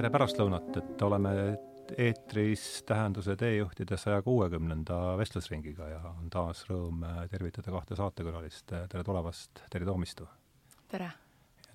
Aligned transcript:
tere 0.00 0.08
pärastlõunat, 0.14 0.68
et 0.80 1.02
oleme 1.04 1.30
eetris 2.00 2.62
Tähenduse 2.88 3.34
teejuhtide 3.36 3.98
saja 4.00 4.22
kuuekümnenda 4.24 4.96
vestlusringiga 5.20 5.88
ja 5.90 5.98
on 6.14 6.30
taas 6.32 6.62
rõõm 6.70 7.02
tervitada 7.28 7.74
kahte 7.74 7.98
saatekülalist. 7.98 8.72
tere 8.88 9.04
tulemast, 9.04 9.60
Terje 9.68 9.90
Toomistu! 9.90 10.24
tere! 10.88 11.10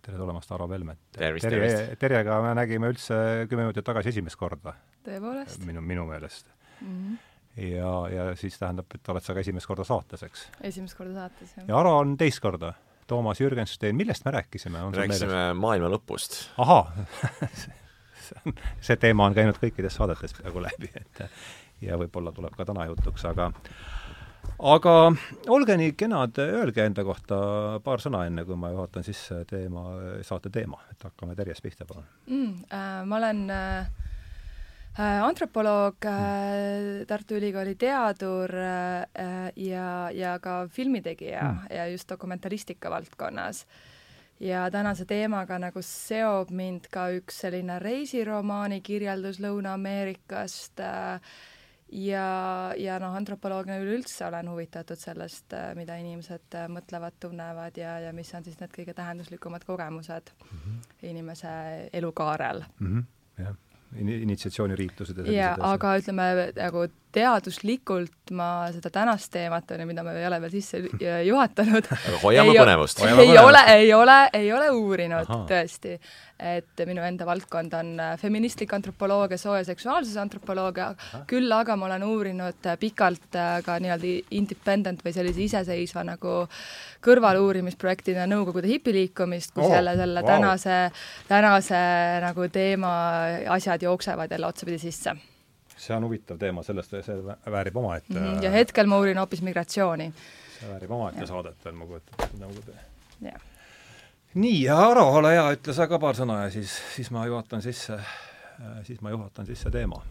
tere 0.01 0.17
tulemast, 0.17 0.55
Aro 0.57 0.69
Velmet! 0.71 1.03
tervist, 1.13 1.45
tervist! 1.45 1.93
Terjega 2.01 2.39
me 2.41 2.55
nägime 2.57 2.89
üldse 2.95 3.19
kümme 3.51 3.67
minutit 3.67 3.85
tagasi 3.85 4.09
esimest 4.15 4.41
korda. 4.41 4.73
tõepoolest? 5.05 5.61
minu, 5.69 5.85
minu 5.85 6.09
meelest 6.09 6.49
mm. 6.81 6.89
-hmm. 6.89 7.63
ja, 7.75 7.93
ja 8.15 8.27
siis 8.35 8.57
tähendab, 8.57 8.89
et 8.95 9.13
oled 9.13 9.21
sa 9.21 9.37
ka 9.37 9.45
esimest 9.45 9.69
korda 9.69 9.85
saates, 9.85 10.23
eks? 10.23 10.49
esimest 10.73 10.97
korda 10.97 11.13
saates, 11.13 11.57
jah. 11.59 11.69
ja 11.69 11.77
Aro 11.77 11.97
on 11.99 12.17
teist 12.17 12.41
korda 12.41 12.73
Toomas 13.07 13.37
Jürgenstein, 13.41 13.93
millest 13.93 14.25
me 14.25 14.31
rääkisime? 14.31 14.81
rääkisime 14.97 15.49
maailma 15.53 15.93
lõpust. 15.93 16.47
ahah 16.57 16.89
see 18.85 18.97
teema 19.01 19.27
on 19.29 19.37
käinud 19.37 19.59
kõikides 19.61 19.99
saadetes 19.99 20.35
peaaegu 20.39 20.63
läbi, 20.65 20.91
et 20.95 21.23
ja 21.85 21.99
võib-olla 21.99 22.33
tuleb 22.35 22.55
ka 22.55 22.65
täna 22.67 22.87
jutuks, 22.89 23.25
aga 23.29 23.51
aga 24.59 24.93
olge 25.51 25.77
nii 25.79 25.93
kenad, 25.97 26.39
öelge 26.39 26.85
enda 26.85 27.03
kohta 27.07 27.37
paar 27.83 28.03
sõna, 28.03 28.25
enne 28.29 28.45
kui 28.47 28.57
ma 28.59 28.71
juhatan 28.73 29.05
sisse 29.05 29.41
teema, 29.49 29.85
saate 30.25 30.51
teema, 30.53 30.79
et 30.91 31.05
hakkame 31.07 31.35
Terjest 31.35 31.65
pihta, 31.65 31.87
palun 31.89 32.05
mm,. 32.27 32.65
Äh, 32.71 32.99
ma 33.05 33.17
olen 33.19 33.41
äh, 33.51 33.89
äh 34.99 35.25
antropoloog 35.25 36.07
äh,, 36.07 37.03
Tartu 37.07 37.39
Ülikooli 37.39 37.75
teadur 37.75 38.55
äh, 38.55 39.51
ja, 39.55 39.89
ja 40.13 40.37
ka 40.39 40.65
filmitegija 40.67 41.43
mm. 41.43 41.75
ja 41.75 41.89
just 41.91 42.09
dokumentaristika 42.09 42.89
valdkonnas 42.89 43.65
ja 44.39 44.71
tänase 44.71 45.05
teemaga 45.05 45.59
nagu 45.59 45.81
seob 45.81 46.51
mind 46.51 46.89
ka 46.91 47.07
üks 47.15 47.41
selline 47.45 47.79
reisiromaani 47.79 48.81
kirjeldus 48.83 49.39
Lõuna-Ameerikast 49.43 50.81
äh, 50.83 51.21
ja, 51.91 52.27
ja 52.77 52.97
noh, 52.99 53.15
antropoloogia 53.15 53.77
üleüldse 53.79 54.25
olen 54.27 54.49
huvitatud 54.51 54.99
sellest, 54.99 55.53
äh, 55.55 55.71
mida 55.77 55.95
inimesed 56.01 56.57
äh, 56.57 56.67
mõtlevad, 56.71 57.15
tunnevad 57.19 57.77
ja, 57.79 57.99
ja 58.07 58.13
mis 58.15 58.33
on 58.35 58.43
siis 58.43 58.59
need 58.59 58.73
kõige 58.75 58.95
tähenduslikumad 58.97 59.63
kogemused 59.67 60.33
mm 60.35 60.57
-hmm. 60.57 60.81
inimese 61.11 61.49
elukaarel 61.93 62.63
mm. 62.79 62.87
-hmm. 62.87 63.43
jah, 63.43 63.55
initsiatsiooniriitused 63.95 65.17
ja 65.17 65.23
sellised 65.23 65.39
jaa, 65.39 65.71
aga 65.71 65.97
ütleme 65.97 66.51
nagu 66.55 66.87
teaduslikult 67.15 68.33
ma 68.35 68.67
seda 68.73 68.89
tänast 68.93 69.29
teemat, 69.33 69.69
on 69.71 69.83
ju, 69.83 69.87
mida 69.89 70.03
me 70.05 70.15
ei 70.17 70.27
ole 70.27 70.39
veel 70.43 70.53
sisse 70.55 70.79
juhatanud 71.27 71.89
hoiame 72.23 72.55
põnevust. 72.57 73.01
ei 73.05 73.35
ole, 73.39 73.61
ei 73.75 73.91
ole, 73.93 74.15
ei 74.33 74.49
ole 74.53 74.69
uurinud 74.73 75.27
Aha. 75.27 75.43
tõesti. 75.49 75.97
et 76.35 76.81
minu 76.87 77.03
enda 77.05 77.23
valdkond 77.27 77.73
on 77.77 77.91
äh, 78.03 78.15
feministlik 78.19 78.73
antropoloogia, 78.75 79.37
soo- 79.39 79.55
ja 79.55 79.63
seksuaalsuse 79.63 80.19
antropoloogia, 80.19 80.89
küll 81.29 81.51
aga 81.55 81.77
ma 81.79 81.87
olen 81.87 82.03
uurinud 82.03 82.67
äh, 82.67 82.75
pikalt 82.79 83.37
äh, 83.39 83.61
ka 83.63 83.77
nii-öelda 83.79 84.11
independent 84.35 85.05
või 85.05 85.13
sellise 85.15 85.45
iseseisva 85.45 86.03
nagu 86.03 86.41
kõrvaluurimisprojektina 87.05 88.25
Nõukogude 88.27 88.67
hipiliikumist, 88.67 89.53
kus 89.55 89.69
oh, 89.69 89.77
jälle 89.77 89.95
selle 89.95 90.25
wow. 90.25 90.33
tänase, 90.33 90.81
tänase 91.29 91.79
nagu 92.25 92.49
teema 92.51 92.91
asjad 93.55 93.87
jooksevad 93.87 94.35
jälle 94.35 94.51
otsapidi 94.51 94.81
sisse 94.81 95.15
see 95.85 95.95
on 95.95 96.07
huvitav 96.07 96.39
teema, 96.41 96.63
sellest, 96.65 96.95
see 97.05 97.17
väärib 97.25 97.77
omaette 97.81 98.13
mm 98.13 98.25
-hmm. 98.25 98.43
ja 98.43 98.51
hetkel 98.51 98.89
ma 98.91 98.99
uurin 99.01 99.17
hoopis 99.21 99.41
migratsiooni. 99.41 100.11
see 100.59 100.69
väärib 100.69 100.91
omaette 100.91 101.27
saadet 101.27 101.65
veel, 101.65 101.75
ma 101.75 101.85
kujutan 101.85 102.25
ette 102.25 102.37
Nõukogude. 102.43 103.33
nii, 104.33 104.63
ja 104.63 104.77
Aro, 104.89 105.09
ole 105.19 105.35
hea, 105.37 105.51
ütle 105.57 105.73
sa 105.73 105.87
ka 105.87 105.99
paar 105.99 106.15
sõna 106.15 106.43
ja 106.43 106.49
siis, 106.49 106.81
siis 106.95 107.11
ma 107.11 107.25
juhatan 107.25 107.61
sisse 107.61 107.99
siis 108.83 109.01
ma 109.01 109.09
juhatan 109.09 109.45
sisse 109.45 109.71
teema. 109.71 110.01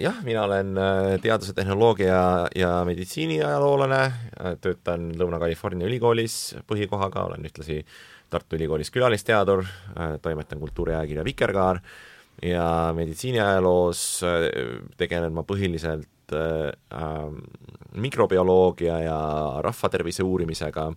jah, 0.00 0.22
mina 0.24 0.44
olen 0.44 0.78
äh, 0.78 1.20
teaduse, 1.22 1.52
tehnoloogia 1.52 2.48
ja 2.56 2.84
meditsiiniajaloolane, 2.84 4.12
töötan 4.60 5.10
Lõuna-California 5.20 5.86
ülikoolis 5.86 6.56
põhikohaga, 6.66 7.26
olen 7.28 7.44
ühtlasi 7.44 7.84
Tartu 8.30 8.56
Ülikoolis 8.56 8.90
külalisteadur, 8.90 9.64
äh, 9.64 10.16
toimetan 10.22 10.60
kultuuriajakirja 10.62 11.24
Vikerkaar 11.24 11.80
ja 12.42 12.92
meditsiiniajaloos 12.96 14.22
äh, 14.24 14.46
tegelen 14.96 15.34
ma 15.36 15.44
põhiliselt 15.46 16.34
äh, 16.36 16.70
ähm, 16.94 17.42
mikrobioloogia 18.00 19.00
ja 19.04 19.18
rahvatervise 19.64 20.24
uurimisega, 20.24 20.90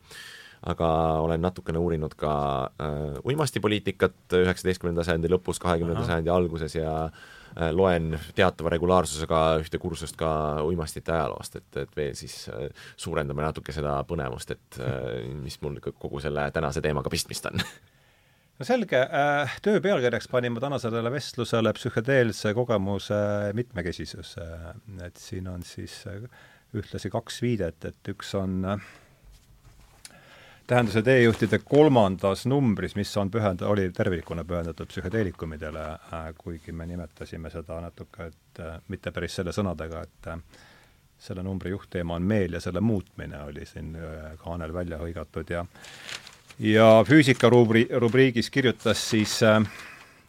aga 0.70 0.90
olen 1.20 1.42
natukene 1.44 1.82
uurinud 1.82 2.16
ka 2.16 2.34
äh, 2.80 3.22
uimastipoliitikat 3.26 4.38
üheksateistkümnenda 4.40 5.04
sajandi 5.04 5.32
lõpus, 5.32 5.60
kahekümnenda 5.64 6.06
sajandi 6.08 6.32
alguses 6.32 6.78
ja 6.78 6.94
äh, 7.06 7.72
loen 7.76 8.14
teatava 8.36 8.72
regulaarsusega 8.74 9.42
ühte 9.64 9.82
kursust 9.82 10.18
ka 10.20 10.64
uimastite 10.64 11.16
ajaloost, 11.16 11.60
et, 11.60 11.82
et 11.84 11.98
veel 11.98 12.16
siis 12.18 12.46
äh, 12.54 12.70
suurendame 12.96 13.44
natuke 13.46 13.76
seda 13.76 14.00
põnevust, 14.08 14.56
et 14.56 14.80
äh, 14.80 15.26
mis 15.44 15.60
mul 15.66 15.82
kogu 15.92 16.24
selle 16.24 16.48
tänase 16.56 16.82
teemaga 16.82 17.12
pistmist 17.12 17.52
on 17.52 17.60
no 18.64 18.68
selge 18.68 19.00
äh,, 19.04 19.56
töö 19.62 19.82
pealkirjaks 19.84 20.30
panin 20.32 20.54
ma 20.56 20.62
tänasele 20.64 21.12
vestlusele 21.12 21.74
psühhedeelse 21.76 22.54
kogemuse 22.56 23.20
mitmekesisus 23.58 24.38
et 25.04 25.20
siin 25.20 25.50
on 25.52 25.66
siis 25.68 25.98
äh, 26.08 26.24
ühtlasi 26.74 27.12
kaks 27.12 27.42
viidet, 27.44 27.84
et 27.90 28.12
üks 28.14 28.32
on 28.40 28.64
äh, 28.72 28.86
tähenduse 30.68 31.04
teejuhtide 31.04 31.60
kolmandas 31.60 32.46
numbris, 32.48 32.96
mis 32.96 33.12
on 33.20 33.32
pühend-, 33.34 33.66
oli 33.68 33.90
tervikuna 33.92 34.46
pühendatud 34.48 34.88
psühhedeelikumidele 34.94 35.88
kuigi 36.40 36.72
me 36.72 36.88
nimetasime 36.88 37.52
seda 37.52 37.82
natuke, 37.84 38.32
et 38.32 38.64
mitte 38.88 39.12
päris 39.12 39.42
selle 39.42 39.52
sõnadega, 39.52 40.06
et 40.08 40.32
selle 41.24 41.44
numbri 41.44 41.76
juhtteema 41.76 42.16
on 42.16 42.32
meel 42.32 42.56
ja 42.56 42.64
selle 42.64 42.80
muutmine 42.80 43.44
oli 43.44 43.68
siin 43.68 43.92
kaanel 44.40 44.74
välja 44.74 45.04
hõigatud 45.04 45.52
ja 45.52 45.66
ja 46.60 47.04
füüsika 47.08 47.50
rubri-, 47.50 47.88
rubriigis 48.00 48.50
kirjutas 48.50 49.10
siis 49.10 49.44
äh,, 49.44 49.62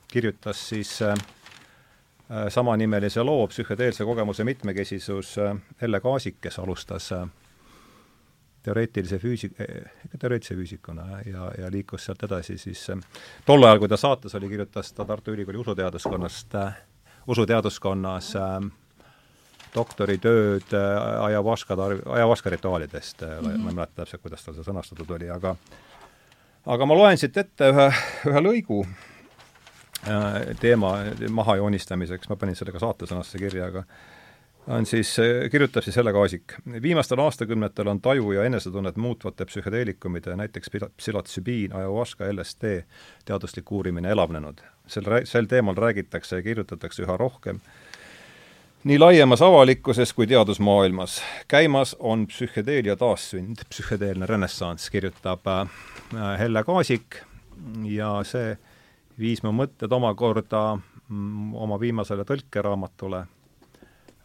kirjutas 0.09 0.69
siis 0.69 1.03
äh, 1.03 1.13
äh, 1.13 2.49
samanimelise 2.49 3.23
loo 3.23 3.47
Psühhedeelse 3.47 4.05
kogemuse 4.05 4.45
mitmekesisus 4.45 5.37
Elle 5.83 6.01
Kaasik, 6.01 6.41
kes 6.41 6.59
alustas 6.59 7.11
teoreetilise 8.63 9.17
füüsik- 9.17 9.59
ikka 10.05 10.19
teoreetilise 10.19 10.55
füüsikuna 10.55 11.21
ja, 11.27 11.51
ja 11.59 11.71
liikus 11.71 12.05
sealt 12.05 12.23
edasi 12.23 12.59
siis 12.59 12.87
tol 13.47 13.63
ajal, 13.63 13.79
kui 13.79 13.89
ta 13.89 13.97
saates 14.01 14.35
oli, 14.35 14.49
kirjutas 14.49 14.93
ta 14.93 15.05
Tartu 15.05 15.35
Ülikooli 15.35 15.59
usuteaduskonnast 15.59 16.57
usuteaduskonnas 17.27 18.33
doktoritööd 19.75 20.73
ajahuaska 21.21 21.77
tar-, 21.77 22.01
ajahuaska 22.17 22.51
rituaalidest 22.51 23.23
mm, 23.23 23.49
-hmm. 23.49 23.59
ma 23.59 23.69
ei 23.69 23.75
mäleta 23.75 24.05
täpselt, 24.05 24.23
kuidas 24.23 24.45
tal 24.45 24.55
see 24.55 24.65
sõnastatud 24.65 25.11
oli, 25.17 25.31
aga 25.31 25.57
aga 26.67 26.87
ma 26.89 26.97
loen 26.97 27.21
siit 27.21 27.37
ette 27.37 27.71
ühe, 27.73 27.87
ühe 28.31 28.43
lõigu 28.43 28.81
äh, 28.85 30.55
teema 30.61 30.97
maha 31.31 31.59
joonistamiseks, 31.61 32.31
ma 32.31 32.39
panin 32.41 32.57
selle 32.59 32.75
ka 32.75 32.83
saatesõnasse 32.83 33.41
kirja, 33.41 33.69
aga 33.73 33.85
on 34.73 34.87
siis, 34.89 35.11
kirjutab 35.53 35.85
siis 35.85 35.97
Helle 36.01 36.13
Kaasik. 36.17 36.57
viimastel 36.83 37.21
aastakümnetel 37.21 37.89
on 37.93 38.01
taju 38.01 38.33
ja 38.33 38.45
enesetunnet 38.49 38.97
muutvate 38.97 39.45
psühhedeelikumide, 39.45 40.37
näiteks 40.41 40.73
psühhotsübiin, 40.97 41.77
ayahuasca, 41.77 42.31
LSD 42.33 42.79
teaduslik 43.25 43.73
uurimine 43.73 44.11
elavnenud. 44.11 44.61
sel, 44.87 45.05
sel 45.25 45.47
teemal 45.47 45.77
räägitakse 45.77 46.37
ja 46.37 46.43
kirjutatakse 46.43 47.03
üha 47.03 47.17
rohkem 47.17 47.61
nii 48.85 48.99
laiemas 48.99 49.43
avalikkuses 49.43 50.13
kui 50.13 50.27
teadusmaailmas. 50.27 51.23
käimas 51.49 51.97
on 51.99 52.27
psühhedeelia 52.27 52.97
taassünd, 52.97 53.57
psühhedeelne 53.69 54.27
renessanss, 54.27 54.91
kirjutab 54.91 55.47
äh, 55.47 55.69
Helle 56.39 56.65
Kaasik. 56.65 57.17
Ja 57.85 58.21
see 58.29 58.59
viis 59.19 59.43
mu 59.43 59.55
mõtted 59.57 59.93
omakorda 59.93 60.77
mm, 61.09 61.55
oma 61.55 61.81
viimasele 61.81 62.27
tõlkeraamatule, 62.29 63.25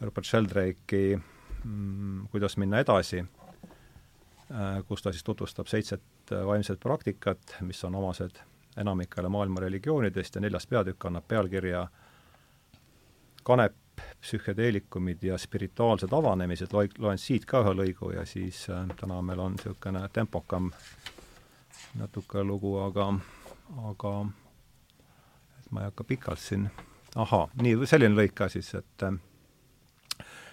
Herbert 0.02 0.28
Sheldrake'i 0.28 1.16
mm, 1.16 2.28
Kuidas 2.32 2.58
minna 2.58 2.84
edasi, 2.84 3.24
äh, 3.24 4.80
kus 4.88 5.02
ta 5.02 5.16
siis 5.16 5.24
tutvustab 5.24 5.72
seitset 5.72 6.36
vaimset 6.46 6.80
praktikat, 6.80 7.60
mis 7.62 7.84
on 7.84 7.96
omased 7.96 8.44
enamikele 8.78 9.30
maailma 9.30 9.64
religioonidest. 9.64 10.36
Ja 10.36 10.42
neljas 10.42 10.68
peatükk 10.68 11.06
annab 11.06 11.28
pealkirja 11.28 11.88
Kanep 13.44 13.76
psühhedeelikumid 14.22 15.24
ja 15.24 15.38
spirituaalsed 15.38 16.14
avanemised, 16.14 16.74
loen 16.98 17.18
siit 17.18 17.46
ka 17.50 17.64
ühe 17.64 17.76
lõigu 17.82 18.14
ja 18.16 18.26
siis 18.26 18.66
äh, 18.70 18.86
täna 19.00 19.22
meil 19.26 19.40
on 19.40 19.58
niisugune 19.58 20.04
tempokam 20.14 20.72
natuke 22.00 22.44
lugu, 22.44 22.76
aga, 22.84 23.10
aga 23.92 24.14
et 25.60 25.72
ma 25.72 25.84
ei 25.86 25.90
hakka 25.90 26.04
pikalt 26.04 26.44
siin, 26.44 26.68
ahaa, 27.16 27.48
nii, 27.62 27.80
selline 27.90 28.16
lõik 28.18 28.36
ka 28.38 28.50
siis, 28.52 28.74
et 28.78 29.08
äh, 29.08 29.18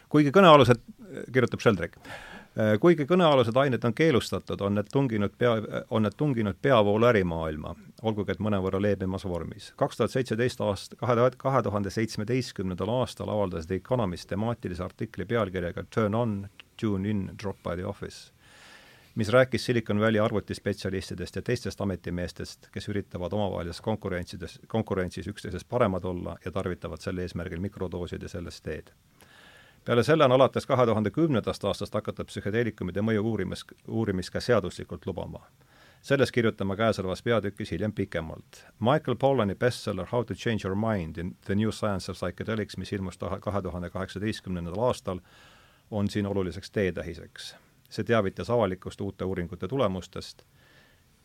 kuigi 0.08 0.32
kõnealused, 0.34 0.82
kirjutab 1.32 1.62
Sheldrake, 1.62 2.00
Äh, 2.00 2.35
kuigi 2.80 3.04
kõnealused 3.04 3.56
ained 3.60 3.84
on 3.84 3.94
keelustatud, 3.94 4.60
on 4.64 4.78
need 4.78 4.88
tunginud 4.92 5.34
pea, 5.38 5.56
on 5.90 6.06
need 6.06 6.16
tunginud 6.16 6.56
peavoolu 6.62 7.08
ärimaailma, 7.10 7.74
olgugi 8.02 8.32
et 8.32 8.40
mõnevõrra 8.40 8.80
leebemas 8.80 9.26
vormis. 9.28 9.72
kaks 9.76 9.96
tuhat 9.96 10.14
seitseteist 10.14 10.62
aast-, 10.64 10.96
kahe, 10.96 11.16
kahe 11.36 11.62
tuhande 11.62 11.92
seitsmeteistkümnendal 11.92 12.92
aastal 13.00 13.28
avaldas 13.28 13.66
The 13.66 13.76
Economist 13.82 14.28
temaatilise 14.28 14.84
artikli 14.84 15.24
pealkirjaga 15.24 15.84
Turn 15.94 16.14
on, 16.14 16.48
tune 16.80 17.10
in, 17.10 17.30
drop 17.42 17.60
by 17.62 17.76
the 17.76 17.86
office, 17.86 18.32
mis 19.14 19.28
rääkis 19.28 19.64
Silicon 19.64 20.00
Valley 20.00 20.20
arvutispetsialistidest 20.20 21.36
ja 21.36 21.42
teistest 21.42 21.80
ametimeestest, 21.80 22.70
kes 22.72 22.88
üritavad 22.88 23.32
omavahelises 23.32 23.80
konkurentsides, 23.80 24.60
konkurentsis 24.66 25.28
üksteisest 25.28 25.68
paremad 25.68 26.04
olla 26.04 26.38
ja 26.44 26.52
tarvitavad 26.52 27.04
sel 27.04 27.18
eesmärgil 27.18 27.60
mikrodooside 27.60 28.28
sellest 28.32 28.64
teed 28.64 28.92
peale 29.86 30.02
selle 30.02 30.24
on 30.24 30.32
alates 30.32 30.66
kahe 30.66 30.86
tuhande 30.86 31.10
kümnendast 31.10 31.64
aastast 31.64 31.94
hakatud 31.94 32.26
psühhedeelikumide 32.26 33.02
mõju 33.06 33.22
uurimis, 33.30 33.62
uurimist 33.88 34.32
ka 34.34 34.40
seaduslikult 34.40 35.06
lubama. 35.06 35.46
sellest 36.02 36.32
kirjutame 36.32 36.76
käesolevas 36.76 37.22
peatükis 37.22 37.70
hiljem 37.70 37.92
pikemalt. 37.92 38.64
Michael 38.80 39.16
Pollani 39.16 39.54
bestseller 39.54 40.06
How 40.12 40.24
to 40.24 40.34
change 40.34 40.68
your 40.68 40.76
mind 40.76 41.16
in 41.16 41.36
the 41.46 41.54
new 41.54 41.70
science 41.70 42.12
of 42.12 42.16
psychedelics, 42.16 42.76
mis 42.76 42.92
ilmus 42.92 43.18
kahe 43.40 43.62
tuhande 43.62 43.90
kaheksateistkümnendal 43.90 44.78
aastal, 44.78 45.20
on 45.90 46.10
siin 46.10 46.26
oluliseks 46.26 46.70
teetähiseks. 46.70 47.56
see 47.90 48.04
teavitas 48.04 48.50
avalikkust 48.50 49.00
uute 49.00 49.24
uuringute 49.24 49.68
tulemustest 49.68 50.42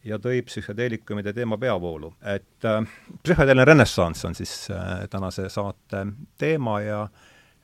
ja 0.03 0.17
tõi 0.17 0.41
psühhedeelikumide 0.41 1.33
teema 1.33 1.57
peavoolu. 1.57 2.13
et 2.21 2.65
äh, 2.65 2.87
psühhedeelne 3.23 3.65
renessanss 3.65 4.25
on 4.25 4.35
siis 4.35 4.71
äh, 4.71 5.09
tänase 5.09 5.49
saate 5.49 6.07
teema 6.37 6.81
ja 6.81 7.01
äh, 7.01 7.09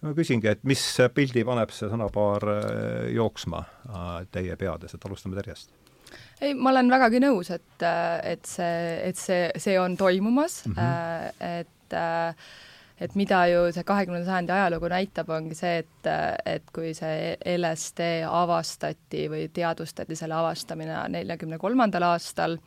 ma 0.02 0.14
küsingi, 0.18 0.52
et 0.52 0.64
mis 0.68 0.84
pildi 1.16 1.44
paneb 1.48 1.74
see 1.74 1.90
sõnapaar 1.90 2.46
äh, 2.54 3.10
jooksma 3.16 3.64
äh, 3.64 4.14
teie 4.34 4.56
peades, 4.60 4.94
et 4.94 5.10
alustame 5.10 5.38
Terjest? 5.40 5.74
ei, 6.42 6.54
ma 6.54 6.72
olen 6.72 6.92
vägagi 6.92 7.22
nõus, 7.24 7.52
et, 7.56 7.76
äh, 7.82 8.14
et 8.36 8.46
see, 8.48 8.80
et 9.10 9.20
see, 9.20 9.50
see 9.58 9.76
on 9.82 9.98
toimumas 9.98 10.64
mm, 10.66 10.78
-hmm. 10.78 11.62
et 11.62 11.76
et 13.00 13.14
mida 13.16 13.44
ju 13.48 13.68
see 13.72 13.84
kahekümnenda 13.88 14.26
sajandi 14.26 14.52
ajalugu 14.52 14.90
näitab, 14.90 15.30
ongi 15.30 15.56
see, 15.56 15.84
et, 15.84 16.10
et 16.46 16.72
kui 16.74 16.94
see 16.98 17.38
LSD 17.54 18.26
avastati 18.26 19.28
või 19.30 19.46
teadvustati 19.54 20.18
selle 20.18 20.36
avastamine 20.40 21.04
neljakümne 21.14 21.60
kolmandal 21.62 22.08
aastal, 22.10 22.58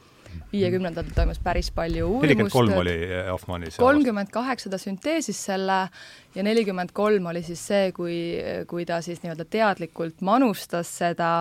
viiekümnendatel 0.53 1.15
toimus 1.15 1.41
päris 1.43 1.71
palju 1.75 2.07
uurimust. 2.07 2.27
nelikümmend 2.27 2.53
kolm 2.55 2.77
oli 2.83 2.95
eh, 3.05 3.27
Hoffmannis. 3.31 3.77
kolmkümmend 3.81 4.31
kaheksa 4.35 4.71
ta 4.71 4.79
sünteesis 4.79 5.45
selle 5.51 5.81
ja 6.35 6.45
nelikümmend 6.47 6.93
kolm 6.95 7.27
oli 7.27 7.43
siis 7.47 7.63
see, 7.73 7.91
kui, 7.97 8.17
kui 8.71 8.87
ta 8.89 9.01
siis 9.05 9.23
nii-öelda 9.25 9.47
teadlikult 9.51 10.23
manustas 10.27 10.93
seda, 11.01 11.33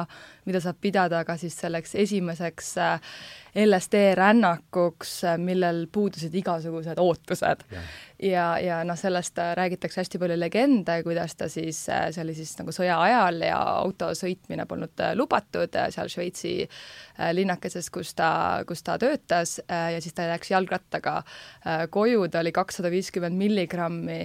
mida 0.50 0.62
saab 0.64 0.80
pidada 0.82 1.22
ka 1.28 1.38
siis 1.40 1.58
selleks 1.60 1.96
esimeseks 2.00 2.72
äh, 2.82 3.14
LSD 3.60 4.02
rännakuks, 4.18 5.14
äh, 5.28 5.38
millel 5.42 5.84
puudusid 5.92 6.34
igasugused 6.42 7.02
ootused. 7.02 7.66
ja, 8.24 8.46
ja 8.62 8.82
noh, 8.88 8.98
sellest 9.00 9.38
räägitakse 9.58 10.02
hästi 10.02 10.22
palju 10.22 10.38
legende, 10.40 11.00
kuidas 11.06 11.36
ta 11.38 11.50
siis, 11.52 11.84
äh, 11.90 12.08
see 12.16 12.24
oli 12.26 12.36
siis 12.38 12.56
nagu 12.60 12.74
sõja 12.76 12.98
ajal 13.06 13.44
ja 13.46 13.60
auto 13.84 14.12
sõitmine 14.18 14.66
polnud 14.70 15.06
lubatud 15.20 15.78
seal 15.94 16.10
Šveitsi 16.10 16.54
linnakeses, 17.36 17.90
kus 17.94 18.14
ta, 18.18 18.32
kus 18.68 18.82
ta 18.86 18.98
töötas 19.02 19.60
ja 19.68 20.00
siis 20.02 20.16
ta 20.16 20.26
läks 20.30 20.52
jalgrattaga 20.54 21.20
koju, 21.92 22.28
ta 22.32 22.42
oli 22.42 22.54
kakssada 22.56 22.92
viiskümmend 22.92 23.38
milligrammi 23.38 24.22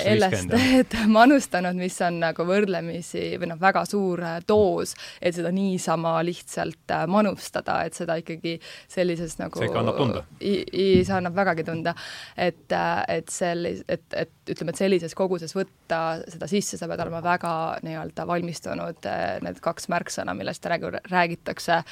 LSD-d 0.00 1.06
manustanud, 1.18 1.76
mis 1.78 1.96
on 2.04 2.20
nagu 2.22 2.46
võrdlemisi 2.48 3.36
või 3.40 3.50
noh, 3.52 3.60
väga 3.60 3.84
suur 3.88 4.22
doos, 4.48 4.94
et 5.20 5.36
seda 5.36 5.52
niisama 5.54 6.16
lihtsalt 6.26 6.94
äh, 6.94 7.06
manustada, 7.10 7.80
et 7.86 7.96
seda 7.98 8.18
ikkagi 8.20 8.56
sellises 8.92 9.38
nagu 9.40 9.60
see 9.60 9.70
ikka 9.70 9.82
annab 9.82 10.00
tunda? 10.00 10.24
see 10.40 11.16
annab 11.18 11.36
vägagi 11.36 11.66
tunda. 11.66 11.94
et, 12.36 12.66
äh, 12.72 13.02
et 13.18 13.32
sellis-, 13.32 13.84
et, 13.88 14.06
et 14.12 14.54
ütleme, 14.54 14.74
et 14.74 14.84
sellises 14.84 15.16
koguses 15.18 15.54
võtta 15.56 16.22
seda 16.28 16.48
sisse, 16.50 16.78
sa 16.78 16.88
pead 16.90 17.02
olema 17.06 17.22
väga 17.24 17.52
nii-öelda 17.86 18.26
valmistunud, 18.28 19.04
äh, 19.10 19.36
need 19.44 19.60
kaks 19.64 19.90
märksõna, 19.92 20.36
millest 20.36 20.66
räägitakse 20.66 21.82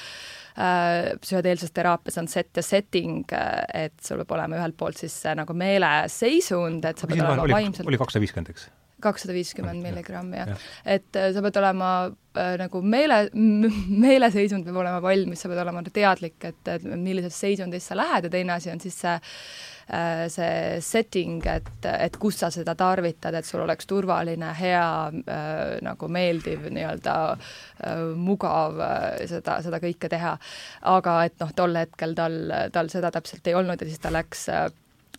psühhedeelses 0.55 1.73
teraapias 1.75 2.21
on 2.21 2.29
set 2.31 2.55
ja 2.55 2.63
setting, 2.63 3.25
et 3.75 3.97
sul 4.05 4.23
peab 4.23 4.37
olema 4.37 4.61
ühelt 4.61 4.77
poolt 4.79 5.01
siis 5.03 5.17
see 5.25 5.35
nagu 5.35 5.57
meeleseisund, 5.59 6.87
et 6.87 7.01
sa 7.01 7.11
pead 7.11 7.25
olema 7.25 7.49
vaimselt 7.51 7.91
oli 7.91 7.99
kakssada 7.99 8.23
viiskümmend, 8.23 8.53
eks? 8.55 8.69
kakssada 9.05 9.35
viiskümmend 9.37 9.83
milligrammi, 9.85 10.39
jah. 10.39 10.53
Ja.. 10.55 10.59
et 10.97 11.19
äh, 11.19 11.31
sa 11.35 11.43
pead 11.45 11.59
olema 11.61 11.91
äh, 12.39 12.55
nagu 12.61 12.81
meele, 12.81 13.25
meeleseisund 13.35 14.67
peab 14.69 14.81
olema 14.85 15.03
valmis, 15.05 15.43
sa 15.43 15.51
pead 15.51 15.63
olema 15.65 15.85
teadlik, 15.91 16.39
et, 16.47 16.63
et 16.77 16.87
millises 16.95 17.37
seisundis 17.47 17.91
sa 17.91 17.99
lähed 17.99 18.29
ja 18.29 18.33
teine 18.33 18.57
asi 18.57 18.73
on 18.73 18.83
siis 18.83 19.01
see 19.03 19.15
äh, 19.19 19.35
see 20.33 20.81
setting, 20.81 21.43
et, 21.51 21.87
et 21.91 22.17
kus 22.21 22.39
sa 22.41 22.51
seda 22.53 22.75
tarvitad, 22.79 23.35
et 23.37 23.47
sul 23.47 23.61
oleks 23.65 23.89
turvaline, 23.91 24.53
hea 24.59 24.87
äh,, 25.11 25.75
nagu 25.85 26.09
meeldiv, 26.09 26.69
nii-öelda 26.73 27.17
äh, 27.35 28.05
mugav 28.17 28.81
äh, 28.81 29.27
seda, 29.31 29.59
seda 29.65 29.81
kõike 29.83 30.09
teha. 30.13 30.37
aga 30.95 31.19
et 31.29 31.37
noh, 31.43 31.53
tol 31.57 31.77
hetkel 31.77 32.15
tal, 32.17 32.39
tal 32.73 32.91
seda 32.93 33.13
täpselt 33.15 33.47
ei 33.47 33.59
olnud 33.59 33.81
ja 33.81 33.89
siis 33.89 34.03
ta 34.03 34.13
läks 34.15 34.49
äh, 34.53 34.69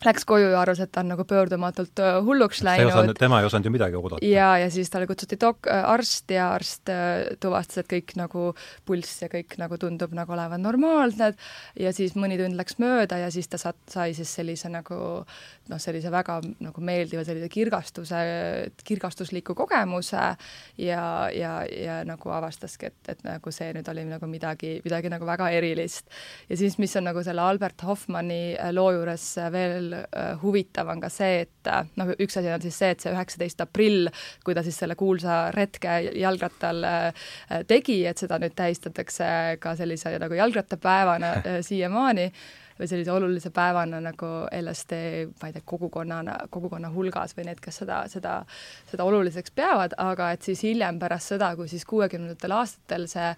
läks 0.03 0.25
koju 0.27 0.50
ja 0.51 0.59
arvas, 0.62 0.81
et 0.83 0.92
ta 0.92 1.01
on 1.03 1.12
nagu 1.13 1.24
pöördumatult 1.27 2.00
äh, 2.03 2.18
hulluks 2.25 2.62
läinud. 2.65 3.13
tema 3.19 3.39
ei 3.39 3.47
osanud 3.47 3.69
ju 3.69 3.71
midagi 3.71 3.95
oodata. 3.95 4.25
ja, 4.25 4.57
ja 4.59 4.69
siis 4.71 4.89
talle 4.92 5.07
kutsuti 5.07 5.38
dok-, 5.42 5.69
äh, 5.71 5.83
arst 5.89 6.31
ja 6.31 6.50
arst 6.53 6.92
äh, 6.92 7.38
tuvastas, 7.39 7.83
et 7.83 7.92
kõik 7.92 8.15
nagu 8.19 8.51
pulss 8.86 9.21
ja 9.24 9.30
kõik 9.31 9.56
nagu 9.62 9.77
tundub 9.81 10.13
nagu 10.18 10.36
olevat 10.36 10.62
normaalne 10.62 11.31
ja 11.80 11.94
siis 11.95 12.15
mõni 12.19 12.38
tund 12.42 12.59
läks 12.59 12.80
mööda 12.81 13.19
ja 13.24 13.31
siis 13.31 13.47
ta 13.51 13.59
saat-, 13.62 13.80
sai 13.92 14.13
siis 14.18 14.33
sellise 14.36 14.69
nagu 14.74 14.97
noh, 15.69 15.81
sellise 15.81 16.12
väga 16.13 16.39
nagu 16.63 16.83
meeldiva 16.86 17.24
sellise 17.25 17.50
kirgastuse, 17.51 18.19
kirgastusliku 18.83 19.56
kogemuse 19.56 20.25
ja, 20.81 21.06
ja, 21.33 21.53
ja 21.71 22.01
nagu 22.07 22.33
avastaski, 22.36 22.91
et, 22.91 23.15
et 23.15 23.24
nagu 23.25 23.53
see 23.56 23.71
nüüd 23.75 23.89
oli 23.91 24.06
nagu 24.09 24.30
midagi, 24.30 24.75
midagi 24.86 25.12
nagu 25.13 25.27
väga 25.27 25.50
erilist. 25.56 26.09
ja 26.50 26.59
siis, 26.59 26.77
mis 26.81 26.95
on 27.00 27.07
nagu 27.09 27.24
selle 27.25 27.41
Albert 27.41 27.86
Hoffmanni 27.88 28.57
loo 28.75 28.91
juures 28.95 29.31
veel 29.53 29.85
veel 29.86 29.94
äh, 30.16 30.36
huvitav 30.42 30.90
on 30.92 31.02
ka 31.04 31.10
see, 31.14 31.46
et 31.46 31.70
äh, 31.70 31.86
noh, 32.00 32.12
üks 32.22 32.38
asi 32.40 32.52
on 32.54 32.64
siis 32.64 32.78
see, 32.80 32.92
et 32.96 33.04
see 33.04 33.14
üheksateist 33.14 33.64
aprill, 33.66 34.10
kui 34.46 34.56
ta 34.56 34.64
siis 34.66 34.78
selle 34.82 34.98
kuulsa 35.00 35.50
retke 35.56 36.00
jalgrattal 36.22 36.84
äh, 36.90 37.24
tegi, 37.68 38.02
et 38.08 38.22
seda 38.22 38.40
nüüd 38.42 38.56
tähistatakse 38.58 39.26
ka 39.62 39.75
sellise 39.80 40.15
nagu 40.22 40.38
jalgrattapäevana 40.38 41.34
siiamaani 41.70 42.30
või 42.75 42.89
sellise 42.92 43.12
olulise 43.13 43.51
päevana 43.56 44.01
nagu 44.04 44.30
LSD, 44.51 44.98
ma 45.39 45.48
ei 45.48 45.56
tea, 45.56 45.63
kogukonnana, 45.65 46.36
kogukonna 46.51 46.89
hulgas 46.92 47.32
või 47.38 47.48
need, 47.48 47.62
kes 47.63 47.80
seda, 47.84 48.01
seda, 48.12 48.34
seda 48.89 49.06
oluliseks 49.08 49.54
peavad, 49.56 49.96
aga 50.01 50.34
et 50.36 50.44
siis 50.44 50.65
hiljem 50.68 51.00
pärast 51.00 51.32
seda, 51.32 51.54
kui 51.56 51.72
siis 51.72 51.88
kuuekümnendatel 51.88 52.58
aastatel 52.58 53.08
see 53.12 53.32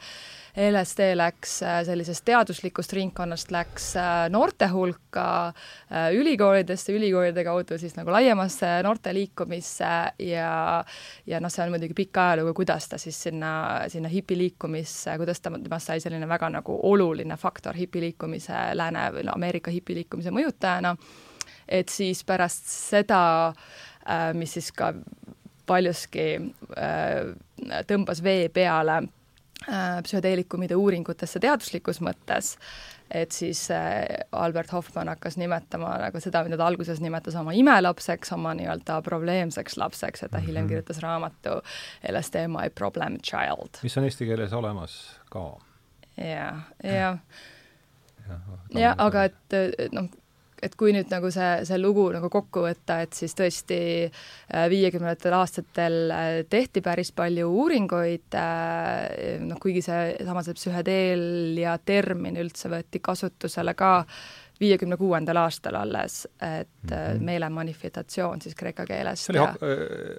LSD 0.57 1.11
läks 1.15 1.59
äh, 1.61 1.83
sellisest 1.85 2.23
teaduslikust 2.25 2.93
ringkonnast, 2.97 3.51
läks 3.53 3.91
äh, 3.95 4.25
noorte 4.33 4.65
hulka, 4.71 5.53
äh, 5.91 6.07
ülikoolidesse, 6.17 6.95
ülikoolide 6.97 7.43
kaudu 7.45 7.77
siis 7.77 7.93
nagu 7.93 8.09
laiemasse 8.11 8.71
noorteliikumisse 8.83 9.89
ja 10.25 10.53
ja 11.29 11.41
noh, 11.43 11.53
see 11.53 11.61
on 11.61 11.75
muidugi 11.75 11.93
pikk 11.99 12.17
ajalugu, 12.23 12.55
kuidas 12.57 12.89
ta 12.89 12.97
siis 12.97 13.19
sinna, 13.27 13.51
sinna 13.93 14.09
hipiliikumisse, 14.09 15.13
kuidas 15.21 15.43
ta, 15.45 15.51
temast 15.61 15.91
sai 15.91 16.01
selline 16.01 16.29
väga 16.29 16.49
nagu 16.55 16.79
oluline 16.89 17.37
faktor 17.37 17.77
hipiliikumise, 17.77 18.57
lääne 18.73 19.11
või 19.13 19.27
no 19.27 19.35
Ameerika 19.37 19.73
hipiliikumise 19.73 20.33
mõjutajana, 20.33 20.95
et 21.69 21.93
siis 21.93 22.23
pärast 22.25 22.65
seda, 22.71 23.21
mis 24.33 24.57
siis 24.57 24.71
ka 24.73 24.89
paljuski 25.67 26.31
tõmbas 27.85 28.23
vee 28.23 28.49
peale 28.49 29.01
psühhedeelikumide 29.65 30.75
uuringutesse 30.79 31.39
teaduslikus 31.43 31.99
mõttes, 32.05 32.53
et 33.11 33.31
siis 33.31 33.65
äh, 33.71 34.05
Albert 34.31 34.71
Hoffmann 34.75 35.09
hakkas 35.11 35.37
nimetama 35.39 35.95
nagu 36.01 36.19
seda, 36.23 36.43
mida 36.45 36.59
ta 36.59 36.67
alguses 36.67 37.01
nimetas 37.03 37.35
oma 37.39 37.55
imelapseks, 37.57 38.31
oma 38.35 38.53
nii-öelda 38.57 38.99
probleemseks 39.05 39.77
lapseks, 39.79 40.23
et 40.23 40.31
ta 40.31 40.39
hiljem 40.43 40.63
mm 40.63 40.65
-hmm. 40.65 40.69
kirjutas 40.69 41.01
raamatu 41.03 41.57
LSD 42.11 42.47
My 42.47 42.69
Problem 42.69 43.19
Child. 43.19 43.81
mis 43.83 43.97
on 43.97 44.03
eesti 44.03 44.25
keeles 44.25 44.53
olemas 44.53 45.19
ka. 45.29 45.57
jah, 46.17 46.61
jah. 46.83 47.19
jah, 48.73 48.95
aga 48.97 49.23
et 49.23 49.91
noh, 49.91 50.09
et 50.63 50.75
kui 50.77 50.93
nüüd 50.95 51.11
nagu 51.11 51.29
see, 51.33 51.49
see 51.67 51.79
lugu 51.79 52.07
nagu 52.13 52.29
kokku 52.33 52.63
võtta, 52.65 53.01
et 53.05 53.17
siis 53.17 53.35
tõesti 53.37 53.79
äh, 54.07 54.65
viiekümnendatel 54.71 55.35
aastatel 55.37 55.97
äh, 56.13 56.29
tehti 56.49 56.81
päris 56.85 57.11
palju 57.15 57.49
uuringuid, 57.61 58.37
äh, 58.37 59.37
noh 59.45 59.61
kuigi 59.61 59.83
see, 59.85 60.15
samas 60.25 60.49
see 60.49 60.57
psühhedeelia 60.57 61.77
termin 61.85 62.39
üldse 62.41 62.71
võeti 62.73 63.01
kasutusele 63.03 63.75
ka 63.77 63.91
viiekümne 64.57 64.97
kuuendal 64.97 65.43
aastal 65.43 65.77
alles, 65.77 66.25
et 66.41 66.89
mm 66.89 66.95
-hmm. 66.95 67.21
meele 67.29 67.49
manifestatsioon 67.49 68.41
siis 68.41 68.55
kreeka 68.55 68.85
keelest. 68.85 69.25
see 69.25 69.37
oli 69.37 69.45
ja... 69.45 69.53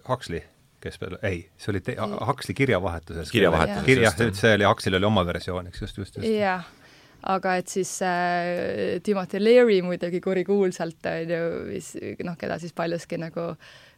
Huxley? 0.09 0.43
kes 0.81 1.01
veel, 1.01 1.17
ei, 1.23 1.49
see 1.59 1.73
oli 1.73 1.81
te-, 1.81 1.97
Huxley 1.99 2.55
kirjavahetuses. 2.55 3.31
kirjavahetuses, 3.31 3.85
kirja, 3.85 4.13
see 4.33 4.55
oli, 4.55 4.65
Huxley'l 4.65 4.97
oli 5.01 5.05
oma 5.05 5.27
versioon, 5.27 5.67
eks, 5.67 5.83
just, 5.83 5.99
just, 5.99 6.17
just. 6.17 6.29
jah 6.29 6.63
aga 7.27 7.57
et 7.59 7.69
siis 7.69 7.91
äh, 8.07 9.01
Timothy 9.03 9.41
Leary 9.43 9.81
muidugi 9.83 10.21
kurikuulsalt, 10.23 11.07
on 11.11 11.33
ju, 11.35 11.47
mis 11.73 11.93
noh, 12.25 12.37
keda 12.39 12.59
siis 12.63 12.75
paljuski 12.77 13.19
nagu 13.19 13.51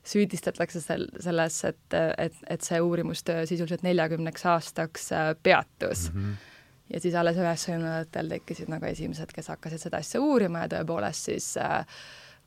süüdistatakse 0.07 0.81
sel-, 0.81 1.11
selles, 1.21 1.59
et, 1.69 1.99
et, 2.19 2.39
et 2.49 2.65
see 2.65 2.81
uurimustöö 2.81 3.45
sisuliselt 3.47 3.85
neljakümneks 3.85 4.47
aastaks 4.55 5.11
äh, 5.13 5.35
peatus 5.43 6.09
mm. 6.13 6.23
-hmm. 6.23 6.49
ja 6.95 7.01
siis 7.01 7.15
alles 7.15 7.37
üheksakümnendatel 7.37 8.33
tekkisid 8.37 8.73
nagu 8.73 8.89
esimesed, 8.89 9.33
kes 9.35 9.53
hakkasid 9.53 9.85
seda 9.85 10.01
asja 10.01 10.21
uurima 10.21 10.65
ja 10.65 10.73
tõepoolest 10.79 11.31
siis 11.33 11.57
äh, 11.61 11.85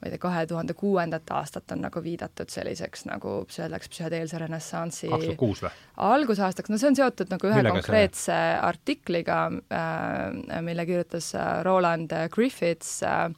ma 0.03 0.09
ei 0.09 0.11
tea, 0.11 0.19
kahe 0.19 0.43
tuhande 0.49 0.73
kuuendat 0.75 1.31
aastat 1.31 1.71
on 1.71 1.85
nagu 1.85 2.01
viidatud 2.03 2.51
selliseks 2.51 3.05
nagu 3.07 3.35
öeldakse 3.47 3.91
psühhedeelse 3.93 4.41
renessansi 4.41 5.07
algusaastaks, 6.03 6.71
no 6.71 6.79
see 6.81 6.89
on 6.91 6.97
seotud 6.99 7.31
nagu 7.31 7.47
ühe 7.47 7.61
Millega 7.61 7.79
konkreetse 7.79 8.25
see? 8.27 8.55
artikliga 8.67 9.37
äh,, 9.71 10.59
mille 10.65 10.85
kirjutas 10.89 11.31
äh, 11.39 11.61
Roland 11.63 12.11
Griffiths 12.33 12.97
äh, 13.07 13.29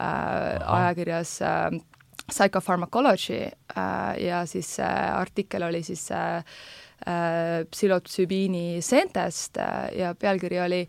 äh, 0.00 0.70
ajakirjas 0.78 1.36
äh, 1.42 1.82
Psychopharmacology 2.30 3.42
äh, 3.76 4.24
ja 4.24 4.46
siis 4.48 4.76
see 4.78 4.88
äh, 4.88 5.12
artikkel 5.18 5.68
oli 5.68 5.82
siis 5.84 6.06
äh, 6.10 6.40
äh, 7.04 7.64
psühhotsübiini 7.68 8.80
seentest 8.80 9.60
äh, 9.60 9.92
ja 9.98 10.14
pealkiri 10.14 10.60
oli 10.64 10.80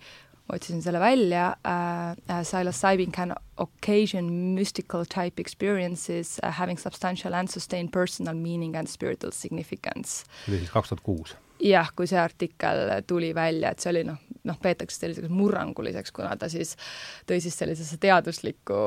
otsisin 0.54 0.82
selle 0.84 1.00
välja 1.00 1.56
uh,, 1.66 2.42
psilocybin 2.44 3.12
can 3.12 3.34
occasion 3.58 4.26
mystical 4.56 5.06
type 5.06 5.42
experiences 5.42 6.40
uh, 6.44 6.52
having 6.54 6.80
substantial 6.80 7.34
and 7.34 7.50
sustained 7.50 7.92
personal 7.92 8.36
meaning 8.36 8.76
and 8.76 8.88
spiritual 8.88 9.32
significance. 9.32 10.26
see 10.46 10.54
oli 10.54 10.60
siis 10.60 10.72
kaks 10.72 10.90
tuhat 10.90 11.04
kuus? 11.04 11.36
Jah, 11.60 11.90
kui 11.96 12.08
see 12.10 12.20
artikkel 12.20 12.90
tuli 13.08 13.32
välja, 13.36 13.72
et 13.72 13.84
see 13.84 13.92
oli 13.94 14.04
noh, 14.08 14.20
noh, 14.46 14.58
peetakse 14.62 15.00
selliseks 15.00 15.32
murranguliseks, 15.34 16.14
kuna 16.16 16.36
ta 16.40 16.50
siis 16.52 16.76
tõi 17.28 17.40
siis 17.44 17.58
sellisesse 17.58 17.98
teaduslikku 18.02 18.78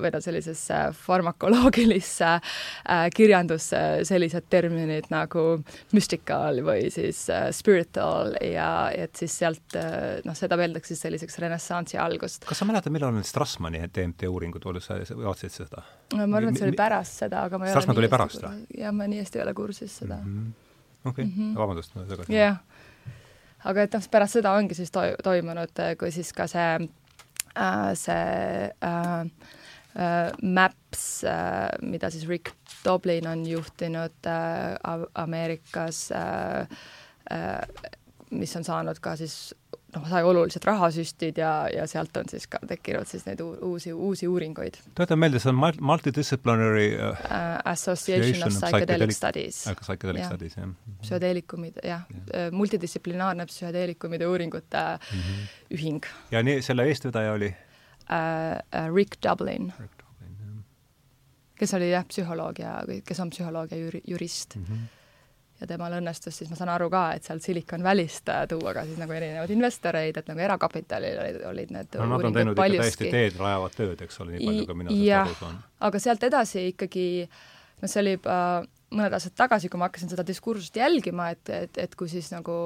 või 0.00 0.12
no 0.14 0.20
sellisesse 0.24 0.78
farmakoloogilisse 0.96 2.30
äh, 2.30 3.04
kirjandusse 3.14 3.82
sellised 4.08 4.48
terminid 4.52 5.10
nagu 5.12 5.44
mystical 5.92 6.62
või 6.64 6.88
siis 6.94 7.24
äh, 7.32 7.50
spiritual 7.54 8.36
ja 8.46 8.70
et 8.96 9.18
siis 9.18 9.36
sealt 9.42 9.78
äh, 9.78 10.22
noh, 10.26 10.36
seda 10.38 10.58
peetakse 10.60 10.94
siis 10.94 11.06
selliseks 11.08 11.38
renessansi 11.42 12.00
algust. 12.00 12.46
kas 12.48 12.62
sa 12.62 12.68
mäletad, 12.68 12.94
millal 12.94 13.14
need 13.16 13.28
Strassmanni 13.28 13.84
DMT 13.92 14.30
uuringud 14.30 14.64
olid, 14.70 14.84
sa 14.84 14.98
vaatasid 14.98 15.58
seda? 15.62 15.84
ma 16.16 16.26
arvan, 16.26 16.52
et 16.52 16.60
see 16.60 16.70
oli 16.70 16.78
pärast 16.78 17.24
seda, 17.24 17.46
aga 17.48 17.60
ma 17.60 17.68
ei 17.68 17.76
Strassmann 17.76 17.98
tuli 17.98 18.10
pärast 18.12 18.44
või? 18.44 18.66
jah, 18.78 18.94
ma 18.96 19.08
nii 19.10 19.24
hästi 19.24 19.40
ei 19.40 19.46
ole 19.46 19.56
kursis 19.56 20.02
seda 20.02 20.20
mm. 20.22 20.36
-hmm 20.36 20.70
okei 21.04 21.10
okay. 21.10 21.24
mm 21.24 21.32
-hmm., 21.36 21.58
vabandust, 21.58 21.94
ma 21.94 22.04
tagasi. 22.08 22.34
jah, 22.34 22.56
aga 23.64 23.82
et 23.82 23.94
noh, 23.94 24.08
pärast 24.10 24.38
seda 24.38 24.52
ongi 24.58 24.74
siis 24.74 24.90
to-, 24.90 25.16
toimunud, 25.22 25.82
kui 25.98 26.10
siis 26.10 26.32
ka 26.32 26.46
see 26.46 26.88
äh,, 27.56 27.94
see 27.94 28.70
äh, 28.80 29.20
äh, 29.94 30.32
Maps 30.42 31.24
äh,, 31.24 31.70
mida 31.82 32.10
siis 32.10 32.28
Rick 32.28 32.54
Doblin 32.84 33.26
on 33.26 33.46
juhtinud 33.46 34.26
äh, 34.26 35.02
Ameerikas 35.14 36.10
äh,, 36.10 36.66
äh, 37.30 37.90
mis 38.30 38.56
on 38.56 38.64
saanud 38.64 38.98
ka 39.00 39.16
siis 39.16 39.54
noh, 39.96 40.04
sai 40.08 40.22
oluliselt 40.24 40.64
rahasüstid 40.66 41.38
ja, 41.40 41.52
ja 41.72 41.86
sealt 41.90 42.16
on 42.16 42.28
siis 42.30 42.46
ka 42.50 42.60
tekkinud 42.68 43.08
siis 43.08 43.26
neid 43.26 43.40
uusi, 43.44 43.92
uusi 43.92 44.28
uuringuid. 44.28 44.78
tuletan 44.96 45.20
meelde, 45.20 45.40
see 45.42 45.52
on 45.52 45.58
multidisciplinary 45.60 46.86
uh, 46.96 47.24
Association 47.72 48.46
of 48.46 48.56
Psychedelic 48.56 49.16
Studies. 49.16 49.64
Psychedelic 49.80 50.28
Studies, 50.28 50.56
jah. 50.56 50.70
psühhedeelikumid, 51.02 51.82
jah 51.84 52.06
ja. 52.08 52.22
Uh, 52.22 52.46
multidistsiplinaarne 52.56 53.46
psühhedeelikumide 53.50 54.28
uuringute 54.28 54.84
mm 54.96 55.18
-hmm. 55.18 55.52
ühing. 55.78 56.08
ja 56.30 56.42
nii, 56.42 56.62
selle 56.62 56.88
eestvedaja 56.88 57.32
oli 57.32 57.52
uh,? 57.52 58.94
Rick 58.96 59.20
Dublin. 59.28 59.72
Rick 59.80 60.00
Dublin, 60.00 60.34
jah. 60.40 60.64
kes 61.54 61.74
oli 61.74 61.90
jah, 61.90 62.08
psühholoog 62.08 62.58
ja, 62.58 62.80
kes 63.04 63.20
on 63.20 63.30
psühholoog 63.30 63.70
ja 63.70 63.78
juri, 63.78 64.02
jurist 64.06 64.56
mm. 64.56 64.64
-hmm 64.64 65.01
ja 65.62 65.68
temal 65.70 65.94
õnnestus 66.00 66.40
siis, 66.40 66.50
ma 66.50 66.58
saan 66.58 66.72
aru 66.74 66.88
ka, 66.92 67.04
et 67.16 67.26
sealt 67.28 67.44
Silicon 67.44 67.84
Valley'st 67.86 68.30
äh, 68.34 68.44
tuua 68.50 68.74
ka 68.76 68.84
siis 68.88 68.98
nagu 69.00 69.14
erinevaid 69.14 69.54
investoreid, 69.54 70.18
et 70.18 70.30
nagu 70.30 70.42
erakapitalil 70.48 71.22
olid, 71.22 71.40
olid 71.52 71.74
need 71.76 71.98
no 72.00 72.08
nad 72.16 72.28
on 72.28 72.36
teinud 72.36 72.58
paljuski. 72.58 72.90
ikka 72.90 73.04
täiesti 73.04 73.12
teed 73.14 73.40
rajavat 73.40 73.78
tööd, 73.78 74.04
eks 74.06 74.22
ole, 74.24 74.36
nii 74.36 74.46
palju, 74.48 74.68
kui 74.68 74.78
mina 74.80 74.94
sellest 74.96 75.20
aru 75.22 75.40
saan. 75.40 75.60
aga 75.88 76.02
sealt 76.06 76.26
edasi 76.30 76.66
ikkagi 76.72 77.06
noh, 77.28 77.86
see 77.86 78.02
oli 78.02 78.16
juba 78.16 78.36
mõned 78.92 79.16
aastad 79.16 79.38
tagasi, 79.38 79.70
kui 79.70 79.80
ma 79.80 79.88
hakkasin 79.88 80.12
seda 80.12 80.26
diskursust 80.26 80.76
jälgima, 80.76 81.30
et, 81.32 81.48
et, 81.52 81.80
et 81.86 81.96
kui 81.98 82.10
siis 82.12 82.28
nagu 82.34 82.56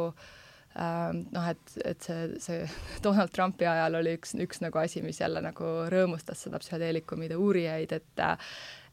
ähm, 0.80 1.22
noh, 1.34 1.50
et, 1.52 1.76
et 1.84 2.08
see, 2.08 2.40
see 2.42 2.64
Donald 3.04 3.34
Trumpi 3.34 3.68
ajal 3.68 4.00
oli 4.00 4.16
üks, 4.18 4.34
üks 4.42 4.62
nagu 4.64 4.80
asi, 4.82 5.04
mis 5.06 5.20
jälle 5.22 5.42
nagu 5.44 5.72
rõõmustas 5.92 6.46
seda 6.46 6.60
psühhedeelikumide 6.62 7.38
uurijaid, 7.40 7.96
et 8.00 8.26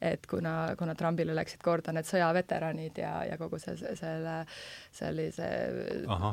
et 0.04 0.26
kuna, 0.28 0.76
kuna 0.80 0.96
Trumpile 0.96 1.36
läksid 1.36 1.62
korda 1.64 1.94
need 1.96 2.08
sõjaveteranid 2.08 2.98
ja, 3.00 3.14
ja 3.28 3.38
kogu 3.40 3.60
see, 3.62 3.76
selle, 4.00 4.36
sellise 4.94 5.48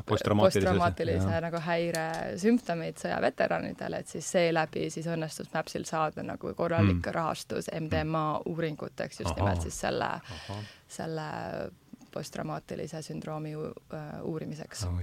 posttraumaatilise 0.07 1.23
post 1.23 1.45
nagu 1.45 1.61
häire 1.65 2.05
sümptomid 2.41 2.99
sõjaveteranidele, 3.01 4.01
et 4.03 4.11
siis 4.11 4.31
seeläbi 4.35 4.89
siis 4.93 5.07
õnnestus 5.11 5.51
Mapsil 5.53 5.85
saada 5.87 6.25
nagu 6.25 6.53
korralik 6.57 6.99
mm. 6.99 7.13
rahastus 7.15 7.71
MDMA 7.75 8.25
uuringuteks 8.51 9.23
just 9.23 9.31
Aha. 9.31 9.39
nimelt 9.39 9.65
siis 9.67 9.79
selle, 9.85 10.11
selle 10.91 11.29
posttraumaatilise 12.11 13.01
sündroomi 13.07 13.55
uurimiseks 13.55 14.85
no,. 14.85 14.99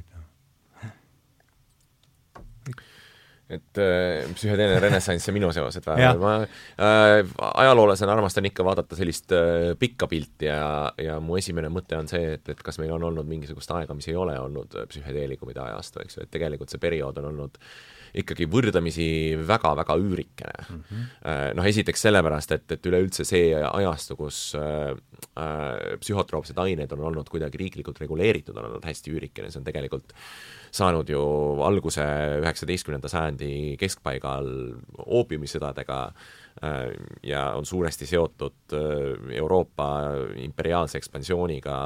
Et 3.48 3.80
äh, 3.80 4.28
psühhedeelne 4.36 4.80
renessanss 4.82 5.28
ja 5.28 5.32
minu 5.32 5.48
seosed 5.56 5.86
või? 5.88 6.08
ma 6.20 6.32
äh, 6.44 7.22
ajaloolasena 7.62 8.12
armastan 8.12 8.48
ikka 8.50 8.66
vaadata 8.66 8.98
sellist 8.98 9.32
äh, 9.36 9.72
pikka 9.80 10.08
pilti 10.10 10.50
ja, 10.50 10.90
ja 11.00 11.16
mu 11.24 11.38
esimene 11.40 11.70
mõte 11.72 11.96
on 11.96 12.10
see, 12.10 12.34
et, 12.36 12.48
et 12.52 12.64
kas 12.64 12.80
meil 12.82 12.92
on 12.96 13.08
olnud 13.08 13.28
mingisugust 13.28 13.72
aega, 13.76 13.96
mis 13.96 14.10
ei 14.10 14.18
ole 14.20 14.36
olnud 14.40 14.76
psühhedeelikumide 14.92 15.64
ajastu, 15.64 16.04
eks 16.04 16.18
ju, 16.18 16.26
et 16.26 16.34
tegelikult 16.34 16.74
see 16.74 16.82
periood 16.82 17.22
on 17.22 17.32
olnud 17.32 17.56
ikkagi 18.16 18.46
võrdlemisi 18.50 19.08
väga-väga 19.48 19.96
üürikene 20.00 20.64
mm. 20.64 20.82
-hmm. 20.88 21.56
Noh, 21.58 21.68
esiteks 21.68 22.06
sellepärast, 22.06 22.52
et, 22.56 22.76
et 22.76 22.86
üleüldse 22.90 23.24
see 23.28 23.50
ajastu, 23.56 24.16
kus 24.16 24.54
äh, 24.58 24.92
äh, 25.36 25.96
psühhotroopsed 26.00 26.58
ained 26.58 26.92
on 26.96 27.04
olnud 27.10 27.28
kuidagi 27.28 27.60
riiklikult 27.60 28.00
reguleeritud, 28.00 28.56
on 28.56 28.70
olnud 28.70 28.84
hästi 28.88 29.12
üürikene, 29.12 29.52
see 29.52 29.60
on 29.60 29.68
tegelikult 29.68 30.14
saanud 30.74 31.08
ju 31.08 31.22
alguse 31.64 32.04
üheksateistkümnenda 32.42 33.08
sajandi 33.10 33.76
keskpaigal 33.80 34.48
oopiumisõdadega 35.06 35.98
äh, 36.08 36.90
ja 37.22 37.44
on 37.58 37.66
suuresti 37.66 38.06
seotud 38.06 38.74
äh, 38.76 39.36
Euroopa 39.38 39.88
imperiaalse 40.42 40.98
ekspansiooniga 40.98 41.78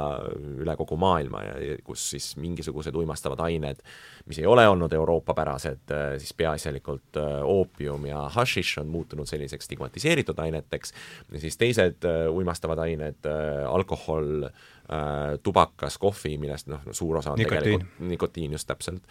üle 0.63 0.75
kogu 0.79 0.97
maailma 0.99 1.43
ja 1.43 1.77
kus 1.85 2.09
siis 2.15 2.33
mingisugused 2.41 2.95
uimastavad 2.95 3.43
ained, 3.45 3.83
mis 4.25 4.41
ei 4.41 4.47
ole 4.49 4.67
olnud 4.69 4.93
Euroopa-pärased, 4.93 5.85
äh, 5.93 6.05
siis 6.21 6.33
peaasjalikult 6.37 7.21
oopium 7.43 8.07
ja 8.09 8.27
hašiš 8.33 8.77
on 8.83 8.91
muutunud 8.93 9.29
selliseks 9.29 9.69
stigmatiseeritud 9.69 10.39
aineteks. 10.39 10.93
Ja 11.31 11.39
siis 11.43 11.57
teised 11.57 12.05
uimastavad 12.33 12.81
ained, 12.83 13.25
alkohol, 13.69 14.47
äh, 14.47 14.71
tubakas, 15.43 15.97
kohvi, 16.01 16.35
millest 16.41 16.69
noh, 16.71 16.83
suur 16.91 17.17
osa 17.21 17.33
on 17.33 17.39
nikotiin. 17.41 17.63
tegelikult 17.63 18.09
nikotiin 18.11 18.51
just 18.57 18.67
täpselt 18.67 19.01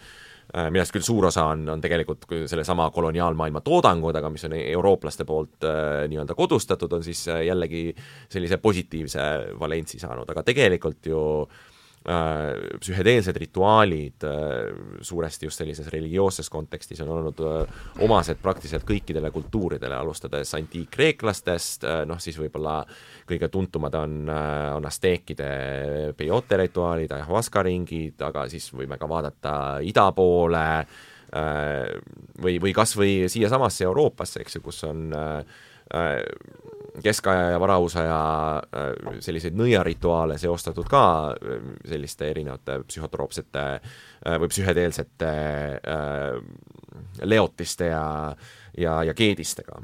äh,, 0.55 0.69
millest 0.71 0.95
küll 0.95 1.05
suur 1.05 1.27
osa 1.29 1.45
on, 1.51 1.67
on 1.69 1.81
tegelikult 1.83 2.25
sellesama 2.45 2.89
koloniaalmaailma 2.95 3.61
toodangud, 3.65 4.15
aga 4.15 4.31
mis 4.33 4.47
on 4.49 4.57
eurooplaste 4.59 5.25
poolt 5.25 5.67
äh, 5.67 6.05
nii-öelda 6.11 6.37
kodustatud, 6.37 6.93
on 6.93 7.03
siis 7.03 7.27
äh, 7.27 7.43
jällegi 7.49 7.89
sellise 8.29 8.57
positiivse 8.57 9.29
valentsi 9.59 9.99
saanud, 9.99 10.29
aga 10.29 10.43
tegelikult 10.47 11.11
ju 11.11 11.21
äh, 11.43 11.61
Äh, 11.63 11.72
psühhedeelsed 12.03 13.37
rituaalid 13.39 14.25
äh, 14.27 14.97
suuresti 15.01 15.47
just 15.47 15.61
sellises 15.61 15.87
religioosses 15.87 16.49
kontekstis 16.51 16.99
on 17.05 17.13
olnud 17.15 17.39
äh, 17.47 17.85
omased 18.03 18.41
praktiliselt 18.43 18.83
kõikidele 18.87 19.31
kultuuridele, 19.31 19.95
alustades 19.95 20.51
antiikkreeklastest, 20.57 21.87
noh 22.09 22.19
siis 22.19 22.35
võib-olla 22.41 22.81
kõige 23.29 23.47
tuntumad 23.53 23.95
on, 23.95 24.27
on 24.27 24.85
asteekide 24.89 25.49
peyote 26.17 26.59
rituaalid, 26.59 27.15
ayahuasca 27.15 27.63
ringid, 27.63 28.19
aga 28.27 28.47
siis 28.51 28.67
võime 28.75 28.99
ka 28.99 29.07
vaadata 29.09 29.55
ida 29.85 30.09
poole 30.15 30.67
või, 32.43 32.59
või 32.61 32.73
kas 32.75 32.97
või 32.99 33.29
siiasamasse 33.31 33.87
Euroopasse, 33.87 34.43
eks 34.43 34.59
ju, 34.59 34.65
kus 34.67 34.83
on 34.89 35.07
keskaja 37.03 37.49
ja 37.53 37.59
varausaja 37.59 38.17
äh, 38.59 39.19
selliseid 39.19 39.57
nõiarituaale 39.57 40.37
seostatud 40.41 40.89
ka 40.91 41.05
äh, 41.33 41.69
selliste 41.89 42.29
erinevate 42.29 42.79
psühhotroopsete 42.87 43.63
äh, 43.73 44.39
või 44.41 44.51
psühhedeelsete 44.53 45.31
leotiste 47.25 47.87
ja 47.89 48.03
ja, 48.77 49.03
ja 49.03 49.13
keedistega 49.13 49.79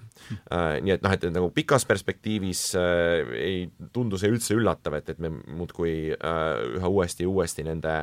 äh,. 0.52 0.80
Nii 0.82 0.96
et 0.96 1.04
noh, 1.06 1.14
et 1.14 1.26
nagu 1.34 1.50
pikas 1.54 1.86
perspektiivis 1.90 2.64
äh, 2.80 3.34
ei 3.38 3.60
tundu 3.94 4.18
see 4.20 4.32
üldse 4.32 4.58
üllatav, 4.58 4.98
et, 5.00 5.12
et 5.14 5.22
me 5.22 5.32
muudkui 5.32 5.94
äh, 6.16 6.48
üha 6.80 6.92
uuesti 6.92 7.26
ja 7.26 7.32
uuesti 7.32 7.66
nende, 7.68 7.96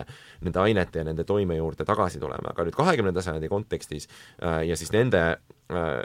nende 0.47 0.63
ainete 0.63 1.03
ja 1.03 1.09
nende 1.09 1.27
toime 1.29 1.59
juurde 1.59 1.87
tagasi 1.89 2.23
tuleme, 2.23 2.53
aga 2.53 2.67
nüüd 2.67 2.79
kahekümnenda 2.79 3.25
sajandi 3.25 3.51
kontekstis 3.53 4.09
äh, 4.09 4.63
ja 4.69 4.79
siis 4.79 4.93
nende 4.95 5.25
äh, 5.35 6.01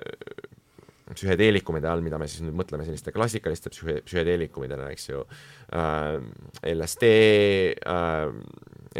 psühhedeelikumide 1.16 1.90
all, 1.90 2.04
mida 2.06 2.20
me 2.22 2.28
siis 2.30 2.44
nüüd 2.46 2.58
mõtleme 2.58 2.86
selliste 2.88 3.14
klassikaliste 3.16 3.72
psühhe, 3.74 4.00
psühhedeelikumidena, 4.06 4.92
eks 4.94 5.10
ju 5.10 5.24
äh,, 5.24 6.22
LSD 6.74 7.10
äh,, 7.86 8.32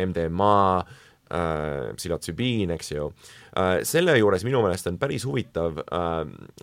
MDMA 0.06 0.58
äh,, 0.82 1.94
psühhotsübiin, 2.00 2.74
eks 2.78 2.92
ju 2.94 3.08
äh,, 3.12 3.80
selle 3.88 4.18
juures 4.20 4.46
minu 4.48 4.64
meelest 4.66 4.90
on 4.92 5.00
päris 5.02 5.28
huvitav 5.30 5.82
äh, 5.86 6.20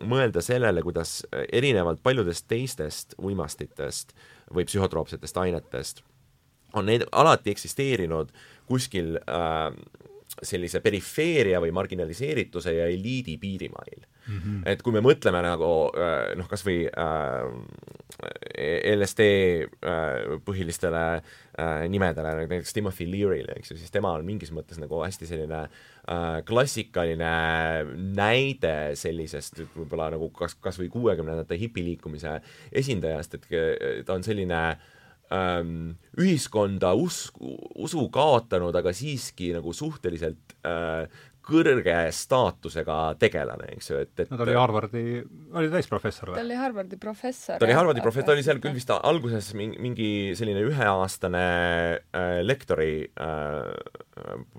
mõelda 0.08 0.44
sellele, 0.44 0.84
kuidas 0.86 1.20
erinevalt 1.48 2.04
paljudest 2.04 2.48
teistest 2.50 3.18
uimastitest 3.18 4.14
või 4.54 4.68
psühhotroopsetest 4.68 5.42
ainetest 5.44 6.04
on 6.76 6.88
need 6.88 7.04
alati 7.12 7.52
eksisteerinud 7.54 8.32
kuskil 8.68 9.16
äh, 9.24 9.72
sellise 10.42 10.80
perifeeria 10.84 11.60
või 11.62 11.72
marginaliseerituse 11.74 12.74
ja 12.76 12.86
eliidi 12.90 13.36
piirimail 13.40 14.00
mm. 14.00 14.38
-hmm. 14.38 14.62
et 14.72 14.82
kui 14.82 14.94
me 14.94 15.02
mõtleme 15.04 15.42
nagu 15.44 15.70
äh, 15.94 16.34
noh, 16.38 16.48
kas 16.50 16.64
või 16.66 16.86
äh, 16.86 17.46
LSD 18.94 19.22
äh, 19.22 20.34
põhilistele 20.44 21.04
äh, 21.18 21.86
nimedele, 21.90 22.34
näiteks 22.40 22.72
Timothy 22.72 23.06
Leary'le, 23.10 23.56
eks 23.58 23.72
ju, 23.72 23.78
siis 23.78 23.94
tema 23.94 24.12
on 24.16 24.26
mingis 24.26 24.52
mõttes 24.54 24.80
nagu 24.82 25.02
hästi 25.02 25.26
selline 25.30 25.64
äh, 25.64 26.28
klassikaline 26.48 27.32
näide 28.18 28.76
sellisest 28.94 29.64
võib-olla 29.76 30.12
nagu 30.16 30.30
kas, 30.30 30.54
kas 30.54 30.78
või 30.80 30.90
kuuekümnendate 30.92 31.58
hipiliikumise 31.58 32.38
esindajast, 32.72 33.34
et 33.34 34.06
ta 34.06 34.14
on 34.14 34.22
selline 34.26 34.62
äh, 34.68 34.86
ähm, 35.34 35.96
ühiskonda 36.18 36.94
usku, 36.98 37.54
usu 37.78 38.08
kaotanud, 38.14 38.76
aga 38.78 38.92
siiski 38.96 39.52
nagu 39.56 39.74
suhteliselt 39.76 40.56
äh, 40.66 41.06
kõrge 41.48 41.96
staatusega 42.12 42.98
tegelane, 43.20 43.70
eks 43.78 43.88
ju, 43.88 44.02
et, 44.04 44.12
et 44.20 44.32
no 44.32 44.36
ta 44.36 44.44
oli 44.44 44.56
Harvardi, 44.58 45.04
oli 45.56 45.70
täisprofessor 45.72 46.34
või? 46.34 46.36
ta 46.36 46.44
oli 46.44 46.58
Harvardi 46.60 46.98
professor. 47.00 47.56
ta 47.56 47.68
oli 47.68 47.78
Harvardi 47.78 48.04
professor, 48.04 48.28
ta 48.28 48.36
oli 48.36 48.44
seal 48.44 48.60
küll 48.60 48.76
vist 48.76 48.92
alguses 48.92 49.54
mingi, 49.56 49.80
mingi 49.80 50.10
selline 50.38 50.66
üheaastane 50.68 51.46
äh, 51.96 52.38
lektori 52.44 52.92
äh, 53.08 53.72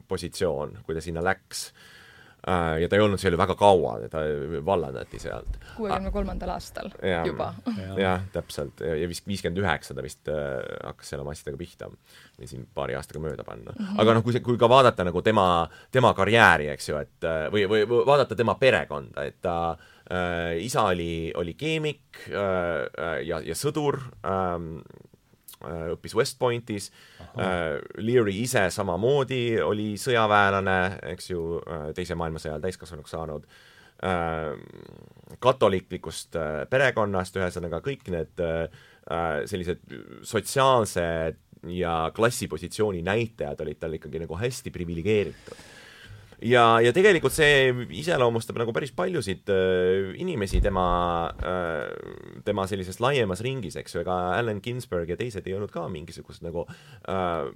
positsioon, 0.10 0.80
kui 0.88 0.98
ta 0.98 1.06
sinna 1.06 1.22
läks 1.26 1.70
äh, 1.70 1.88
Äh, 1.90 1.99
ja 2.48 2.88
ta 2.90 2.96
ei 2.96 3.04
olnud 3.04 3.20
seal 3.20 3.36
ju 3.36 3.40
väga 3.40 3.56
kaua, 3.60 3.98
ta 4.12 4.22
vallandati 4.66 5.20
sealt. 5.20 5.60
kuuekümne 5.76 6.12
kolmandal 6.12 6.54
aastal 6.56 6.92
ja, 7.04 7.22
juba. 7.28 7.52
jah, 7.98 8.24
täpselt, 8.34 8.84
ja 8.86 9.10
vist 9.12 9.28
viiskümmend 9.28 9.60
üheksa 9.60 9.96
ta 9.98 10.06
vist 10.06 10.32
äh, 10.32 10.60
hakkas 10.88 11.12
seal 11.12 11.24
oma 11.24 11.36
asjadega 11.36 11.60
pihta, 11.60 11.90
või 12.40 12.50
siin 12.50 12.66
paari 12.76 12.96
aastaga 13.00 13.22
mööda 13.24 13.44
panna 13.48 13.74
mm. 13.74 13.86
-hmm. 13.86 14.02
aga 14.02 14.18
noh, 14.18 14.26
kui 14.26 14.36
see, 14.36 14.46
kui 14.46 14.60
ka 14.62 14.70
vaadata 14.72 15.08
nagu 15.08 15.22
tema, 15.26 15.46
tema 15.92 16.14
karjääri, 16.18 16.70
eks 16.76 16.90
ju, 16.90 17.00
et 17.04 17.28
äh, 17.28 17.48
või, 17.52 17.68
või, 17.72 17.86
vaadata 18.08 18.38
tema 18.40 18.56
perekonda, 18.56 19.28
et 19.28 19.42
ta 19.42 19.58
äh, 19.74 20.56
isa 20.64 20.88
oli, 20.94 21.32
oli 21.36 21.54
keemik 21.60 22.24
äh, 22.30 23.20
ja, 23.28 23.44
ja 23.44 23.58
sõdur 23.58 24.00
äh,, 24.24 24.40
Äh, 24.40 25.09
õppis 25.68 26.16
West 26.16 26.40
Pointis, 26.40 26.90
äh, 27.38 27.80
Leary 27.98 28.36
ise 28.44 28.68
samamoodi 28.72 29.60
oli 29.64 29.94
sõjaväelane, 30.00 30.80
eks 31.14 31.32
ju, 31.32 31.60
äh, 31.60 31.90
Teise 31.98 32.16
maailmasõja 32.20 32.56
ajal 32.56 32.68
täiskasvanuks 32.68 33.18
saanud, 33.18 33.50
katoliiklikust 35.44 36.38
perekonnast, 36.72 37.36
ühesõnaga 37.36 37.82
kõik 37.84 38.08
need 38.14 38.40
sellised 39.52 39.82
sotsiaalsed 40.24 41.36
ja 41.68 41.96
klassipositsiooni 42.16 43.02
näitajad 43.04 43.60
olid 43.66 43.82
tal 43.82 43.98
ikkagi 43.98 44.22
nagu 44.24 44.40
hästi 44.40 44.72
priviligeeritud 44.72 45.60
ja, 46.46 46.64
ja 46.84 46.92
tegelikult 46.96 47.34
see 47.36 47.72
iseloomustab 48.00 48.60
nagu 48.62 48.74
päris 48.76 48.92
paljusid 48.96 49.50
äh, 49.54 50.12
inimesi 50.22 50.62
tema 50.64 50.86
äh,, 51.44 51.88
tema 52.46 52.66
sellises 52.70 53.02
laiemas 53.04 53.44
ringis, 53.46 53.78
eks 53.80 53.96
ju, 53.96 54.04
ega 54.04 54.18
Allen 54.38 54.62
Ginsberg 54.64 55.10
ja 55.12 55.18
teised 55.20 55.48
ei 55.48 55.56
olnud 55.58 55.74
ka 55.74 55.88
mingisugused 55.92 56.46
nagu 56.46 56.66
äh, 56.70 57.50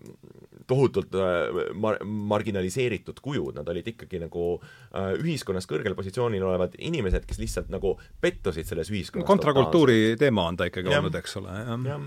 tohutult 0.69 1.15
äh, 1.19 1.61
mar-, 1.75 2.01
marginaliseeritud 2.03 3.21
kujud, 3.23 3.53
nad 3.59 3.69
olid 3.71 3.93
ikkagi 3.93 4.21
nagu 4.23 4.49
äh, 4.57 5.13
ühiskonnas 5.19 5.69
kõrgel 5.69 5.95
positsioonil 5.97 6.43
olevad 6.43 6.75
inimesed, 6.79 7.27
kes 7.29 7.39
lihtsalt 7.41 7.71
nagu 7.73 7.95
pettusid 8.21 8.67
selles 8.69 8.91
ühiskonnas. 8.93 9.27
kontrakultuuri 9.29 10.17
teema 10.19 10.49
on 10.51 10.59
ta 10.59 10.67
ikkagi 10.71 10.91
ja. 10.91 10.99
olnud, 10.99 11.21
eks 11.21 11.41
ole, 11.41 11.61
jah 11.63 11.87
ja 11.93 12.01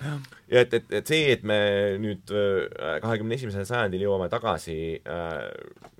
ja, 0.00 0.16
ja 0.48 0.64
et, 0.64 0.74
et, 0.74 0.92
et 1.00 1.10
see, 1.10 1.30
et 1.34 1.46
me 1.46 1.58
nüüd 2.00 2.32
äh, 2.32 2.98
kahekümne 3.02 3.36
esimesel 3.36 3.66
sajandil 3.68 4.06
jõuame 4.06 4.30
tagasi 4.32 4.76
äh, 5.00 5.90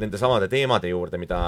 nende 0.00 0.18
samade 0.20 0.48
teemade 0.52 0.90
juurde, 0.90 1.18
mida 1.20 1.40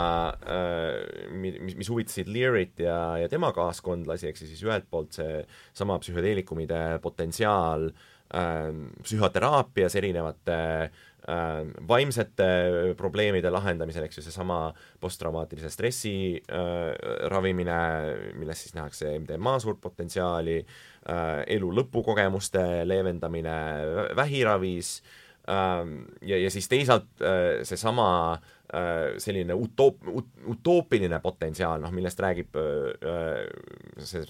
äh,, 0.48 1.32
mis, 1.36 1.76
mis 1.76 1.90
huvitasid 1.90 2.30
Learyt 2.32 2.80
ja, 2.84 3.18
ja 3.22 3.28
tema 3.30 3.52
kaaskondlasi, 3.56 4.30
ehk 4.30 4.40
siis 4.40 4.62
ühelt 4.64 4.88
poolt 4.90 5.18
seesama 5.18 5.98
psühhedeelikumide 6.02 6.98
potentsiaal 7.04 7.90
äh, 7.90 8.72
psühhoteraapias 9.04 9.98
erinevate 10.00 10.58
äh, 10.88 11.60
vaimsete 11.92 12.48
probleemide 12.96 13.52
lahendamisel, 13.52 14.08
eks 14.08 14.22
ju, 14.22 14.26
seesama 14.30 14.72
posttraumaatilise 15.02 15.72
stressi 15.74 16.16
äh, 16.40 16.90
ravimine, 17.28 17.78
milles 18.40 18.64
siis 18.64 18.76
nähakse 18.78 19.12
MDMA 19.20 19.58
suurt 19.60 19.80
potentsiaali 19.84 20.58
äh,, 20.62 21.44
elu 21.58 21.72
lõpukogemuste 21.82 22.64
leevendamine 22.88 23.58
vähiravis 24.16 24.98
äh,, 25.02 25.24
ja, 25.48 26.38
ja 26.38 26.50
siis 26.52 26.68
teisalt 26.68 27.22
äh, 27.24 27.62
seesama 27.66 28.08
äh, 28.34 29.16
selline 29.20 29.54
utoop-, 29.56 30.08
utoopiline 30.52 31.20
potentsiaal, 31.24 31.80
noh, 31.80 31.92
millest 31.94 32.20
räägib 32.20 32.56
äh, 32.60 33.46
see 33.98 34.24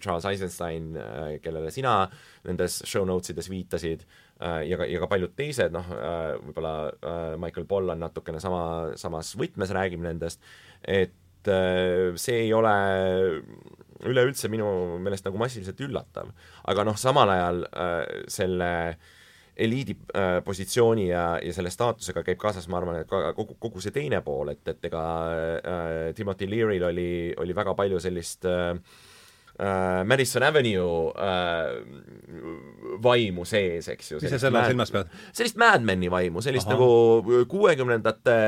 Charles 0.00 0.28
Eisenstein, 0.30 0.94
kellele 1.44 1.72
sina 1.74 1.98
nendes 2.48 2.80
show 2.88 3.04
notes 3.08 3.34
ides 3.34 3.50
viitasid, 3.52 4.06
ja 4.40 4.78
ka, 4.80 4.86
ja 4.88 5.00
ka 5.02 5.08
paljud 5.08 5.34
teised, 5.38 5.72
noh, 5.74 5.86
võib-olla 6.42 7.36
Michael 7.40 7.68
Pollan 7.70 8.00
natukene 8.02 8.40
sama, 8.42 8.64
samas 8.98 9.30
võtmes 9.38 9.70
räägib 9.72 10.02
nendest, 10.04 10.42
et 10.82 11.14
see 11.44 12.38
ei 12.40 12.52
ole 12.56 12.72
üleüldse 14.04 14.48
minu 14.52 14.98
meelest 15.00 15.28
nagu 15.28 15.38
massiliselt 15.40 15.80
üllatav. 15.86 16.32
aga 16.66 16.84
noh, 16.88 16.96
samal 16.98 17.30
ajal 17.30 17.62
selle 18.32 18.70
äh, 18.88 19.12
eliidi 19.56 19.96
äh, 20.16 20.42
positsiooni 20.44 21.08
ja, 21.08 21.24
ja 21.42 21.54
selle 21.54 21.70
staatusega 21.70 22.24
käib 22.26 22.38
kaasas, 22.42 22.68
ma 22.68 22.80
arvan, 22.80 23.00
et 23.02 23.10
ka 23.10 23.32
kogu, 23.36 23.56
kogu 23.62 23.82
see 23.82 23.94
teine 23.94 24.20
pool, 24.26 24.50
et, 24.54 24.62
et 24.68 24.90
ega 24.90 25.02
äh, 25.30 26.14
Timothy 26.16 26.50
Leary'l 26.50 26.88
oli, 26.90 27.10
oli 27.40 27.56
väga 27.56 27.74
palju 27.78 28.00
sellist 28.02 28.48
äh, 28.50 28.74
äh, 29.60 30.04
Madison 30.04 30.42
Avenue 30.42 31.12
äh, 31.14 31.82
vaimu 33.02 33.44
sees, 33.46 33.88
eks 33.94 34.12
ju. 34.12 34.20
mis 34.22 34.34
sa 34.34 34.40
selle 34.42 34.64
silmas 34.66 34.90
pead? 34.94 35.12
sellist 35.32 35.58
Mad 35.60 35.86
Meni 35.86 36.10
vaimu, 36.10 36.42
sellist 36.44 36.68
Aha. 36.68 36.74
nagu 36.74 37.44
kuuekümnendate 37.50 38.38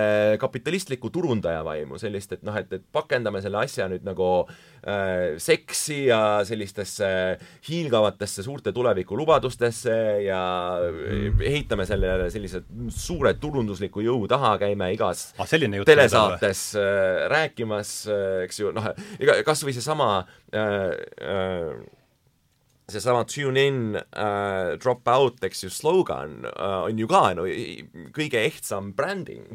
kapitalistliku 0.43 1.11
turundaja 1.15 1.63
vaimu, 1.67 2.01
sellist, 2.03 2.35
et 2.39 2.47
noh, 2.47 2.57
et, 2.59 2.73
et 2.73 2.87
pakendame 2.93 3.43
selle 3.45 3.63
asja 3.63 3.87
nüüd 3.93 4.07
nagu 4.07 4.31
äh, 4.43 4.76
seksi 5.43 5.97
ja 6.07 6.21
sellistesse 6.47 7.09
hiilgavatesse 7.67 8.45
suurte 8.47 8.71
tulevikulubadustesse 8.73 9.97
ja 10.23 10.41
mm. 10.79 11.43
ehitame 11.43 11.87
sellele 11.89 12.29
sellise 12.31 12.63
suure 12.95 13.35
turundusliku 13.43 14.05
jõu 14.05 14.29
taha, 14.31 14.55
käime 14.63 14.93
igas 14.95 15.33
ah, 15.39 15.51
telesaates 15.89 16.63
äh, 16.79 17.27
rääkimas 17.33 17.93
äh,, 18.07 18.45
eks 18.47 18.63
ju, 18.63 18.73
noh, 18.77 18.91
ega 19.19 19.41
kas 19.47 19.65
või 19.67 19.75
seesama 19.77 20.11
äh, 20.55 20.93
äh, 21.19 21.73
seesama 22.87 23.25
tune 23.27 23.67
in 23.67 23.81
uh,, 23.99 24.77
drop 24.79 25.09
out, 25.11 25.43
eks 25.47 25.65
ju, 25.67 25.73
slogan 25.75 26.45
uh, 26.53 26.85
on 26.87 27.03
ju 27.03 27.11
ka 27.11 27.25
no 27.35 27.49
kõige 28.15 28.45
ehtsam 28.47 28.93
bränding 28.97 29.51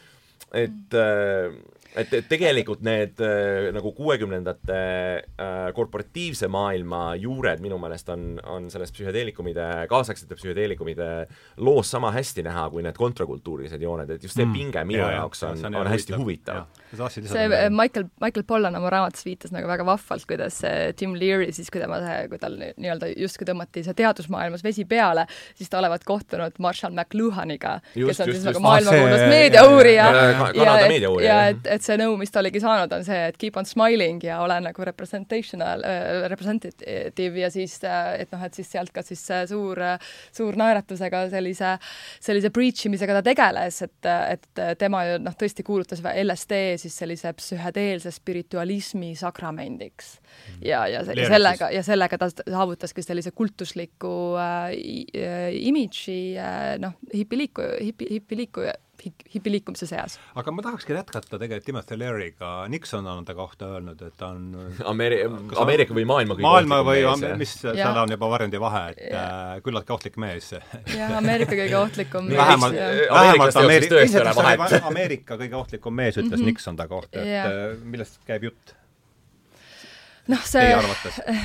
et 0.64 0.98
uh, 0.98 1.54
et, 1.94 2.12
et 2.18 2.28
tegelikult 2.28 2.82
need 2.86 3.20
äh, 3.24 3.70
nagu 3.74 3.92
kuuekümnendate 3.96 4.78
äh, 4.78 5.68
korporatiivse 5.76 6.48
maailma 6.52 7.14
juured 7.20 7.62
minu 7.64 7.78
meelest 7.82 8.10
on, 8.14 8.26
on 8.50 8.68
selles 8.72 8.92
psühhedeelikumide, 8.94 9.68
kaasaegsete 9.90 10.38
psühhedeelikumide 10.38 11.10
loos 11.64 11.92
sama 11.94 12.12
hästi 12.14 12.46
näha 12.46 12.68
kui 12.72 12.84
need 12.86 12.98
kontrakultuurilised 12.98 13.82
jooned, 13.82 14.10
et 14.10 14.22
just 14.22 14.36
see 14.36 14.46
mm. 14.46 14.56
pinge 14.56 14.84
minu 14.88 15.04
ja, 15.04 15.20
jaoks 15.20 15.46
on, 15.48 15.66
on, 15.70 15.80
on 15.84 15.92
hästi 15.92 16.18
huvitav. 16.18 16.66
See 17.30 17.70
Michael, 17.70 18.08
Michael 18.22 18.46
Pollan 18.48 18.76
oma 18.78 18.90
raamatus 18.92 19.24
viitas 19.26 19.52
nagu 19.54 19.68
väga 19.68 19.86
vahvalt, 19.86 20.26
kuidas 20.28 20.60
Tim 20.98 21.14
Leary 21.18 21.50
siis, 21.54 21.70
kui 21.72 21.82
tema, 21.82 22.00
kui 22.30 22.40
tal 22.40 22.56
nii-öelda 22.58 23.10
justkui 23.20 23.46
tõmmati 23.48 23.84
see 23.86 23.96
teadusmaailmas 23.98 24.64
vesi 24.64 24.86
peale, 24.88 25.26
siis 25.58 25.70
ta 25.72 25.80
olevat 25.80 26.04
kohtunud 26.08 26.58
Marshall 26.62 26.94
McLuhaniga, 26.94 27.78
kes 27.94 28.00
on 28.00 28.08
just, 28.08 28.22
siis 28.24 28.34
just, 28.38 28.48
nagu 28.50 28.62
maailmakuulus 28.64 29.24
meediauurija. 29.30 30.06
ja, 30.14 30.24
ja, 30.54 30.76
ja, 30.86 31.12
ja 31.24 31.38
et, 31.52 31.66
et 31.76 31.84
see 31.84 31.98
nõu, 32.00 32.16
mis 32.20 32.32
ta 32.32 32.42
oligi 32.42 32.62
saanud, 32.62 32.92
on 32.96 33.06
see, 33.06 33.20
et 33.30 33.38
keep 33.40 33.58
on 33.60 33.68
smiling 33.68 34.22
ja 34.24 34.40
ole 34.44 34.58
nagu 34.64 34.88
representational 34.88 35.84
äh,, 35.88 36.24
representative 36.32 37.44
ja 37.44 37.50
siis, 37.52 37.78
et 37.84 38.32
noh, 38.34 38.44
et 38.44 38.56
siis 38.56 38.70
sealt 38.76 38.92
ka 38.94 39.04
siis 39.06 39.22
suur, 39.50 39.80
suur 40.34 40.58
naeratusega 40.60 41.26
sellise, 41.32 41.74
sellise 42.22 42.52
breach 42.54 42.88
imisega 42.88 43.18
ta 43.18 43.24
tegeles, 43.26 43.80
et, 43.86 44.10
et 44.36 44.64
tema 44.80 45.04
ju 45.08 45.18
noh, 45.22 45.36
tõesti 45.38 45.64
kuulutas 45.66 46.02
LSD 46.24 46.60
siis 46.84 46.96
sellise 47.00 47.32
psühhedeelse 47.38 48.12
spiritualismi 48.14 49.14
sakramendiks. 49.18 50.18
ja, 50.64 50.84
ja 50.88 51.04
sellega, 51.04 51.70
ja 51.74 51.82
sellega 51.86 52.18
ta 52.20 52.30
saavutaski 52.30 53.02
sellise 53.02 53.32
kultusliku 53.34 54.14
äh, 54.40 54.72
imidži 55.64 56.18
äh, 56.38 56.74
noh, 56.82 56.96
hipiliiku, 57.14 57.68
hipi, 57.80 58.10
hipiliiku 58.18 58.68
hipiliikumise 59.34 59.86
seas. 59.86 60.18
aga 60.34 60.52
ma 60.54 60.62
tahakski 60.62 60.92
jätkata 60.96 61.38
tegelikult 61.38 61.64
Timothy 61.64 61.98
Leary'ga, 61.98 62.52
Nixon 62.68 63.06
on 63.06 63.24
ta 63.24 63.34
kohta 63.34 63.70
öelnud, 63.76 64.02
et 64.02 64.16
ta 64.20 64.30
on 64.34 64.52
Ameri-, 64.92 65.22
Ameerika 65.60 65.96
või 65.96 66.06
maailma 66.08 66.36
kõige 66.38 66.48
maailma 66.48 66.80
või 66.86 67.02
mees, 67.06 67.38
mis, 67.40 67.56
seal 67.64 68.00
on 68.04 68.14
juba 68.16 68.30
varjundi 68.34 68.60
vahe, 68.60 68.84
et 68.94 69.02
ja. 69.10 69.24
äh, 69.24 69.58
küllaltki 69.64 69.96
ohtlik 69.96 70.20
mees. 70.20 70.52
jah, 70.98 71.16
Ameerika 71.18 71.56
kõige 71.56 71.80
ohtlikum 71.80 72.30
mees. 72.30 72.38
vähemalt, 72.42 72.80
vähemalt 73.10 73.60
Ameerika, 73.64 74.78
Ameerika 74.92 75.40
kõige 75.40 75.60
ohtlikum 75.60 76.00
mees 76.02 76.16
ütles 76.18 76.30
mm 76.30 76.40
-hmm. 76.40 76.54
Nixon 76.54 76.80
ta 76.80 76.88
kohta, 76.88 77.20
et 77.20 77.28
ja. 77.28 77.44
Äh, 77.50 77.76
millest 77.84 78.20
käib 78.26 78.50
jutt? 78.50 78.76
Noh, 80.32 80.44
see, 80.46 80.70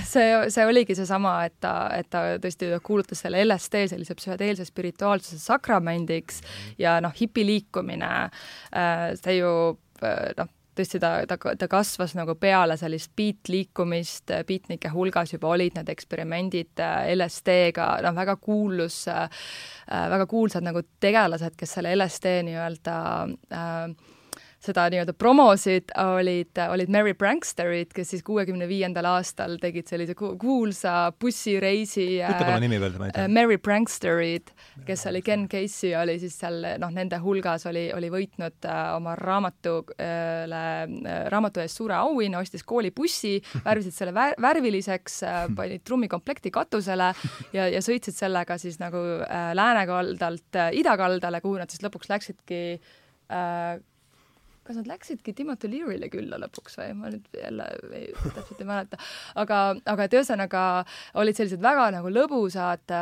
see, 0.07 0.27
see 0.53 0.67
oligi 0.67 0.95
seesama, 0.97 1.33
et 1.49 1.55
ta, 1.63 1.73
et 1.95 2.07
ta 2.11 2.23
tõesti 2.41 2.71
kuulutas 2.85 3.23
selle 3.25 3.41
LSD 3.45 3.87
sellise 3.91 4.15
psühhedeelse 4.19 4.67
spirituaalsuse 4.69 5.39
sakramendiks 5.41 6.39
ja 6.79 6.99
noh, 7.03 7.13
hipiliikumine, 7.15 8.13
äh, 8.75 9.03
see 9.19 9.39
ju 9.39 9.51
äh, 10.03 10.31
noh, 10.39 10.51
tõesti 10.79 11.01
ta, 11.03 11.11
ta, 11.27 11.35
ta 11.59 11.67
kasvas 11.71 12.13
nagu 12.15 12.37
peale 12.39 12.77
sellist 12.79 13.11
beat-liikumist, 13.19 14.31
beatnike 14.47 14.91
hulgas 14.93 15.33
juba 15.35 15.51
olid 15.55 15.75
need 15.75 15.91
eksperimendid 15.91 16.79
äh, 16.85 17.09
LSD-ga, 17.17 17.89
noh, 18.05 18.15
väga 18.15 18.37
kuulus, 18.39 19.01
väga 19.89 20.29
kuulsad 20.29 20.63
nagu 20.63 20.85
tegelased, 21.03 21.57
kes 21.59 21.75
selle 21.79 21.91
LSD 21.97 22.39
nii-öelda 22.47 22.95
äh, 23.51 24.15
seda 24.63 24.87
nii-öelda 24.91 25.13
promosid, 25.15 25.93
olid, 26.03 26.59
olid 26.69 26.91
Mary 26.91 27.13
Pranksterid, 27.17 27.93
kes 27.95 28.13
siis 28.13 28.23
kuuekümne 28.27 28.67
viiendal 28.69 29.07
aastal 29.07 29.57
tegid 29.61 29.87
sellise 29.87 30.15
kuulsa 30.19 31.11
bussireisi 31.21 32.07
ütle 32.19 32.43
palun 32.43 32.65
nimi 32.65 32.79
veel, 32.81 32.97
ma 32.99 33.09
ei 33.09 33.15
tea. 33.15 33.25
Äh, 33.25 33.31
Mary 33.31 33.57
Pranksterid, 33.61 34.53
kes 34.87 35.05
oli, 35.11 35.23
Ken 35.25 35.47
Casey 35.51 35.93
oli 35.99 36.17
siis 36.21 36.35
seal 36.41 36.59
noh, 36.81 36.91
nende 36.95 37.21
hulgas 37.23 37.65
oli, 37.69 37.87
oli 37.95 38.11
võitnud 38.13 38.67
äh, 38.67 38.81
oma 38.97 39.15
raamatule 39.19 39.95
äh,, 39.95 41.27
raamatu 41.31 41.63
eest 41.63 41.79
suure 41.79 41.95
auhinna, 41.99 42.43
ostis 42.43 42.65
koolibussi, 42.67 43.37
värvisid 43.65 43.95
selle 43.95 44.15
vär, 44.15 44.35
värviliseks 44.41 45.21
äh,, 45.27 45.41
panid 45.55 45.85
trummikomplekti 45.87 46.51
katusele 46.53 47.13
ja, 47.55 47.67
ja 47.69 47.83
sõitsid 47.83 48.17
sellega 48.17 48.59
siis 48.61 48.79
nagu 48.81 49.01
äh, 49.23 49.51
läänekaldalt 49.57 50.59
äh, 50.59 50.73
idakaldale, 50.79 51.41
kuhu 51.43 51.59
nad 51.61 51.71
siis 51.71 51.83
lõpuks 51.85 52.11
läksidki 52.11 52.61
äh, 52.75 53.79
kas 54.69 54.77
nad 54.77 54.89
läksidki 54.91 55.33
Timothy 55.33 55.71
Leary'le 55.71 56.11
külla 56.13 56.37
lõpuks 56.43 56.77
või, 56.77 56.93
ma 56.99 57.09
nüüd 57.09 57.25
jälle 57.33 57.65
ei, 57.97 58.11
täpselt 58.35 58.61
ei 58.61 58.69
mäleta. 58.69 58.99
aga, 59.41 59.59
aga 59.89 60.05
et 60.05 60.17
ühesõnaga 60.19 60.63
olid 61.17 61.39
sellised 61.39 61.63
väga 61.63 61.87
nagu 61.97 62.13
lõbusad, 62.13 62.93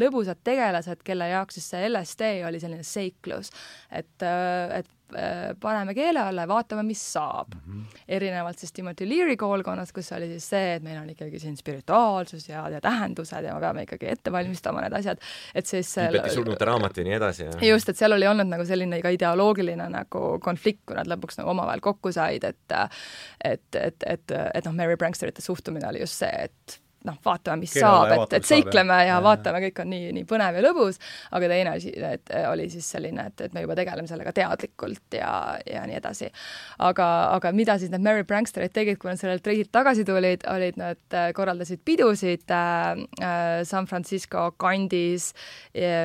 lõbusad 0.00 0.40
tegelased, 0.46 1.04
kelle 1.04 1.28
jaoks 1.34 1.58
siis 1.58 1.68
see 1.74 1.86
LSD 1.90 2.30
oli 2.48 2.62
selline 2.62 2.86
seiklus. 2.86 3.52
et, 3.92 4.24
et 4.24 4.95
paneme 5.60 5.94
keele 5.94 6.20
alla 6.20 6.42
ja 6.42 6.48
vaatame, 6.50 6.82
mis 6.82 7.00
saab 7.12 7.54
mm. 7.54 7.60
-hmm. 7.66 7.98
erinevalt 8.08 8.58
siis 8.58 8.72
Timothy 8.72 9.08
Leary 9.08 9.36
koolkonnast, 9.36 9.92
kus 9.92 10.12
oli 10.12 10.26
siis 10.26 10.48
see, 10.50 10.74
et 10.74 10.82
meil 10.82 10.98
on 11.00 11.10
ikkagi 11.10 11.38
siin 11.38 11.56
spirituaalsus 11.56 12.48
ja, 12.48 12.68
ja 12.68 12.80
tähendused 12.80 13.44
ja 13.44 13.54
me 13.54 13.60
peame 13.60 13.82
ikkagi 13.86 14.08
ette 14.10 14.32
valmistama 14.32 14.80
need 14.80 14.92
asjad, 14.98 15.18
et 15.54 15.66
siis 15.66 15.94
Tiibeti 15.94 16.34
surnute 16.34 16.64
raamat 16.64 16.96
ja 16.96 17.04
nii 17.04 17.16
edasi, 17.18 17.44
jah? 17.44 17.62
just, 17.68 17.88
et 17.88 17.96
seal 17.96 18.12
oli 18.12 18.26
olnud 18.26 18.50
nagu 18.50 18.64
selline 18.64 19.00
ka 19.02 19.12
ideoloogiline 19.14 19.88
nagu 19.88 20.24
konflikt, 20.42 20.82
kui 20.86 20.96
nad 20.96 21.06
lõpuks 21.06 21.38
nagu 21.38 21.50
omavahel 21.54 21.80
kokku 21.80 22.12
said, 22.12 22.44
et 22.44 22.74
et, 23.44 23.76
et, 23.76 24.02
et, 24.06 24.32
et 24.54 24.64
noh, 24.64 24.74
Mary 24.74 24.96
Pranksterite 24.96 25.42
suhtumine 25.42 25.88
oli 25.88 26.00
just 26.00 26.18
see, 26.18 26.48
et 26.48 26.80
noh, 27.06 27.18
vaatame, 27.24 27.64
mis 27.64 27.76
Keelele 27.76 28.10
saab, 28.10 28.26
et, 28.26 28.38
et 28.40 28.48
seikleme 28.48 29.00
ja, 29.02 29.14
ja 29.14 29.20
vaatame, 29.24 29.62
kõik 29.68 29.82
on 29.84 29.90
nii, 29.92 30.12
nii 30.16 30.26
põnev 30.28 30.58
ja 30.58 30.64
lõbus, 30.64 31.00
aga 31.36 31.50
teine 31.52 31.74
asi, 31.76 31.92
et 31.94 32.34
oli 32.50 32.68
siis 32.72 32.88
selline, 32.96 33.28
et, 33.30 33.46
et 33.46 33.56
me 33.56 33.64
juba 33.64 33.76
tegeleme 33.78 34.10
sellega 34.10 34.32
teadlikult 34.36 35.16
ja, 35.18 35.30
ja 35.66 35.84
nii 35.88 35.98
edasi. 36.00 36.30
aga, 36.78 37.08
aga 37.36 37.52
mida 37.56 37.78
siis 37.80 37.92
need 37.92 38.04
Mary 38.04 38.24
Pranksterid 38.26 38.74
tegid, 38.74 38.98
kui 39.00 39.10
nad 39.10 39.20
sellelt 39.20 39.46
reisilt 39.46 39.72
tagasi 39.74 40.04
tulid, 40.06 40.44
olid 40.50 40.78
nad, 40.80 41.00
äh, 41.14 41.30
korraldasid 41.36 41.82
pidusid 41.86 42.50
äh, 42.50 43.02
äh, 43.22 43.64
San 43.64 43.86
Francisco 43.86 44.50
kandis, 44.56 45.32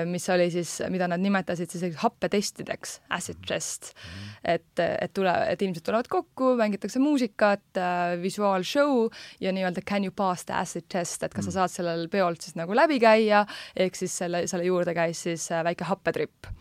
mis 0.05 0.25
oli 0.29 0.49
siis, 0.51 0.77
mida 0.91 1.07
nad 1.09 1.21
nimetasid 1.21 1.71
siis 1.71 1.95
happetestideks, 2.01 2.99
acid 3.09 3.39
test 3.47 3.93
mm. 3.93 4.11
-hmm. 4.11 4.53
et, 4.55 4.83
et 5.01 5.13
tule, 5.13 5.33
et 5.49 5.61
inimesed 5.61 5.85
tulevad 5.85 6.07
kokku, 6.09 6.55
mängitakse 6.59 6.99
muusikat 6.99 7.77
äh,, 7.77 8.21
visuaalshow 8.21 9.09
ja 9.39 9.51
nii-öelda 9.51 9.81
can 9.81 10.03
you 10.03 10.11
pass 10.11 10.45
the 10.45 10.53
acid 10.53 10.90
test, 10.91 11.23
et 11.23 11.33
kas 11.33 11.47
sa 11.47 11.51
mm. 11.51 11.57
saad 11.59 11.75
sellel 11.75 12.07
peolt 12.11 12.43
siis 12.43 12.57
nagu 12.59 12.75
läbi 12.77 12.99
käia, 13.01 13.45
ehk 13.75 13.97
siis 13.99 14.17
selle, 14.23 14.45
selle 14.51 14.67
juurde 14.67 14.95
käis 14.97 15.23
siis 15.27 15.47
äh, 15.51 15.63
väike 15.67 15.87
happetripp 15.89 16.51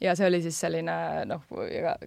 ja 0.00 0.14
see 0.16 0.26
oli 0.28 0.42
siis 0.44 0.58
selline 0.60 0.96
noh, 1.28 1.44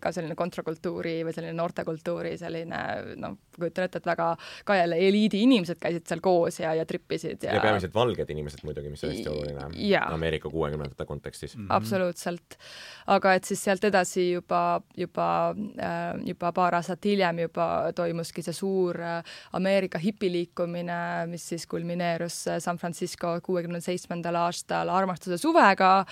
ka 0.02 0.12
selline 0.14 0.36
kontrakultuuri 0.38 1.20
või 1.26 1.34
selline 1.36 1.56
noortekultuuri 1.58 2.36
selline 2.38 2.82
noh, 3.22 3.38
kujutan 3.58 3.88
ette, 3.88 4.02
et 4.02 4.10
väga 4.10 4.30
ka 4.66 4.78
jälle 4.78 5.00
eliidi 5.08 5.42
inimesed 5.46 5.80
käisid 5.82 6.06
seal 6.10 6.22
koos 6.24 6.60
ja, 6.62 6.74
ja 6.78 6.86
tripisid 6.90 7.44
ja 7.46 7.56
ja 7.56 7.64
peamiselt 7.64 7.96
valged 7.96 8.30
inimesed 8.30 8.64
muidugi, 8.68 8.92
mis 8.94 9.04
on 9.04 9.14
hästi 9.14 9.32
oluline 9.32 10.04
Ameerika 10.06 10.50
kuuekümnendate 10.50 11.06
kontekstis 11.06 11.58
mm. 11.58 11.64
-hmm. 11.64 11.76
absoluutselt. 11.76 12.58
aga 13.08 13.34
et 13.34 13.44
siis 13.44 13.64
sealt 13.64 13.84
edasi 13.84 14.32
juba, 14.32 14.82
juba, 14.98 15.56
äh, 15.82 16.22
juba 16.26 16.52
paar 16.54 16.76
aastat 16.76 17.06
hiljem 17.06 17.40
juba 17.40 17.92
toimuski 17.96 18.42
see 18.46 18.54
suur 18.54 19.02
äh, 19.02 19.24
Ameerika 19.54 19.98
hipiliikumine, 19.98 21.28
mis 21.28 21.50
siis 21.50 21.68
kulmineerus 21.68 22.48
äh, 22.48 22.60
San 22.60 22.78
Francisco 22.78 23.40
kuuekümne 23.44 23.82
seitsmendal 23.82 24.36
aastal 24.36 24.90
armastuse 24.90 25.38
suvega, 25.38 26.06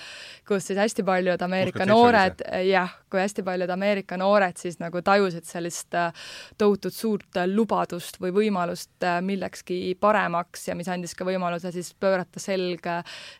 kus 0.48 0.66
siis 0.66 0.78
hästi 0.78 1.02
paljud 1.02 1.42
Ameerika 1.42 1.67
Ameerika 1.68 1.86
noored, 1.88 2.44
jah, 2.68 2.94
kui 3.10 3.20
hästi 3.20 3.44
paljud 3.46 3.70
Ameerika 3.70 4.18
noored 4.20 4.56
siis 4.60 4.78
nagu 4.80 5.02
tajusid 5.04 5.46
sellist 5.48 5.94
äh, 5.98 6.12
tohutut 6.58 6.94
suurt 6.94 7.40
äh, 7.40 7.48
lubadust 7.50 8.20
või 8.22 8.32
võimalust 8.36 9.06
millekski 9.24 9.94
paremaks 10.00 10.68
ja 10.68 10.76
mis 10.78 10.88
andis 10.92 11.14
ka 11.18 11.26
võimaluse 11.28 11.72
siis 11.74 11.92
pöörata 12.00 12.40
selg 12.42 12.86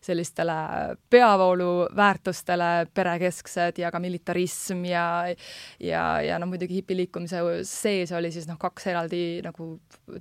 sellistele 0.05 0.59
peavooluväärtustele, 1.11 2.89
perekesksed 2.95 3.79
ja 3.83 3.93
ka 3.95 4.01
militarism 4.03 4.85
ja 4.89 5.09
ja, 5.81 6.03
ja 6.23 6.39
noh, 6.39 6.49
muidugi 6.51 6.81
hipiliikumise 6.81 7.41
sees 7.69 8.13
oli 8.13 8.31
siis 8.35 8.49
noh, 8.49 8.59
kaks 8.61 8.89
eraldi 8.93 9.23
nagu 9.45 9.71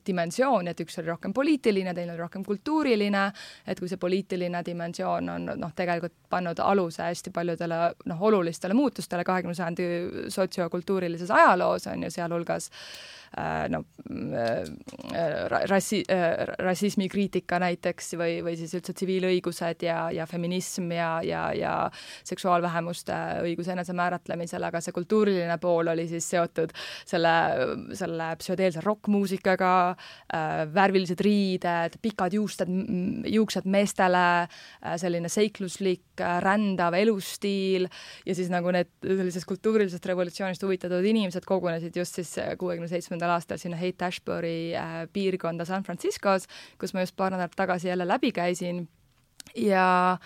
dimensiooni, 0.08 0.72
et 0.72 0.84
üks 0.84 1.00
oli 1.02 1.12
rohkem 1.12 1.34
poliitiline, 1.36 1.94
teine 1.96 2.14
oli 2.14 2.22
rohkem 2.22 2.46
kultuuriline, 2.46 3.26
et 3.68 3.80
kui 3.80 3.90
see 3.92 4.02
poliitiline 4.02 4.64
dimensioon 4.66 5.32
on 5.34 5.52
noh, 5.56 5.74
tegelikult 5.76 6.16
pannud 6.30 6.60
aluse 6.64 7.06
hästi 7.08 7.34
paljudele 7.36 7.82
noh, 8.06 8.22
olulistele 8.30 8.74
muutustele 8.78 9.24
kahekümne 9.24 9.56
sajandi 9.56 9.88
sotsiokultuurilises 10.34 11.32
ajaloos, 11.32 11.88
on 11.88 12.04
ju, 12.04 12.12
sealhulgas 12.12 12.72
no 13.70 13.84
äh, 14.10 14.64
rassi-, 15.70 16.04
äh, 16.10 16.48
rassismikriitika 16.64 17.60
näiteks 17.62 18.14
või, 18.18 18.40
või 18.46 18.56
siis 18.60 18.74
üldse 18.78 18.96
tsiviilõigused 18.96 19.84
ja, 19.86 19.98
ja 20.16 20.26
feminism 20.30 20.92
ja, 20.96 21.10
ja, 21.26 21.44
ja 21.58 21.74
seksuaalvähemuste 22.28 23.18
õiguse 23.46 23.74
enesemääratlemisel, 23.76 24.64
aga 24.64 24.82
see 24.82 24.96
kultuuriline 24.96 25.58
pool 25.62 25.92
oli 25.94 26.08
siis 26.10 26.30
seotud 26.34 26.74
selle, 27.06 27.36
selle 27.98 28.32
psühhedeelse 28.40 28.82
rokkmuusikaga, 28.86 29.74
värvilised 30.74 31.22
riided, 31.24 32.00
pikad 32.02 32.36
juusted, 32.38 32.72
juuksed 33.28 33.68
meestele, 33.70 34.48
selline 35.00 35.30
seikluslik 35.32 36.24
rändav 36.44 36.96
elustiil, 36.98 37.88
ja 38.26 38.38
siis 38.38 38.50
nagu 38.54 38.72
need 38.74 38.90
sellisest 39.04 39.48
kultuurilisest 39.50 40.06
revolutsioonist 40.10 40.64
huvitatud 40.66 41.06
inimesed 41.06 41.46
kogunesid 41.48 41.96
just 41.98 42.18
siis 42.20 42.34
kuuekümne 42.60 42.90
seitsmendal 42.92 43.17
aastal 43.26 43.58
sinna 43.62 43.80
Haight-Ashbury 43.80 44.76
äh, 44.78 45.00
piirkonda 45.14 45.66
San 45.66 45.84
Franciscos, 45.84 46.48
kus 46.80 46.94
ma 46.94 47.06
just 47.06 47.16
paar 47.18 47.34
nädalat 47.36 47.56
tagasi 47.58 47.88
jälle 47.92 48.08
läbi 48.08 48.32
käisin. 48.32 48.88
Ja 49.56 50.18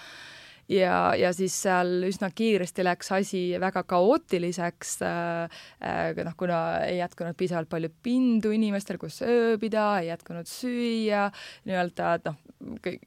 ja, 0.71 1.15
ja 1.15 1.31
siis 1.35 1.55
seal 1.63 2.05
üsna 2.07 2.29
kiiresti 2.35 2.85
läks 2.85 3.11
asi 3.15 3.41
väga 3.59 3.83
kaootiliseks 3.87 4.97
äh,, 5.05 5.59
äh, 5.83 6.23
noh, 6.25 6.35
kuna 6.37 6.61
ei 6.85 6.99
jätkunud 7.01 7.37
piisavalt 7.37 7.69
palju 7.71 7.91
pindu 8.03 8.53
inimestel, 8.55 8.99
kus 9.01 9.21
ööbida, 9.25 9.87
ei 10.01 10.11
jätkunud 10.11 10.49
süüa, 10.49 11.27
nii-öelda, 11.67 12.15
noh, 12.27 12.39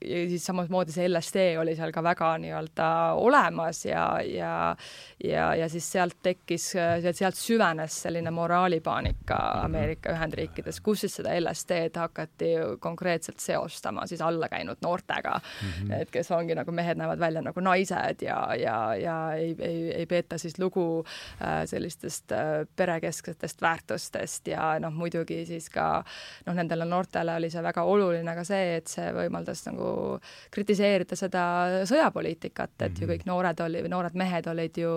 ja 0.05 0.25
siis 0.29 0.47
samamoodi 0.47 0.93
see 0.95 1.09
LSD 1.09 1.47
oli 1.61 1.77
seal 1.77 1.93
ka 1.95 2.03
väga 2.03 2.33
nii-öelda 2.43 2.89
olemas 3.21 3.85
ja, 3.87 4.07
ja 4.27 4.77
ja, 5.25 5.55
ja 5.55 5.69
siis 5.69 5.87
sealt 5.93 6.17
tekkis, 6.23 6.71
sealt 7.13 7.39
süvenes 7.39 8.03
selline 8.03 8.31
moraalipaanika 8.35 9.39
mhm. 9.39 9.65
Ameerika 9.65 10.13
Ühendriikides, 10.15 10.81
kus 10.85 11.05
siis 11.05 11.19
seda 11.21 11.35
LSD-d 11.41 12.01
hakati 12.01 12.51
konkreetselt 12.81 13.41
seostama 13.41 14.07
siis 14.07 14.23
allakäinud 14.23 14.77
noortega 14.83 15.41
mm, 15.41 15.69
-hmm. 15.69 16.01
et 16.03 16.11
kes 16.11 16.31
ongi 16.31 16.55
nagu 16.55 16.73
mehed 16.73 16.99
näevad 16.99 17.19
välja 17.19 17.43
nagu 17.43 17.61
naised 17.61 18.23
ja, 18.23 18.55
ja, 18.59 18.95
ja 18.95 19.33
ei, 19.33 19.57
ei, 19.59 19.93
ei 19.95 20.07
peeta 20.07 20.39
siis 20.39 20.59
lugu 20.59 21.05
äh, 21.43 21.65
sellistest 21.65 22.33
äh, 22.33 22.39
perekesksetest 22.77 23.63
väärtustest 23.63 24.47
ja 24.47 24.79
noh, 24.81 24.93
muidugi 24.93 25.47
siis 25.47 25.71
ka 25.71 26.05
noh, 26.47 26.55
nendele 26.55 26.85
noortele 26.85 27.35
oli 27.35 27.51
see 27.51 27.63
väga 27.63 27.83
oluline 27.83 28.35
ka 28.35 28.45
see, 28.45 28.77
et 28.77 28.87
see 28.87 29.13
võimaldas 29.13 29.44
nagu 29.67 30.19
kritiseerida 30.51 31.17
seda 31.17 31.45
sõjapoliitikat, 31.85 32.75
et 32.79 32.91
mm 32.91 32.95
-hmm. 32.95 33.01
ju 33.01 33.07
mhm. 33.07 33.13
kõik 33.15 33.27
noored 33.27 33.61
oli, 33.61 33.83
noored 33.89 34.15
mehed 34.15 34.47
olid 34.47 34.79
ju 34.79 34.95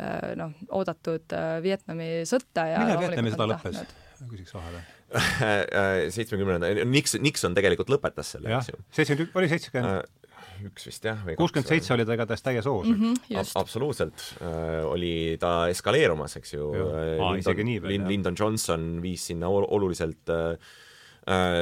Äh, 0.00 0.32
noh, 0.38 0.54
oodatud 0.76 1.34
äh, 1.36 1.58
Vietnami 1.64 2.22
sõtta 2.28 2.64
ja 2.70 2.80
millal 2.84 3.02
Vietnami 3.04 3.34
sõda 3.34 3.50
lõppes? 3.52 3.82
küsiks 4.30 4.52
vahele 4.52 4.80
seitsmekümnenda, 6.14 6.68
Nixon, 6.86 7.22
Nixon 7.24 7.56
tegelikult 7.56 7.90
lõpetas 7.90 8.34
selle, 8.36 8.52
eks 8.54 8.70
ju. 8.70 8.78
seitsekümmend, 8.94 9.38
oli 9.40 9.48
seitsekümmend? 9.50 10.04
Äh, 10.04 10.68
üks 10.70 10.86
vist 10.86 11.08
jah. 11.08 11.24
kuuskümmend 11.40 11.72
seitse 11.72 11.94
oli 11.96 12.06
ta 12.06 12.14
igatahes 12.16 12.44
täies 12.46 12.68
hoos 12.70 12.86
mm. 12.88 13.00
-hmm, 13.00 13.40
Ab 13.40 13.64
absoluutselt 13.64 14.26
äh,, 14.38 14.84
oli 14.86 15.12
ta 15.40 15.54
eskaleerumas, 15.72 16.36
eks 16.40 16.54
ju. 16.54 16.70
Lyndon, 16.76 18.08
Lyndon 18.08 18.38
Johnson 18.38 18.86
viis 19.02 19.26
sinna 19.32 19.50
oluliselt 19.50 20.30
äh, 20.30 20.54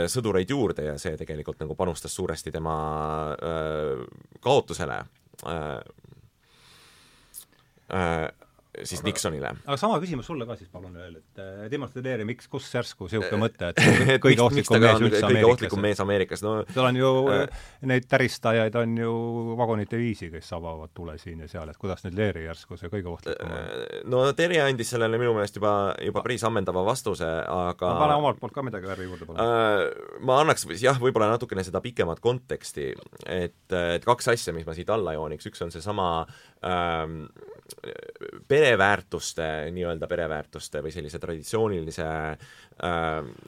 sõdureid 0.08 0.50
juurde 0.50 0.84
ja 0.86 0.94
see 1.00 1.16
tegelikult 1.20 1.58
nagu 1.60 1.74
panustas 1.76 2.14
suuresti 2.16 2.52
tema 2.54 2.74
äh, 3.34 4.04
kaotusele. 4.40 4.98
Äh, 5.46 5.80
äh, 7.92 8.28
siis 8.86 9.00
aga, 9.00 9.08
Nixonile. 9.08 9.50
aga 9.64 9.76
sama 9.80 9.98
küsimus 10.02 10.28
sulle 10.28 10.46
ka 10.48 10.56
siis 10.58 10.70
palun 10.72 10.94
veel, 10.98 11.18
et 11.20 11.42
äh, 11.42 11.66
demonstreeri, 11.72 12.26
miks, 12.28 12.48
kust 12.50 12.74
järsku 12.74 13.08
niisugune 13.08 13.40
mõte, 13.42 13.70
et 13.72 13.80
kõige 14.24 14.44
ohtlikum 14.44 14.80
mees 14.82 15.02
üldse 15.02 15.22
kõige 15.22 15.28
Ameerikas? 15.28 15.52
ohtlikum 15.52 15.84
mees 15.84 16.02
Ameerikas, 16.04 16.44
no 16.44 16.54
seal 16.70 16.88
on 16.90 17.00
ju 17.00 17.12
äh,, 17.34 17.64
neid 17.90 18.08
täristajaid 18.10 18.78
on 18.80 18.96
ju 19.00 19.12
vagunite 19.58 20.00
viisi, 20.00 20.30
kes 20.32 20.50
avavad 20.56 20.92
tule 20.96 21.16
siin 21.20 21.44
ja 21.44 21.50
seal, 21.50 21.70
et 21.72 21.80
kuidas 21.80 22.04
nüüd 22.06 22.18
Leeri 22.18 22.44
järsku 22.46 22.78
see 22.80 22.92
kõige 22.92 23.12
ohtlikum 23.14 23.52
on? 23.52 23.58
Äh, 23.58 24.00
no 24.10 24.24
Terje 24.38 24.62
andis 24.64 24.92
sellele 24.94 25.20
minu 25.20 25.34
meelest 25.36 25.58
juba, 25.58 25.74
juba 26.04 26.24
päris 26.26 26.44
ammendava 26.48 26.84
vastuse, 26.86 27.28
aga 27.28 27.92
no, 27.94 28.02
pane 28.04 28.18
omalt 28.22 28.42
poolt 28.42 28.56
ka 28.56 28.66
midagi 28.66 28.90
värvi 28.90 29.08
juurde, 29.08 29.28
palun 29.28 29.42
äh,. 29.44 29.84
ma 30.28 30.40
annaks 30.44 30.68
jah, 30.78 30.98
võib-olla 31.02 31.30
natukene 31.34 31.64
seda 31.66 31.82
pikemat 31.84 32.22
konteksti, 32.24 32.90
et, 33.26 33.60
et 33.72 34.06
kaks 34.06 34.32
asja, 34.34 34.54
mis 34.56 34.66
ma 34.68 34.76
siit 34.76 34.90
alla 34.92 35.16
jooniks, 35.16 35.48
üks 35.50 35.64
on 35.64 35.74
seesama 35.74 36.08
ähm, 36.66 37.24
pereväärtuste, 38.48 39.46
nii-öelda 39.74 40.08
pereväärtuste 40.08 40.82
või 40.84 40.92
sellise 40.94 41.20
traditsioonilise 41.20 42.06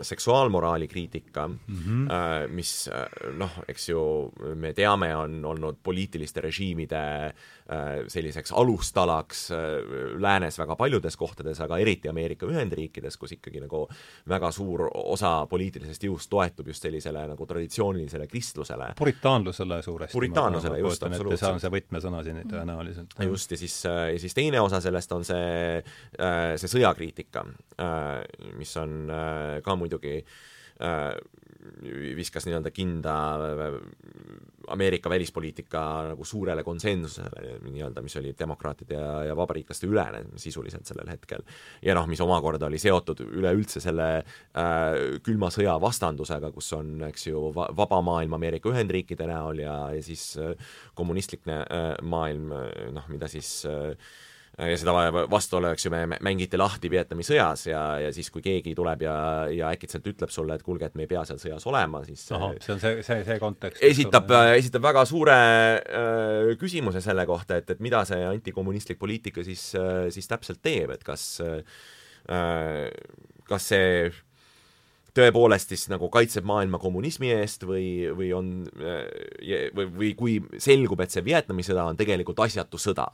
seksuaalmoraali 0.02 0.88
kriitika 0.88 1.48
mm, 1.48 1.56
-hmm. 1.66 2.12
äh, 2.12 2.50
mis 2.50 2.90
äh, 2.92 3.32
noh, 3.36 3.50
eks 3.68 3.88
ju, 3.88 4.32
me 4.54 4.72
teame, 4.72 5.16
on 5.16 5.44
olnud 5.44 5.76
poliitiliste 5.82 6.40
režiimide 6.40 7.26
äh, 7.26 7.34
selliseks 8.08 8.52
alustalaks 8.52 9.50
äh, 9.50 9.58
läänes 10.18 10.58
väga 10.58 10.76
paljudes 10.76 11.16
kohtades, 11.16 11.60
aga 11.60 11.78
eriti 11.78 12.08
Ameerika 12.08 12.46
Ühendriikides, 12.46 13.16
kus 13.16 13.32
ikkagi 13.32 13.60
nagu 13.60 13.88
väga 14.28 14.50
suur 14.50 14.88
osa 14.94 15.46
poliitilisest 15.46 16.04
jõust 16.04 16.30
toetub 16.30 16.66
just 16.66 16.82
sellisele 16.82 17.26
nagu 17.28 17.46
traditsioonilisele 17.46 18.26
kristlusele. 18.26 18.92
puritaanlusele 18.98 19.82
suuresti. 19.82 20.12
puritaanlusele, 20.12 20.78
just, 20.78 21.02
absoluutselt. 21.02 21.40
see 21.40 21.52
on 21.52 21.60
see 21.60 21.70
võtmesõna 21.70 22.24
siin 22.24 22.42
tõenäoliselt. 22.50 23.14
just, 23.24 23.50
ja 23.50 23.56
siis, 23.56 23.84
ja 23.84 24.18
siis 24.18 24.34
teine 24.34 24.60
osa 24.60 24.80
sellest 24.80 25.12
on 25.12 25.24
see, 25.24 25.82
see 26.56 26.68
sõjakriitika, 26.68 27.44
mis 28.58 28.76
on 28.76 29.10
Äh, 29.19 29.19
ka 29.64 29.76
muidugi 29.76 30.18
äh, 30.20 31.12
viskas 32.16 32.46
nii-öelda 32.46 32.70
kinda 32.70 33.14
äh, 33.35 33.74
Ameerika 34.70 35.11
välispoliitika 35.11 35.80
nagu 36.12 36.24
suurele 36.24 36.62
konsensusele 36.64 37.59
nii-öelda, 37.64 38.02
mis 38.02 38.16
oli 38.16 38.35
demokraatide 38.38 38.94
ja, 38.94 39.24
ja 39.30 39.37
vabariiklaste 39.37 39.88
ülene 39.88 40.22
sisuliselt 40.38 40.87
sellel 40.87 41.11
hetkel. 41.11 41.42
ja 41.83 41.94
noh, 41.94 42.06
mis 42.06 42.20
omakorda 42.20 42.66
oli 42.66 42.78
seotud 42.78 43.20
üleüldse 43.26 43.83
selle 43.83 44.09
äh, 44.20 45.18
külma 45.26 45.50
sõja 45.50 45.76
vastandusega, 45.80 46.52
kus 46.54 46.72
on, 46.76 46.96
eks 47.11 47.26
ju, 47.26 47.44
vaba 47.56 48.00
maailm 48.04 48.38
Ameerika 48.38 48.70
Ühendriikide 48.70 49.28
näol 49.28 49.64
ja, 49.64 49.76
ja 49.94 50.02
siis 50.02 50.33
äh, 50.38 50.54
kommunistlik 50.94 51.48
äh, 51.48 51.96
maailm, 52.02 52.52
noh, 52.94 53.09
mida 53.12 53.28
siis 53.28 53.64
äh, 53.68 53.94
ja 54.68 54.76
seda 54.80 54.94
vastuolu, 55.30 55.70
eks 55.72 55.86
ju, 55.86 55.92
me 55.94 56.18
mängiti 56.26 56.58
lahti 56.60 56.90
Vietnami 56.92 57.24
sõjas 57.26 57.66
ja, 57.70 57.82
ja 58.04 58.10
siis, 58.14 58.30
kui 58.32 58.42
keegi 58.44 58.74
tuleb 58.76 59.04
ja, 59.06 59.14
ja 59.54 59.70
äkitselt 59.74 60.06
ütleb 60.10 60.32
sulle, 60.32 60.56
et 60.58 60.64
kuulge, 60.66 60.90
et 60.90 60.98
me 60.98 61.06
ei 61.06 61.10
pea 61.10 61.22
seal 61.28 61.40
sõjas 61.40 61.66
olema, 61.70 62.02
siis 62.06 62.26
Aha, 62.36 62.52
see 62.60 62.74
on 62.74 62.82
see, 62.82 63.04
see, 63.06 63.24
see 63.26 63.38
kontekst. 63.42 63.82
esitab, 63.90 64.32
esitab 64.56 64.84
väga 64.90 65.04
suure 65.08 65.36
äh, 65.80 66.52
küsimuse 66.60 67.02
selle 67.04 67.26
kohta, 67.28 67.60
et, 67.60 67.72
et 67.76 67.84
mida 67.84 68.02
see 68.08 68.20
antikommunistlik 68.28 69.00
poliitika 69.00 69.44
siis 69.46 69.70
äh,, 69.78 70.08
siis 70.12 70.28
täpselt 70.30 70.62
teeb, 70.64 70.92
et 70.96 71.06
kas 71.06 71.26
äh, 71.44 71.62
kas 73.48 73.70
see 73.72 74.10
tõepoolest 75.16 75.72
siis 75.72 75.88
nagu 75.90 76.06
kaitseb 76.12 76.46
maailma 76.46 76.78
kommunismi 76.78 77.32
eest 77.34 77.64
või, 77.66 78.10
või 78.14 78.30
on 78.36 78.52
äh, 78.78 79.72
või, 79.74 79.88
või 79.96 80.12
kui 80.18 80.36
selgub, 80.62 81.00
et 81.02 81.14
see 81.14 81.24
Vietnami 81.26 81.66
sõda 81.66 81.88
on 81.90 81.98
tegelikult 81.98 82.44
asjatu 82.46 82.78
sõda 82.78 83.08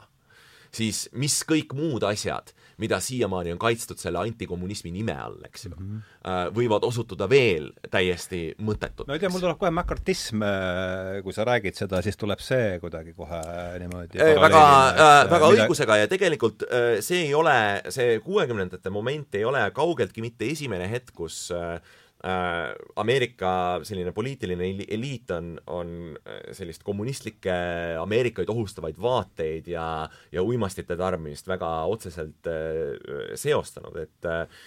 siis 0.73 1.07
mis 1.17 1.39
kõik 1.47 1.73
muud 1.77 2.05
asjad, 2.07 2.53
mida 2.77 2.99
siiamaani 3.01 3.55
on 3.55 3.59
kaitstud 3.61 3.97
selle 3.97 4.21
antikommunismi 4.21 4.91
nime 4.93 5.15
all, 5.17 5.39
eks 5.47 5.65
ju 5.65 5.71
mm, 5.73 5.85
-hmm. 5.87 6.53
võivad 6.53 6.85
osutuda 6.85 7.29
veel 7.29 7.71
täiesti 7.89 8.53
mõttetud. 8.61 9.07
no 9.07 9.13
ei 9.13 9.19
tea, 9.19 9.29
mul 9.33 9.41
tuleb 9.41 9.57
kohe 9.57 9.71
mäkartism, 9.73 10.43
äh, 10.45 11.21
kui 11.23 11.33
sa 11.33 11.45
räägid 11.45 11.75
seda, 11.75 12.01
siis 12.01 12.17
tuleb 12.17 12.39
see 12.39 12.79
kuidagi 12.79 13.13
kohe 13.17 13.41
niimoodi 13.79 14.17
väga 14.17 14.63
äh,, 14.63 15.29
väga 15.31 15.49
mida... 15.49 15.63
õigusega 15.63 16.01
ja 16.03 16.07
tegelikult 16.07 16.67
see 17.01 17.23
ei 17.27 17.33
ole, 17.33 17.81
see 17.89 18.19
kuuekümnendate 18.25 18.89
moment 18.89 19.35
ei 19.35 19.45
ole 19.45 19.71
kaugeltki 19.71 20.21
mitte 20.21 20.45
esimene 20.45 20.89
hetk, 20.91 21.15
kus 21.17 21.47
äh, 21.51 21.81
Äh, 22.25 22.73
Ameerika 22.97 23.49
selline 23.85 24.09
poliitiline 24.09 24.71
eliit 24.89 25.29
on, 25.35 25.51
on 25.69 25.89
äh, 26.25 26.39
sellist 26.57 26.81
kommunistlikke 26.81 27.53
Ameerikaid 28.01 28.49
ohustavaid 28.49 28.97
vaateid 28.97 29.69
ja, 29.69 29.85
ja 30.33 30.41
uimastite 30.41 30.97
tarbimist 30.97 31.45
väga 31.47 31.69
otseselt 31.85 32.49
äh, 32.49 33.35
seostanud, 33.37 33.99
et 34.01 34.29
äh, 34.33 34.65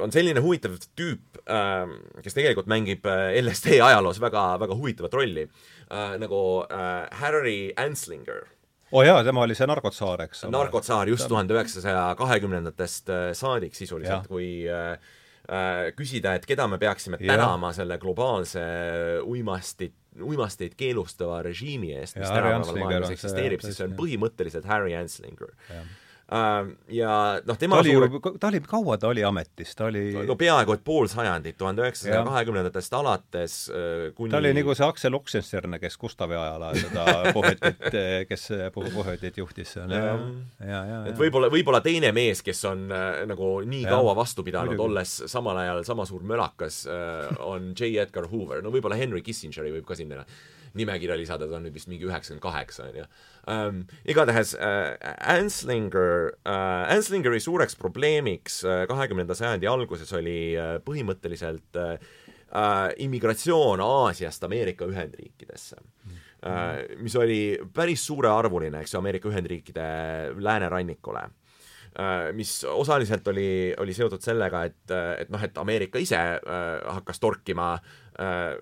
on 0.00 0.12
selline 0.12 0.40
huvitav 0.40 0.80
tüüp 0.96 1.36
äh,, 1.44 1.84
kes 2.24 2.36
tegelikult 2.36 2.68
mängib 2.68 3.04
LSD 3.42 3.76
ajaloos 3.84 4.16
väga, 4.20 4.48
väga 4.64 4.80
huvitavat 4.80 5.20
rolli 5.20 5.44
äh,, 5.44 6.16
nagu 6.24 6.40
äh, 6.64 7.12
Harry 7.20 7.74
Anslinger 7.76 8.46
oo 8.88 9.02
oh 9.02 9.04
jaa, 9.04 9.20
tema 9.20 9.44
oli 9.44 9.52
see 9.52 9.68
narkotsaar, 9.68 10.24
eks 10.24 10.46
ole. 10.48 10.56
narkotsaar 10.56 11.12
just 11.12 11.28
tuhande 11.28 11.60
üheksasaja 11.60 12.08
kahekümnendatest 12.16 13.12
saadik 13.36 13.76
sisuliselt, 13.76 14.32
kui 14.32 14.64
äh, 14.64 14.94
Äh, 14.96 15.17
küsida, 15.96 16.34
et 16.36 16.44
keda 16.48 16.66
me 16.68 16.76
peaksime 16.80 17.16
tänama 17.20 17.70
selle 17.76 17.96
globaalse 17.98 18.60
uimastit, 19.24 19.94
uimasteid 20.20 20.74
keelustava 20.76 21.40
režiimi 21.46 21.94
eest, 21.96 22.18
mis 22.18 22.28
tänapäeval 22.28 22.82
maailmas 22.82 23.14
eksisteerib, 23.14 23.62
siis 23.64 23.78
see 23.78 23.86
on 23.88 23.96
põhimõtteliselt 23.98 24.68
Harry 24.68 24.96
Anslinger. 24.98 25.54
Äh, 25.72 25.88
ja 26.28 27.12
noh, 27.46 27.56
tema 27.56 27.78
ta 27.78 27.80
oli 27.80 27.92
suure... 27.94 28.08
ju, 28.12 28.32
ta 28.40 28.50
oli, 28.50 28.60
kaua 28.60 28.98
ta 29.00 29.08
oli 29.08 29.22
ametis, 29.24 29.70
ta 29.76 29.86
oli 29.88 30.12
no 30.28 30.34
peaaegu 30.36 30.74
et 30.76 30.82
pool 30.84 31.08
sajandit, 31.08 31.56
tuhande 31.56 31.86
üheksasaja 31.86 32.20
kahekümnendatest 32.26 32.96
alates 32.98 33.54
äh, 33.72 34.02
kuni 34.16 34.34
ta 34.34 34.42
oli 34.42 34.50
nagu 34.58 34.74
see 34.76 34.84
Aksel 34.84 35.16
Oxenstern, 35.16 35.78
kes 35.80 35.96
Gustavi 36.00 36.36
ajal 36.36 36.66
seda 36.76 37.06
Pohjotit, 37.36 37.96
kes 38.28 38.44
Pohjotit 38.74 39.40
juhtis 39.40 39.72
seal, 39.78 39.94
ja, 39.96 40.18
ja, 40.60 40.82
ja. 40.90 41.00
Et 41.08 41.16
võib-olla, 41.16 41.48
võib-olla 41.52 41.80
teine 41.84 42.12
mees, 42.12 42.44
kes 42.44 42.60
on 42.68 42.84
äh, 42.92 43.22
nagu 43.30 43.54
nii 43.64 43.86
ja. 43.86 43.96
kaua 43.96 44.12
vastu 44.18 44.44
pidanud, 44.44 44.76
olles 44.84 45.16
samal 45.32 45.64
ajal 45.64 45.80
sama 45.88 46.04
suur 46.08 46.28
mölakas 46.28 46.82
äh,, 46.92 47.40
on 47.40 47.72
J. 47.72 47.94
Edgar 48.04 48.28
Hoover, 48.28 48.60
no 48.60 48.74
võib-olla 48.74 49.00
Henry 49.00 49.24
Kissingeri 49.24 49.72
võib 49.78 49.88
ka 49.88 49.96
sinna 49.96 50.26
nimekirja 50.78 51.16
lisada, 51.18 51.48
ta 51.48 51.58
on 51.58 51.66
nüüd 51.66 51.76
vist 51.76 51.88
mingi 51.90 52.06
üheksakümmend 52.08 52.42
kaheksa, 52.44 52.88
on 52.90 53.00
ju. 53.00 53.06
Ähm, 53.48 53.82
igatahes 54.04 54.54
äh, 54.54 54.96
Anslinger 55.32 56.34
äh,, 56.44 56.94
Anslingeri 56.96 57.40
suureks 57.40 57.78
probleemiks 57.78 58.60
kahekümnenda 58.90 59.32
äh, 59.32 59.40
sajandi 59.40 59.70
alguses 59.70 60.12
oli 60.16 60.38
äh, 60.58 60.76
põhimõtteliselt 60.84 61.78
äh, 61.80 61.94
äh, 62.52 62.92
immigratsioon 63.04 63.80
Aasiast 63.80 64.44
Ameerika 64.44 64.88
Ühendriikidesse 64.88 65.80
äh,, 66.44 66.84
mis 67.00 67.16
oli 67.16 67.40
päris 67.74 68.04
suurearvuline, 68.10 68.82
eks 68.84 68.94
ju, 68.94 69.00
Ameerika 69.00 69.32
Ühendriikide 69.32 69.88
läänerannikule 70.36 71.24
äh, 71.24 72.32
mis 72.36 72.60
osaliselt 72.68 73.28
oli, 73.28 73.74
oli 73.80 73.96
seotud 73.96 74.22
sellega, 74.24 74.64
et, 74.68 74.96
et 75.24 75.32
noh, 75.32 75.42
et 75.42 75.56
Ameerika 75.58 76.00
ise 76.02 76.18
äh, 76.18 76.68
hakkas 76.98 77.20
torkima 77.22 77.72
äh, 78.20 78.58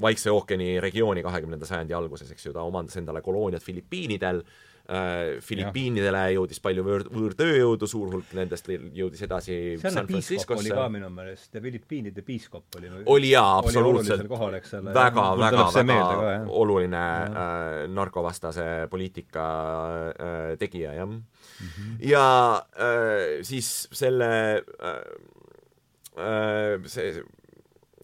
Vaikse 0.00 0.30
ookeani 0.30 0.80
regiooni 0.80 1.22
kahekümnenda 1.24 1.66
sajandi 1.66 1.94
alguses, 1.96 2.30
eks 2.32 2.46
ju, 2.46 2.54
ta 2.56 2.64
omandas 2.66 2.96
endale 3.00 3.22
kolooniad 3.24 3.62
Filipiinidel 3.64 4.42
äh,, 4.42 5.38
Filipiinidele 5.44 6.22
jõudis 6.34 6.60
palju 6.64 6.84
võõr, 6.86 7.04
võõrtööjõudu, 7.12 7.88
suur 7.90 8.12
hulk 8.12 8.34
nendest 8.38 8.70
jõudis 8.70 9.24
edasi 9.26 9.58
sealne 9.80 10.04
piiskop 10.08 10.62
oli 10.62 10.72
ka 10.72 10.88
minu 10.92 11.10
meelest, 11.12 11.56
Filipiinide 11.62 12.24
piiskop 12.26 12.78
oli 12.80 12.92
oli 13.16 13.32
jaa, 13.32 13.58
absoluutselt. 13.60 14.28
väga, 14.28 15.26
väga, 15.42 15.66
väga 15.76 16.36
oluline 16.62 17.04
äh, 17.04 17.80
narkovastase 17.92 18.68
poliitika 18.90 19.48
äh, 20.08 20.52
tegija, 20.60 20.94
jah 20.96 21.08
mm. 21.08 21.22
-hmm. 21.64 21.96
ja 22.08 22.26
äh, 22.76 23.42
siis 23.42 23.88
selle 23.92 24.62
äh, 24.82 25.02
äh, 26.16 26.86
see 26.86 27.22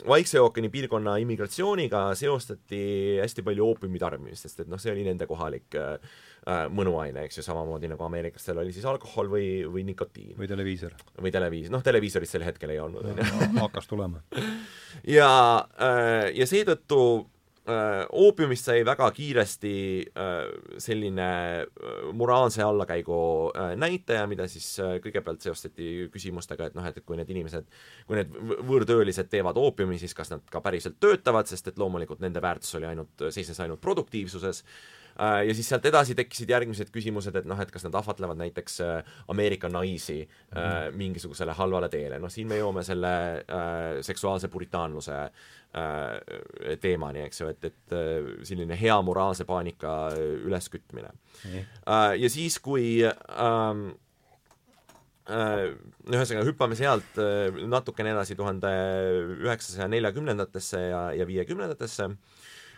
Vaikse 0.09 0.41
ookeani 0.43 0.69
piirkonna 0.69 1.17
immigratsiooniga 1.23 2.07
seostati 2.19 2.81
hästi 3.23 3.45
palju 3.47 3.67
oopiumi 3.71 4.01
tarbimist, 4.03 4.45
sest 4.45 4.65
et 4.65 4.71
noh, 4.71 4.81
see 4.81 4.93
oli 4.93 5.05
nende 5.07 5.27
kohalik 5.31 5.77
äh, 5.81 5.95
äh, 6.45 6.65
mõnuaine, 6.69 7.25
eks 7.25 7.41
ju, 7.41 7.47
samamoodi 7.47 7.89
nagu 7.93 8.05
ameeriklastel 8.05 8.61
oli 8.61 8.75
siis 8.77 8.85
alkohol 8.91 9.31
või, 9.33 9.47
või 9.65 9.87
nikotiin. 9.89 10.35
või 10.39 10.51
televiisor. 10.51 10.97
või 11.21 11.33
televiis-, 11.35 11.73
noh, 11.73 11.85
televiisorit 11.85 12.31
sel 12.31 12.45
hetkel 12.45 12.75
ei 12.75 12.83
olnud, 12.85 13.09
hakkas 13.59 13.89
tulema. 13.89 14.21
ja 15.19 15.31
äh,, 15.81 16.29
ja 16.37 16.49
seetõttu 16.49 17.01
oopiumist 17.65 18.67
sai 18.69 18.83
väga 18.85 19.07
kiiresti 19.17 19.75
äh, 20.05 20.33
selline 20.79 21.29
äh, 21.65 21.95
moraalse 22.13 22.63
allakäigu 22.63 23.17
äh, 23.57 23.73
näitaja, 23.81 24.27
mida 24.29 24.45
siis 24.53 24.67
äh, 24.85 24.99
kõigepealt 25.05 25.45
seostati 25.45 26.11
küsimustega, 26.13 26.69
et 26.69 26.77
noh, 26.77 26.85
et 26.85 27.01
kui 27.07 27.17
need 27.17 27.31
inimesed, 27.33 27.71
kui 28.09 28.21
need 28.21 28.37
võõrtöölised 28.69 29.31
teevad 29.33 29.57
oopiumi, 29.61 29.97
siis 30.03 30.13
kas 30.17 30.35
nad 30.35 30.45
ka 30.51 30.61
päriselt 30.65 31.01
töötavad, 31.01 31.49
sest 31.49 31.73
et 31.73 31.81
loomulikult 31.81 32.21
nende 32.25 32.43
väärtus 32.45 32.77
oli 32.77 32.91
ainult, 32.91 33.29
seisnes 33.33 33.61
ainult 33.65 33.81
produktiivsuses. 33.85 34.65
Äh, 34.65 35.04
ja 35.19 35.55
siis 35.55 35.69
sealt 35.71 35.87
edasi 35.87 36.15
tekkisid 36.19 36.51
järgmised 36.51 36.91
küsimused, 36.95 37.37
et 37.39 37.47
noh, 37.49 37.59
et 37.63 37.71
kas 37.71 37.87
nad 37.87 37.95
ahvatlevad 38.01 38.39
näiteks 38.41 38.81
äh, 38.83 39.17
Ameerika 39.31 39.69
naisi 39.69 40.21
mm 40.25 40.59
-hmm. 40.59 40.97
mingisugusele 40.97 41.53
halvale 41.53 41.89
teele, 41.89 42.19
noh 42.19 42.31
siin 42.31 42.49
me 42.49 42.59
jõuame 42.59 42.83
selle 42.83 43.15
äh, 43.39 44.01
seksuaalse 44.03 44.49
puritaanluse 44.49 45.15
äh, 45.15 45.31
teemani, 46.81 47.21
eks 47.21 47.41
ju, 47.41 47.49
et, 47.49 47.65
et 47.65 47.99
selline 48.43 48.81
hea 48.81 49.03
moraalse 49.03 49.45
paanika 49.45 50.11
üleskütmine 50.45 51.09
mm. 51.09 51.51
-hmm. 51.51 51.65
Äh, 51.87 52.21
ja 52.21 52.31
siis, 52.31 52.59
kui 52.59 53.05
ähm, 53.05 53.91
ühesõnaga 56.11 56.45
hüppame 56.45 56.77
sealt 56.77 57.17
natukene 57.67 58.11
edasi 58.11 58.35
tuhande 58.37 58.69
üheksasaja 59.41 59.89
neljakümnendatesse 59.89 60.81
ja, 60.81 61.13
ja 61.13 61.27
viiekümnendatesse 61.27 62.11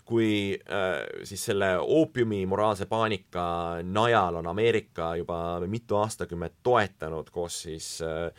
kui 0.07 0.55
äh, 0.55 1.03
siis 1.27 1.43
selle 1.49 1.73
oopiumi 1.83 2.45
moraalse 2.47 2.87
paanika 2.87 3.47
najal 3.83 4.39
on 4.39 4.47
Ameerika 4.47 5.17
juba 5.19 5.39
mitu 5.67 5.99
aastakümmet 5.99 6.61
toetanud 6.63 7.31
koos 7.35 7.63
siis 7.67 7.89
äh, 8.07 8.31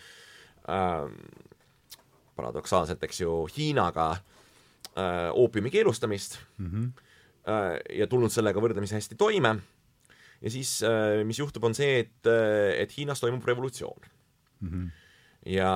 äh, 0.71 1.09
paradoksaalselt, 2.37 3.03
eks 3.03 3.21
ju, 3.21 3.33
Hiinaga 3.57 4.11
äh, 4.11 5.27
oopiumi 5.33 5.71
keelustamist 5.73 6.39
mm 6.57 6.69
-hmm. 6.71 7.01
äh, 7.49 7.97
ja 7.99 8.07
tulnud 8.07 8.31
sellega 8.31 8.61
võrdlemisi 8.61 8.95
hästi 8.95 9.15
toime. 9.15 9.59
ja 10.41 10.49
siis 10.49 10.83
äh,, 10.83 11.25
mis 11.25 11.39
juhtub, 11.39 11.63
on 11.63 11.75
see, 11.75 11.99
et, 11.99 12.27
äh, 12.27 12.79
et 12.81 12.97
Hiinas 12.97 13.19
toimub 13.19 13.45
revolutsioon 13.45 14.01
mm. 14.59 14.69
-hmm 14.69 15.06
ja 15.47 15.71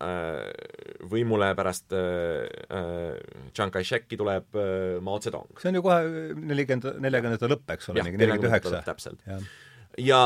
äh, 0.00 1.06
võimule 1.10 1.50
pärast 1.58 1.92
äh, 1.96 2.46
äh, 2.72 3.16
Chiang 3.52 3.72
Kai-sheki 3.74 4.18
tuleb 4.20 4.56
Mao 5.04 5.20
Zedong. 5.20 5.50
see 5.60 5.70
on 5.72 5.80
ju 5.80 5.82
kohe 5.84 5.98
nelikümmend, 6.36 7.02
neljakümnendate 7.04 7.50
lõpp, 7.50 7.66
eks 7.76 7.90
ole, 7.92 8.04
mingi 8.06 8.20
nelikümmend 8.20 8.48
üheksa. 8.48 8.82
täpselt. 8.86 9.24
ja 10.00 10.22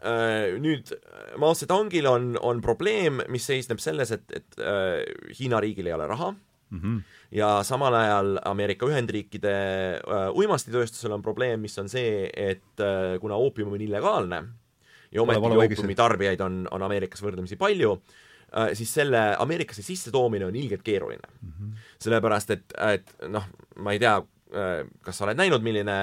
äh, 0.00 0.56
nüüd 0.62 0.92
Mao 1.40 1.56
Zedongil 1.58 2.08
on, 2.08 2.36
on 2.40 2.62
probleem, 2.64 3.22
mis 3.28 3.48
seisneb 3.50 3.82
selles, 3.84 4.12
et, 4.16 4.24
et 4.32 4.62
äh, 4.62 5.02
Hiina 5.38 5.60
riigil 5.64 5.90
ei 5.90 5.96
ole 5.96 6.06
raha 6.08 6.30
mm, 6.32 6.78
-hmm. 6.78 7.02
ja 7.36 7.50
samal 7.62 7.94
ajal 7.94 8.38
Ameerika 8.44 8.86
Ühendriikide 8.86 9.56
äh, 9.98 10.30
uimastitööstusel 10.32 11.12
on 11.12 11.22
probleem, 11.22 11.60
mis 11.60 11.78
on 11.78 11.88
see, 11.88 12.30
et 12.32 12.80
äh, 12.80 13.18
kuna 13.20 13.34
oopium 13.36 13.72
on 13.72 13.80
illegaalne 13.80 14.44
ja 15.12 15.22
ometigi 15.22 15.56
oopiumi 15.56 15.94
tarbijaid 15.94 16.40
on, 16.40 16.66
on 16.70 16.82
Ameerikas 16.82 17.22
võrdlemisi 17.24 17.56
palju, 17.56 17.98
Äh, 17.98 18.27
siis 18.78 18.92
selle 19.00 19.20
Ameerikasse 19.38 19.84
sissetoomine 19.84 20.48
on 20.48 20.56
ilgelt 20.56 20.82
keeruline 20.86 21.28
mm. 21.40 21.52
-hmm. 21.52 21.84
sellepärast, 21.98 22.50
et, 22.56 22.74
et 22.94 23.14
noh, 23.28 23.44
ma 23.84 23.92
ei 23.92 24.00
tea, 24.02 24.16
äh, 24.54 24.80
kas 25.04 25.18
sa 25.18 25.26
oled 25.26 25.38
näinud, 25.38 25.64
milline 25.64 25.98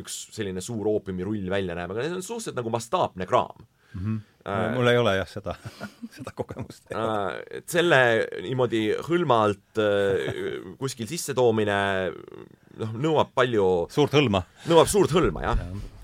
üks 0.00 0.22
selline 0.36 0.64
suur 0.64 0.88
oopiumirull 0.94 1.50
välja 1.50 1.76
näeb, 1.76 1.92
aga 1.92 2.06
see 2.06 2.16
on 2.16 2.24
suhteliselt 2.24 2.60
nagu 2.60 2.72
mastaapne 2.72 3.26
kraam 3.26 3.64
mm. 3.94 4.00
-hmm. 4.00 4.26
Uh, 4.40 4.72
mul 4.72 4.88
ei 4.88 4.96
ole 4.96 5.12
jah 5.18 5.28
seda 5.28 5.52
seda 6.16 6.32
kogemust 6.32 6.86
uh,. 6.96 7.36
et 7.52 7.68
selle 7.68 7.98
niimoodi 8.40 8.94
hõlma 9.04 9.36
alt 9.44 9.80
kuskil 10.80 11.04
sissetoomine 11.10 11.76
noh, 12.80 12.94
nõuab 12.96 13.34
palju 13.36 13.66
suurt 13.92 14.16
hõlma. 14.16 14.40
nõuab 14.64 14.88
suurt 14.88 15.12
hõlma, 15.12 15.44
jah 15.44 15.60
ja 15.60 15.99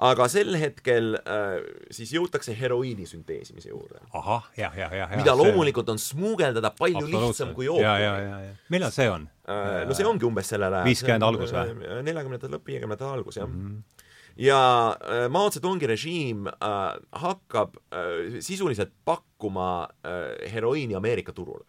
aga 0.00 0.26
sel 0.32 0.54
hetkel 0.56 1.14
äh, 1.18 1.56
siis 1.92 2.12
jõutakse 2.14 2.54
heroiini 2.56 3.06
sünteesimise 3.08 3.70
juurde. 3.70 4.00
ahah, 4.16 4.46
jah, 4.56 4.76
jah, 4.76 4.94
jah. 4.96 5.16
mida 5.20 5.34
loomulikult 5.36 5.90
on 5.92 6.00
smuugeldada 6.00 6.72
palju 6.76 7.04
lihtsam 7.06 7.52
kui 7.56 7.68
oopiumi. 7.68 8.54
millal 8.72 8.94
see 8.94 9.10
on 9.12 9.26
äh,? 9.44 9.82
no 9.88 9.96
see 9.96 10.06
ongi 10.08 10.28
umbes 10.28 10.52
sellel 10.54 10.72
ajal. 10.72 10.88
viiskümmend 10.88 11.26
algus 11.26 11.52
või? 11.56 11.74
Neljakümnendate 12.06 12.52
lõpp, 12.54 12.70
viiekümnendate 12.72 13.10
algus, 13.10 13.40
jah 13.42 13.48
mm. 13.48 13.66
-hmm 13.66 14.06
ja 14.40 14.60
äh, 15.04 15.26
Mao 15.28 15.50
Zedongi 15.50 15.88
režiim 15.90 16.46
äh, 16.46 16.76
hakkab 17.18 17.74
äh, 17.92 18.38
sisuliselt 18.40 18.92
pakkuma 19.04 19.88
äh, 20.06 20.52
heroiini 20.52 20.94
Ameerika 20.94 21.32
turule. 21.32 21.66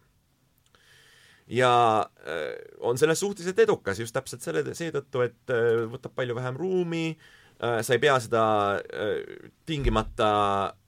ja 1.47 2.05
äh, 2.23 2.55
on 2.79 2.97
selles 2.97 3.19
suhteliselt 3.19 3.59
edukas 3.59 3.99
just 3.99 4.13
täpselt 4.15 4.45
selle, 4.45 4.63
seetõttu, 4.77 5.25
et 5.25 5.51
äh, 5.51 5.83
võtab 5.91 6.15
palju 6.15 6.37
vähem 6.37 6.55
ruumi 6.55 7.17
Äh, 7.17 7.39
sa 7.61 7.93
ei 7.93 8.01
pea 8.01 8.15
seda 8.21 8.43
äh, 8.81 9.49
tingimata 9.69 10.29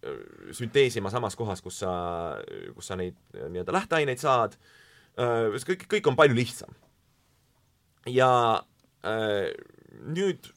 äh, 0.01 0.15
sünteesima 0.57 1.11
samas 1.13 1.37
kohas, 1.37 1.61
kus 1.61 1.81
sa, 1.83 1.93
kus 2.73 2.89
sa 2.89 2.97
neid 2.97 3.17
nii-öelda 3.33 3.75
lähteaineid 3.75 4.21
saad. 4.21 4.57
kõik, 5.13 5.85
kõik 5.91 6.07
on 6.09 6.17
palju 6.17 6.35
lihtsam. 6.35 6.73
ja 8.09 8.63
nüüd 10.03 10.49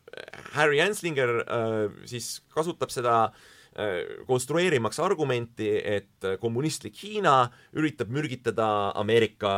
Harry 0.57 0.81
Anslinger 0.81 1.44
siis 2.09 2.40
kasutab 2.55 2.90
seda 2.90 3.16
äh, 3.26 3.31
Äh, 3.31 3.56
konstrueerimaks 4.26 5.00
argumenti, 5.04 5.68
et 5.76 6.24
kommunistlik 6.40 6.96
Hiina 7.02 7.50
üritab 7.76 8.08
mürgitada 8.08 8.68
Ameerika 8.96 9.50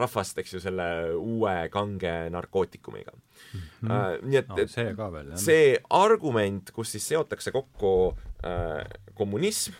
rahvast, 0.00 0.40
eks 0.42 0.56
ju, 0.56 0.62
selle 0.64 0.86
uue 1.14 1.54
kange 1.70 2.14
narkootikumiga 2.34 3.12
mm. 3.14 3.60
-hmm. 3.60 4.24
nii 4.26 4.40
et 4.42 4.48
no,, 4.48 4.58
et 4.58 4.70
see, 4.70 4.94
ka 4.96 5.10
veel, 5.12 5.30
jah. 5.30 5.38
see 5.38 5.76
argument, 5.90 6.70
kus 6.74 6.96
siis 6.96 7.06
seotakse 7.12 7.52
kokku 7.54 8.16
äh, 8.42 8.82
kommunism 9.14 9.78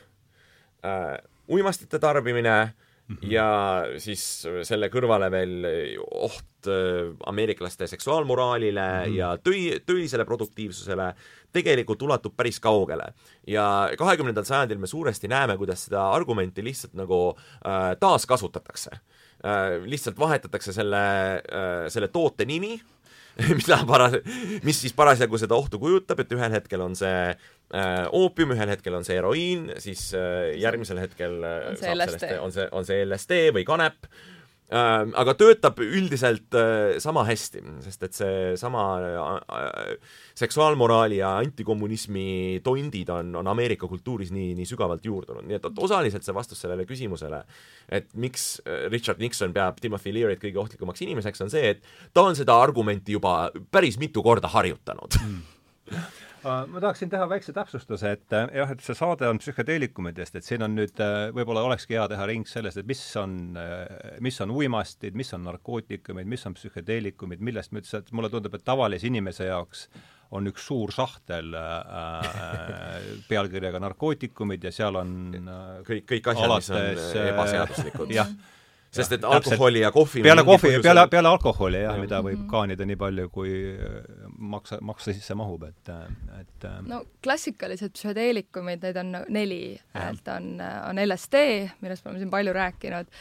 äh,, 0.85 1.19
uimastite 1.49 1.99
tarbimine 1.99 2.61
äh, 2.61 2.73
Mhm. 3.11 3.27
ja 3.27 3.47
siis 3.99 4.23
selle 4.67 4.87
kõrvale 4.93 5.31
veel 5.35 5.67
oht 6.15 6.69
äh, 6.71 7.11
ameeriklaste 7.27 7.89
seksuaalmoraalile 7.91 8.85
mm 8.87 9.05
-hmm. 9.09 9.17
ja 9.19 9.31
töi-, 9.37 9.81
töisele 9.87 10.25
produktiivsusele 10.25 11.15
tegelikult 11.53 12.03
ulatub 12.03 12.37
päris 12.37 12.61
kaugele. 12.61 13.13
ja 13.47 13.91
kahekümnendal 13.99 14.45
sajandil 14.45 14.79
me 14.79 14.87
suuresti 14.87 15.29
näeme, 15.29 15.57
kuidas 15.57 15.87
seda 15.89 16.11
argumenti 16.11 16.65
lihtsalt 16.65 16.95
nagu 16.95 17.21
äh, 17.35 17.97
taaskasutatakse 18.01 18.91
äh,. 18.95 19.83
lihtsalt 19.85 20.19
vahetatakse 20.19 20.73
selle 20.73 21.05
äh,, 21.37 21.89
selle 21.89 22.09
toote 22.09 22.45
nimi 22.45 22.81
mida 23.59 23.81
para-, 23.89 24.11
mis 24.67 24.81
siis 24.83 24.95
parasjagu 24.97 25.39
seda 25.41 25.57
ohtu 25.59 25.81
kujutab, 25.83 26.21
et 26.23 26.35
ühel 26.35 26.55
hetkel 26.55 26.83
on 26.85 26.97
see 26.99 27.31
äh, 27.31 28.05
oopium, 28.17 28.55
ühel 28.57 28.73
hetkel 28.73 28.97
on 28.99 29.07
see 29.07 29.17
heroiin, 29.19 29.71
siis 29.83 30.11
äh, 30.19 30.51
järgmisel 30.61 31.01
hetkel 31.03 31.39
äh, 31.47 31.71
on 31.71 31.81
see 31.81 31.95
LSD, 31.95 32.35
on 32.41 32.55
see, 32.57 32.69
on 32.77 32.89
see 32.89 33.01
LSD 33.07 33.41
või 33.57 33.67
kanep 33.69 34.11
aga 34.71 35.35
töötab 35.35 35.81
üldiselt 35.83 36.55
sama 37.03 37.25
hästi, 37.27 37.63
sest 37.83 38.05
et 38.07 38.15
seesama 38.15 38.85
seksuaalmoraali 40.39 41.19
ja 41.19 41.33
antikommunismi 41.43 42.61
tondid 42.63 43.11
on, 43.11 43.35
on 43.41 43.51
Ameerika 43.51 43.89
kultuuris 43.91 44.31
nii, 44.35 44.53
nii 44.59 44.69
sügavalt 44.71 45.05
juurdunud, 45.07 45.47
nii 45.49 45.59
et 45.59 45.67
osaliselt 45.83 46.27
see 46.27 46.37
vastus 46.37 46.63
sellele 46.63 46.87
küsimusele, 46.87 47.43
et 47.91 48.11
miks 48.15 48.61
Richard 48.93 49.19
Nixon 49.23 49.55
peab 49.57 49.83
Timothy 49.83 50.15
Leary't 50.15 50.43
kõige 50.45 50.63
ohtlikumaks 50.63 51.03
inimeseks, 51.07 51.43
on 51.47 51.51
see, 51.51 51.75
et 51.75 52.15
ta 52.15 52.29
on 52.31 52.39
seda 52.39 52.61
argumenti 52.63 53.19
juba 53.19 53.51
päris 53.75 53.99
mitu 53.99 54.23
korda 54.23 54.51
harjutanud. 54.55 55.19
Mm 55.19 55.41
ma 56.45 56.81
tahaksin 56.81 57.11
teha 57.13 57.27
väikse 57.29 57.53
täpsustuse, 57.57 58.13
et 58.17 58.37
äh, 58.37 58.47
jah, 58.61 58.71
et 58.73 58.85
see 58.85 58.97
saade 58.97 59.29
on 59.29 59.41
psühhedeelikumidest, 59.43 60.39
et 60.39 60.47
siin 60.47 60.65
on 60.67 60.77
nüüd 60.79 61.03
äh, 61.03 61.31
võib-olla 61.37 61.65
olekski 61.69 61.99
hea 61.99 62.07
teha 62.13 62.29
ring 62.31 62.49
sellest, 62.49 62.81
et 62.81 62.89
mis 62.89 63.03
on, 63.21 63.35
äh, 63.61 64.15
mis 64.25 64.41
on 64.45 64.55
uimastid, 64.55 65.19
mis 65.19 65.33
on 65.37 65.45
narkootikumid, 65.49 66.31
mis 66.31 66.47
on 66.49 66.57
psühhedeelikumid, 66.59 67.43
millest 67.45 67.75
me 67.75 67.83
üldse, 67.83 68.03
et 68.03 68.15
mulle 68.17 68.33
tundub, 68.33 68.57
et 68.57 68.65
tavalise 68.67 69.11
inimese 69.11 69.51
jaoks 69.51 69.89
on 70.37 70.47
üks 70.47 70.63
suur 70.71 70.93
sahtel 70.95 71.55
äh, 71.59 73.11
pealkirjaga 73.29 73.83
narkootikumid 73.83 74.65
ja 74.69 74.73
seal 74.75 75.01
on 75.01 75.13
äh, 75.41 75.77
kõik, 75.87 76.07
kõik 76.15 76.33
asjad, 76.35 76.57
mis 76.57 76.73
on 77.11 77.31
ebaseaduslikud. 77.35 78.15
jah 78.15 78.33
sest 78.95 79.13
et 79.15 79.25
alkoholi 79.25 79.83
ja 79.85 79.91
kohvi 79.95 80.23
peale 80.25 80.45
kohvi, 80.47 80.73
peale, 80.83 81.05
peale 81.11 81.31
alkoholi 81.31 81.83
jah 81.85 81.95
ja., 81.95 82.03
mida 82.03 82.21
võib 82.27 82.43
kaanida 82.51 82.87
nii 82.89 82.99
palju, 82.99 83.29
kui 83.33 83.53
äh, 83.75 84.01
maksa, 84.39 84.81
maksa 84.87 85.15
sisse 85.15 85.37
mahub, 85.39 85.63
et, 85.69 85.93
äh, 85.93 86.41
et 86.41 86.67
äh, 86.67 86.81
no 86.91 87.05
klassikalised 87.23 87.95
psühhedeelikumid, 87.95 88.83
neid 88.87 88.99
on 89.05 89.15
neli, 89.31 89.63
et 89.95 90.35
on, 90.35 90.57
on 90.89 91.05
LSD, 91.05 91.45
millest 91.85 92.05
me 92.05 92.13
oleme 92.13 92.25
siin 92.25 92.35
palju 92.35 92.57
rääkinud, 92.57 93.15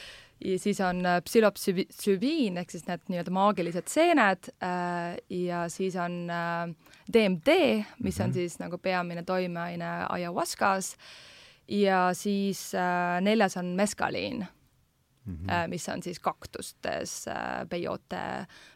ja 0.50 0.60
siis 0.64 0.82
on 0.82 1.06
psülopsübiin 1.28 2.62
ehk 2.62 2.70
siis 2.74 2.86
need 2.88 3.10
nii-öelda 3.12 3.34
maagilised 3.36 3.90
seened 3.92 4.48
ja 5.36 5.66
siis 5.70 5.98
on 6.00 6.22
DMD, 7.12 7.58
mis 8.00 8.22
on 8.22 8.30
mm 8.30 8.32
-hmm. 8.32 8.34
siis 8.34 8.60
nagu 8.62 8.78
peamine 8.78 9.24
toimeaine 9.24 9.90
ayahuascas 10.10 10.96
ja 11.68 12.10
siis 12.14 12.72
neljas 13.22 13.58
on 13.58 13.76
meskaliin 13.76 14.48
mm, 15.30 15.46
-hmm. 15.46 15.70
mis 15.72 15.90
on 15.90 16.04
siis 16.04 16.20
kaktustes, 16.20 17.28
äh, 17.28 17.70
peyote, 17.70 18.26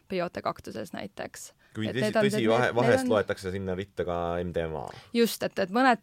peyote 0.08 0.42
kaktuses 0.42 0.92
näiteks 0.92 1.52
kui 1.74 1.88
tõsi, 1.90 2.10
tõsi, 2.14 2.42
vahe, 2.48 2.68
vahest 2.76 3.04
on... 3.04 3.10
loetakse 3.14 3.50
sinna 3.54 3.74
ritta 3.78 4.06
ka 4.06 4.16
MDMA. 4.44 4.84
just, 5.16 5.42
et, 5.46 5.58
et 5.64 5.72
mõned 5.74 6.02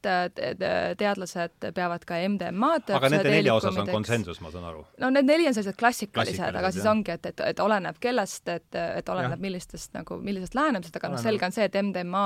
teadlased 0.99 1.67
peavad 1.75 2.05
ka 2.07 2.19
MDMA-d 2.27 2.95
aga 2.97 3.11
nende 3.13 3.33
nelja 3.33 3.55
osas 3.57 3.79
on 3.79 3.91
konsensus, 3.91 4.41
ma 4.43 4.51
saan 4.53 4.67
aru? 4.71 4.83
no 5.01 5.11
need 5.15 5.29
neli 5.29 5.47
on 5.49 5.55
sellised 5.57 5.79
klassikalised, 5.79 6.59
aga 6.61 6.73
siis 6.73 6.83
jah. 6.83 6.91
ongi, 6.93 7.15
et, 7.15 7.31
et, 7.31 7.45
et 7.53 7.63
oleneb 7.63 7.99
kellest, 8.03 8.47
et, 8.51 8.67
et 8.81 9.13
oleneb 9.13 9.37
ja. 9.37 9.43
millistest 9.47 9.95
nagu, 9.97 10.19
millisest 10.23 10.57
lähenemisest, 10.57 10.99
aga 10.99 11.13
noh, 11.13 11.23
selge 11.23 11.47
on 11.47 11.55
see, 11.55 11.67
et 11.69 11.79
MDMA 11.81 12.25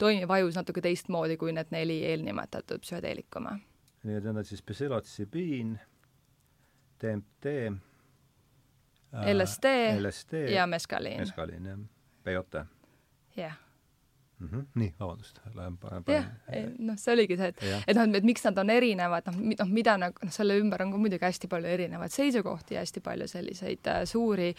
toimib 0.00 0.32
ajus 0.38 0.56
natuke 0.58 0.84
teistmoodi 0.84 1.36
kui 1.40 1.52
need 1.56 1.74
neli 1.74 2.00
eelnimetatud 2.12 2.84
psühhedeelikume. 2.84 3.58
nii 4.06 4.20
et 4.20 4.24
need 4.24 4.40
on 4.40 4.48
siis 4.48 4.64
psühhotsibiin 4.64 5.76
DMT 7.02 7.52
äh,, 9.12 9.34
LSD, 9.34 9.76
LSD 10.00 10.32
ja 10.54 10.66
meskaliin. 10.66 11.20
meskaliin, 11.20 11.66
jah. 11.66 11.78
peyote. 12.24 12.66
jah 13.36 13.66
mm. 14.38 14.48
-hmm. 14.48 14.64
nii, 14.74 14.94
vabandust, 15.00 15.40
lähen 15.54 15.78
panen 15.78 16.04
jah, 16.08 16.24
noh, 16.78 16.96
see 16.96 17.12
oligi 17.14 17.36
see, 17.36 17.48
et, 17.48 17.62
et 17.88 17.96
noh, 17.96 18.16
et 18.18 18.24
miks 18.24 18.44
nad 18.44 18.58
on 18.58 18.70
erinevad, 18.70 19.28
noh, 19.30 19.38
noh, 19.60 19.72
mida 19.72 19.96
nagu, 20.00 20.24
noh, 20.24 20.32
selle 20.32 20.58
ümber 20.60 20.82
on 20.84 20.92
ka 20.92 21.00
muidugi 21.00 21.24
hästi 21.24 21.48
palju 21.48 21.72
erinevaid 21.72 22.14
seisukohti 22.14 22.76
ja 22.76 22.84
hästi 22.84 23.00
palju 23.04 23.28
selliseid 23.28 23.92
äh, 23.92 24.02
suuri, 24.04 24.52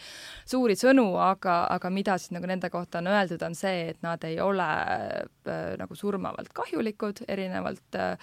suuri 0.46 0.76
sõnu, 0.78 1.06
aga, 1.22 1.60
aga 1.76 1.90
mida 1.90 2.18
siis 2.18 2.34
nagu 2.36 2.50
nende 2.50 2.70
kohta 2.70 3.02
on 3.02 3.12
öeldud, 3.14 3.42
on 3.42 3.54
see, 3.58 3.88
et 3.94 4.02
nad 4.02 4.24
ei 4.24 4.40
ole 4.40 4.68
äh, 4.68 5.74
nagu 5.78 5.94
surmavalt 5.94 6.52
kahjulikud, 6.54 7.24
erinevalt 7.28 7.98
Äh, 7.98 8.16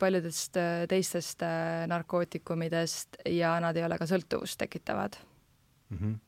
paljudest 0.00 0.56
äh, 0.60 0.84
teistest 0.90 1.42
äh, 1.44 1.86
narkootikumidest 1.90 3.20
ja 3.32 3.56
nad 3.60 3.76
ei 3.76 3.84
ole 3.86 3.98
ka 4.00 4.08
sõltuvust 4.08 4.58
tekitavad 4.62 5.18
mm. 5.90 5.98
-hmm 5.98 6.22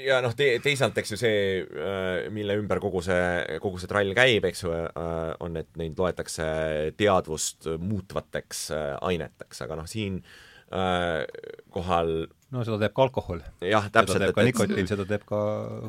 ja 0.00 0.20
noh, 0.22 0.34
te-, 0.38 0.60
teisalt 0.62 0.98
eks 0.98 1.10
ju 1.10 1.16
see, 1.18 1.38
mille 2.30 2.54
ümber 2.60 2.78
kogu 2.78 3.00
see, 3.02 3.58
kogu 3.60 3.80
see 3.82 3.88
trall 3.90 4.14
käib, 4.14 4.44
eks 4.46 4.62
ju, 4.62 4.70
on, 5.42 5.56
et 5.58 5.68
neid 5.76 5.98
loetakse 5.98 6.44
teadvust 6.96 7.66
muutvateks 7.82 8.60
aineteks, 9.02 9.64
aga 9.66 9.80
noh, 9.80 9.88
siin 9.90 10.20
kohal 11.74 12.14
no 12.50 12.64
seda 12.66 12.78
teeb 12.82 12.94
ka 12.96 13.04
alkohol. 13.06 13.42
jah, 13.64 13.86
täpselt. 13.92 14.16
seda 14.16 14.28
teeb 14.28 14.38
ka 14.38 14.46
nikotiin, 14.48 14.88
seda 14.90 15.06
teeb 15.08 15.24
ka 15.28 15.40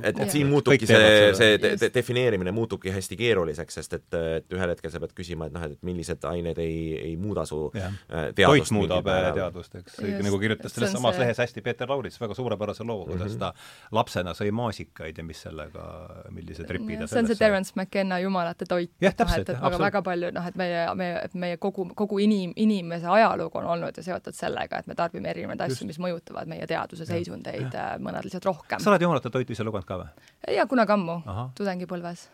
et, 0.03 0.19
et 0.25 0.33
siin 0.33 0.49
muutubki 0.51 0.89
see, 0.89 1.31
see 1.37 1.57
de 1.61 1.73
de 1.81 1.89
defineerimine 1.93 2.53
muutubki 2.55 2.93
hästi 2.93 3.17
keeruliseks, 3.19 3.79
sest 3.79 3.97
et, 3.97 4.07
et 4.19 4.55
ühel 4.55 4.73
hetkel 4.73 4.93
sa 4.93 5.01
pead 5.03 5.15
küsima, 5.17 5.49
et 5.49 5.55
noh, 5.55 5.65
et 5.67 5.77
millised 5.87 6.25
ained 6.29 6.61
ei, 6.61 6.77
ei 6.99 7.15
muuda 7.19 7.45
su 7.49 7.63
ja. 7.77 7.89
Äh, 8.09 8.29
teadvust. 8.37 8.69
toit 8.69 8.75
muudab 8.77 9.09
teadvust, 9.37 9.77
eks, 9.81 9.99
nagu 10.25 10.39
kirjutas 10.41 10.75
selles 10.75 10.93
samas 10.95 11.17
see... 11.17 11.25
lehes 11.25 11.41
hästi 11.41 11.65
Peeter 11.65 11.89
Laurits 11.89 12.19
väga 12.21 12.37
suurepärase 12.37 12.85
loo, 12.87 13.05
kuidas 13.09 13.33
mm 13.33 13.37
-hmm. 13.37 13.39
ta 13.39 13.97
lapsena 13.97 14.35
sõi 14.37 14.51
maasikaid 14.55 15.17
ja 15.17 15.25
mis 15.25 15.41
sellega, 15.41 15.85
millised 16.29 16.69
ripid 16.69 17.01
ta 17.01 17.07
see 17.07 17.23
on 17.23 17.27
see 17.31 17.39
Terence 17.39 17.73
McKenna 17.75 18.19
jumalate 18.19 18.65
toit. 18.69 18.91
jah, 19.01 19.15
täpselt. 19.15 19.49
et, 19.49 19.55
et 19.55 19.61
väga, 19.63 19.79
väga 19.85 20.01
palju 20.05 20.31
noh, 20.35 20.47
et 20.47 20.55
meie, 20.59 20.85
meie, 20.95 21.17
et 21.25 21.33
meie 21.33 21.57
kogu, 21.57 21.87
kogu 21.95 22.19
inim, 22.23 22.53
inimese 22.55 23.07
ajalugu 23.07 23.61
on 23.61 23.69
olnud 23.75 23.97
ju 23.97 24.05
seotud 24.05 24.37
sellega, 24.37 24.81
et 24.81 24.87
me 24.87 24.95
tarbime 24.95 25.31
erinevaid 25.33 25.65
asju, 25.67 25.87
mis 25.89 25.99
mõjutavad 26.01 26.50
meie 26.51 26.67
teadvuse 26.69 27.07
seisundeid, 27.09 27.71
äh, 27.71 27.95
mõned 28.03 28.27
lihtsalt 28.27 28.47
rohkem. 28.49 28.83
sa 28.83 28.91
oled 28.91 29.07
Jumalate 29.07 29.31
toitu 29.33 29.55
ise 29.55 29.65
lugenud 29.67 29.87
ka 29.87 30.01
või? 30.03 30.27
jaa, 30.57 30.67
kunagi 30.69 30.95
ammu, 30.97 31.17
tudengipõlves. 31.57 32.27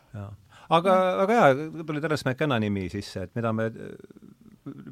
aga, 0.69 0.97
aga 1.23 1.39
jaa, 1.39 1.53
tuli 1.83 2.03
Terence 2.03 2.27
McKenna 2.27 2.59
nimi 2.63 2.87
sisse, 2.93 3.27
et 3.27 3.35
mida 3.37 3.53
me 3.53 3.69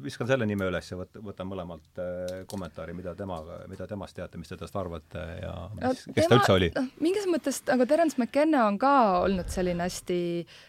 viskan 0.06 0.28
selle 0.28 0.46
nime 0.48 0.68
üles 0.70 0.90
ja 0.90 0.98
võt-, 0.98 1.18
võtan 1.24 1.48
mõlemalt 1.50 2.00
äh, 2.02 2.42
kommentaari, 2.50 2.94
mida 2.96 3.14
temaga, 3.18 3.58
mida 3.70 3.86
temast 3.90 4.16
teate, 4.16 4.38
mis 4.40 4.50
te 4.50 4.58
temast 4.58 4.78
arvate 4.78 5.24
ja 5.42 5.52
mis 5.74 5.84
no, 5.84 5.92
kes 5.92 6.14
tema, 6.14 6.28
ta 6.28 6.38
üldse 6.38 6.54
oli? 6.54 6.70
noh, 6.76 6.88
mingis 7.04 7.28
mõttes, 7.30 7.60
aga 7.72 7.86
Terence 7.90 8.20
McKenna 8.20 8.64
on 8.70 8.78
ka 8.80 8.92
olnud 9.24 9.50
selline 9.52 9.86
hästi, 9.86 10.20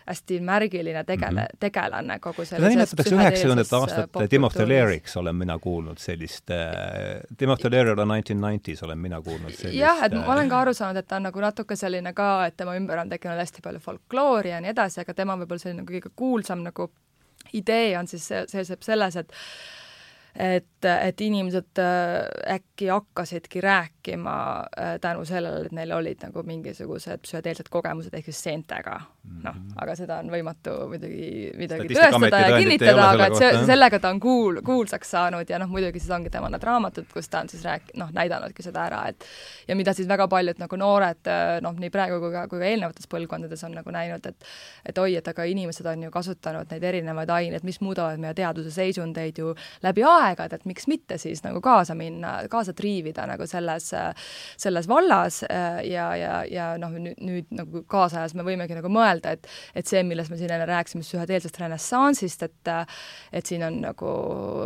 hästi 0.10 0.40
märgiline 0.48 1.04
tegele 1.08 1.46
mm, 1.46 1.54
-hmm. 1.54 1.62
tegelane 1.64 2.20
kogu 2.24 2.46
selles 2.46 2.64
teda 2.64 2.74
nimetatakse 2.76 3.16
üheksakümnendat 3.16 3.74
aastat 3.80 4.22
Timothy 4.30 4.68
Leary'ks, 4.68 5.18
olen 5.22 5.36
mina 5.36 5.60
kuulnud 5.60 6.02
sellist 6.02 6.52
äh,, 6.52 7.22
Timothy 7.38 7.72
Leary 7.72 7.96
on 7.98 8.08
nineteen 8.08 8.42
nineties, 8.42 8.84
olen 8.84 9.00
mina 9.00 9.22
kuulnud 9.22 9.54
sellist 9.54 9.80
jah, 9.80 10.04
et 10.06 10.14
ma 10.18 10.34
olen 10.36 10.50
ka 10.50 10.62
aru 10.66 10.74
saanud, 10.78 11.02
et 11.02 11.08
ta 11.08 11.22
on 11.22 11.28
nagu 11.30 11.44
natuke 11.44 11.76
selline 11.76 12.14
ka, 12.18 12.30
et 12.50 12.58
tema 12.58 12.76
ümber 12.78 13.04
on 13.04 13.10
tekkinud 13.10 13.38
hästi 13.38 13.64
palju 13.64 13.80
folkloori 13.84 14.56
ja 14.56 14.62
nii 14.64 14.74
edasi, 14.74 15.02
aga 15.04 15.14
tema 15.14 15.38
võib-olla 15.38 15.64
selline 15.64 15.86
kõige 15.88 16.12
kuulsam 16.16 16.66
nagu 16.66 16.90
idee 17.54 17.98
on 18.00 18.08
siis, 18.08 18.30
seisneb 18.48 18.86
selles, 18.86 19.16
et 19.16 19.36
et, 20.38 20.86
et 20.86 21.22
inimesed 21.22 21.80
äh, 21.82 22.56
äkki 22.56 22.92
hakkasidki 22.92 23.62
rääkima 23.62 24.36
äh, 24.60 25.00
tänu 25.02 25.26
sellele, 25.26 25.66
et 25.66 25.74
neil 25.74 25.92
olid 25.96 26.22
nagu 26.22 26.44
mingisugused 26.46 27.24
psühhedeelsed 27.26 27.72
kogemused 27.74 28.14
ehk 28.14 28.30
siis 28.30 28.44
seentega 28.46 29.00
noh, 29.44 29.54
mhm. 29.54 29.78
aga 29.84 29.96
seda 29.98 30.20
on 30.22 30.32
võimatu 30.34 30.74
muidugi 30.92 31.52
midagi 31.58 31.92
tõestada 31.94 32.42
ja 32.44 32.58
kinnitada, 32.58 33.10
aga 33.14 33.28
et 33.30 33.38
see, 33.40 33.52
sellega 33.70 34.00
ta 34.04 34.12
on 34.14 34.22
kuul-, 34.24 34.62
kuulsaks 34.66 35.14
saanud 35.16 35.50
ja 35.50 35.60
noh, 35.62 35.70
muidugi 35.72 36.02
siis 36.02 36.14
ongi 36.16 36.32
tema 36.34 36.50
need 36.54 36.64
raamatud, 36.68 37.08
kus 37.14 37.30
ta 37.32 37.44
on 37.44 37.52
siis 37.52 37.64
rääk-, 37.68 37.94
noh, 38.00 38.12
näidanudki 38.16 38.66
seda 38.66 38.88
ära, 38.88 39.04
et 39.12 39.28
ja 39.68 39.78
mida 39.80 39.94
siis 39.98 40.10
väga 40.10 40.28
paljud 40.32 40.62
nagu 40.62 40.80
noored 40.80 41.32
noh, 41.64 41.78
nii 41.78 41.94
praegu 41.94 42.20
kui 42.24 42.34
ka, 42.34 42.46
kui 42.52 42.62
ka 42.62 42.70
eelnevates 42.72 43.10
põlvkondades 43.12 43.64
on 43.68 43.78
nagu 43.78 43.94
näinud, 43.94 44.26
et 44.32 44.50
et 44.88 44.98
oi, 45.02 45.18
et 45.20 45.28
aga 45.28 45.46
inimesed 45.50 45.86
on 45.90 46.08
ju 46.08 46.12
kasutanud 46.14 46.72
neid 46.72 46.84
erinevaid 46.88 47.32
aineid, 47.34 47.66
mis 47.68 47.80
muudavad 47.84 48.20
meie 48.22 48.34
teaduse 48.38 48.72
seisundeid 48.74 49.40
ju 49.42 49.54
läbi 49.84 50.06
aegade, 50.08 50.60
et 50.60 50.68
miks 50.70 50.88
mitte 50.88 51.18
siis 51.22 51.44
nagu 51.46 51.62
kaasa 51.64 51.96
minna, 51.98 52.40
kaasa 52.52 52.74
triivida 52.78 53.28
nagu 53.30 53.48
selles, 53.50 53.92
selles 54.58 54.88
vallas 54.90 55.42
ja, 55.44 56.08
ja, 56.16 56.34
ja 56.50 56.70
noh, 56.80 56.94
nüüd, 56.98 57.20
nüüd 57.22 57.54
nagu 57.58 57.84
kaasajas 57.90 58.36
me 58.38 58.46
võimegi 58.48 58.78
nagu 58.78 58.92
mõelda, 58.92 59.17
mõelda, 59.18 59.34
et 59.34 59.48
et 59.76 59.88
see, 59.88 60.04
millest 60.04 60.32
me 60.32 60.38
siin 60.38 60.52
enne 60.52 60.66
rääkisime, 60.68 61.04
psühhedeelsest 61.06 61.60
renessansist, 61.60 62.44
et 62.44 62.72
et 63.34 63.46
siin 63.46 63.64
on 63.64 63.82
nagu 63.82 64.12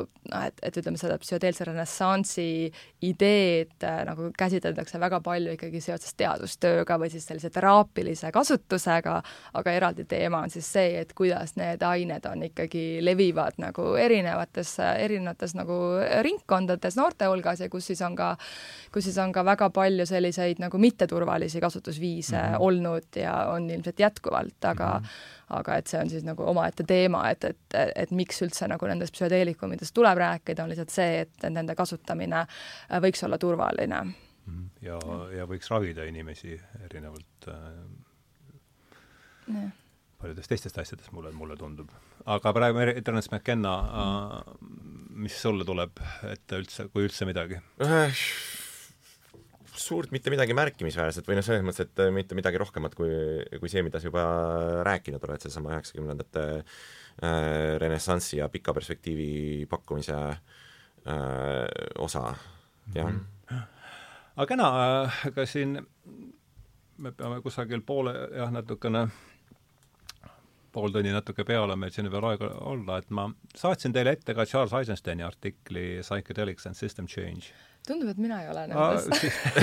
noh, 0.02 0.44
et, 0.46 0.60
et 0.64 0.78
ütleme, 0.78 0.98
seda 0.98 1.18
psühhedeelse 1.22 1.66
renessansi 1.68 2.72
ideed 3.02 3.86
nagu 4.08 4.32
käsitletakse 4.38 5.00
väga 5.00 5.22
palju 5.24 5.56
ikkagi 5.56 5.82
seoses 5.82 6.14
teadustööga 6.18 6.98
või 7.02 7.12
siis 7.12 7.26
sellise 7.28 7.50
teraapilise 7.54 8.32
kasutusega, 8.32 9.22
aga 9.54 9.76
eraldi 9.76 10.06
teema 10.06 10.44
on 10.46 10.54
siis 10.54 10.68
see, 10.72 11.00
et 11.02 11.14
kuidas 11.18 11.56
need 11.60 11.84
ained 11.84 12.26
on 12.30 12.46
ikkagi, 12.50 13.02
levivad 13.04 13.60
nagu 13.62 13.94
erinevates, 14.00 14.78
erinevates 14.80 15.56
nagu 15.58 15.78
ringkondades 16.26 16.98
noorte 17.00 17.30
hulgas 17.30 17.64
ja 17.64 17.70
kus 17.70 17.92
siis 17.92 18.02
on 18.06 18.16
ka, 18.16 18.34
kus 18.94 19.10
siis 19.10 19.20
on 19.22 19.34
ka 19.36 19.46
väga 19.46 19.70
palju 19.74 20.06
selliseid 20.10 20.62
nagu 20.62 20.78
mitteturvalisi 20.82 21.62
kasutusviise 21.62 22.38
mm 22.38 22.54
-hmm. 22.54 22.68
olnud 22.68 23.16
ja 23.16 23.36
on 23.52 23.70
ilmselt 23.70 24.00
jätkuvalt 24.00 24.41
jätkuvalt, 24.42 24.66
aga 24.66 25.00
mm 25.00 25.06
-hmm. 25.06 25.60
aga 25.60 25.76
et 25.76 25.88
see 25.88 26.02
on 26.02 26.10
siis 26.10 26.24
nagu 26.24 26.44
omaette 26.44 26.84
teema, 26.84 27.30
et, 27.30 27.44
et, 27.44 27.76
et 27.96 28.12
miks 28.12 28.42
üldse 28.42 28.68
nagu 28.68 28.88
nendest 28.88 29.14
psühhedeelikumidest 29.14 29.94
tuleb 29.94 30.18
rääkida, 30.18 30.64
on 30.64 30.70
lihtsalt 30.70 30.90
see, 30.90 31.22
et 31.22 31.50
nende 31.50 31.76
kasutamine 31.76 32.46
võiks 32.90 33.26
olla 33.26 33.38
turvaline 33.38 34.06
Mhm. 34.48 34.64
ja, 34.82 34.98
ja 35.38 35.46
võiks 35.50 35.70
ravida 35.72 36.06
inimesi 36.10 36.56
erinevalt 36.86 37.48
äh, 37.52 37.58
paljudest 40.22 40.52
teistest 40.52 40.78
asjadest, 40.82 41.12
mulle, 41.16 41.32
mulle 41.36 41.56
tundub. 41.58 41.90
aga 42.26 42.54
praegu 42.54 42.78
Terence 43.02 43.30
McKenna 43.32 43.74
äh,, 44.04 44.40
mis 45.22 45.36
sulle 45.42 45.66
tuleb 45.68 45.92
ette 46.30 46.62
üldse, 46.62 46.88
kui 46.94 47.02
üldse 47.08 47.28
midagi? 47.30 47.58
Suurt 49.82 50.12
mitte 50.14 50.32
midagi 50.34 50.56
märkimisväärset 50.58 51.28
või 51.28 51.38
noh, 51.38 51.46
selles 51.46 51.66
mõttes, 51.66 51.88
et 51.88 52.04
mitte 52.14 52.38
midagi 52.38 52.60
rohkemat 52.62 52.96
kui, 52.98 53.12
kui 53.60 53.72
see, 53.72 53.84
mida 53.86 54.02
sa 54.02 54.10
juba 54.10 54.26
rääkinud 54.88 55.24
oled, 55.28 55.44
seesama 55.44 55.74
üheksakümnendate 55.76 56.46
äh, 56.62 56.68
renessansi 57.82 58.40
ja 58.40 58.50
pika 58.54 58.76
perspektiivi 58.78 59.68
pakkumise 59.72 60.20
äh, 60.28 60.40
osa, 62.00 62.36
jah 62.96 63.12
mm. 63.12 63.26
-hmm. 63.50 63.66
aga 64.36 64.48
kena, 64.54 64.70
ega 65.28 65.46
siin 65.46 65.80
me 66.98 67.12
peame 67.12 67.42
kusagil 67.42 67.82
poole, 67.86 68.14
jah, 68.38 68.52
natukene 68.54 69.08
pool 70.72 70.94
tunni 70.94 71.12
natuke 71.14 71.44
peale 71.48 71.76
meil 71.76 71.92
siin 71.92 72.10
veel 72.12 72.28
aega 72.32 72.52
olla, 72.72 73.00
et 73.02 73.10
ma 73.10 73.28
saatsin 73.58 73.94
teile 73.96 74.16
ette 74.16 74.36
ka 74.38 74.46
Charles 74.46 74.74
Eisensteini 74.80 75.24
artikli 75.24 75.86
Psychedelics 76.02 76.68
and 76.70 76.80
System 76.80 77.08
Change. 77.08 77.52
Tundub, 77.88 78.12
et 78.12 78.22
mina 78.22 78.42
ei 78.44 78.50
ole 78.52 78.66
nendes 78.70 79.08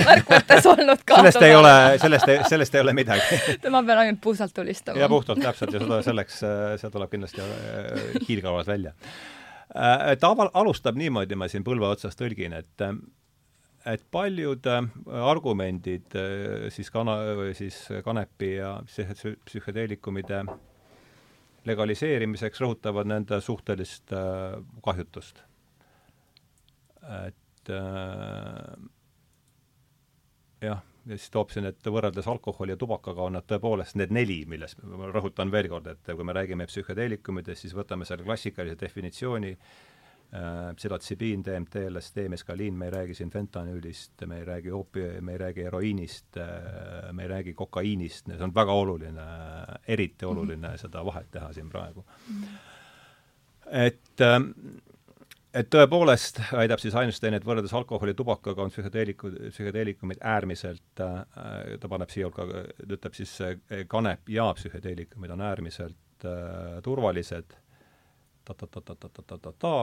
märkmetes 0.05 0.67
olnud 0.69 1.03
ka. 1.07 1.19
sellest 1.21 1.45
ei 1.47 1.55
ole, 1.55 1.73
sellest 2.01 2.31
ei, 2.33 2.39
sellest 2.51 2.75
ei 2.75 2.83
ole 2.83 2.95
midagi 2.97 3.39
ma 3.73 3.83
pean 3.87 4.03
ainult 4.05 4.21
puusalt 4.23 4.55
tulistama. 4.55 4.99
ja 4.99 5.09
puhtalt, 5.11 5.41
täpselt, 5.43 5.75
ja 5.75 5.83
seda 5.83 6.01
selleks, 6.05 6.41
see 6.81 6.93
tuleb 6.95 7.13
kindlasti 7.13 7.45
äh, 7.45 8.17
hiilgavalt 8.27 8.67
välja. 8.69 8.95
Äh, 9.75 10.15
ta 10.19 10.33
aval-, 10.33 10.53
alustab 10.53 10.99
niimoodi, 10.99 11.39
ma 11.39 11.49
siin 11.51 11.65
põlve 11.67 11.87
otsas 11.89 12.19
tõlgin, 12.19 12.57
et 12.59 12.87
et 13.87 14.01
paljud 14.11 14.65
äh, 14.67 14.89
argumendid 15.31 16.17
siis 16.75 16.91
kana-, 16.91 17.21
siis 17.57 17.85
kanepi 18.05 18.57
ja 18.57 18.73
psühhedeelikumide 18.89 20.43
legaliseerimiseks 21.67 22.61
rõhutavad 22.63 23.09
nende 23.09 23.39
suhtelist 23.43 24.13
äh, 24.15 24.57
kahjutust. 24.85 25.43
et 27.27 27.35
äh, 27.73 28.75
jah, 30.61 30.81
ja 31.05 31.17
siis 31.17 31.29
toob 31.33 31.53
siin, 31.53 31.69
et 31.69 31.85
võrreldes 31.85 32.27
alkoholi 32.27 32.75
ja 32.75 32.79
tubakaga 32.79 33.27
on 33.27 33.37
nad 33.39 33.47
tõepoolest 33.49 33.97
need 33.99 34.11
neli, 34.15 34.43
milles, 34.49 34.75
ma 34.83 35.11
rõhutan 35.13 35.51
veel 35.51 35.69
kord, 35.71 35.87
et 35.87 36.11
kui 36.11 36.27
me 36.27 36.35
räägime 36.35 36.67
psühhedeelikumidest, 36.69 37.65
siis 37.65 37.77
võtame 37.77 38.05
selle 38.09 38.27
klassikalise 38.27 38.79
definitsiooni 38.79 39.55
äh,, 39.55 39.71
Äh, 40.33 40.75
psühhotsibiin, 40.75 41.41
DMT, 41.45 41.75
LSD, 41.89 42.27
meskaliin, 42.29 42.73
me 42.77 42.85
ei 42.85 42.91
räägi 42.91 43.13
siin 43.17 43.31
fentanüülist, 43.33 44.21
me 44.29 44.37
ei 44.37 44.45
räägi 44.45 44.69
oopi-, 44.71 45.21
me 45.25 45.31
ei 45.31 45.37
räägi 45.41 45.63
heroiinist, 45.65 46.37
äh, 46.37 47.07
me 47.11 47.23
ei 47.23 47.29
räägi 47.31 47.53
kokaiinist, 47.57 48.29
see 48.29 48.45
on 48.45 48.53
väga 48.53 48.75
oluline, 48.77 49.25
eriti 49.87 50.25
oluline 50.29 50.67
mm 50.67 50.73
-hmm. 50.73 50.77
seda 50.77 51.01
vahet 51.05 51.31
teha 51.31 51.49
siin 51.53 51.69
praegu 51.69 52.05
mm. 52.05 52.43
-hmm. 52.43 52.45
et 53.71 54.21
ähm, 54.21 54.51
et 55.53 55.69
tõepoolest, 55.73 56.41
väidab 56.53 56.81
siis 56.81 56.95
Einstein, 56.99 57.37
et 57.37 57.45
võrreldes 57.45 57.73
alkoholi 57.77 58.13
ja 58.13 58.19
tubakaga 58.19 58.65
on 58.65 58.73
psühhedeelikud, 58.73 59.39
psühhedeelikumid 59.53 60.21
äärmiselt 60.21 61.03
äh,, 61.05 61.77
ta 61.79 61.91
paneb 61.91 62.11
siia 62.13 62.29
hulka, 62.29 62.45
ütleb 62.85 63.17
siis 63.17 63.33
kanep 63.91 64.29
ja 64.29 64.49
psühhedeelikumid 64.57 65.33
on 65.35 65.41
äärmiselt 65.47 66.27
äh, 66.27 66.77
turvalised 66.85 67.57
ta-ta-ta-ta-ta-ta-ta-ta, 68.49 69.73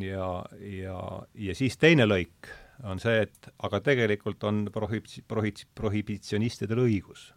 ja, 0.00 0.28
ja, 0.60 0.98
ja 1.34 1.54
siis 1.54 1.76
teine 1.76 2.06
lõik 2.08 2.48
on 2.88 3.00
see, 3.02 3.26
et 3.26 3.48
aga 3.62 3.80
tegelikult 3.84 4.44
on 4.48 4.64
prohib-, 4.74 5.10
prohib-, 5.28 5.66
prohibitsionistidel 5.78 6.84
õigus. 6.86 7.30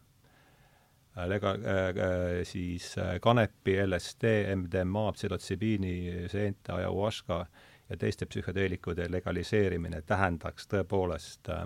Lega- 1.16 1.56
äh,, 1.56 2.42
siis 2.44 2.98
äh, 2.98 3.20
kanepi, 3.24 3.78
LSD, 3.86 4.34
MDMA, 4.56 5.12
psühhotsibiini, 5.16 6.28
seente, 6.28 6.74
ayahuasca 6.76 7.46
ja 7.90 7.98
teiste 7.98 8.26
psühhedeelikute 8.26 9.08
legaliseerimine 9.12 10.02
tähendaks 10.02 10.68
tõepoolest 10.68 11.52
äh, 11.54 11.64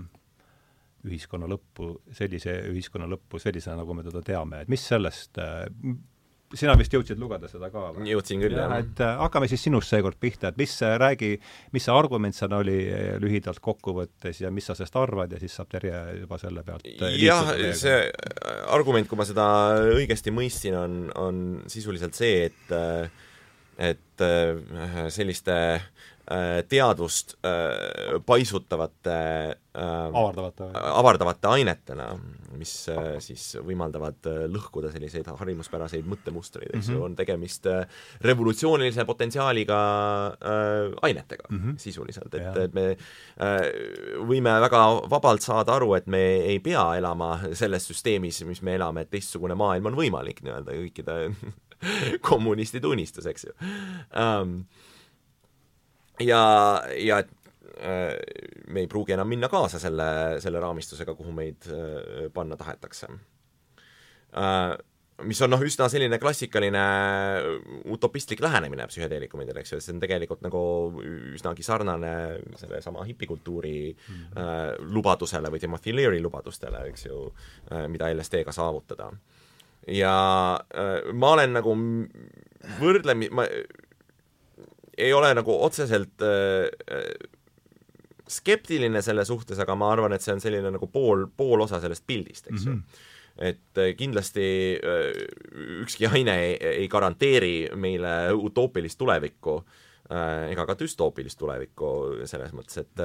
ühiskonna 1.07 1.47
lõppu, 1.47 1.93
sellise 2.11 2.57
ühiskonna 2.69 3.07
lõppu 3.09 3.39
sellisena, 3.39 3.79
nagu 3.81 3.95
me 3.95 4.03
teda 4.03 4.21
teame, 4.25 4.63
et 4.63 4.71
mis 4.71 4.83
sellest 4.91 5.39
äh, 5.41 5.65
sina 6.57 6.73
vist 6.79 6.93
jõudsid 6.93 7.19
lugeda 7.21 7.49
seda 7.51 7.69
ka 7.73 7.89
või? 7.95 8.07
jõudsin 8.09 8.41
küll, 8.41 8.57
jah. 8.57 8.73
et 8.81 9.01
äh, 9.05 9.13
hakkame 9.21 9.49
siis 9.51 9.63
sinust 9.67 9.91
seekord 9.93 10.17
pihta, 10.21 10.49
et 10.49 10.59
mis, 10.59 10.73
räägi, 10.81 11.35
mis 11.75 11.85
see 11.85 11.95
argument 11.95 12.37
seal 12.37 12.55
oli 12.57 12.77
äh, 12.87 13.07
lühidalt 13.21 13.61
kokkuvõttes 13.63 14.41
ja 14.41 14.51
mis 14.53 14.69
sa 14.69 14.77
sellest 14.77 14.97
arvad 14.99 15.35
ja 15.35 15.41
siis 15.41 15.55
saab 15.59 15.69
Terje 15.69 16.01
juba 16.23 16.39
selle 16.41 16.65
pealt 16.65 16.87
äh, 16.89 17.15
jah, 17.21 17.53
see 17.77 17.97
argument, 18.73 19.09
kui 19.09 19.19
ma 19.19 19.27
seda 19.29 19.47
õigesti 19.93 20.33
mõistsin, 20.33 20.77
on, 20.79 21.01
on 21.19 21.41
sisuliselt 21.69 22.17
see, 22.17 22.49
et 22.49 22.77
et 23.79 24.23
selliste 25.15 25.55
äh, 25.55 25.83
Äh, 25.85 26.08
teadvust 26.69 27.33
äh, 27.41 28.19
paisutavate 28.25 29.15
äh, 29.73 30.09
avardavate, 30.13 30.67
avardavate 30.73 31.49
ainetena, 31.49 32.09
mis 32.59 32.73
siis 33.23 33.45
võimaldavad 33.65 34.27
lõhkuda 34.51 34.91
selliseid 34.93 35.29
harjumuspäraseid 35.31 36.05
mõttemustreid, 36.09 36.73
eks 36.75 36.89
ju. 36.89 36.95
Mm 36.95 36.99
-hmm., 36.99 37.05
on 37.05 37.15
tegemist 37.15 37.65
revolutsioonilise 38.21 39.05
potentsiaaliga 39.05 39.79
ainetega 41.01 41.47
mm 41.49 41.59
-hmm. 41.59 41.77
sisuliselt, 41.77 42.33
et, 42.33 42.57
et 42.57 42.73
me 42.73 42.97
võime 44.27 44.59
väga 44.61 44.83
vabalt 45.09 45.41
saada 45.41 45.73
aru, 45.79 45.93
et 45.93 46.07
me 46.07 46.21
ei 46.51 46.59
pea 46.59 46.95
elama 46.97 47.39
selles 47.53 47.87
süsteemis, 47.87 48.43
mis 48.45 48.61
me 48.61 48.75
elame, 48.75 49.01
et 49.01 49.09
teistsugune 49.09 49.55
maailm 49.55 49.85
on 49.85 49.95
võimalik 49.95 50.43
nii-öelda 50.43 50.77
kõikide 50.77 51.17
kommunistide 52.29 52.87
unistus, 52.87 53.25
eks 53.29 53.47
ju. 53.49 53.55
Um, 54.13 54.63
ja, 56.19 56.41
ja 56.97 57.21
et 57.23 57.31
äh, 57.79 58.13
me 58.67 58.83
ei 58.83 58.91
pruugi 58.91 59.15
enam 59.15 59.29
minna 59.29 59.49
kaasa 59.51 59.79
selle, 59.81 60.09
selle 60.43 60.61
raamistusega, 60.63 61.15
kuhu 61.17 61.33
meid 61.35 61.69
äh, 61.71 62.27
panna 62.33 62.57
tahetakse 62.59 63.09
äh,. 63.09 64.77
mis 65.27 65.41
on 65.43 65.51
noh, 65.51 65.59
üsna 65.59 65.89
selline 65.91 66.15
klassikaline 66.15 66.81
utopistlik 67.91 68.39
lähenemine 68.39 68.85
psühhedeelikumidele, 68.87 69.59
eks 69.59 69.73
ju, 69.73 69.79
et 69.81 69.83
see 69.83 69.91
on 69.91 69.99
tegelikult 69.99 70.45
nagu 70.45 70.61
üsnagi 71.35 71.65
sarnane 71.67 72.11
sellesama 72.55 73.03
hipikultuuri 73.03 73.73
mm 73.91 74.21
-hmm. 74.21 74.93
lubadusele 74.95 75.51
või 75.51 75.59
Timothy 75.59 75.95
Leary 75.95 76.21
lubadustele, 76.23 76.85
eks 76.87 77.05
ju 77.05 77.33
mida 77.91 78.07
LSD-ga 78.13 78.55
saavutada. 78.55 79.11
ja 79.87 80.15
ma 81.13 81.33
olen 81.33 81.53
nagu 81.53 81.75
võrdlemi-, 82.79 83.31
ma 83.31 83.43
ei 84.99 85.13
ole 85.15 85.31
nagu 85.37 85.55
otseselt 85.65 86.23
äh, 86.25 86.67
äh, 86.91 87.29
skeptiline 88.29 89.01
selle 89.01 89.25
suhtes, 89.25 89.59
aga 89.59 89.75
ma 89.79 89.93
arvan, 89.93 90.13
et 90.13 90.25
see 90.25 90.35
on 90.35 90.43
selline 90.43 90.73
nagu 90.75 90.89
pool, 90.91 91.25
pool 91.37 91.65
osa 91.65 91.81
sellest 91.81 92.05
pildist, 92.07 92.51
eks 92.51 92.65
ju 92.65 92.75
mm 92.75 92.83
-hmm 92.83 93.07
et 93.39 93.77
äh, 93.77 93.93
kindlasti 93.95 94.79
äh, 94.83 95.15
ükski 95.83 96.07
aine 96.11 96.33
ei, 96.43 96.55
ei 96.81 96.87
garanteeri 96.91 97.69
meile 97.75 98.33
utoopilist 98.35 98.99
tulevikku 98.99 99.63
ega 100.09 100.65
ka 100.65 100.73
düstoopilist 100.73 101.37
tulevikku 101.37 101.89
selles 102.25 102.51
mõttes, 102.57 102.79
et 102.81 103.01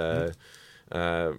mhm. 0.95 1.37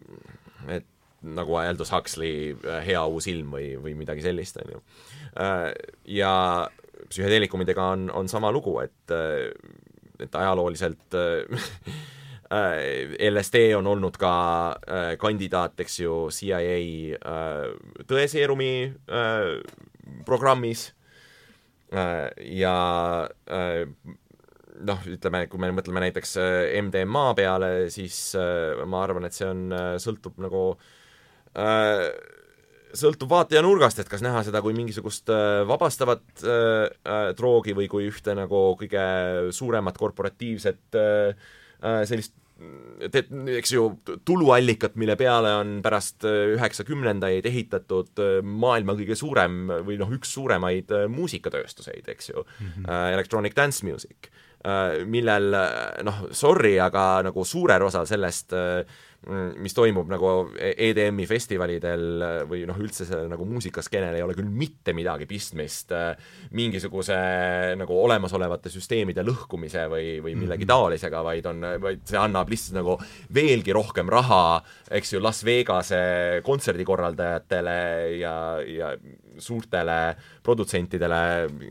et 0.70 0.86
nagu 1.26 1.56
Aldous 1.58 1.90
Huxley 1.92 2.54
Hea 2.86 3.02
uus 3.10 3.26
ilm 3.32 3.56
või, 3.58 3.72
või 3.82 3.96
midagi 3.98 4.22
sellist, 4.22 4.60
on 4.62 4.76
ju. 4.76 4.82
ja 6.06 6.36
psühhedeelikumidega 7.10 7.88
on, 7.96 8.12
on 8.14 8.30
sama 8.30 8.52
lugu, 8.54 8.78
et 8.84 9.16
et 10.20 10.36
ajalooliselt 10.36 11.18
äh, 11.18 11.72
LSD 13.32 13.74
on 13.78 13.88
olnud 13.90 14.18
ka 14.22 14.34
äh, 14.86 15.14
kandidaat, 15.22 15.80
eks 15.82 16.00
ju, 16.04 16.18
CIA 16.34 16.76
äh, 17.18 18.04
tõeseerumi 18.08 18.76
programmis. 20.26 20.92
Ja 21.96 22.72
noh, 24.90 25.04
ütleme, 25.08 25.42
kui 25.48 25.62
me 25.62 25.70
mõtleme 25.72 26.02
näiteks 26.04 26.34
MDMA 26.82 27.26
peale, 27.38 27.70
siis 27.94 28.18
ma 28.36 29.04
arvan, 29.06 29.30
et 29.30 29.38
see 29.38 29.48
on 29.48 29.62
sõltub 30.02 30.42
nagu 30.44 30.64
äh, 31.56 32.10
sõltub 32.98 33.32
vaataja 33.32 33.64
nurgast, 33.66 34.00
et 34.02 34.10
kas 34.12 34.24
näha 34.26 34.44
seda 34.46 34.62
kui 34.64 34.76
mingisugust 34.78 35.30
äh, 35.34 35.64
vabastavat 35.68 36.24
äh, 36.44 36.88
äh, 36.88 37.28
droogi 37.38 37.76
või 37.78 37.90
kui 37.92 38.10
ühte 38.10 38.36
nagu 38.38 38.72
kõige 38.80 39.06
suuremat 39.56 40.00
korporatiivset 40.00 41.00
äh, 41.00 41.54
äh 41.86 42.02
sellist 42.10 42.36
teed, 43.12 43.34
eks 43.58 43.74
ju, 43.74 43.82
tuluallikat, 44.24 44.94
mille 44.96 45.18
peale 45.20 45.50
on 45.60 45.74
pärast 45.84 46.24
üheksakümnendaid 46.24 47.44
ehitatud 47.50 48.22
maailma 48.48 48.96
kõige 48.96 49.18
suurem 49.20 49.58
või 49.84 49.98
noh, 50.00 50.14
üks 50.16 50.32
suuremaid 50.38 50.94
muusikatööstuseid, 51.12 52.08
eks 52.14 52.32
ju 52.32 52.40
mm, 52.40 52.70
-hmm. 52.70 53.12
Electronic 53.12 53.58
Dance 53.60 53.84
Music, 53.84 54.30
millel 55.04 55.52
noh, 56.08 56.22
sorry, 56.32 56.78
aga 56.80 57.26
nagu 57.28 57.44
suurel 57.44 57.84
osal 57.90 58.08
sellest 58.08 58.56
Mm, 58.56 59.15
mis 59.58 59.74
toimub 59.74 60.10
nagu 60.12 60.32
EDM-i 60.54 61.26
festivalidel 61.30 62.26
või 62.50 62.64
noh, 62.70 62.78
üldse 62.82 63.08
sellel 63.08 63.30
nagu 63.32 63.48
muusikaskenel 63.50 64.18
ei 64.18 64.24
ole 64.26 64.36
küll 64.38 64.50
mitte 64.50 64.94
midagi 64.94 65.28
pistmist 65.30 65.94
äh, 65.96 66.14
mingisuguse 66.56 67.18
nagu 67.80 67.98
olemasolevate 68.04 68.70
süsteemide 68.74 69.26
lõhkumise 69.26 69.88
või, 69.92 70.20
või 70.22 70.36
millegi 70.38 70.66
mhm. 70.68 70.72
taolisega, 70.74 71.24
vaid 71.26 71.50
on, 71.50 71.66
vaid 71.82 72.06
see 72.06 72.22
annab 72.22 72.52
lihtsalt 72.54 72.78
nagu 72.80 72.98
veelgi 73.34 73.74
rohkem 73.76 74.12
raha, 74.14 74.62
eks 74.94 75.16
ju, 75.16 75.24
Las 75.24 75.42
Vegase 75.48 76.02
kontserdikorraldajatele 76.46 77.78
ja, 78.20 78.36
ja 78.62 78.94
suurtele 79.42 80.16
produtsentidele, 80.44 81.20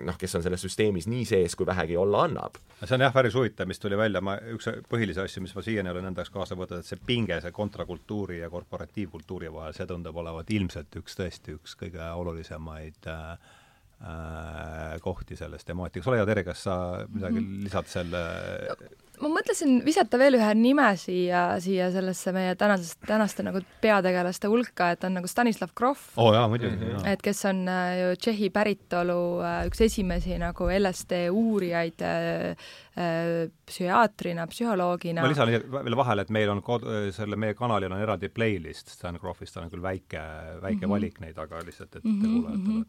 noh, 0.05 0.17
kes 0.19 0.39
on 0.39 0.45
selles 0.45 0.63
süsteemis 0.65 1.09
nii 1.11 1.25
sees, 1.29 1.55
kui 1.57 1.67
vähegi 1.67 1.97
olla 1.97 2.25
annab. 2.29 2.59
see 2.85 2.97
on 2.99 3.07
jah, 3.07 3.15
päris 3.15 3.35
huvitav, 3.37 3.69
mis 3.71 3.81
tuli 3.81 3.97
välja, 3.97 4.21
ma, 4.25 4.37
üks 4.53 4.69
põhilisi 4.91 5.23
asju, 5.23 5.43
mis 5.45 5.55
ma 5.57 5.63
siiani 5.65 5.93
olen 5.93 6.11
enda 6.11 6.25
jaoks 6.25 6.35
kaasa 6.35 6.59
võtnud, 6.59 6.83
et 6.83 6.89
see 6.89 7.01
pinge 7.07 7.39
see 7.45 7.53
kontrakultuuri 7.55 8.41
ja 8.41 8.51
korporatiivkultuuri 8.53 9.53
vahel, 9.53 9.77
see 9.77 9.87
tundub 9.91 10.17
olevat 10.23 10.51
ilmselt 10.55 10.97
üks 11.01 11.19
tõesti 11.21 11.59
üks 11.59 11.77
kõige 11.85 12.09
olulisemaid 12.23 13.11
äh, 13.13 13.31
äh 14.05 15.01
kohti 15.05 15.37
selles 15.37 15.65
temaatika. 15.65 16.11
ole 16.11 16.23
hea, 16.23 16.29
Tere, 16.33 16.45
kas 16.45 16.67
sa 16.69 16.77
midagi 17.09 17.41
mm 17.41 17.47
-hmm. 17.47 17.65
lisad 17.69 17.87
selle 17.87 18.23
ma 19.25 19.31
mõtlesin 19.39 19.79
visata 19.85 20.18
veel 20.20 20.37
ühe 20.39 20.51
nime 20.59 20.87
siia, 21.01 21.45
siia 21.62 21.89
sellesse 21.95 22.33
meie 22.37 22.55
tänasest, 22.61 22.99
tänaste 23.09 23.45
nagu 23.47 23.62
peategelaste 23.83 24.51
hulka, 24.53 24.91
et 24.95 25.05
on 25.09 25.16
nagu 25.18 25.31
Stanislav 25.31 25.72
Grof. 25.77 26.07
oo 26.16 26.29
oh, 26.29 26.35
jaa, 26.37 26.47
muidugi 26.51 26.77
mm. 26.77 26.91
-hmm. 26.91 27.09
et 27.12 27.22
kes 27.25 27.45
on 27.49 27.64
äh, 27.68 27.99
ju 28.01 28.16
Tšehhi 28.20 28.51
päritolu 28.51 29.18
äh, 29.41 29.61
üks 29.68 29.81
esimesi 29.85 30.39
nagu 30.39 30.68
LSD 30.68 31.29
uurijaid 31.33 32.05
äh, 32.05 32.72
psühhiaatrina, 33.66 34.47
psühholoogina. 34.47 35.22
ma 35.22 35.29
lisan 35.29 35.51
veel 35.51 35.97
vahele, 35.97 36.22
et 36.22 36.31
meil 36.31 36.51
on 36.51 36.62
kod-, 36.62 36.87
selle 37.16 37.37
meie 37.37 37.55
kanalil 37.55 37.93
on 37.93 38.01
eraldi 38.01 38.29
playlist 38.29 38.93
Stan 38.95 39.16
Grofist, 39.20 39.57
on 39.57 39.70
küll 39.70 39.83
väike, 39.83 40.20
väike 40.62 40.77
mm 40.77 40.85
-hmm. 40.85 40.91
valik 40.91 41.20
neid, 41.20 41.39
aga 41.39 41.64
lihtsalt, 41.64 41.97
et 41.97 42.05
mm 42.05 42.20
-hmm. 42.20 42.43
kuulajatele. 42.43 42.85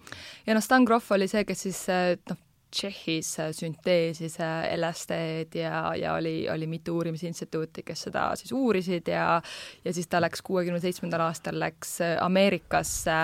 ja 0.46 0.54
noh, 0.54 0.64
Stan 0.64 0.84
Grof 0.84 1.12
oli 1.12 1.28
see, 1.28 1.46
kes 1.46 1.62
siis 1.62 1.88
noh, 2.30 2.38
Tšehhis 2.72 3.40
äh, 3.40 3.52
sünteesis 3.56 4.40
äh, 4.40 4.76
LSD-d 4.76 5.60
ja, 5.60 5.96
ja 5.96 6.14
oli, 6.14 6.48
oli 6.52 6.68
mitu 6.68 6.98
uurimisinstituuti, 6.98 7.84
kes 7.86 8.08
seda 8.08 8.28
siis 8.36 8.52
uurisid 8.52 9.08
ja 9.08 9.42
ja 9.86 9.94
siis 9.94 10.08
ta 10.08 10.22
läks 10.22 10.42
kuuekümne 10.46 10.80
seitsmendal 10.84 11.24
aastal 11.28 11.60
läks 11.60 12.00
äh, 12.02 12.18
Ameerikasse 12.24 13.18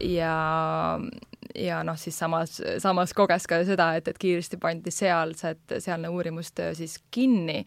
ja, 0.00 0.34
ja 1.54 1.82
noh, 1.84 1.98
siis 1.98 2.18
samas, 2.18 2.60
samas 2.78 3.14
koges 3.16 3.46
ka 3.50 3.60
seda, 3.68 3.92
et, 3.98 4.08
et 4.08 4.18
kiiresti 4.20 4.60
pandi 4.60 4.92
sealsed, 4.94 5.78
sealne 5.78 6.08
uurimustöö 6.08 6.74
siis 6.78 6.98
kinni. 7.10 7.64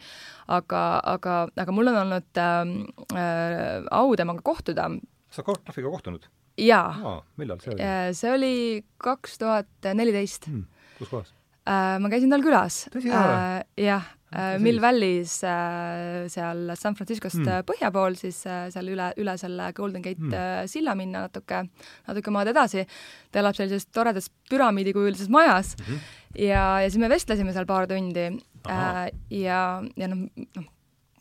aga, 0.48 1.02
aga, 1.06 1.48
aga 1.56 1.72
mul 1.76 1.92
on 1.94 2.00
olnud 2.06 2.42
äh, 2.42 3.84
au 3.92 4.16
temaga 4.16 4.42
kohtuda. 4.44 4.90
sa 5.30 5.44
Kortnoviga 5.44 5.90
kohtunud? 5.90 6.30
jaa. 6.58 7.22
millal 7.38 7.60
see 7.60 7.74
oli? 7.74 8.14
see 8.14 8.32
oli 8.32 8.56
kaks 8.98 9.38
tuhat 9.42 9.94
neliteist 9.94 10.48
hmm 10.48 10.73
kus 11.00 11.10
kohas 11.10 11.32
äh,? 11.66 12.00
ma 12.00 12.12
käisin 12.12 12.34
tal 12.34 12.44
külas. 12.44 12.84
äh,? 12.94 13.64
jah 13.80 14.10
äh,, 14.34 14.58
Mill 14.60 14.82
Valley's 14.82 15.38
äh, 15.44 16.28
seal 16.30 16.74
San 16.80 16.98
Franciscost 16.98 17.42
mm. 17.42 17.64
põhja 17.70 17.92
pool, 17.94 18.18
siis 18.20 18.44
äh, 18.50 18.68
seal 18.74 18.92
üle, 18.94 19.12
üle 19.22 19.38
selle 19.38 19.72
Golden 19.78 20.06
Gate 20.06 20.22
mm. 20.22 20.34
äh, 20.34 20.66
silla 20.72 20.96
minna 21.00 21.28
natuke, 21.28 21.64
natuke 22.08 22.34
maad 22.36 22.52
edasi. 22.54 22.86
ta 23.32 23.44
elab 23.44 23.58
sellises 23.58 23.88
toredas 23.94 24.30
püramiidikujulises 24.50 25.30
majas 25.30 25.76
mm 25.78 25.86
-hmm. 25.86 26.00
ja, 26.48 26.66
ja 26.82 26.90
siis 26.90 27.02
me 27.02 27.10
vestlesime 27.10 27.54
seal 27.54 27.66
paar 27.66 27.88
tundi 27.88 28.30
äh, 28.70 29.10
ja, 29.30 29.84
ja 29.96 30.08
noh, 30.08 30.28
noh 30.56 30.72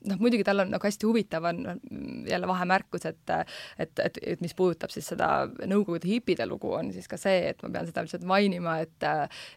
noh, 0.09 0.18
muidugi 0.22 0.44
tal 0.46 0.64
on 0.64 0.72
nagu 0.72 0.86
hästi 0.86 1.09
huvitav 1.09 1.46
on 1.50 1.62
jälle 2.28 2.48
vahemärkus, 2.48 3.07
et 3.11 3.32
et, 3.32 3.92
et, 3.98 4.18
et 4.34 4.40
mis 4.42 4.55
puudutab 4.55 4.92
siis 4.92 5.07
seda 5.12 5.30
Nõukogude 5.68 6.09
hipide 6.09 6.44
lugu, 6.48 6.72
on 6.74 6.90
siis 6.94 7.07
ka 7.09 7.16
see, 7.20 7.53
et 7.53 7.62
ma 7.62 7.70
pean 7.76 7.86
seda 7.88 8.03
lihtsalt 8.05 8.24
mainima, 8.28 8.78
et 8.82 9.07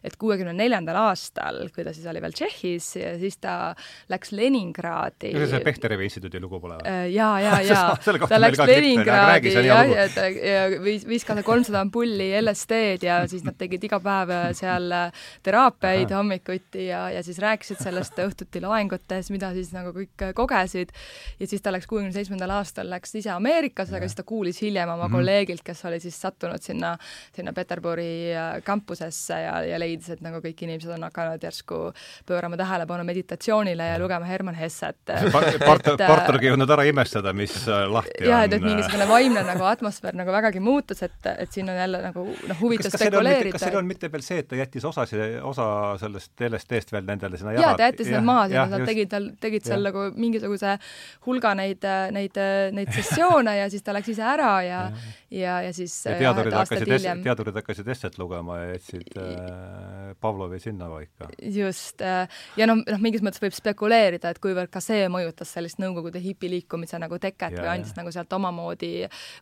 et 0.06 0.16
kuuekümne 0.20 0.54
neljandal 0.56 0.98
aastal, 1.06 1.66
kui 1.74 1.84
ta 1.86 1.94
siis 1.96 2.06
oli 2.10 2.22
veel 2.22 2.34
Tšehhis, 2.36 2.88
siis 3.20 3.38
ta 3.42 3.74
läks 4.12 4.32
Leningradi 4.36 5.32
ja 5.34 5.48
see 5.50 5.62
Pehterevi 5.64 6.08
instituudi 6.08 6.40
lugu 6.42 6.60
pole 6.62 6.78
või? 6.78 6.88
Äh, 6.90 7.08
jaa, 7.14 7.40
jaa, 7.42 7.60
jaa. 7.70 7.96
ta 8.28 8.40
läks 8.40 8.62
Leningradi 8.62 9.54
jah, 9.66 9.92
ja, 9.92 10.06
ja 10.36 10.66
viis, 10.82 11.06
viis 11.08 11.26
kaasa 11.26 11.44
kolmsada 11.46 11.82
ampulli 11.84 12.30
LSD-d 12.40 13.08
ja 13.08 13.20
siis 13.30 13.44
nad 13.46 13.58
tegid 13.58 13.84
iga 13.88 14.00
päev 14.02 14.32
seal 14.56 14.92
teraapiaid 15.46 16.12
hommikuti 16.14 16.88
ja, 16.90 17.06
ja 17.14 17.22
siis 17.26 17.40
rääkisid 17.42 17.80
sellest 17.82 18.18
õhtuti 18.22 18.62
loengutes, 18.64 19.30
mida 19.34 19.52
siis 19.56 19.72
nagu 19.74 19.92
kõik 19.96 20.28
kogesid. 20.36 20.92
Ja 21.40 21.48
siis 21.48 21.62
ta 21.64 21.72
läks 21.74 21.88
kuuekümne 21.90 22.14
seitsmendal 22.14 22.52
aastal, 22.58 22.90
läks 22.90 23.14
ise 23.18 23.32
Ameerikasse, 23.34 23.96
aga 23.96 24.08
siis 24.08 24.18
ta 24.18 24.26
kuulis 24.26 24.60
hiljem 24.62 24.88
oma 24.88 24.96
mm 24.96 25.08
-hmm. 25.08 25.16
kolleegilt, 25.16 25.62
kes 25.64 25.84
oli 25.84 26.00
siis 26.00 26.20
sattunud 26.20 26.62
sinna, 26.62 26.96
sinna 27.36 27.52
Peterburi 27.52 28.34
äh, 28.34 28.62
kampusesse 28.64 29.40
ja, 29.40 29.62
ja 29.64 29.78
leidis, 29.80 30.10
et 30.10 30.20
nagu 30.24 30.40
kõik 30.44 30.62
inimesed 30.62 30.92
on 30.94 31.02
hakanud 31.08 31.42
järsku 31.42 31.92
pöörama 32.26 32.56
tähelepanu 32.56 33.04
meditatsioonile 33.04 33.86
ja 33.92 33.98
lugema 33.98 34.24
Herman 34.24 34.54
Hesset. 34.54 34.96
Part-, 35.36 35.88
äh, 35.88 36.06
partnergi 36.06 36.50
jõudnud 36.50 36.70
ära 36.70 36.84
imestada, 36.88 37.32
mis 37.32 37.56
äh, 37.68 37.84
lahti 37.90 38.28
jah, 38.28 38.44
et, 38.44 38.52
et 38.52 38.62
mingisugune 38.62 39.08
vaimne 39.08 39.42
nagu 39.46 39.64
atmosfäär 39.64 40.16
nagu 40.18 40.32
vägagi 40.32 40.60
muutus, 40.60 41.02
et, 41.02 41.18
et 41.38 41.52
siin 41.52 41.70
on 41.70 41.76
jälle 41.76 42.02
nagu 42.02 42.26
noh, 42.26 42.60
huvitav 42.60 42.94
spekuleerida. 42.94 43.56
kas 43.56 43.66
seal 43.66 43.78
on 43.80 43.88
mitte 43.88 44.10
veel 44.12 44.24
see, 44.26 44.42
et 44.42 44.48
ta 44.50 44.58
jättis 44.58 44.84
osa, 44.84 45.06
osa 45.42 45.68
sellest 46.00 46.46
LSD-st 46.48 46.92
veel 46.94 47.06
nendele 47.08 47.40
sinna 47.40 47.54
jaa, 47.56 47.74
ta 47.78 47.90
jättis 47.90 48.10
need 48.12 48.26
maha 48.26 48.66
nad 48.72 48.86
tegid 48.88 49.10
tal, 49.12 49.30
tegid 49.40 49.66
seal 49.68 49.86
nagu 49.86 50.08
mingisuguse 50.26 50.76
hulga 51.26 51.54
neid, 51.58 51.86
neid, 52.14 52.42
neid 52.76 52.92
sessioone 52.94 53.56
ja 53.60 53.70
siis 53.72 53.86
ta 53.86 53.94
läks 53.96 54.12
ise 54.12 54.26
ära 54.26 54.52
ja, 54.66 54.82
ja, 55.30 55.60
ja 55.64 55.72
siis 55.76 55.94
ja 56.06 56.18
teadurid 56.20 56.54
hakkasid 56.54 57.22
teadurid 57.24 57.56
hakkasid 57.60 57.88
esset 57.88 58.18
lugema 58.18 58.58
ja 58.60 58.68
jätsid 58.74 59.16
äh, 59.20 60.14
Pavlovi 60.20 60.58
sinna 60.60 60.88
paika. 60.90 61.28
just 61.42 62.02
äh,, 62.02 62.28
ja 62.56 62.66
noh, 62.66 62.80
noh, 62.86 63.00
mingis 63.02 63.24
mõttes 63.24 63.42
võib 63.42 63.54
spekuleerida, 63.56 64.30
et 64.30 64.40
kuivõrd 64.42 64.70
ka 64.72 64.82
see 64.84 65.08
mõjutas 65.12 65.52
sellist 65.56 65.80
Nõukogude 65.82 66.20
hipiliikumise 66.22 66.98
nagu 66.98 67.18
teket 67.20 67.56
ja, 67.56 67.62
või 67.62 67.72
andis 67.74 67.92
ja. 67.92 68.00
nagu 68.00 68.12
sealt 68.14 68.32
omamoodi 68.32 68.92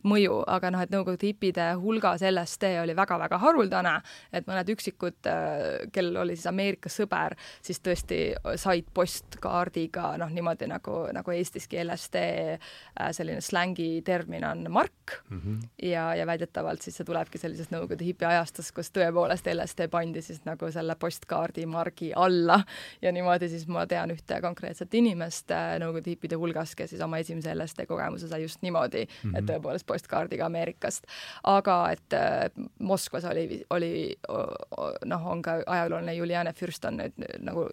mõju, 0.07 0.41
aga 0.51 0.71
noh, 0.73 0.83
et 0.83 0.93
Nõukogude 0.93 1.29
hipide 1.29 1.71
hulgas 1.81 2.25
LSD 2.25 2.75
oli 2.83 2.95
väga-väga 2.97 3.39
haruldane, 3.41 3.95
et 4.35 4.47
mõned 4.49 4.73
üksikud 4.75 5.31
äh,, 5.31 5.87
kellel 5.95 6.23
oli 6.25 6.37
siis 6.37 6.49
Ameerikas 6.51 6.99
sõber, 7.01 7.37
siis 7.65 7.81
tõesti 7.83 8.21
said 8.61 8.89
postkaardiga 8.93 10.15
noh, 10.21 10.31
niimoodi 10.33 10.69
nagu 10.69 10.74
nagu, 10.75 10.97
nagu 11.15 11.33
Eestiski 11.35 11.79
LSD 11.83 12.21
äh, 12.21 13.11
selline 13.15 13.41
slängi 13.41 14.01
termin 14.05 14.45
on 14.45 14.65
mark 14.71 15.17
mm 15.29 15.41
-hmm. 15.41 15.67
ja, 15.83 16.15
ja 16.15 16.27
väidetavalt 16.27 16.81
siis 16.81 16.97
see 16.97 17.05
tulebki 17.05 17.37
sellisest 17.37 17.71
Nõukogude 17.75 18.05
hipiajastust, 18.05 18.71
kus 18.75 18.91
tõepoolest 18.93 19.47
LSD 19.53 19.87
pandi 19.91 20.21
siis 20.21 20.43
nagu 20.45 20.71
selle 20.71 20.95
postkaardi 20.95 21.65
margi 21.65 22.11
alla 22.15 22.59
ja 23.01 23.11
niimoodi 23.11 23.49
siis 23.49 23.67
ma 23.67 23.87
tean 23.87 24.11
ühte 24.11 24.41
konkreetset 24.41 24.93
inimest 24.93 25.51
äh, 25.51 25.79
Nõukogude 25.79 26.13
hipide 26.13 26.35
hulgas, 26.35 26.75
kes 26.75 26.89
siis 26.89 27.01
oma 27.01 27.17
esimese 27.17 27.55
LSD 27.55 27.85
kogemuse 27.87 28.27
sai 28.27 28.41
just 28.41 28.61
niimoodi 28.61 29.05
mm, 29.05 29.29
-hmm. 29.29 29.37
et 29.37 29.43
mhm. 29.43 29.51
tõepoolest 29.51 29.85
postkaardiga 29.85 30.45
Ameerikast. 30.45 31.07
aga 31.43 31.91
et 31.91 32.13
äh, 32.13 32.51
Moskvas 32.79 33.25
oli, 33.25 33.63
oli 33.69 34.15
noh, 35.05 35.27
on 35.27 35.41
ka 35.41 35.59
ajalooline 35.65 36.13
Juliane 36.13 36.53
Fürst 36.53 36.85
on 36.85 36.99
nüüd 36.99 37.25
nagu 37.43 37.65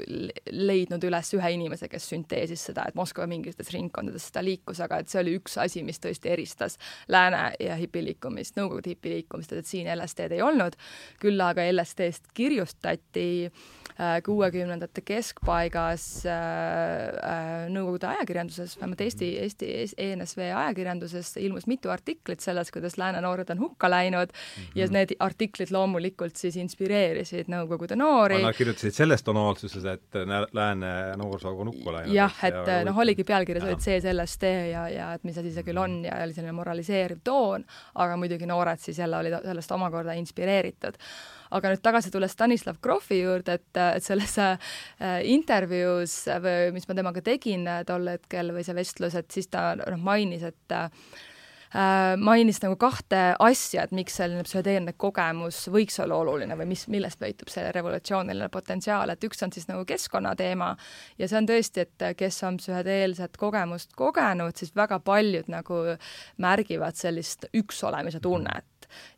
leidnud 0.50 1.04
üles 1.04 1.32
ühe 1.36 1.50
inimese, 1.56 1.88
kes 1.92 2.08
sünteesis 2.12 2.64
seda, 2.70 2.86
et 2.92 2.98
Moskva 2.98 3.26
mingites 3.30 3.72
ringkondades 3.72 4.28
seda 4.28 4.44
liikus, 4.44 4.80
aga 4.84 5.00
et 5.02 5.12
see 5.12 5.20
oli 5.22 5.36
üks 5.40 5.56
asi, 5.60 5.82
mis 5.86 6.00
tõesti 6.02 6.32
eristas 6.32 6.78
lääne 7.12 7.52
ja 7.60 7.76
hipiliikumist, 7.80 8.58
Nõukogude 8.60 8.92
hipiliikumist, 8.92 9.54
et 9.56 9.68
siin 9.68 9.88
LSD-d 9.92 10.36
ei 10.36 10.42
olnud, 10.44 10.76
küll 11.22 11.40
aga 11.40 11.64
LSD-st 11.70 12.32
kirjutati 12.36 13.26
äh, 13.48 14.18
kuuekümnendate 14.26 15.04
keskpaigas 15.06 16.06
äh, 16.28 16.36
äh, 16.36 17.54
Nõukogude 17.72 18.10
ajakirjanduses, 18.12 18.76
vähemalt 18.80 19.04
Eesti, 19.06 19.30
Eesti 19.42 19.70
ENSV 19.96 20.44
ajakirjanduses 20.50 21.36
ilmus 21.42 21.68
mitu 21.70 21.92
artiklit 21.92 22.44
selles, 22.44 22.72
kuidas 22.74 22.98
lääne 23.00 23.22
noored 23.24 23.50
on 23.54 23.62
hukka 23.62 23.90
läinud 23.90 24.28
mm 24.28 24.62
-hmm. 24.62 24.78
ja 24.78 24.88
need 24.92 25.16
artiklid 25.18 25.72
loomulikult 25.72 26.36
siis 26.36 26.56
inspireerisid 26.60 27.48
Nõukogude 27.52 27.96
noori. 27.96 28.42
Nad 28.42 28.56
kirjutasid 28.56 28.94
selles 28.94 29.22
tonaalsuses, 29.22 29.84
et 29.84 30.20
lääne 30.52 31.16
noorsoo 31.16 31.56
on 31.60 31.72
hukka 31.72 31.92
läinud. 31.92 32.14
jah, 32.14 32.44
et 32.44 32.71
noh, 32.80 32.90
noh, 32.90 33.00
oligi 33.04 33.24
pealkirjas 33.28 33.66
olid 33.66 33.84
sees 33.84 34.06
LSD 34.08 34.52
ja, 34.72 34.86
ja 34.92 35.08
et 35.16 35.24
mis 35.28 35.38
asi 35.38 35.52
see 35.54 35.66
küll 35.66 35.80
on 35.80 36.00
ja 36.06 36.18
oli 36.24 36.36
selline 36.36 36.54
moraliseeriv 36.56 37.22
toon, 37.24 37.64
aga 38.02 38.18
muidugi 38.20 38.48
noored 38.48 38.80
siis 38.82 39.00
jälle 39.02 39.18
olid 39.20 39.38
sellest 39.44 39.74
omakorda 39.76 40.16
inspireeritud. 40.20 40.98
aga 41.52 41.72
nüüd 41.72 41.82
tagasi 41.84 42.10
tulles 42.10 42.32
Stanislav 42.32 42.78
Grofi 42.82 43.20
juurde, 43.20 43.58
et, 43.60 43.80
et 43.82 44.04
selles 44.04 44.38
äh, 44.40 44.56
intervjuus 45.28 46.14
või 46.44 46.72
mis 46.76 46.88
ma 46.88 46.96
temaga 46.96 47.24
tegin 47.24 47.68
tol 47.86 48.08
hetkel 48.08 48.54
või 48.56 48.64
see 48.64 48.76
vestlus, 48.76 49.18
et 49.18 49.30
siis 49.30 49.52
ta 49.52 49.72
noh, 49.76 50.00
mainis, 50.00 50.46
et 50.48 50.72
äh, 50.76 50.88
äh, 50.88 51.28
mainis 52.20 52.60
nagu 52.62 52.76
kahte 52.80 53.20
asja, 53.40 53.86
et 53.86 53.94
miks 53.96 54.18
selline 54.20 54.44
psühhedeelne 54.46 54.92
kogemus 55.00 55.64
võiks 55.72 55.96
olla 56.02 56.18
oluline 56.20 56.56
või 56.58 56.72
mis, 56.74 56.86
millest 56.92 57.20
peitub 57.20 57.52
see 57.52 57.70
revolutsiooniline 57.72 58.50
potentsiaal, 58.52 59.14
et 59.14 59.24
üks 59.24 59.40
on 59.44 59.52
siis 59.54 59.68
nagu 59.70 59.86
keskkonnateema 59.88 60.72
ja 61.18 61.28
see 61.28 61.40
on 61.40 61.48
tõesti, 61.48 61.86
et 61.86 62.08
kes 62.18 62.42
on 62.48 62.58
psühhedeelset 62.60 63.38
kogemust 63.40 63.96
kogenud, 63.96 64.56
siis 64.58 64.74
väga 64.76 65.00
paljud 65.04 65.48
nagu 65.52 65.80
märgivad 66.42 66.98
sellist 66.98 67.48
üksolemise 67.56 68.20
tunnet 68.20 68.66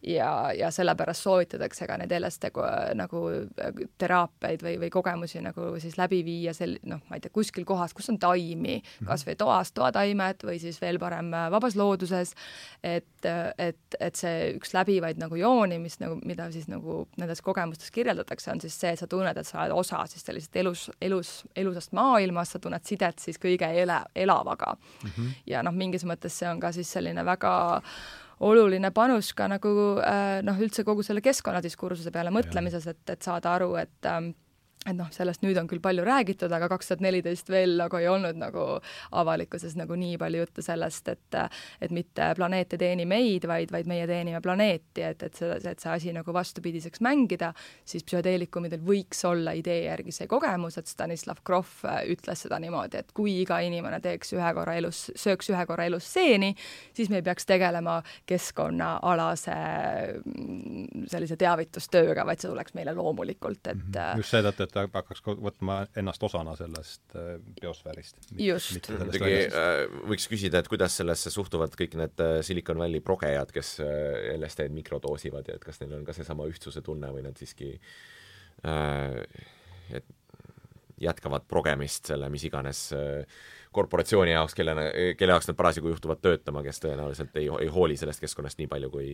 ja, 0.02 0.52
ja 0.56 0.70
sellepärast 0.70 1.24
soovitatakse 1.24 1.86
ka 1.88 1.98
neid 2.00 2.12
LSD 2.12 2.50
nagu 2.98 3.22
äh, 3.32 3.82
teraapiaid 3.98 4.64
või, 4.64 4.76
või 4.84 4.90
kogemusi 4.92 5.42
nagu 5.44 5.74
siis 5.82 5.98
läbi 5.98 6.22
viia 6.26 6.54
sel-, 6.56 6.78
noh, 6.88 7.02
ma 7.08 7.18
ei 7.18 7.24
tea, 7.24 7.32
kuskil 7.34 7.66
kohas, 7.68 7.94
kus 7.96 8.10
on 8.12 8.18
taimi, 8.22 8.78
mhm. 8.80 9.08
kas 9.08 9.26
või 9.26 9.36
toas 9.40 9.72
toataimed 9.76 10.44
või 10.46 10.58
siis 10.62 10.80
veel 10.82 10.98
parem 11.02 11.32
äh, 11.34 11.48
vabas 11.54 11.76
looduses, 11.78 12.34
et, 12.82 13.28
et, 13.58 13.98
et 14.00 14.18
see 14.18 14.54
üks 14.56 14.74
läbivaid 14.76 15.20
nagu 15.20 15.38
jooni, 15.38 15.78
mis 15.82 15.98
nagu, 16.02 16.18
mida 16.26 16.50
siis 16.54 16.68
nagu 16.70 17.04
nendes 17.20 17.42
kogemustes 17.44 17.92
kirjeldatakse, 17.94 18.50
on 18.52 18.62
siis 18.64 18.76
see, 18.78 18.94
et 18.94 19.02
sa 19.02 19.08
tunned, 19.10 19.36
et 19.38 19.48
sa 19.48 19.62
oled 19.62 19.76
osa 19.76 20.04
siis 20.10 20.24
sellisest 20.26 20.60
elus, 20.60 20.88
elus, 21.02 21.32
elusast 21.56 21.94
maailmast, 21.96 22.56
sa 22.56 22.62
tunned 22.62 22.84
sidet 22.86 23.22
siis 23.22 23.40
kõige 23.40 23.68
ele-, 23.82 24.02
elavaga 24.14 24.74
mm. 24.76 25.10
-hmm. 25.10 25.32
ja 25.46 25.62
noh, 25.62 25.74
mingis 25.74 26.04
mõttes 26.04 26.38
see 26.38 26.48
on 26.50 26.60
ka 26.60 26.72
siis 26.72 26.92
selline 26.92 27.24
väga 27.24 27.54
oluline 28.40 28.90
panus 28.94 29.32
ka 29.36 29.48
nagu 29.50 29.74
äh, 30.02 30.40
noh, 30.46 30.58
üldse 30.60 30.84
kogu 30.86 31.04
selle 31.06 31.22
keskkonnadiskursuse 31.24 32.12
peale 32.14 32.32
mõtlemises, 32.34 32.86
et, 32.90 33.02
et 33.10 33.22
saada 33.22 33.54
aru, 33.54 33.74
et 33.80 34.10
ähm, 34.10 34.32
et 34.84 34.96
noh, 34.96 35.08
sellest 35.14 35.44
nüüd 35.44 35.56
on 35.60 35.68
küll 35.68 35.80
palju 35.84 36.04
räägitud, 36.04 36.52
aga 36.52 36.68
kaks 36.68 36.90
tuhat 36.90 37.04
neliteist 37.04 37.48
veel 37.52 37.78
nagu 37.80 37.96
ei 37.96 38.08
olnud 38.10 38.36
nagu 38.36 38.64
avalikkuses 39.16 39.76
nagu 39.80 39.96
nii 39.96 40.18
palju 40.20 40.44
juttu 40.44 40.64
sellest, 40.64 41.08
et 41.08 41.38
et 41.80 41.92
mitte 41.94 42.26
planeet 42.36 42.74
ei 42.76 42.80
teeni 42.80 43.06
meid, 43.08 43.46
vaid, 43.48 43.72
vaid 43.72 43.88
meie 43.90 44.06
teenime 44.06 44.40
planeeti, 44.44 45.02
et, 45.02 45.22
et 45.26 45.40
see, 45.40 45.56
et 45.56 45.80
see 45.80 45.90
asi 45.90 46.12
nagu 46.14 46.34
vastupidiseks 46.34 47.02
mängida, 47.04 47.52
siis 47.88 48.04
psühhedeelikumidel 48.04 48.82
võiks 48.84 49.24
olla 49.28 49.54
idee 49.56 49.86
järgi 49.86 50.14
see 50.14 50.28
kogemus, 50.30 50.78
et 50.78 50.90
Stanislav 50.90 51.40
Grof 51.44 51.82
ütles 52.10 52.44
seda 52.46 52.60
niimoodi, 52.62 53.00
et 53.00 53.12
kui 53.16 53.38
iga 53.40 53.58
inimene 53.64 54.00
teeks 54.04 54.34
ühe 54.36 54.52
korra 54.56 54.76
elus, 54.80 55.06
sööks 55.18 55.50
ühe 55.52 55.64
korra 55.66 55.88
elus 55.88 56.06
seeni, 56.12 56.52
siis 56.94 57.10
me 57.10 57.22
ei 57.22 57.26
peaks 57.26 57.48
tegelema 57.48 58.00
keskkonnaalase 58.28 59.56
mm, 60.20 61.08
sellise 61.10 61.40
teavitustööga, 61.40 62.26
vaid 62.28 62.44
see 62.44 62.52
tuleks 62.52 62.76
meile 62.76 62.94
loomulikult, 62.96 63.66
et 63.66 63.76
-hmm. 63.76 64.22
just 64.22 64.36
seetõttu, 64.36 64.68
et 64.68 64.73
ta 64.74 64.84
hakkaks 64.90 65.22
võtma 65.24 65.76
ennast 65.98 66.22
osana 66.26 66.54
sellest 66.58 67.14
äh, 67.18 67.36
biosfäärist. 67.60 68.18
just. 68.38 68.90
muidugi 68.90 69.36
äh, 69.46 69.84
võiks 70.10 70.26
küsida, 70.30 70.60
et 70.60 70.70
kuidas 70.70 70.98
sellesse 71.00 71.32
suhtuvad 71.34 71.76
kõik 71.78 71.96
need 72.00 72.24
äh, 72.24 72.38
Silicon 72.46 72.80
Valley 72.82 73.04
progejad, 73.04 73.52
kes 73.54 73.76
LSD-d 74.34 74.74
mikrodoosivad 74.74 75.50
ja 75.50 75.58
et 75.58 75.64
kas 75.64 75.80
neil 75.82 75.96
on 75.98 76.04
ka 76.06 76.16
seesama 76.16 76.48
ühtsuse 76.50 76.82
tunne 76.84 77.12
või 77.14 77.24
nad 77.26 77.38
siiski 77.38 77.74
et 79.94 80.06
jätkavad 81.04 81.44
progemist 81.50 82.08
selle 82.08 82.30
mis 82.32 82.46
iganes 82.46 82.86
korporatsiooni 83.74 84.32
jaoks, 84.32 84.54
kellena, 84.56 84.86
kelle 85.18 85.34
jaoks 85.34 85.50
nad 85.50 85.58
parasjagu 85.58 85.90
juhtuvad 85.90 86.22
töötama, 86.22 86.62
kes 86.64 86.80
tõenäoliselt 86.80 87.34
ei, 87.40 87.50
ei 87.66 87.72
hooli 87.74 87.98
sellest 88.00 88.22
keskkonnast 88.22 88.62
nii 88.62 88.70
palju 88.70 88.92
kui, 88.94 89.08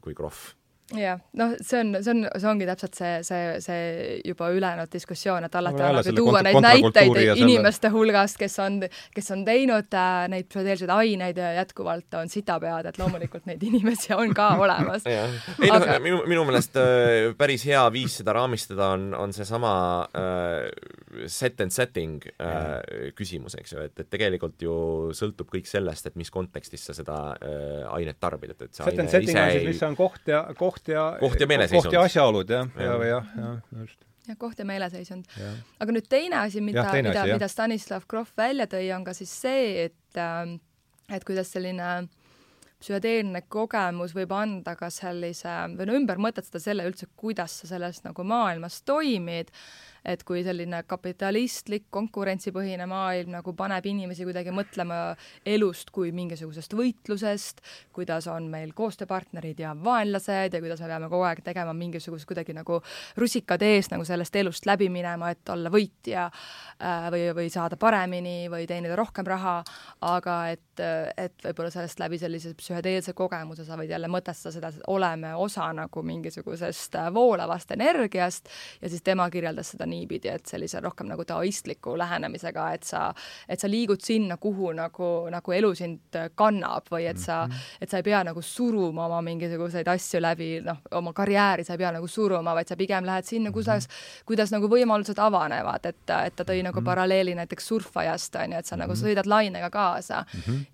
kui 0.00 0.14
Krohv 0.16 0.54
jah, 0.94 1.18
noh, 1.34 1.54
see 1.58 1.80
on, 1.82 1.96
see 1.98 2.12
on, 2.12 2.20
see 2.30 2.46
ongi 2.46 2.66
täpselt 2.68 2.94
see, 2.94 3.14
see, 3.26 3.46
see 3.64 4.18
juba 4.22 4.52
ülejäänud 4.54 4.90
diskussioon, 4.92 5.46
et 5.48 5.56
alati 5.58 5.80
no, 5.82 5.88
annab 5.88 6.06
ju 6.06 6.12
tuua 6.14 6.42
neid 6.46 6.58
näiteid 6.62 7.40
inimeste 7.42 7.90
hulgast, 7.90 8.38
kes 8.38 8.54
on, 8.62 8.78
kes 9.14 9.32
on 9.34 9.42
teinud 9.48 9.96
äh, 9.98 10.26
neid 10.30 10.46
psühhedeelseid 10.46 10.92
aineid 10.94 11.40
ja 11.42 11.50
jätkuvalt 11.58 12.14
on 12.20 12.30
sitapead, 12.30 12.86
et 12.92 13.00
loomulikult 13.02 13.48
neid 13.50 13.64
inimesi 13.70 14.14
on 14.14 14.34
ka 14.36 14.52
olemas. 14.62 15.08
ei 15.10 15.72
no 15.72 15.80
Aga... 15.80 15.98
minu, 16.04 16.20
minu 16.30 16.46
meelest 16.46 16.78
äh, 16.78 17.32
päris 17.38 17.66
hea 17.66 17.82
viis 17.94 18.20
seda 18.20 18.36
raamistada 18.38 18.92
on, 18.94 19.08
on 19.18 19.34
seesama 19.34 19.74
äh, 20.14 21.26
set 21.26 21.60
and 21.66 21.74
setting 21.74 22.20
äh, 22.38 23.10
küsimus, 23.18 23.58
eks 23.58 23.74
ju, 23.74 23.82
et, 23.90 24.04
et 24.06 24.12
tegelikult 24.12 24.62
ju 24.62 24.78
sõltub 25.18 25.50
kõik 25.50 25.66
sellest, 25.66 26.06
et 26.06 26.20
mis 26.20 26.30
kontekstis 26.30 26.86
sa 26.86 26.94
seda 26.94 27.18
äh, 27.40 27.82
ainet 27.90 28.22
tarbid, 28.22 28.54
et, 28.54 28.68
et 28.68 28.78
see 28.78 28.86
set 28.86 29.02
and 29.02 29.10
setting 29.10 29.34
on 29.34 29.50
siis, 29.50 29.68
mis 29.72 29.84
on 29.90 29.98
koht 29.98 30.30
ja 30.30 30.44
koht 30.54 30.75
koht 30.76 30.92
ja 30.92 31.06
koht 31.20 31.40
ja 31.40 31.48
meeleseisund. 31.50 31.88
koht 31.88 31.96
ja 31.96 32.04
asjaolud, 32.06 32.52
jah, 32.52 32.68
ja, 32.76 32.92
ja, 32.92 33.08
jah, 33.10 33.32
jah, 33.40 33.80
just. 33.80 34.04
Jah, 34.26 34.38
koht 34.38 34.58
ja 34.58 34.66
meeleseisund. 34.68 35.26
aga 35.80 35.96
nüüd 35.96 36.06
teine 36.10 36.42
asi, 36.44 36.60
mida, 36.60 36.86
mida, 37.00 37.26
mida 37.32 37.48
Stanislav 37.48 38.06
Grof 38.10 38.32
välja 38.38 38.68
tõi, 38.70 38.86
on 38.96 39.06
ka 39.06 39.14
siis 39.16 39.32
see, 39.42 39.88
et 39.88 40.20
äh, 40.20 40.56
et 41.14 41.26
kuidas 41.26 41.52
selline 41.54 42.08
psühhedeelne 42.76 43.40
kogemus 43.48 44.12
võib 44.16 44.32
anda 44.36 44.74
ka 44.76 44.90
sellise, 44.92 45.52
või 45.78 45.88
no 45.88 45.96
ümber 45.96 46.20
mõtestada 46.20 46.60
selle 46.62 46.84
üldse, 46.88 47.08
kuidas 47.16 47.60
sa 47.62 47.70
selles 47.70 48.02
nagu 48.04 48.24
maailmas 48.26 48.82
toimid 48.86 49.52
et 50.06 50.22
kui 50.26 50.42
selline 50.46 50.82
kapitalistlik 50.86 51.88
konkurentsipõhine 51.94 52.86
maailm 52.90 53.34
nagu 53.36 53.54
paneb 53.58 53.86
inimesi 53.90 54.26
kuidagi 54.26 54.54
mõtlema 54.54 55.00
elust 55.46 55.90
kui 55.94 56.12
mingisugusest 56.14 56.76
võitlusest, 56.78 57.62
kuidas 57.96 58.28
on 58.30 58.48
meil 58.52 58.72
koostööpartnerid 58.76 59.60
ja 59.62 59.74
vaenlased 59.74 60.54
ja 60.54 60.62
kuidas 60.62 60.82
me 60.82 60.90
peame 60.92 61.10
kogu 61.10 61.26
aeg 61.28 61.42
tegema 61.46 61.74
mingisugust 61.76 62.28
kuidagi 62.28 62.54
nagu 62.56 62.80
rusikad 63.18 63.62
ees 63.66 63.90
nagu 63.92 64.06
sellest 64.06 64.36
elust 64.36 64.66
läbi 64.68 64.88
minema, 64.92 65.30
et 65.34 65.54
olla 65.54 65.72
võitja 65.72 66.28
äh, 66.28 67.08
või, 67.12 67.24
või 67.36 67.50
saada 67.52 67.78
paremini 67.80 68.50
või 68.52 68.66
teenida 68.68 68.96
rohkem 68.98 69.26
raha, 69.26 69.58
aga 70.06 70.36
et, 70.54 70.84
et 71.16 71.48
võib-olla 71.48 71.72
sellest 71.72 72.00
läbi 72.02 72.18
sellise 72.20 72.54
psühhedeelse 72.58 73.14
kogemuse 73.16 73.64
sa 73.66 73.78
võid 73.78 73.90
jälle 73.90 74.10
mõtestada 74.12 74.54
seda, 74.54 74.70
et 74.70 74.88
oleme 74.92 75.34
osa 75.34 75.68
nagu 75.76 76.02
mingisugusest 76.06 76.98
voolavast 77.14 77.72
energiast 77.76 78.50
ja 78.82 78.90
siis 78.90 79.02
tema 79.02 79.28
kirjeldas 79.30 79.72
seda 79.74 79.86
nii, 79.88 79.95
niipidi, 79.96 80.30
et 80.32 80.46
sellise 80.46 80.80
rohkem 80.84 81.08
nagu 81.10 81.24
taoistliku 81.26 81.96
lähenemisega, 81.98 82.66
et 82.76 82.86
sa, 82.86 83.06
et 83.48 83.60
sa 83.60 83.70
liigud 83.70 84.02
sinna, 84.04 84.36
kuhu 84.40 84.72
nagu, 84.76 85.10
nagu 85.32 85.56
elu 85.56 85.72
sind 85.74 86.20
kannab 86.38 86.90
või 86.92 87.08
et 87.10 87.20
sa, 87.22 87.42
mhm. 87.46 87.64
et 87.80 87.90
sa 87.90 88.00
ei 88.00 88.06
pea 88.06 88.22
nagu 88.28 88.42
suruma 88.42 89.06
oma 89.08 89.22
mingisuguseid 89.26 89.88
asju 89.90 90.20
läbi, 90.22 90.50
noh, 90.66 90.82
oma 90.98 91.14
karjääri 91.16 91.64
sa 91.66 91.74
ei 91.74 91.82
pea 91.82 91.94
nagu 91.96 92.08
suruma, 92.10 92.54
vaid 92.56 92.70
sa 92.70 92.78
pigem 92.78 93.08
lähed 93.08 93.28
sinna, 93.28 93.52
kuidas, 93.54 93.88
mhm. 93.88 94.22
kuidas 94.28 94.54
nagu 94.54 94.70
võimalused 94.70 95.18
avanevad, 95.22 95.88
et, 95.88 96.04
et 96.04 96.36
ta 96.36 96.44
tõi 96.44 96.60
nagu 96.62 96.78
mhm. 96.80 96.86
paralleeli 96.86 97.36
näiteks 97.38 97.72
surfajast, 97.72 98.36
on 98.42 98.56
ju, 98.56 98.62
et 98.62 98.70
sa 98.70 98.78
nagu 98.78 98.96
sõidad 98.98 99.26
lainega 99.30 99.70
kaasa 99.72 100.24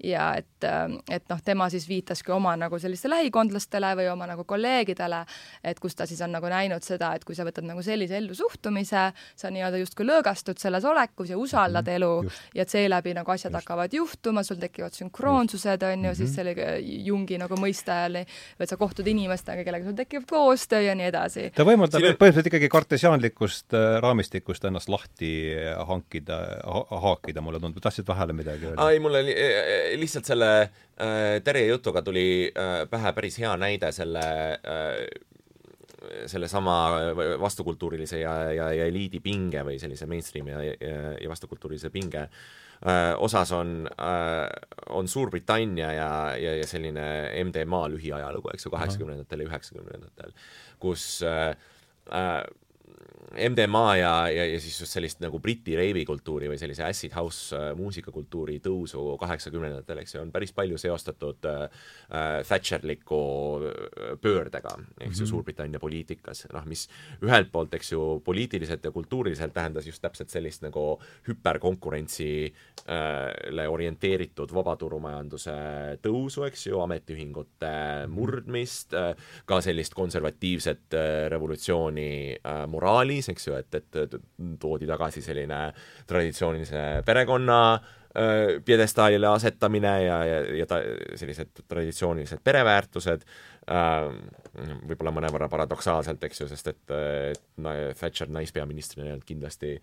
ja 0.04 0.32
et, 0.38 0.66
et 1.10 1.24
noh, 1.30 1.40
tema 1.44 1.68
siis 1.72 1.86
viitaski 1.88 2.32
oma 2.34 2.54
nagu 2.58 2.78
sellistele 2.82 3.12
lähikondlastele 3.22 3.92
või 3.96 4.08
oma 4.12 4.26
nagu 4.30 4.44
kolleegidele, 4.48 5.22
et 5.64 5.80
kus 5.80 5.96
ta 5.96 6.06
siis 6.06 6.20
on 6.24 6.32
nagu 6.34 6.48
näinud 6.50 6.84
seda, 6.84 7.12
et 7.14 7.24
kui 7.24 7.36
sa 7.36 7.46
võtad 7.46 7.66
nagu 7.66 7.82
sellise 7.84 8.16
ellusuhtumise, 8.18 9.11
sa 9.36 9.50
nii-öelda 9.50 9.80
justkui 9.82 10.06
lõõgastud 10.08 10.60
selles 10.62 10.84
olekus 10.84 11.30
ja 11.30 11.38
usaldad 11.38 11.86
-hmm. 11.86 11.96
elu 11.96 12.22
just. 12.24 12.42
ja 12.54 12.62
et 12.62 12.68
seeläbi 12.68 13.14
nagu 13.14 13.30
asjad 13.30 13.52
just. 13.52 13.60
hakkavad 13.62 13.92
juhtuma, 13.92 14.42
sul 14.42 14.56
tekivad 14.56 14.92
sünkroonsused, 14.92 15.82
on 15.82 15.90
ju 15.90 15.96
mm, 15.96 16.04
-hmm. 16.04 16.14
siis 16.14 16.30
mhm. 16.30 16.34
selle 16.34 16.80
Jungi 16.80 17.38
nagu 17.38 17.54
mõiste 17.54 17.92
all, 17.92 18.16
et 18.16 18.68
sa 18.68 18.76
kohtud 18.76 19.06
inimestega, 19.06 19.64
kellega 19.64 19.84
sul 19.84 19.96
tekib 19.96 20.26
koostöö 20.30 20.80
ja 20.80 20.94
nii 20.94 21.06
edasi. 21.06 21.50
ta 21.54 21.64
võimaldab 21.64 22.00
Siin... 22.00 22.16
põhimõtteliselt 22.16 22.46
ikkagi 22.52 22.68
kartesiaanlikust 22.68 23.74
äh, 23.74 24.00
raamistikust 24.02 24.64
ennast 24.64 24.88
lahti 24.88 25.32
hankida 25.86 26.38
ha, 26.64 26.84
haakida, 27.00 27.40
mulle 27.40 27.60
tundub, 27.60 27.82
tahtsid 27.82 28.06
vahele 28.06 28.32
midagi 28.32 28.66
öelda? 28.66 28.90
ei, 28.90 29.00
mulle 29.00 29.22
li 29.26 29.34
lihtsalt 29.96 30.28
selle 30.28 30.50
äh, 30.62 31.40
Terje 31.44 31.66
jutuga 31.66 32.02
tuli 32.02 32.50
äh, 32.50 32.84
pähe 32.90 33.12
päris 33.16 33.38
hea 33.42 33.52
näide 33.60 33.92
selle 33.92 34.24
äh, 34.52 35.04
sellesama 36.26 36.76
vastukultuurilise 37.40 38.20
ja, 38.20 38.34
ja, 38.52 38.70
ja 38.74 38.86
eliidi 38.90 39.20
pinge 39.20 39.62
või 39.66 39.78
sellise 39.82 40.06
mainstream'i 40.10 40.54
ja, 40.54 40.62
ja, 40.64 41.12
ja 41.20 41.30
vastukultuurilise 41.30 41.90
pinge 41.94 42.24
äh, 42.24 43.12
osas 43.18 43.52
on 43.56 43.86
äh,, 43.92 44.48
on 44.90 45.08
Suurbritannia 45.08 45.92
ja, 45.92 46.10
ja, 46.36 46.56
ja 46.60 46.66
selline 46.66 47.04
MDMA 47.44 47.84
lühiajalugu, 47.94 48.50
eks 48.54 48.66
ju, 48.66 48.74
kaheksakümnendatel 48.74 49.44
ja 49.44 49.50
üheksakümnendatel, 49.50 50.34
kus 50.82 51.06
äh, 51.26 51.54
äh, 52.10 52.42
MDMA 53.30 53.96
ja, 53.96 54.28
ja, 54.28 54.44
ja 54.50 54.60
siis 54.60 54.80
just 54.80 54.92
sellist 54.92 55.20
nagu 55.22 55.38
Briti 55.40 55.76
reivikultuuri 55.78 56.48
või 56.50 56.58
sellise 56.60 56.82
acid 56.84 57.14
house 57.14 57.54
äh, 57.56 57.70
muusikakultuuri 57.78 58.58
tõusu 58.64 59.14
kaheksakümnendatel, 59.20 60.00
eks 60.02 60.16
ju, 60.16 60.22
on 60.24 60.32
päris 60.34 60.52
palju 60.56 60.78
seostatud 60.80 61.46
äh, 61.48 61.62
äh 62.10 62.42
Thatcherliku 62.48 63.20
äh, 63.62 64.16
pöördega, 64.20 64.74
eks 64.98 65.20
ju 65.20 65.24
-hmm., 65.24 65.30
Suurbritannia 65.32 65.78
poliitikas, 65.80 66.46
noh, 66.52 66.64
mis 66.66 66.88
ühelt 67.22 67.52
poolt, 67.52 67.74
eks 67.74 67.92
ju, 67.92 68.20
poliitiliselt 68.24 68.84
ja 68.84 68.90
kultuuriliselt 68.90 69.54
tähendas 69.54 69.86
just 69.86 70.02
täpselt 70.02 70.30
sellist 70.30 70.62
nagu 70.62 71.00
hüperkonkurentsile 71.28 72.52
äh, 73.62 73.70
orienteeritud 73.72 74.52
vabaturumajanduse 74.52 75.52
tõusu, 76.02 76.44
eks 76.46 76.66
ju, 76.66 76.80
ametiühingute 76.80 77.72
mhm. 78.06 78.12
murdmist 78.14 78.90
ka 79.46 79.60
sellist 79.60 79.94
konservatiivset 79.94 80.94
revolutsiooni 81.28 82.36
moraali, 82.68 83.11
Eestis, 83.12 83.32
eks 83.32 83.48
ju, 83.48 83.56
et, 83.58 83.80
et 83.80 84.20
toodi 84.60 84.88
tagasi 84.88 85.22
selline 85.24 85.64
traditsioonilise 86.10 86.84
perekonna 87.06 87.58
äh, 87.74 88.60
pjedestaalile 88.64 89.30
asetamine 89.32 89.94
ja, 90.04 90.20
ja, 90.28 90.38
ja 90.62 90.68
ta, 90.68 90.80
sellised 91.20 91.64
traditsioonilised 91.68 92.42
pereväärtused 92.44 93.26
äh,, 93.70 94.08
võib-olla 94.88 95.14
mõnevõrra 95.14 95.50
paradoksaalselt, 95.52 96.24
eks 96.28 96.44
ju, 96.44 96.48
sest 96.50 96.72
et, 96.74 96.96
et 97.32 97.44
Thatcher 97.98 98.32
naispeaministrina 98.32 99.08
ei 99.08 99.14
olnud 99.16 99.28
kindlasti 99.28 99.76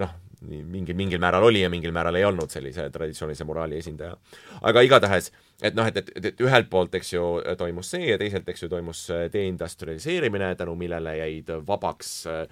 noh, 0.00 0.12
mingil, 0.48 0.96
mingil 0.96 1.20
määral 1.22 1.46
oli 1.46 1.62
ja 1.62 1.70
mingil 1.70 1.92
määral 1.94 2.16
ei 2.18 2.24
olnud 2.26 2.50
sellise 2.50 2.88
traditsioonilise 2.90 3.46
moraali 3.46 3.78
esindaja. 3.78 4.16
aga 4.62 4.84
igatahes, 4.86 5.30
et 5.62 5.74
noh, 5.78 5.86
et, 5.86 5.96
et, 5.96 6.12
et, 6.16 6.30
et 6.32 6.44
ühelt 6.44 6.70
poolt, 6.70 6.94
eks 6.98 7.12
ju, 7.14 7.24
toimus 7.58 7.92
see 7.94 8.10
ja 8.10 8.18
teiselt, 8.20 8.48
eks 8.48 8.64
ju, 8.64 8.70
toimus 8.72 9.06
deindustrialiseerimine, 9.32 10.54
tänu 10.58 10.76
millele 10.78 11.16
jäid 11.20 11.52
vabaks 11.66 12.14
äh, 12.30 12.46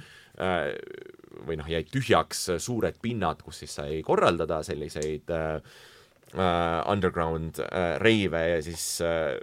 või 1.47 1.61
noh, 1.61 1.70
jäid 1.70 1.91
tühjaks 1.93 2.47
suured 2.62 3.01
pinnad, 3.03 3.43
kus 3.45 3.64
siis 3.64 3.78
sai 3.80 4.03
korraldada 4.07 4.62
selliseid 4.66 5.34
äh, 5.36 5.57
Uh, 6.30 6.78
underground 6.86 7.59
uh, 7.59 7.97
reive 7.99 8.38
ja 8.38 8.59
siis 8.62 9.01
uh, 9.03 9.34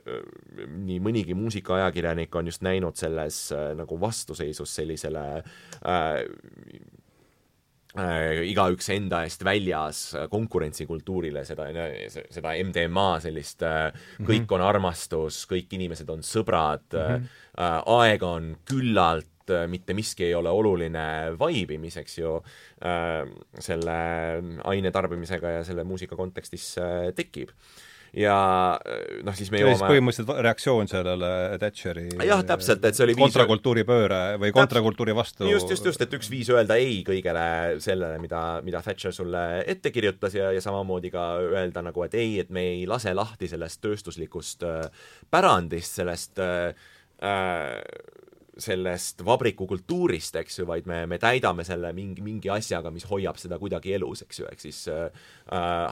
nii 0.87 1.01
mõnigi 1.03 1.35
muusikaajakirjanik 1.35 2.31
on 2.39 2.47
just 2.47 2.63
näinud 2.63 2.95
selles 2.95 3.41
uh, 3.51 3.73
nagu 3.75 3.97
vastuseisus 3.99 4.71
sellisele 4.79 5.25
äh, 5.83 6.21
igaüks 8.47 8.91
enda 8.93 9.23
eest 9.25 9.43
väljas 9.45 10.01
konkurentsikultuurile, 10.31 11.43
seda, 11.47 11.69
seda 12.33 12.53
MDMA 12.61 13.07
sellist 13.23 13.63
äh, 13.65 13.89
kõik 14.27 14.51
on 14.55 14.63
armastus, 14.65 15.43
kõik 15.49 15.73
inimesed 15.77 16.09
on 16.13 16.21
sõbrad 16.25 16.85
mm, 16.93 17.07
-hmm. 17.07 17.33
äh, 17.57 17.79
aega 17.97 18.35
on 18.37 18.55
küllalt, 18.67 19.33
mitte 19.71 19.93
miski 19.95 20.25
ei 20.27 20.33
ole 20.35 20.51
oluline 20.51 21.33
vaibimiseks 21.39 22.17
ju 22.17 22.35
äh, 22.83 23.23
selle 23.59 23.99
aine 24.63 24.91
tarbimisega 24.91 25.49
ja 25.59 25.63
selle 25.63 25.83
muusika 25.87 26.15
kontekstis 26.19 26.73
äh, 26.77 27.13
tekib 27.15 27.53
ja 28.15 28.37
äh, 28.79 29.21
noh, 29.25 29.35
siis 29.37 29.51
me 29.51 29.61
jõuame 29.61 29.89
põhimõtteliselt 29.91 30.41
reaktsioon 30.45 30.89
sellele 30.91 31.31
Thatcheri 31.61 32.07
jah, 32.27 32.43
täpselt, 32.47 32.85
et 32.87 32.97
see 32.97 33.05
oli 33.07 33.17
kontrakultuuri 33.19 33.83
pööre 33.87 34.21
või 34.41 34.53
kontrakultuuri 34.55 35.15
vastu. 35.17 35.47
Just, 35.49 35.71
just, 35.73 35.87
just, 35.89 36.03
et 36.03 36.13
üks 36.17 36.31
viis 36.31 36.51
öelda 36.53 36.77
ei 36.79 37.01
kõigele 37.07 37.47
sellele, 37.83 38.19
mida, 38.23 38.43
mida 38.65 38.81
Thatcher 38.85 39.15
sulle 39.15 39.45
ette 39.67 39.91
kirjutas 39.95 40.37
ja, 40.37 40.51
ja 40.55 40.63
samamoodi 40.63 41.11
ka 41.13 41.29
öelda 41.43 41.83
nagu, 41.85 42.05
et 42.07 42.15
ei, 42.17 42.37
et 42.43 42.53
me 42.53 42.63
ei 42.75 42.85
lase 42.89 43.13
lahti 43.17 43.49
sellest 43.51 43.81
tööstuslikust 43.83 44.67
äh, 44.67 45.09
pärandist, 45.33 45.99
sellest 46.01 46.43
äh, 46.43 46.71
äh 47.21 48.16
sellest 48.61 49.21
vabrikukultuurist, 49.25 50.37
eks 50.41 50.61
ju, 50.61 50.67
vaid 50.69 50.87
me, 50.89 51.01
me 51.09 51.19
täidame 51.21 51.65
selle 51.67 51.91
mingi, 51.95 52.23
mingi 52.25 52.51
asjaga, 52.53 52.91
mis 52.93 53.07
hoiab 53.09 53.39
seda 53.41 53.59
kuidagi 53.61 53.95
elus, 53.97 54.23
eks 54.25 54.41
ju, 54.41 54.47
ehk 54.51 54.63
siis 54.63 54.83
äh, 54.91 55.09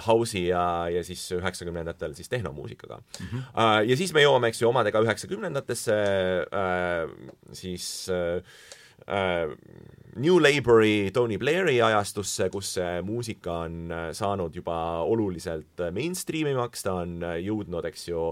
house'i 0.07 0.47
ja, 0.49 0.63
ja 0.93 1.03
siis 1.05 1.23
üheksakümnendatel 1.37 2.15
siis 2.17 2.31
tehnomuusikaga 2.31 2.97
mm. 2.97 3.27
-hmm. 3.27 3.43
Uh, 3.55 3.81
ja 3.89 3.97
siis 3.97 4.13
me 4.13 4.23
jõuame, 4.23 4.49
eks 4.49 4.61
ju, 4.61 4.69
omadega 4.69 5.01
üheksakümnendatesse 5.05 5.95
uh,, 6.49 7.11
siis 7.53 8.09
uh, 8.09 8.41
uh, 9.07 9.53
New 10.15 10.39
Labori, 10.39 11.11
Tony 11.13 11.37
Blairi 11.37 11.81
ajastusse, 11.81 12.49
kus 12.49 12.73
see 12.77 13.01
muusika 13.03 13.57
on 13.67 13.91
saanud 14.15 14.55
juba 14.55 15.03
oluliselt 15.03 15.83
mainstream 15.91 16.47
imaks, 16.47 16.83
ta 16.83 16.93
on 17.01 17.19
jõudnud, 17.19 17.85
eks 17.91 18.07
ju, 18.07 18.29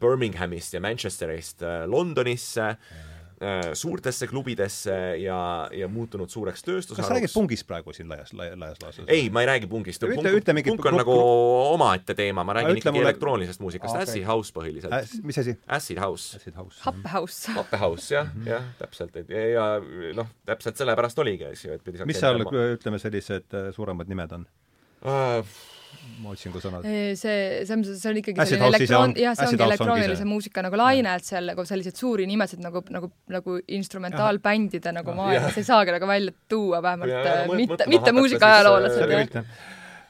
Birminghamist 0.00 0.74
ja 0.74 0.80
Manchesterist 0.82 1.62
Londonisse 1.86 2.72
mm, 2.72 3.11
Äh, 3.11 3.11
suurtesse 3.74 4.26
klubidesse 4.30 4.94
ja, 5.22 5.38
ja 5.74 5.88
muutunud 5.90 6.30
suureks 6.30 6.62
tööstusharuks. 6.62 7.00
kas 7.02 7.08
sa 7.08 7.16
räägid 7.16 7.34
pungist 7.34 7.66
praegu 7.68 7.94
siin 7.96 8.10
laias, 8.10 8.32
laias 8.36 8.78
laastus? 8.82 9.06
ei, 9.08 9.28
ma 9.34 9.42
ei 9.42 9.48
räägi 9.50 9.68
pungist. 9.70 10.04
ütle, 10.06 10.34
ütle 10.38 10.54
mingi 10.56 10.70
punk 10.70 10.88
on 10.92 10.98
nagu 11.00 11.16
omaette 11.72 12.16
teema, 12.18 12.44
ma 12.46 12.56
räägin 12.58 12.78
ikkagi 12.80 12.96
mulle... 12.96 13.10
elektroonilisest 13.10 13.64
muusikast 13.64 13.96
okay., 13.96 14.06
acid 14.06 14.26
house 14.28 14.54
põhiliselt 14.54 14.94
Äs,. 14.96 15.18
mis 15.26 15.38
asi? 15.42 15.56
Acid 15.66 15.98
house. 16.02 16.38
happehouse. 16.84 17.56
happehouse, 17.56 18.08
jah, 18.16 18.30
mhm. 18.30 18.48
jah, 18.54 18.72
täpselt, 18.78 19.16
et 19.22 19.30
ja, 19.32 19.44
ja 19.52 19.68
noh, 20.18 20.30
täpselt 20.48 20.80
sellepärast 20.80 21.18
oligi, 21.22 21.50
eks 21.50 21.66
ju, 21.66 21.76
et 21.76 21.84
pidi 21.84 22.06
mis 22.08 22.20
seal, 22.22 22.42
ütleme, 22.46 23.02
sellised 23.02 23.58
äh, 23.58 23.70
suuremad 23.74 24.10
nimed 24.10 24.38
on 24.38 24.48
uh,? 25.02 25.56
Ma 26.20 26.32
otsin, 26.34 26.52
kui 26.54 26.62
sõnad. 26.62 26.86
see, 27.18 27.42
see 27.66 27.74
on, 27.76 27.84
see 27.88 28.08
on 28.10 28.20
ikkagi 28.20 28.46
selline 28.46 28.70
elektroon-, 28.70 29.14
jah, 29.20 29.36
see 29.38 29.50
ongi 29.50 29.66
elektroonilise 29.66 30.26
muusika 30.28 30.64
nagu 30.66 30.78
laine, 30.78 31.16
et 31.18 31.28
seal 31.28 31.50
nagu 31.52 31.66
selliseid 31.68 31.98
suuri 31.98 32.26
nimesid 32.30 32.62
nagu, 32.64 32.84
nagu, 32.94 33.12
nagu 33.32 33.58
instrumentaalbändide 33.80 34.94
nagu 34.98 35.14
maailmas 35.18 35.60
ei 35.60 35.68
saagi 35.68 35.94
nagu 35.96 36.10
välja 36.10 36.34
tuua, 36.50 36.82
vähemalt 36.84 37.14
ja, 37.14 37.22
äh, 37.44 37.54
mitte, 37.56 37.88
mitte 37.90 38.14
muusikaajaloollased. 38.16 39.44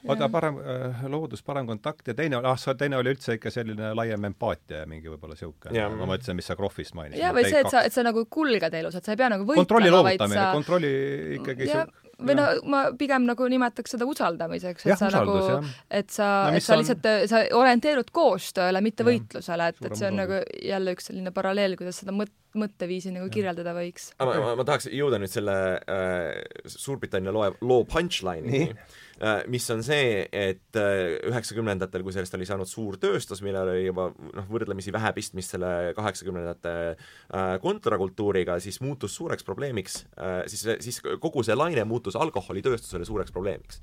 oota, 0.09 0.29
parem 0.33 0.59
äh, 0.59 1.03
loodus, 1.11 1.43
parem 1.47 1.67
kontakt 1.71 2.09
ja 2.11 2.15
teine, 2.19 2.43
ah, 2.43 2.69
teine 2.79 2.99
oli 2.99 3.15
üldse 3.15 3.39
ikka 3.39 3.53
selline 3.55 3.93
laiem 3.95 4.31
empaatia 4.33 4.83
ja 4.83 4.91
mingi 4.91 5.11
võib-olla 5.13 5.37
niisugune, 5.37 5.89
ma 5.99 6.09
mõtlesin, 6.15 6.39
mis 6.39 6.51
sa 6.51 6.59
Krohvist 6.59 6.97
mainisid. 6.99 7.23
jaa, 7.23 7.35
või 7.37 7.47
see, 7.47 7.63
et 7.63 7.71
sa, 7.71 7.85
et 7.87 7.95
sa 7.95 8.07
nagu 8.07 8.27
kulged 8.27 8.81
elus, 8.83 8.99
et 8.99 9.07
sa 9.07 9.15
ei 9.15 9.21
pea 9.21 9.31
nagu 9.33 9.47
võitlema, 9.47 9.67
kontrolli 9.67 9.95
loovutamine 9.95 10.41
sa..., 10.41 10.51
kontrolli 10.57 10.95
ikkagi 11.39 11.71
ja, 11.71 11.87
või 12.27 12.37
no 12.39 12.47
ma 12.73 12.83
pigem 12.99 13.27
nagu 13.29 13.49
nimetaks 13.53 13.97
seda 13.97 14.09
usaldamiseks, 14.09 14.87
et 14.87 14.93
ja, 14.93 14.99
sa 15.01 15.11
usaldus, 15.13 15.49
nagu, 15.49 15.73
et 15.91 16.13
sa 16.15 16.29
no,, 16.49 16.59
et 16.59 16.67
sa 16.67 16.77
on... 16.77 16.83
lihtsalt, 16.83 17.11
sa 17.33 17.43
orienteerud 17.59 18.13
koostööle, 18.15 18.85
mitte 18.85 19.07
ja, 19.07 19.11
võitlusele, 19.11 19.69
et, 19.73 19.83
et 19.89 19.99
see 19.99 20.09
on 20.11 20.21
nagu 20.23 20.41
jälle 20.63 20.97
üks 20.97 21.11
selline 21.11 21.35
paralleel, 21.35 21.77
kuidas 21.81 22.03
seda 22.03 22.15
mõt-, 22.17 22.35
mõtteviisi 22.59 23.15
nagu 23.15 23.31
kirjeldada 23.33 23.75
võiks. 23.77 24.11
ma, 24.21 24.33
ma, 24.33 24.57
ma 24.61 24.67
tahaks 24.69 24.91
jõuda 24.93 25.21
nüüd 25.23 25.33
selle 25.33 25.57
äh, 25.81 26.43
Suurbritannia 26.69 27.35
loe, 27.35 27.53
loo 27.65 27.87
punchline'ini 27.89 28.67
Äh, 28.73 29.12
mis 29.51 29.67
on 29.71 29.83
see, 29.87 30.25
et 30.33 30.79
äh, 30.79 31.15
üheksakümnendatel, 31.29 32.03
kui 32.03 32.15
sellest 32.15 32.35
oli 32.39 32.47
saanud 32.49 32.69
suur 32.69 32.97
tööstus, 33.03 33.43
millel 33.45 33.71
oli 33.75 33.85
juba 33.85 34.09
noh, 34.11 34.49
võrdlemisi 34.51 34.95
vähe 34.95 35.13
pistmist 35.17 35.55
selle 35.55 35.93
kaheksakümnendate 35.97 36.75
äh, 36.91 37.53
kontrakultuuriga, 37.63 38.59
siis 38.63 38.81
muutus 38.83 39.15
suureks 39.19 39.47
probleemiks, 39.47 40.03
siis, 40.51 40.65
siis 40.85 41.01
kogu 41.21 41.43
see 41.47 41.55
laine 41.57 41.85
muutus 41.89 42.17
alkoholitööstusele 42.19 43.07
suureks 43.07 43.33
probleemiks. 43.35 43.83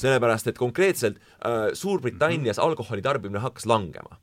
sellepärast, 0.00 0.48
et 0.48 0.58
konkreetselt 0.58 1.18
Suurbritannias 1.74 2.56
mm 2.56 2.60
-hmm. 2.60 2.66
alkoholi 2.66 3.02
tarbimine 3.02 3.38
hakkas 3.38 3.66
langema 3.66 4.18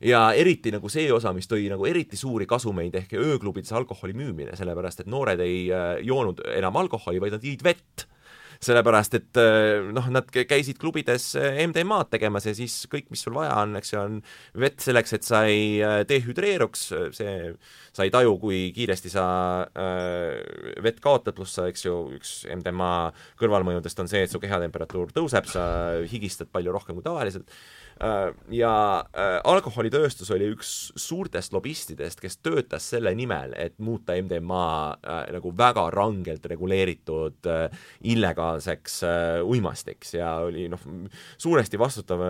ja 0.00 0.32
eriti 0.32 0.70
nagu 0.70 0.88
see 0.88 1.12
osa, 1.12 1.32
mis 1.32 1.48
tõi 1.48 1.68
nagu 1.70 1.86
eriti 1.86 2.16
suuri 2.16 2.46
kasumeid 2.46 2.94
ehk 2.94 3.12
ööklubides 3.12 3.72
alkoholi 3.72 4.12
müümine, 4.12 4.56
sellepärast 4.56 5.00
et 5.00 5.06
noored 5.06 5.40
ei 5.40 5.70
joonud 6.02 6.40
enam 6.54 6.76
alkoholi, 6.76 7.20
vaid 7.20 7.32
nad 7.32 7.42
jõid 7.42 7.64
vett 7.64 8.06
sellepärast 8.64 9.14
et 9.18 9.38
äh, 9.40 9.86
noh, 9.94 10.08
nad 10.12 10.28
käisid 10.32 10.80
klubides 10.82 11.30
äh, 11.38 11.60
MDMA-d 11.66 12.10
tegemas 12.16 12.48
ja 12.48 12.54
siis 12.56 12.74
kõik, 12.90 13.08
mis 13.12 13.22
sul 13.24 13.36
vaja 13.36 13.54
on, 13.62 13.76
eks 13.78 13.92
ju, 13.92 14.00
on 14.02 14.18
vett 14.58 14.82
selleks, 14.82 15.14
et 15.14 15.26
sa 15.26 15.44
ei 15.50 15.78
äh, 15.84 16.00
dehüdreeruks, 16.08 16.84
see, 17.16 17.34
sa 17.94 18.06
ei 18.06 18.12
taju, 18.14 18.34
kui 18.42 18.60
kiiresti 18.74 19.12
sa 19.14 19.26
äh, 19.68 20.40
vett 20.84 21.02
kaotad, 21.04 21.36
pluss 21.38 21.58
sa, 21.58 21.68
eks 21.70 21.86
ju, 21.86 21.96
üks 22.18 22.34
MDMA 22.58 22.92
kõrvalmõjudest 23.38 24.02
on 24.02 24.10
see, 24.10 24.24
et 24.26 24.34
su 24.34 24.42
kehatemperatuur 24.42 25.14
tõuseb, 25.14 25.46
sa 25.50 25.66
higistad 26.10 26.50
palju 26.52 26.74
rohkem 26.74 26.98
kui 26.98 27.06
tavaliselt 27.06 27.54
ja 28.54 28.72
äh, 29.00 29.38
alkoholitööstus 29.48 30.30
oli 30.34 30.50
üks 30.52 30.72
suurtest 30.98 31.52
lobistidest, 31.54 32.20
kes 32.22 32.38
töötas 32.44 32.86
selle 32.92 33.12
nimel, 33.18 33.54
et 33.58 33.78
muuta 33.82 34.16
MDMA 34.18 34.68
äh, 34.98 35.22
nagu 35.34 35.52
väga 35.58 35.88
rangelt 35.94 36.46
reguleeritud 36.50 37.48
illegaalseks 38.12 39.00
uimastiks. 39.46 40.14
Ja 40.18 40.34
oli 40.46 40.68
noh, 40.70 40.82
suuresti 41.38 41.78
vastutav 41.80 42.22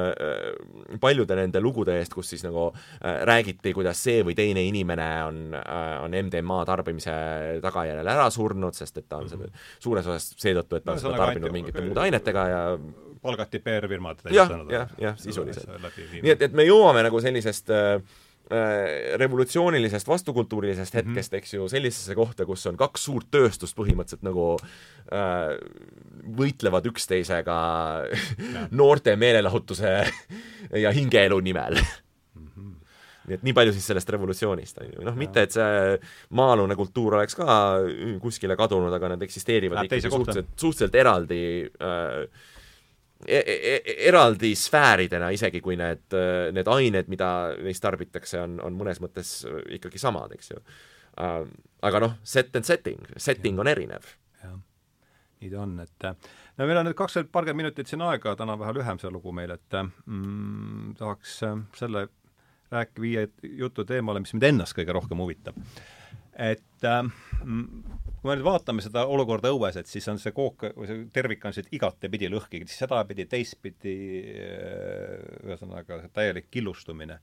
paljude 1.00 1.36
nende 1.38 1.60
lugude 1.62 1.98
eest, 1.98 2.14
kus 2.14 2.32
siis 2.32 2.44
nagu 2.46 2.68
räägiti, 3.00 3.72
kuidas 3.76 4.00
see 4.04 4.22
või 4.26 4.36
teine 4.38 4.62
inimene 4.66 5.08
on, 5.26 5.42
on 6.04 6.16
MDMA 6.16 6.62
tarbimise 6.68 7.14
tagajärjel 7.64 8.12
ära 8.14 8.28
surnud, 8.34 8.76
sest 8.76 9.02
et 9.02 9.08
ta 9.08 9.20
on 9.22 9.30
selle 9.30 9.50
suures 9.78 10.06
osas 10.06 10.32
seetõttu, 10.38 10.78
et 10.78 10.86
ta 10.86 10.96
on 10.96 11.02
seda 11.02 11.16
tarbinud 11.18 11.54
mingite 11.54 11.84
muude 11.84 12.04
ainetega 12.06 12.48
ja 12.48 12.62
palgati 13.22 13.60
PR-firmad. 13.62 14.24
jah, 14.32 14.50
jah, 14.70 14.88
jah, 15.00 15.18
sisuliselt. 15.20 15.68
nii 16.22 16.32
et, 16.32 16.48
et 16.48 16.56
me 16.56 16.66
jõuame 16.66 17.02
nagu 17.06 17.20
sellisest 17.22 17.70
äh, 17.74 18.00
äh 18.48 19.18
revolutsioonilisest 19.20 20.08
vastukultuurilisest 20.08 20.94
mhm. 20.94 20.98
hetkest 20.98 21.32
mm, 21.32 21.36
-hmm. 21.36 21.38
eks 21.38 21.54
ju, 21.54 21.68
sellisesse 21.68 22.14
kohta, 22.14 22.46
kus 22.46 22.66
on 22.66 22.76
kaks 22.76 23.04
suurt 23.04 23.30
tööstust 23.30 23.76
põhimõtteliselt 23.76 24.24
nagu 24.24 24.56
äh, 25.12 25.54
võitlevad 26.38 26.86
üksteisega 26.88 27.58
noorte 28.80 29.16
meelelahutuse 29.16 29.94
ja 30.84 30.92
hingeelu 30.92 31.40
nimel 31.40 31.76
mhm. 32.34 32.74
nii 33.28 33.40
et 33.40 33.42
nii 33.42 33.56
palju 33.56 33.72
siis 33.76 33.86
sellest 33.92 34.08
revolutsioonist, 34.16 34.78
on 34.84 34.92
ju, 34.94 35.08
noh, 35.10 35.16
mitte 35.16 35.44
et 35.44 35.52
see 35.52 35.98
maa-alune 36.30 36.76
kultuur 36.76 37.20
oleks 37.20 37.36
ka 37.36 37.58
kuskile 38.22 38.56
kadunud, 38.56 38.92
aga 38.92 39.16
nad 39.16 39.22
eksisteerivad 39.22 39.82
Läheb 39.82 39.92
ikkagi 39.92 40.08
suhteliselt, 40.08 40.54
suhteliselt 40.56 40.94
eraldi 40.94 41.42
äh, 41.68 42.54
eraldi 43.26 44.52
sfääridena, 44.54 45.32
isegi 45.34 45.60
kui 45.60 45.74
need, 45.78 46.14
need 46.54 46.70
ained, 46.70 47.08
mida 47.10 47.30
neist 47.64 47.82
tarbitakse, 47.82 48.38
on, 48.44 48.60
on 48.62 48.76
mõnes 48.78 49.00
mõttes 49.02 49.40
ikkagi 49.74 49.98
samad, 49.98 50.36
eks 50.36 50.52
ju 50.52 50.60
uh,. 50.60 51.42
aga 51.82 52.02
noh, 52.02 52.14
set 52.22 52.54
and 52.56 52.66
setting, 52.66 53.02
setting 53.16 53.58
on 53.58 53.70
erinev. 53.70 54.06
nii 55.38 55.50
ta 55.50 55.58
on, 55.62 55.74
et 55.82 56.06
no 56.58 56.66
meil 56.66 56.80
on 56.80 56.88
nüüd 56.88 56.98
kakskümmend, 56.98 57.30
paarkümmend 57.34 57.62
minutit 57.62 57.90
siin 57.90 58.02
aega, 58.06 58.36
täna 58.38 58.56
vähe 58.58 58.72
lühem 58.78 58.98
see 58.98 59.10
lugu 59.14 59.34
meil, 59.34 59.52
et 59.54 59.76
mm, 59.78 60.96
tahaks 60.98 61.36
selle 61.78 62.08
rääk-, 62.72 62.98
viia 63.00 63.26
jutu 63.42 63.84
teemale, 63.84 64.22
mis 64.22 64.34
mind 64.34 64.48
ennast 64.52 64.76
kõige 64.78 64.94
rohkem 64.94 65.22
huvitab. 65.22 65.58
Et 66.38 66.86
mm, 66.86 67.64
kui 68.20 68.30
me 68.30 68.36
nüüd 68.36 68.46
vaatame 68.46 68.82
seda 68.84 69.04
olukorda 69.10 69.50
õues, 69.54 69.78
et 69.80 69.90
siis 69.90 70.06
on 70.10 70.20
see 70.22 70.34
kook, 70.34 70.68
või 70.76 70.88
see 70.90 71.02
tervik 71.14 71.44
on 71.48 71.54
siit 71.54 71.70
igatepidi 71.74 72.30
lõhki, 72.30 72.62
sedapidi, 72.70 73.26
teistpidi, 73.30 73.96
ühesõnaga 75.46 76.04
täielik 76.14 76.48
killustumine. 76.54 77.18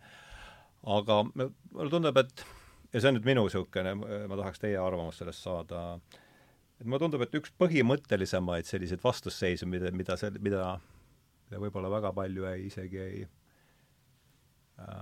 aga 0.86 1.22
mulle 1.26 1.89
tundub, 1.89 2.18
et 2.22 2.45
ja 2.93 3.01
see 3.01 3.09
on 3.09 3.18
nüüd 3.18 3.30
minu 3.32 3.47
niisugune, 3.47 3.95
ma 3.95 4.39
tahaks 4.41 4.61
teie 4.61 4.78
arvamust 4.80 5.24
sellest 5.24 5.47
saada, 5.47 5.86
et 6.80 6.86
mulle 6.86 7.01
tundub, 7.05 7.24
et 7.24 7.39
üks 7.39 7.55
põhimõttelisemaid 7.59 8.68
selliseid 8.68 9.03
vastusseisu, 9.03 9.68
mida, 9.72 9.91
mida 9.95 10.20
see, 10.20 10.36
mida, 10.43 10.76
mida 11.47 11.63
võib-olla 11.63 11.91
väga 11.97 12.11
palju 12.16 12.47
ei, 12.51 12.68
isegi 12.70 13.01
ei 13.01 13.24
äh, 13.24 13.34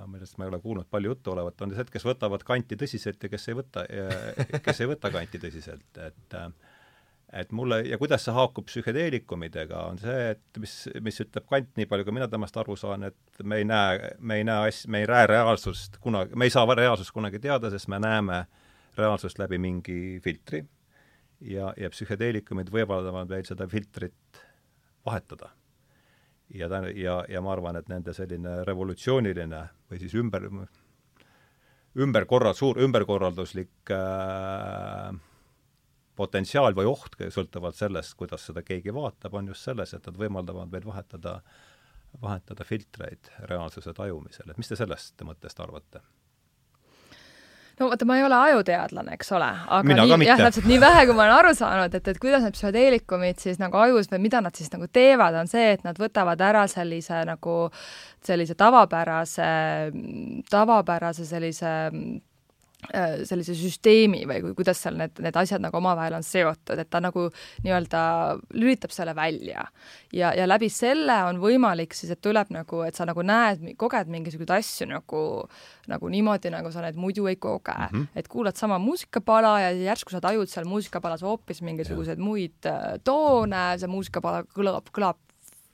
millest 0.07 0.37
ma 0.37 0.45
ei 0.45 0.51
ole 0.51 0.59
kuulnud 0.61 0.85
palju 0.91 1.15
juttu 1.15 1.31
olevat, 1.33 1.61
on 1.65 1.73
et 1.81 1.89
kes 1.89 2.05
võtavad 2.05 2.43
kanti 2.45 2.77
tõsiselt 2.77 3.23
ja 3.25 3.29
kes 3.31 3.47
ei 3.49 3.57
võta, 3.57 3.85
kes 4.67 4.81
ei 4.83 4.89
võta 4.91 5.09
kanti 5.13 5.41
tõsiselt, 5.41 5.89
et 5.97 6.37
äh, 6.37 6.51
et 7.33 7.51
mulle, 7.51 7.79
ja 7.89 7.97
kuidas 7.97 8.25
see 8.25 8.33
haakub 8.35 8.67
psühhedeelikumidega, 8.69 9.79
on 9.89 9.97
see, 10.01 10.33
et 10.35 10.59
mis, 10.61 10.73
mis 11.01 11.17
ütleb 11.23 11.47
Kant, 11.49 11.71
nii 11.79 11.87
palju 11.89 12.05
kui 12.05 12.15
mina 12.19 12.27
temast 12.29 12.57
aru 12.61 12.75
saan, 12.77 13.07
et 13.09 13.41
me 13.43 13.57
ei 13.61 13.65
näe, 13.67 14.13
me 14.19 14.37
ei 14.39 14.45
näe 14.47 14.69
asj-, 14.69 14.85
me 14.93 15.01
ei 15.01 15.09
näe 15.09 15.25
reaalsust 15.31 15.97
kunagi, 16.03 16.37
me 16.37 16.45
ei 16.49 16.53
saa 16.53 16.67
reaalsust 16.77 17.13
kunagi 17.15 17.41
teada, 17.41 17.71
sest 17.73 17.89
me 17.91 17.99
näeme 18.03 18.43
reaalsust 18.97 19.41
läbi 19.41 19.57
mingi 19.57 19.97
filtri 20.23 20.61
ja, 21.49 21.73
ja 21.77 21.89
psühhedeelikumid 21.89 22.69
võimaldavad 22.73 23.33
meil 23.33 23.49
seda 23.49 23.67
filtrit 23.71 24.43
vahetada. 25.05 25.49
Ja 26.53 26.69
ta, 26.69 26.83
ja, 26.89 27.19
ja 27.29 27.41
ma 27.41 27.53
arvan, 27.55 27.77
et 27.79 27.89
nende 27.91 28.13
selline 28.15 28.61
revolutsiooniline 28.67 29.61
või 29.89 30.01
siis 30.01 30.15
ümber, 30.19 30.47
ümberkorra-, 31.97 32.53
suur 32.57 32.79
ümberkorralduslik 32.83 33.93
äh, 33.93 35.13
potentsiaal 36.15 36.75
või 36.77 36.89
oht, 36.89 37.17
sõltuvalt 37.33 37.77
sellest, 37.77 38.15
kuidas 38.19 38.45
seda 38.49 38.63
keegi 38.65 38.93
vaatab, 38.93 39.37
on 39.39 39.53
just 39.53 39.69
selles, 39.69 39.93
et 39.95 40.09
nad 40.09 40.19
võimaldavad 40.19 40.71
meil 40.73 40.85
vahetada, 40.85 41.39
vahetada 42.21 42.65
filtreid 42.67 43.31
reaalsuse 43.49 43.95
tajumisel, 43.97 44.51
et 44.51 44.61
mis 44.61 44.69
te 44.69 44.77
sellest 44.79 45.25
mõttest 45.25 45.63
arvate? 45.63 46.03
No 47.83 47.91
vaata, 47.91 48.07
ma 48.07 48.17
ei 48.17 48.25
ole 48.25 48.39
ajuteadlane, 48.49 49.17
eks 49.17 49.31
ole, 49.35 49.49
aga 49.67 49.87
Mina 49.89 50.05
nii, 50.07 50.27
jah, 50.29 50.41
täpselt 50.47 50.67
nii 50.69 50.79
vähe, 50.81 51.05
kui 51.09 51.17
ma 51.17 51.25
olen 51.27 51.35
aru 51.35 51.53
saanud, 51.57 51.97
et, 51.99 52.09
et 52.13 52.21
kuidas 52.23 52.45
need 52.45 52.57
psühhedeelikumid 52.57 53.43
siis 53.43 53.61
nagu 53.61 53.79
ajus 53.83 54.09
või 54.11 54.23
mida 54.25 54.41
nad 54.43 54.55
siis 54.57 54.71
nagu 54.73 54.87
teevad, 54.87 55.37
on 55.43 55.51
see, 55.51 55.73
et 55.77 55.85
nad 55.87 55.99
võtavad 55.99 56.41
ära 56.43 56.65
sellise 56.71 57.23
nagu 57.29 57.57
sellise 58.23 58.55
tavapärase, 58.59 59.47
tavapärase 60.51 61.27
sellise 61.27 61.73
sellise 63.27 63.55
süsteemi 63.57 64.23
või 64.29 64.53
kuidas 64.57 64.81
seal 64.83 64.97
need, 64.99 65.19
need 65.23 65.37
asjad 65.39 65.63
nagu 65.63 65.77
omavahel 65.79 66.17
on 66.17 66.25
seotud, 66.25 66.79
et 66.79 66.89
ta 66.91 67.01
nagu 67.03 67.27
nii-öelda 67.63 68.03
lülitab 68.53 68.93
selle 68.95 69.15
välja. 69.15 69.65
ja, 70.13 70.33
ja 70.33 70.47
läbi 70.47 70.69
selle 70.69 71.15
on 71.29 71.39
võimalik 71.41 71.95
siis, 71.97 72.11
et 72.13 72.21
tuleb 72.21 72.51
nagu, 72.53 72.83
et 72.87 72.95
sa 72.95 73.07
nagu 73.09 73.23
näed, 73.25 73.63
koged 73.77 74.11
mingisuguseid 74.13 74.55
asju 74.57 74.89
nagu, 74.91 75.23
nagu 75.91 76.13
niimoodi, 76.13 76.51
nagu 76.53 76.71
sa 76.71 76.85
neid 76.85 76.99
muidu 76.99 77.27
ei 77.27 77.35
koge 77.35 77.73
mm. 77.73 77.89
-hmm. 77.91 78.07
et 78.15 78.27
kuulad 78.27 78.55
sama 78.55 78.79
muusikapala 78.79 79.59
ja 79.59 79.71
järsku 79.71 80.11
sa 80.11 80.21
tajud 80.21 80.49
seal 80.49 80.65
muusikapalas 80.65 81.21
hoopis 81.21 81.61
mingisuguseid 81.61 82.17
ja. 82.17 82.23
muid 82.23 82.65
äh, 82.65 82.99
toone, 83.03 83.77
see 83.77 83.87
muusikapala 83.87 84.43
kõlab, 84.43 84.89
kõlab 84.91 85.17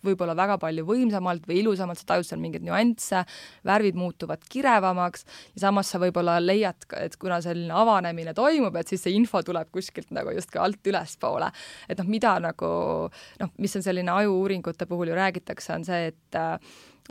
võib-olla 0.06 0.36
väga 0.38 0.58
palju 0.62 0.86
võimsamalt 0.88 1.47
või 1.50 1.62
ilusamalt, 1.64 2.02
sa 2.02 2.14
tajud 2.14 2.28
seal 2.28 2.41
mingeid 2.43 2.66
nüansse, 2.66 3.24
värvid 3.68 4.00
muutuvad 4.00 4.43
kirevamaks 4.50 5.26
ja 5.56 5.66
samas 5.68 5.91
sa 5.91 6.02
võib-olla 6.02 6.39
leiad, 6.43 6.88
et 7.00 7.18
kuna 7.20 7.41
selline 7.45 7.74
avanemine 7.76 8.34
toimub, 8.38 8.76
et 8.80 8.91
siis 8.91 9.04
see 9.06 9.16
info 9.18 9.41
tuleb 9.45 9.72
kuskilt 9.76 10.14
nagu 10.16 10.34
justkui 10.36 10.62
alt 10.62 10.91
ülespoole. 10.91 11.52
et 11.89 11.97
noh, 12.00 12.08
mida 12.10 12.38
nagu 12.43 12.70
noh, 13.39 13.52
mis 13.58 13.76
on 13.76 13.86
selline 13.86 14.12
aju-uuringute 14.12 14.88
puhul 14.89 15.12
ju 15.12 15.20
räägitakse, 15.20 15.74
on 15.76 15.86
see, 15.88 16.14
et 16.14 16.39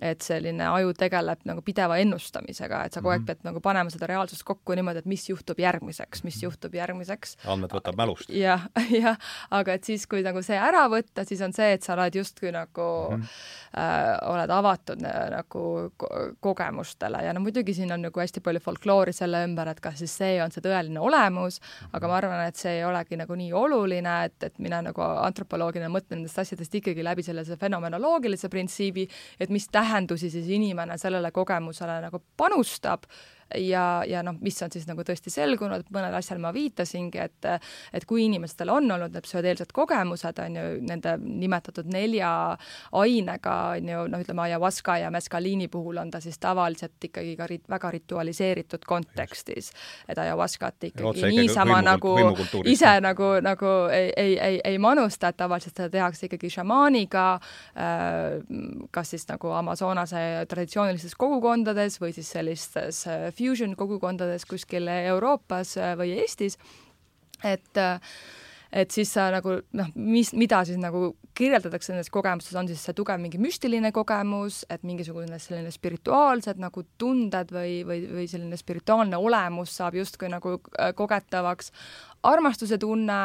et 0.03 0.23
selline 0.23 0.67
aju 0.69 0.93
tegeleb 0.95 1.43
nagu 1.49 1.63
pideva 1.67 1.99
ennustamisega, 2.03 2.85
et 2.87 2.95
sa 2.95 3.01
kogu 3.01 3.13
aeg 3.13 3.23
-hmm. 3.23 3.27
pead 3.27 3.45
nagu 3.49 3.61
panema 3.61 3.91
seda 3.91 4.07
reaalsust 4.07 4.45
kokku 4.47 4.75
niimoodi, 4.75 4.99
et 4.99 5.07
mis 5.07 5.29
juhtub 5.29 5.59
järgmiseks, 5.59 6.25
mis 6.25 6.43
juhtub 6.43 6.75
järgmiseks. 6.75 7.37
andmed 7.47 7.71
võtab 7.75 7.97
mälust. 7.97 8.31
jah, 8.31 8.69
jah, 9.03 9.19
aga 9.51 9.73
et 9.73 9.85
siis, 9.85 10.07
kui 10.07 10.23
nagu 10.23 10.43
see 10.43 10.57
ära 10.57 10.87
võtta, 10.89 11.25
siis 11.25 11.41
on 11.41 11.53
see, 11.53 11.73
et 11.73 11.83
sa 11.83 11.95
oled 11.95 12.15
justkui 12.15 12.53
nagu 12.53 13.09
mm, 13.11 13.23
-hmm. 13.23 13.81
äh, 13.81 14.31
oled 14.31 14.51
avatud 14.51 15.03
nagu 15.03 15.91
ko 15.97 16.09
kogemustele 16.41 17.25
ja 17.25 17.33
no 17.33 17.41
muidugi 17.41 17.75
siin 17.75 17.93
on 17.93 18.03
nagu 18.03 18.21
hästi 18.21 18.41
palju 18.41 18.61
folkloori 18.61 19.13
selle 19.13 19.45
ümber, 19.45 19.69
et 19.69 19.81
kas 19.81 19.99
siis 19.99 20.17
see 20.17 20.43
on 20.43 20.51
see 20.51 20.63
tõeline 20.63 21.01
olemus, 21.01 21.61
aga 21.93 22.09
ma 22.09 22.17
arvan, 22.17 22.47
et 22.47 22.57
see 22.57 22.79
ei 22.79 22.85
olegi 22.85 23.17
nagu 23.17 23.35
nii 23.35 23.53
oluline, 23.53 24.25
et, 24.25 24.43
et 24.43 24.59
mina 24.59 24.83
nagu 24.83 25.01
antropoloogina 25.01 25.89
mõtlen 25.89 26.19
nendest 26.19 26.39
asjadest 26.39 26.75
ikkagi 26.75 27.05
läbi 27.05 27.23
sellise 27.23 27.57
fenomenoloogilise 27.57 28.49
printsiibi, 28.49 29.09
et 29.41 29.51
mis 29.51 29.69
tähendab 29.69 29.88
tähendusi 29.89 30.31
siis 30.31 30.49
inimene 30.53 30.99
sellele 30.99 31.31
kogemusele 31.33 32.01
nagu 32.05 32.21
panustab 32.37 33.09
ja, 33.57 34.03
ja 34.07 34.23
noh, 34.23 34.37
mis 34.41 34.63
on 34.63 34.73
siis 34.73 34.87
nagu 34.89 35.03
tõesti 35.07 35.33
selgunud, 35.33 35.87
mõnele 35.95 36.19
asjale 36.19 36.43
ma 36.43 36.53
viitasingi, 36.55 37.21
et 37.23 37.49
et 37.95 38.05
kui 38.09 38.25
inimestel 38.27 38.71
on 38.73 38.91
olnud 38.91 39.15
need 39.15 39.25
psühhedeelsed 39.25 39.73
kogemused, 39.75 40.41
on 40.43 40.57
ju, 40.59 40.65
nende 40.89 41.15
nimetatud 41.23 41.89
nelja 41.93 42.31
ainega, 42.99 43.57
on 43.77 43.91
ju, 43.93 44.05
noh, 44.13 44.25
ütleme, 44.25 44.45
ayahuasca 44.49 44.99
ja 45.03 45.13
mescaliini 45.15 45.69
puhul 45.73 46.01
on 46.03 46.11
ta 46.11 46.21
siis 46.21 46.39
tavaliselt 46.43 47.09
ikkagi 47.09 47.37
ka 47.39 47.47
rit, 47.51 47.65
väga 47.71 47.91
ritualiseeritud 47.97 48.85
kontekstis. 48.89 49.73
et 50.09 50.19
ayahuascat 50.19 50.91
ikkagi 50.91 51.31
niisama 51.33 51.81
nagu 51.83 52.15
ise 52.65 53.01
nagu, 53.01 53.31
nagu 53.45 53.73
ei, 53.93 54.13
ei, 54.17 54.39
ei, 54.39 54.61
ei 54.65 54.79
manusta, 54.79 55.29
et 55.29 55.37
tavaliselt 55.37 55.77
seda 55.77 55.91
tehakse 55.91 56.27
ikkagi 56.27 56.51
šamaaniga, 56.51 57.27
äh, 57.79 58.89
kas 58.91 59.15
siis 59.15 59.27
nagu 59.29 59.53
Amazonase 59.57 60.45
traditsioonilistes 60.49 61.15
kogukondades 61.19 62.01
või 62.03 62.13
siis 62.17 62.31
sellistes 62.33 63.05
fusion 63.39 63.77
kogukondades 63.79 64.45
kuskil 64.49 64.91
Euroopas 64.99 65.77
äh, 65.79 65.95
või 65.99 66.17
Eestis, 66.19 66.59
et 67.47 67.81
äh, 67.81 67.99
et 68.73 68.93
siis 68.93 69.11
sa 69.17 69.29
nagu 69.33 69.55
noh, 69.77 69.89
mis, 69.97 70.31
mida 70.37 70.61
siis 70.69 70.79
nagu 70.81 71.15
kirjeldatakse 71.39 71.93
nendes 71.95 72.11
kogemustes, 72.13 72.57
on 72.59 72.69
siis 72.69 72.83
see 72.85 72.97
tugev 72.97 73.21
mingi 73.23 73.41
müstiline 73.41 73.91
kogemus, 73.97 74.61
et 74.71 74.85
mingisugune 74.87 75.39
selline 75.41 75.73
spirituaalsed 75.73 76.61
nagu 76.61 76.85
tunded 77.01 77.53
või, 77.55 77.79
või, 77.89 78.03
või 78.19 78.27
selline 78.31 78.59
spirituaalne 78.61 79.21
olemus 79.21 79.73
saab 79.81 79.97
justkui 79.99 80.29
nagu 80.33 80.59
äh, 80.59 80.93
kogetavaks, 80.99 81.73
armastuse 82.27 82.79
tunne, 82.79 83.19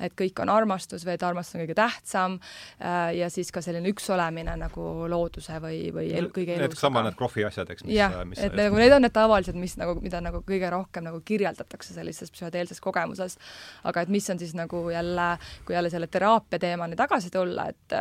et 0.00 0.14
kõik 0.16 0.40
on 0.40 0.48
armastus 0.52 1.04
või 1.04 1.14
et 1.16 1.24
armastus 1.26 1.58
on 1.58 1.62
kõige 1.64 1.76
tähtsam 1.76 2.36
äh, 2.38 3.12
ja 3.18 3.28
siis 3.32 3.50
ka 3.52 3.60
selline 3.64 3.90
üks 3.92 4.08
olemine 4.12 4.54
nagu 4.60 4.86
looduse 5.12 5.58
või, 5.62 5.90
või 5.94 6.08
elu, 6.16 6.30
kõige. 6.34 6.56
Need 6.60 6.76
sama 6.80 7.02
need 7.04 7.18
krohvi 7.18 7.44
asjad, 7.48 7.70
eks, 7.74 7.84
mis 7.84 7.98
jah, 7.98 8.16
et 8.40 8.56
nagu 8.56 8.80
need 8.80 8.94
on 8.96 9.04
need 9.04 9.14
tavalised, 9.16 9.58
mis 9.60 9.76
nagu, 9.80 9.98
mida 10.00 10.22
nagu 10.24 10.42
kõige 10.46 10.72
rohkem 10.72 11.06
nagu 11.10 11.20
kirjeldatakse 11.26 11.94
sellises 11.96 12.32
psühhedeelses 12.32 12.80
kogemuses. 12.80 13.36
aga 13.84 14.06
et 14.06 14.12
mis 14.12 14.30
on 14.32 14.40
siis 14.40 14.54
nagu 14.56 14.86
jälle, 14.90 15.28
kui 15.66 15.76
jälle 15.76 15.92
selle 15.92 16.08
teraapia 16.08 16.58
teemani 16.58 16.96
tagasi 16.96 17.30
tulla, 17.30 17.68
et 17.68 17.98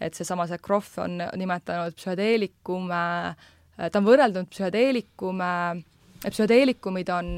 et 0.00 0.14
seesama 0.14 0.46
see 0.48 0.58
Krohv 0.64 0.98
on 1.04 1.20
nimetanud 1.36 1.96
psühhedeelikume, 1.98 3.04
ta 3.76 4.00
on 4.00 4.06
võrreldud 4.06 4.48
psühhedeelikume, 4.48 5.54
psühhedeelikumid 6.24 7.10
on 7.12 7.32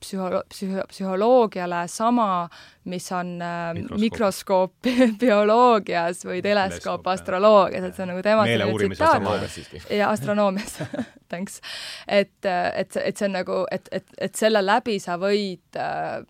psühho-, 0.00 0.42
psühho-, 0.52 0.86
psühholoogiale 0.90 1.84
sama, 1.88 2.48
mis 2.90 3.06
on 3.12 3.36
äh, 3.42 3.80
mikroskoop 4.00 4.90
bioloogias 5.22 6.24
või 6.26 6.42
teleskoop 6.44 7.06
astroloogias, 7.12 7.88
et 7.90 7.96
see 7.96 8.06
on 8.06 8.12
nagu 8.14 8.24
tema 8.26 8.46
tsitaat. 8.48 9.88
ja 10.00 10.10
astronoomias 10.10 10.78
thanks. 11.30 11.60
et, 12.08 12.36
et, 12.44 12.96
et 12.96 13.16
see 13.16 13.28
on 13.28 13.36
nagu, 13.38 13.64
et, 13.70 13.88
et, 13.92 14.14
et 14.18 14.44
selle 14.44 14.62
läbi 14.64 14.98
sa 15.02 15.18
võid 15.20 15.80
äh, 15.80 16.20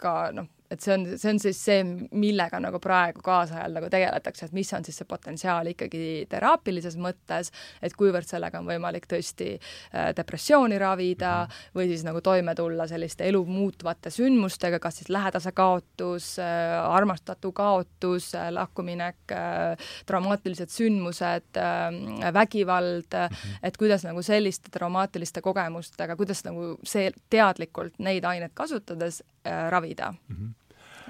ka 0.00 0.16
noh, 0.36 0.50
et 0.70 0.80
see 0.80 0.94
on, 0.94 1.06
see 1.18 1.32
on 1.32 1.40
siis 1.42 1.58
see, 1.58 1.82
millega 2.14 2.60
nagu 2.62 2.78
praegu 2.82 3.22
kaasajal 3.26 3.74
nagu 3.74 3.88
tegeletakse, 3.90 4.46
et 4.46 4.54
mis 4.54 4.70
on 4.76 4.86
siis 4.86 5.00
see 5.00 5.08
potentsiaal 5.08 5.66
ikkagi 5.72 6.02
teraapilises 6.30 6.94
mõttes, 7.00 7.50
et 7.82 7.96
kuivõrd 7.98 8.28
sellega 8.28 8.60
on 8.60 8.68
võimalik 8.70 9.08
tõesti 9.10 9.50
äh, 9.56 10.10
depressiooni 10.16 10.78
ravida 10.78 11.32
-hmm. 11.42 11.72
või 11.74 11.88
siis 11.90 12.04
nagu 12.06 12.22
toime 12.22 12.54
tulla 12.54 12.86
selliste 12.86 13.26
elu 13.28 13.42
muutvate 13.46 14.10
sündmustega, 14.14 14.78
kas 14.78 15.00
siis 15.02 15.10
lähedase 15.10 15.52
kaotus 15.52 16.38
äh,, 16.38 16.78
armastatu 16.86 17.52
kaotus 17.52 18.34
äh,, 18.34 18.50
lahkuminek 18.54 19.16
traumaatilised 20.06 20.70
sündmused 20.70 21.58
vägivald 22.32 23.10
-hmm. 23.10 23.58
et 23.62 23.76
kuidas 23.76 24.04
nagu 24.04 24.22
selliste 24.22 24.70
traumaatiliste 24.70 25.40
kogemustega, 25.40 26.16
kuidas 26.16 26.44
nagu 26.44 26.76
see 26.84 27.10
teadlikult 27.30 27.98
neid 27.98 28.24
aineid 28.24 28.54
kasutades 28.54 29.22
ravida 29.70 30.12
mm. 30.12 30.36
-hmm 30.36 30.59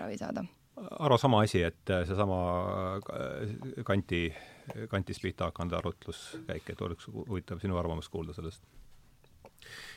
ravi 0.00 0.18
saada 0.20 0.44
Aro, 0.90 1.18
sama 1.18 1.42
asi, 1.44 1.62
et 1.66 1.90
seesama 2.08 2.36
äh, 2.96 3.84
kanti, 3.84 4.34
kantist 4.88 5.22
pihta 5.22 5.50
hakanud 5.50 5.74
arutluskäik, 5.76 6.70
et 6.72 6.84
oleks 6.84 7.08
huvitav 7.10 7.60
sinu 7.60 7.76
arvamust 7.76 8.08
kuulda 8.12 8.32
sellest. 8.36 8.62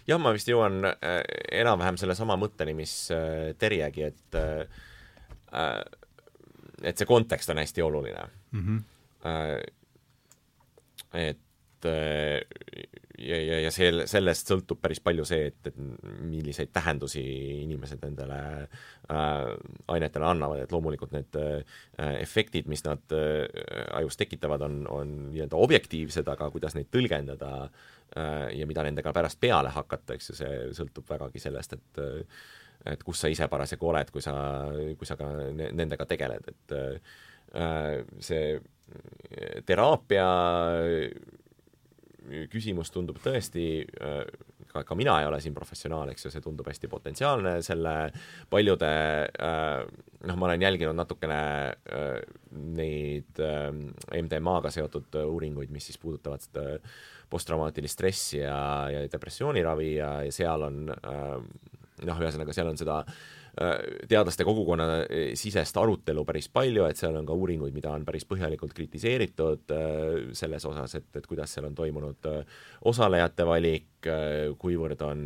jah, 0.07 0.19
ma 0.19 0.33
vist 0.35 0.49
jõuan 0.49 0.83
äh, 0.89 1.21
enam-vähem 1.61 1.99
sellesama 2.01 2.35
mõtteni, 2.41 2.75
mis 2.75 2.95
äh, 3.15 3.53
Terjegi, 3.59 4.09
et 4.09 4.39
et 6.83 6.97
see 6.97 7.05
kontekst 7.05 7.51
on 7.53 7.59
hästi 7.61 7.81
oluline 7.85 8.23
mm. 8.51 8.61
-hmm. 8.63 8.79
et 11.21 11.87
ja, 13.23 13.37
ja, 13.39 13.59
ja 13.65 13.71
sel-, 13.73 14.03
sellest 14.09 14.49
sõltub 14.51 14.81
päris 14.83 15.01
palju 15.03 15.25
see, 15.27 15.49
et, 15.51 15.69
et 15.71 15.77
milliseid 16.27 16.71
tähendusi 16.75 17.23
inimesed 17.63 18.03
nendele 18.03 18.39
äh, 18.63 19.53
ainetele 19.93 20.29
annavad, 20.29 20.63
et 20.63 20.75
loomulikult 20.75 21.13
need 21.15 21.39
äh, 21.39 21.79
efektid, 22.19 22.69
mis 22.71 22.85
nad 22.87 23.15
äh, 23.15 23.45
ajus 23.99 24.19
tekitavad, 24.19 24.65
on, 24.67 24.81
on 24.91 25.13
nii-öelda 25.31 25.59
objektiivsed, 25.67 26.27
aga 26.33 26.49
kuidas 26.53 26.77
neid 26.77 26.91
tõlgendada 26.93 27.53
äh, 27.63 28.49
ja 28.57 28.67
mida 28.69 28.85
nendega 28.87 29.15
pärast 29.15 29.41
peale 29.43 29.73
hakata, 29.73 30.17
eks 30.17 30.31
ju, 30.33 30.37
see 30.41 30.59
sõltub 30.79 31.07
vägagi 31.09 31.43
sellest, 31.43 31.79
et 31.79 32.03
äh, 32.03 32.43
et 32.83 33.03
kus 33.05 33.21
sa 33.23 33.29
ise 33.31 33.45
parasjagu 33.47 33.87
oled, 33.87 34.09
kui 34.11 34.19
sa, 34.19 34.33
kui 34.99 35.07
sa 35.07 35.15
ka 35.15 35.29
ne, 35.55 35.69
nendega 35.71 36.03
tegeled, 36.09 36.49
et 36.51 36.73
äh, 36.75 38.01
see 38.19 38.57
teraapia 39.63 40.25
küsimus 42.51 42.91
tundub 42.93 43.19
tõesti 43.23 43.65
äh, 43.83 44.21
ka, 44.69 44.83
ka 44.87 44.97
mina 44.97 45.17
ei 45.21 45.27
ole 45.27 45.39
siin 45.43 45.55
professionaal, 45.55 46.13
eks 46.13 46.27
ju, 46.27 46.33
see 46.33 46.43
tundub 46.43 46.67
hästi 46.69 46.89
potentsiaalne, 46.91 47.57
selle 47.65 47.95
paljude 48.51 48.91
äh, 49.27 49.83
noh, 50.29 50.39
ma 50.39 50.49
olen 50.49 50.65
jälginud 50.65 50.97
natukene 50.97 51.41
äh, 51.73 52.17
neid 52.53 53.43
MDMA-ga 54.13 54.71
seotud 54.73 55.19
uuringuid, 55.23 55.73
mis 55.73 55.89
siis 55.89 55.99
puudutavad 56.01 56.43
seda 56.43 56.77
posttraumaatilist 57.33 57.97
stressi 57.97 58.43
ja, 58.43 58.57
ja 58.93 59.05
depressiooniravi 59.09 59.93
ja, 59.95 60.09
ja 60.27 60.33
seal 60.33 60.67
on 60.67 60.83
noh, 60.85 62.19
ühesõnaga 62.21 62.53
seal 62.53 62.69
on 62.69 62.77
seda 62.77 62.99
äh, 63.01 63.15
teadlaste 63.53 64.45
kogukonna 64.47 64.85
äh, 65.03 65.33
sisest 65.37 65.77
arutelu 65.77 66.23
päris 66.25 66.49
palju, 66.53 66.87
et 66.89 66.97
seal 66.97 67.17
on 67.19 67.27
ka 67.27 67.35
uuringuid, 67.37 67.73
mida 67.75 67.91
on 67.93 68.05
päris 68.05 68.25
põhjalikult 68.29 68.73
kritiseeritud 68.73 69.73
äh, 69.75 70.31
selles 70.33 70.65
osas, 70.65 70.95
et, 70.97 71.09
et 71.19 71.27
kuidas 71.29 71.53
seal 71.53 71.69
on 71.69 71.75
toimunud 71.77 72.29
osalejate 72.89 73.45
valik, 73.47 74.09
kuivõrd 74.59 75.05
on 75.05 75.21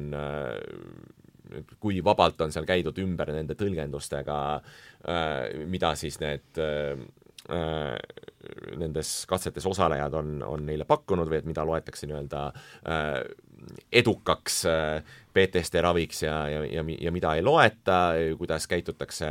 kui 1.80 2.02
vabalt 2.04 2.42
on 2.44 2.52
seal 2.54 2.68
käidud 2.68 3.00
ümber 3.02 3.32
nende 3.34 3.56
tõlgendustega, 3.58 4.36
mida 5.72 5.94
siis 5.98 6.20
need 6.22 6.60
nendes 8.78 9.14
katsetes 9.30 9.66
osalejad 9.66 10.14
on, 10.20 10.36
on 10.46 10.68
neile 10.68 10.86
pakkunud 10.86 11.32
või 11.32 11.40
et 11.40 11.48
mida 11.50 11.64
loetakse 11.66 12.10
nii-öelda 12.10 12.44
edukaks 13.91 14.63
PTSD 15.38 15.82
raviks 15.86 16.24
ja, 16.24 16.38
ja, 16.49 16.63
ja, 16.65 16.84
ja 17.01 17.11
mida 17.13 17.34
ei 17.38 17.43
loeta, 17.45 17.99
kuidas 18.39 18.68
käitutakse 18.68 19.30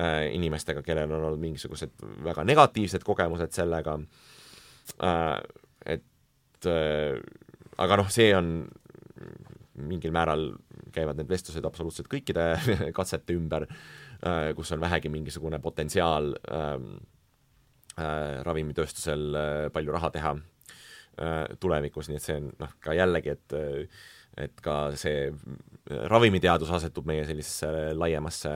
äh, 0.00 0.26
inimestega, 0.32 0.82
kellel 0.86 1.12
on 1.12 1.24
olnud 1.24 1.42
mingisugused 1.42 1.92
väga 2.24 2.44
negatiivsed 2.44 3.04
kogemused 3.04 3.52
sellega. 3.56 3.98
Äh,, 5.04 5.36
et 5.96 6.70
äh, 6.70 7.20
aga 7.76 8.00
noh, 8.00 8.10
see 8.12 8.30
on 8.36 8.64
mingil 9.76 10.14
määral 10.14 10.48
käivad 10.94 11.18
need 11.20 11.28
vestlused 11.28 11.64
absoluutselt 11.68 12.08
kõikide 12.12 12.54
katsete 12.98 13.36
ümber 13.36 13.66
äh,, 13.68 14.52
kus 14.56 14.72
on 14.72 14.80
vähegi 14.80 15.12
mingisugune 15.12 15.60
potentsiaal 15.60 16.32
ähm, 16.48 16.92
äh, 17.98 18.42
ravimitööstusel 18.46 19.28
äh, 19.36 19.64
palju 19.74 19.96
raha 19.96 20.12
teha. 20.14 20.36
äh, 20.36 20.55
tulevikus, 21.60 22.10
nii 22.10 22.20
et 22.20 22.26
see 22.26 22.36
on 22.40 22.50
noh, 22.60 22.76
ka 22.84 22.96
jällegi, 22.96 23.36
et 23.36 23.56
äh, 23.56 24.04
et 24.36 24.60
ka 24.60 24.90
see 25.00 25.30
ravimiteadus 26.12 26.70
asetub 26.76 27.06
meie 27.08 27.24
sellisesse 27.24 27.94
laiemasse 27.96 28.50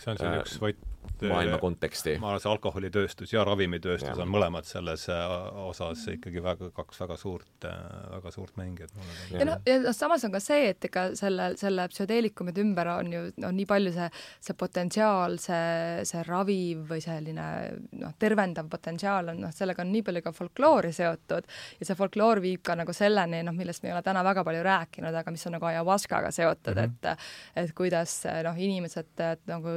see 0.00 0.12
on 0.12 0.20
see 0.20 0.30
üks 0.40 0.54
võit 0.62 0.78
maailma 1.24 1.58
konteksti. 1.58 2.16
ma 2.20 2.30
arvan, 2.30 2.42
see 2.42 2.50
alkoholitööstus 2.50 3.32
ja 3.32 3.44
ravimitööstus 3.46 4.10
ja. 4.10 4.22
on 4.22 4.30
mõlemad 4.30 4.66
selles 4.68 5.06
äh, 5.12 5.24
osas 5.66 6.04
ikkagi 6.12 6.42
väga, 6.44 6.70
kaks 6.76 7.00
väga 7.00 7.16
suurt, 7.20 7.66
äh, 7.68 7.78
väga 8.16 8.32
suurt 8.34 8.56
mängijat. 8.60 8.92
ja 9.32 9.46
noh, 9.48 9.62
ja 9.66 9.78
noh, 9.82 9.96
samas 9.96 10.24
on 10.28 10.34
ka 10.34 10.40
see, 10.42 10.70
et 10.72 10.88
ega 10.88 11.08
selle, 11.18 11.52
selle 11.60 11.86
psühhedeelikumide 11.92 12.62
ümber 12.64 12.90
on 12.96 13.12
ju, 13.12 13.22
on 13.46 13.56
nii 13.56 13.68
palju 13.70 13.94
see, 13.96 14.08
see 14.48 14.58
potentsiaal, 14.58 15.38
see, 15.42 16.04
see 16.08 16.24
raviv 16.28 16.84
või 16.90 17.02
selline 17.04 17.48
noh, 18.02 18.16
tervendav 18.20 18.68
potentsiaal 18.72 19.32
on, 19.32 19.42
noh, 19.46 19.54
sellega 19.56 19.84
on 19.84 19.92
nii 19.94 20.04
palju 20.06 20.24
ka 20.26 20.34
folkloori 20.36 20.92
seotud 20.96 21.48
ja 21.80 21.88
see 21.88 21.98
folkloor 21.98 22.42
viib 22.44 22.64
ka 22.66 22.76
nagu 22.78 22.94
selleni, 22.96 23.42
noh, 23.46 23.56
millest 23.56 23.84
me 23.84 23.92
ei 23.92 23.96
ole 23.96 24.04
täna 24.06 24.24
väga 24.26 24.44
palju 24.46 24.64
rääkinud, 24.66 25.20
aga 25.22 25.34
mis 25.34 25.48
on 25.48 25.56
nagu 25.56 25.70
ayahuascaga 25.70 26.34
seotud 26.34 26.76
mm, 26.76 27.00
-hmm. 27.00 27.16
et 27.56 27.64
et 27.66 27.74
kuidas 27.76 28.18
noh, 28.44 28.56
inimesed 28.58 29.24
nagu 29.48 29.72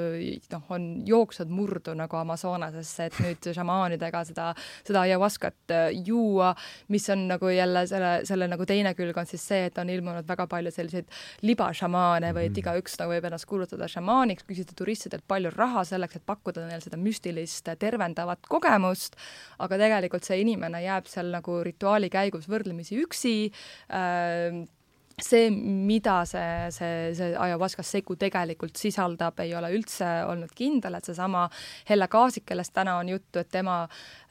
noh, 0.51 0.71
on 0.75 0.89
jook-, 1.07 1.28
jooksvad 1.29 1.51
murdu 1.53 1.93
nagu 1.97 2.17
Amazonasesse, 2.17 3.09
et 3.09 3.17
nüüd 3.21 3.49
šamaanidega 3.55 4.23
seda, 4.27 4.47
seda 4.87 5.03
ayahuascat 5.05 5.73
äh, 5.73 5.89
juua, 6.05 6.53
mis 6.89 7.05
on 7.13 7.27
nagu 7.29 7.51
jälle 7.53 7.85
selle, 7.89 8.11
selle 8.25 8.47
nagu 8.49 8.65
teine 8.65 8.93
külg 8.97 9.17
on 9.17 9.29
siis 9.29 9.45
see, 9.45 9.67
et 9.69 9.77
on 9.77 9.89
ilmunud 9.89 10.27
väga 10.27 10.47
palju 10.49 10.73
selliseid 10.73 11.09
libašamaane 11.45 12.33
või 12.33 12.47
et 12.47 12.55
mhm. 12.55 12.63
igaüks 12.63 12.97
nagu 13.01 13.13
võib 13.13 13.29
ennast 13.29 13.49
kuulutada 13.49 13.87
šamaaniks, 13.91 14.47
küsida 14.49 14.75
turistidelt 14.77 15.25
palju 15.27 15.53
raha 15.55 15.85
selleks, 15.87 16.19
et 16.19 16.25
pakkuda 16.25 16.65
neile 16.65 16.81
seda 16.83 16.99
müstilist 16.99 17.69
tervendavat 17.79 18.49
kogemust, 18.49 19.17
aga 19.59 19.79
tegelikult 19.79 20.25
see 20.25 20.41
inimene 20.41 20.81
jääb 20.83 21.07
seal 21.09 21.29
nagu 21.33 21.61
rituaali 21.65 22.09
käigus 22.13 22.49
võrdlemisi 22.49 22.99
üksi 23.03 23.35
äh,, 23.93 24.65
see, 25.23 25.49
mida 25.51 26.19
see, 26.29 26.69
see, 26.75 27.13
see 27.17 27.33
ayahuascas 27.37 27.91
segu 27.97 28.15
tegelikult 28.19 28.79
sisaldab, 28.79 29.39
ei 29.43 29.53
ole 29.57 29.71
üldse 29.75 30.07
olnud 30.29 30.53
kindel, 30.55 30.99
et 30.99 31.09
seesama 31.09 31.47
Helle 31.89 32.09
Kaasik, 32.11 32.45
kellest 32.49 32.73
täna 32.75 32.97
on 33.01 33.09
juttu, 33.09 33.41
et 33.41 33.49
tema, 33.51 33.81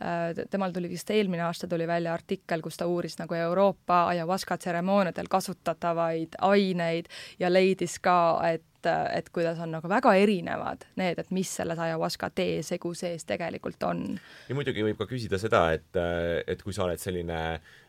äh, 0.02 0.44
temal 0.50 0.74
tuli 0.74 0.90
vist 0.92 1.10
eelmine 1.14 1.46
aasta 1.48 1.68
tuli 1.70 1.86
välja 1.88 2.14
artikkel, 2.14 2.62
kus 2.64 2.80
ta 2.80 2.86
uuris 2.86 3.18
nagu 3.20 3.34
Euroopa 3.34 4.06
ayahuasca 4.14 4.58
tseremooniadel 4.58 5.30
kasutatavaid 5.30 6.40
aineid 6.50 7.10
ja 7.38 7.52
leidis 7.52 7.98
ka, 8.02 8.18
et 8.52 8.64
et 8.88 9.26
kuidas 9.34 9.58
on 9.58 9.72
nagu 9.74 9.88
väga 9.90 10.12
erinevad 10.14 10.84
need, 10.96 11.18
et 11.18 11.32
mis 11.34 11.50
selles 11.58 11.80
ayahuasca 11.82 12.28
tee 12.30 12.60
segu 12.62 12.92
sees 12.94 13.26
tegelikult 13.26 13.82
on. 13.82 14.04
ja 14.48 14.54
muidugi 14.54 14.84
võib 14.86 15.00
ka 15.00 15.08
küsida 15.10 15.40
seda, 15.42 15.64
et, 15.74 15.98
et 16.46 16.62
kui 16.62 16.72
sa 16.72 16.84
oled 16.86 17.02
selline 17.02 17.40
Äh, 17.48 17.87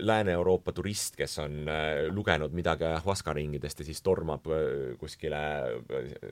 Lääne-Euroopa 0.00 0.72
turist, 0.72 1.16
kes 1.16 1.34
on 1.42 1.68
äh, 1.68 2.06
lugenud 2.08 2.54
midagi 2.56 2.88
Huasca 3.04 3.34
ringidest 3.36 3.82
ja 3.82 3.84
siis 3.84 4.00
tormab 4.02 4.46
äh, 4.48 4.94
kuskile 5.00 5.42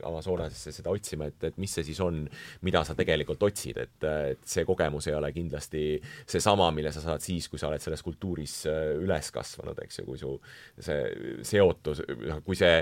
Amazonasesse 0.08 0.72
seda 0.72 0.88
otsima, 0.94 1.28
et, 1.28 1.44
et 1.50 1.58
mis 1.60 1.74
see 1.76 1.84
siis 1.90 2.00
on, 2.00 2.22
mida 2.64 2.80
sa 2.88 2.96
tegelikult 2.96 3.44
otsid, 3.50 3.82
et, 3.82 4.08
et 4.32 4.48
see 4.48 4.64
kogemus 4.64 5.10
ei 5.10 5.18
ole 5.18 5.32
kindlasti 5.36 5.84
seesama, 6.24 6.70
mille 6.72 6.94
sa 6.96 7.04
saad 7.04 7.20
siis, 7.20 7.50
kui 7.52 7.60
sa 7.60 7.68
oled 7.68 7.84
selles 7.84 8.00
kultuuris 8.06 8.56
üles 9.04 9.30
kasvanud, 9.36 9.84
eks 9.84 10.00
ju, 10.00 10.08
kui 10.08 10.20
su 10.20 10.34
see 10.80 11.44
seotus, 11.44 12.00
noh, 12.24 12.40
kui 12.46 12.56
see 12.56 12.80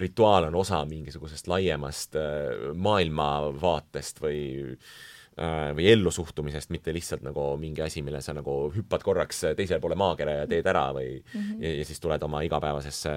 rituaal 0.00 0.48
on 0.48 0.54
osa 0.56 0.78
mingisugusest 0.88 1.50
laiemast 1.52 2.16
maailmavaatest 2.72 4.22
või 4.24 4.40
Äh, 4.56 5.21
või 5.76 5.86
ellusuhtumisest, 5.92 6.70
mitte 6.74 6.92
lihtsalt 6.92 7.22
nagu 7.24 7.44
mingi 7.60 7.82
asi, 7.82 8.02
mille 8.04 8.20
sa 8.20 8.34
nagu 8.36 8.54
hüppad 8.74 9.04
korraks 9.04 9.40
teisele 9.56 9.80
poole 9.80 9.96
maakera 9.96 10.42
ja 10.42 10.46
teed 10.50 10.66
ära 10.68 10.84
või 10.92 11.14
mm 11.16 11.40
-hmm. 11.40 11.62
ja, 11.64 11.74
ja 11.78 11.84
siis 11.88 12.00
tuled 12.00 12.22
oma 12.22 12.42
igapäevasesse 12.44 13.14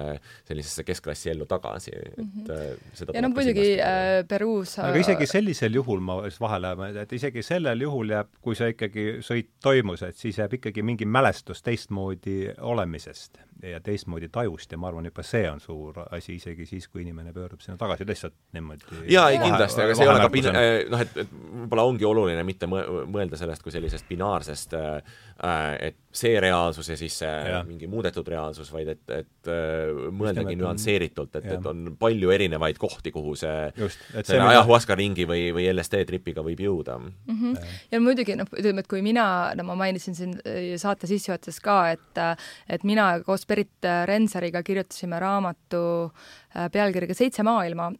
sellisesse 0.48 0.84
keskklassi 0.84 1.30
ellu 1.30 1.46
tagasi, 1.46 1.92
et 1.92 2.16
mm 2.18 2.30
-hmm. 2.46 2.78
seda 2.92 3.12
ja 3.14 3.22
no 3.22 3.28
muidugi 3.28 3.80
äh, 3.80 4.24
Peruus 4.28 4.78
aga 4.78 4.98
isegi 4.98 5.26
sellisel 5.26 5.74
juhul 5.74 6.00
ma 6.00 6.22
vahele, 6.40 6.72
et 7.02 7.12
isegi 7.12 7.42
sellel 7.42 7.80
juhul 7.80 8.10
jääb, 8.10 8.32
kui 8.40 8.54
see 8.54 8.72
ikkagi 8.72 9.06
sõit 9.20 9.50
toimus, 9.62 10.02
et 10.02 10.16
siis 10.16 10.38
jääb 10.38 10.54
ikkagi 10.54 10.82
mingi 10.82 11.04
mälestus 11.04 11.62
teistmoodi 11.62 12.54
olemisest 12.60 13.38
ja 13.62 13.80
teistmoodi 13.80 14.28
tajust 14.32 14.72
ja 14.72 14.78
ma 14.78 14.90
arvan, 14.90 15.08
juba 15.08 15.22
see 15.26 15.44
on 15.50 15.60
suur 15.60 16.00
asi, 16.10 16.36
isegi 16.36 16.66
siis, 16.68 16.88
kui 16.88 17.02
inimene 17.02 17.32
pöördub 17.32 17.60
sinna 17.64 17.76
tagasi 17.80 18.06
lihtsalt 18.08 18.34
niimoodi 18.56 19.06
jaa, 19.12 19.30
ei 19.30 19.38
kindlasti, 19.40 19.82
aga 19.84 19.94
see 19.96 20.04
ei 20.04 20.12
ole 20.12 20.24
ka 20.24 20.32
pin-, 20.32 20.50
noh, 20.92 21.04
et, 21.04 21.16
et 21.24 21.32
võib-olla 21.32 21.86
ongi 21.88 22.05
oluline 22.06 22.42
mitte 22.46 22.68
mõelda 22.70 23.38
sellest 23.38 23.64
kui 23.64 23.74
sellisest 23.74 24.08
binaarsest 24.08 24.74
äh, 24.78 25.00
Äh, 25.36 25.88
et 25.88 25.96
see 26.16 26.38
reaalsus 26.40 26.88
ja 26.88 26.94
siis 26.96 27.18
see 27.20 27.28
ja. 27.28 27.58
mingi 27.68 27.84
muudetud 27.92 28.24
reaalsus, 28.32 28.70
vaid 28.72 28.88
et, 28.88 29.02
et 29.12 29.50
äh, 29.52 29.90
mõeldagi 30.16 30.54
nüansseeritult, 30.56 31.34
et, 31.36 31.48
et 31.52 31.66
on 31.68 31.90
palju 32.00 32.32
erinevaid 32.32 32.80
kohti, 32.80 33.12
kuhu 33.12 33.34
see, 33.36 33.66
Just, 33.76 34.00
selle 34.14 34.30
see, 34.30 34.46
ajahuaska 34.54 34.96
ringi 34.96 35.26
või, 35.28 35.50
või 35.52 35.66
LSD 35.74 36.00
tripiga 36.08 36.40
võib 36.46 36.62
jõuda 36.64 36.96
mm. 37.02 37.12
-hmm. 37.28 37.74
ja 37.92 38.00
muidugi 38.00 38.38
noh, 38.40 38.48
ütleme, 38.48 38.80
et 38.80 38.88
kui 38.88 39.04
mina, 39.04 39.26
no 39.60 39.68
ma 39.68 39.76
mainisin 39.82 40.16
siin 40.16 40.32
äh, 40.40 40.72
saate 40.80 41.04
sissejuhatuses 41.10 41.60
ka, 41.60 41.76
et 41.92 42.24
et 42.72 42.88
mina 42.88 43.10
koos 43.20 43.44
Berit 43.44 43.84
Renseriga 44.08 44.64
kirjutasime 44.64 45.20
raamatu 45.20 45.82
pealkirjaga 46.72 47.14
Seitse 47.14 47.42
maailma, 47.46 47.90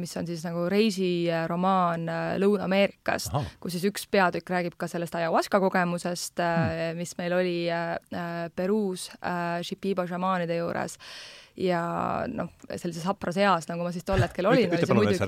mis 0.00 0.16
on 0.16 0.26
siis 0.26 0.44
nagu 0.46 0.68
reisiromaan 0.72 2.06
Lõuna-Ameerikast, 2.40 3.34
kus 3.60 3.76
siis 3.76 3.84
üks 3.90 4.06
peatükk 4.10 4.50
räägib 4.50 4.78
ka 4.80 4.88
sellest 4.88 5.14
ajahuaska 5.18 5.60
kogemusest 5.60 6.40
mm, 6.40 6.70
Äh, 6.80 6.94
mis 6.94 7.12
meil 7.18 7.34
oli 7.36 7.56
äh, 7.70 7.92
äh, 8.14 8.48
Peruus 8.56 9.10
Shipibo 9.62 10.06
šamaanide 10.08 10.60
juures. 10.60 10.98
Ja 11.60 11.80
noh, 12.30 12.52
sellises 12.70 13.04
hapras 13.04 13.36
eas, 13.40 13.66
nagu 13.68 13.84
ma 13.84 13.90
siis 13.92 14.06
tol 14.06 14.22
hetkel 14.22 14.46
olin, 14.48 14.70
oli 14.70 14.86
see 14.86 14.96
muidugi 14.96 15.18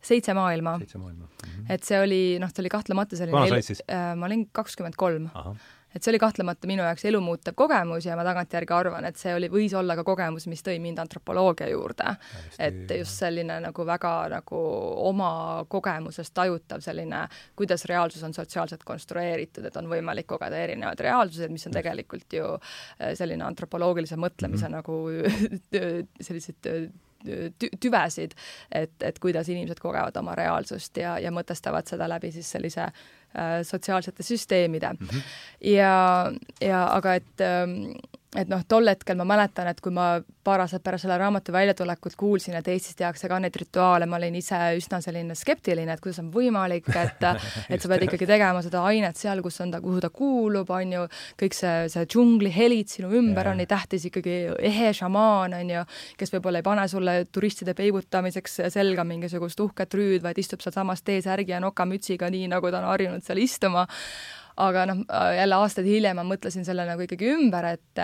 Seitse 0.00 0.34
maailma. 0.38 0.76
Mm 0.78 0.86
-hmm. 0.86 1.72
et 1.74 1.84
see 1.84 1.98
oli, 2.00 2.22
noh, 2.40 2.52
see 2.54 2.62
oli 2.62 2.72
kahtlemata 2.72 3.18
selline 3.18 3.36
vana 3.36 3.50
sa 3.50 3.58
olid 3.58 3.66
siis? 3.66 3.82
ma 4.16 4.30
olin 4.30 4.46
kakskümmend 4.52 4.96
kolm 4.96 5.28
et 5.98 6.04
see 6.04 6.12
oli 6.12 6.20
kahtlemata 6.22 6.68
minu 6.70 6.84
jaoks 6.86 7.04
elumuutev 7.10 7.56
kogemus 7.58 8.06
ja 8.06 8.16
ma 8.18 8.24
tagantjärgi 8.26 8.74
arvan, 8.74 9.06
et 9.08 9.18
see 9.18 9.32
oli, 9.34 9.48
võis 9.50 9.74
olla 9.76 9.96
ka 9.98 10.04
kogemus, 10.06 10.46
mis 10.50 10.62
tõi 10.62 10.78
mind 10.82 11.00
antropoloogia 11.02 11.68
juurde. 11.72 12.14
et 12.58 12.94
just 12.98 13.18
selline 13.18 13.58
nagu 13.64 13.86
väga 13.86 14.12
nagu 14.30 14.60
oma 15.10 15.32
kogemusest 15.68 16.34
tajutav 16.34 16.84
selline, 16.84 17.24
kuidas 17.58 17.84
reaalsus 17.90 18.22
on 18.22 18.34
sotsiaalselt 18.34 18.84
konstrueeritud, 18.86 19.66
et 19.66 19.76
on 19.76 19.90
võimalik 19.90 20.28
kogeda 20.30 20.62
erinevad 20.62 21.00
reaalsused, 21.02 21.50
mis 21.50 21.66
on 21.66 21.74
tegelikult 21.74 22.38
ju 22.38 22.54
äh, 22.54 23.14
selline 23.18 23.44
antropoloogilise 23.44 24.16
mõtlemise 24.16 24.68
mm 24.68 24.74
-hmm. 24.74 24.78
nagu 24.78 26.08
selliseid 26.28 26.90
tü-, 27.58 27.74
tüvesid, 27.80 28.34
et, 28.72 28.94
et 29.02 29.18
kuidas 29.18 29.48
inimesed 29.48 29.80
kogevad 29.82 30.16
oma 30.16 30.34
reaalsust 30.38 30.96
ja, 30.96 31.18
ja 31.18 31.34
mõtestavad 31.34 31.90
seda 31.90 32.08
läbi 32.08 32.30
siis 32.32 32.50
sellise 32.50 32.86
äh, 32.86 32.92
sotsiaalsete 33.62 34.22
süsteemide 34.22 34.92
mm. 34.92 35.06
-hmm. 35.06 35.22
ja, 35.60 36.32
ja 36.60 36.86
aga 36.94 37.14
et 37.14 37.40
ähm, 37.40 37.92
et 38.36 38.48
noh, 38.50 38.60
tol 38.68 38.84
hetkel 38.90 39.16
ma 39.16 39.24
mäletan, 39.24 39.70
et 39.70 39.78
kui 39.80 39.92
ma 39.94 40.18
paar 40.44 40.60
aastat 40.60 40.82
pärast 40.84 41.06
selle 41.06 41.16
raamatu 41.20 41.52
väljatulekut 41.52 42.16
kuulsin, 42.18 42.58
et 42.58 42.66
Eestis 42.68 42.96
tehakse 42.98 43.28
ka 43.28 43.38
neid 43.40 43.56
rituaale, 43.56 44.04
ma 44.08 44.18
olin 44.18 44.34
ise 44.36 44.58
üsna 44.76 45.00
selline 45.04 45.36
skeptiline, 45.38 45.94
et 45.94 46.02
kuidas 46.04 46.20
on 46.20 46.28
võimalik, 46.34 46.90
et 46.92 47.24
et 47.72 47.80
sa 47.80 47.88
pead 47.88 48.04
ikkagi 48.04 48.28
tegema 48.28 48.60
seda 48.64 48.82
ainet 48.90 49.16
seal, 49.16 49.40
kus 49.44 49.56
on 49.64 49.72
ta, 49.72 49.80
kuhu 49.84 50.02
ta 50.04 50.10
kuulub, 50.12 50.68
on 50.76 50.92
ju, 50.92 51.06
kõik 51.40 51.56
see, 51.56 51.74
see 51.92 52.04
džungli 52.04 52.52
helid 52.52 52.92
sinu 52.92 53.12
ümber 53.16 53.48
on 53.52 53.60
nii 53.62 53.70
tähtis, 53.70 54.04
ikkagi 54.10 54.36
ehe 54.70 54.92
šamaan, 54.96 55.56
on 55.62 55.72
ju, 55.78 55.86
kes 56.20 56.34
võib-olla 56.36 56.60
ei 56.60 56.68
pane 56.68 56.84
sulle 56.92 57.16
turistide 57.32 57.72
peibutamiseks 57.78 58.60
selga 58.74 59.06
mingisugust 59.08 59.64
uhket 59.64 59.96
rüüd, 59.96 60.20
vaid 60.24 60.40
istub 60.44 60.60
sealsamas 60.64 61.00
T-särgi 61.06 61.56
ja 61.56 61.62
nokamütsiga, 61.64 62.28
nii 62.34 62.52
nagu 62.52 62.68
ta 62.68 62.82
on 62.82 62.90
harjunud 62.92 63.24
seal 63.24 63.40
istuma 63.40 63.88
aga 64.58 64.86
noh, 64.90 65.02
jälle 65.36 65.58
aastaid 65.58 65.88
hiljem 65.88 66.18
ma 66.18 66.24
mõtlesin 66.26 66.66
selle 66.66 66.86
nagu 66.88 67.04
ikkagi 67.04 67.30
ümber, 67.34 67.70
et 67.74 68.02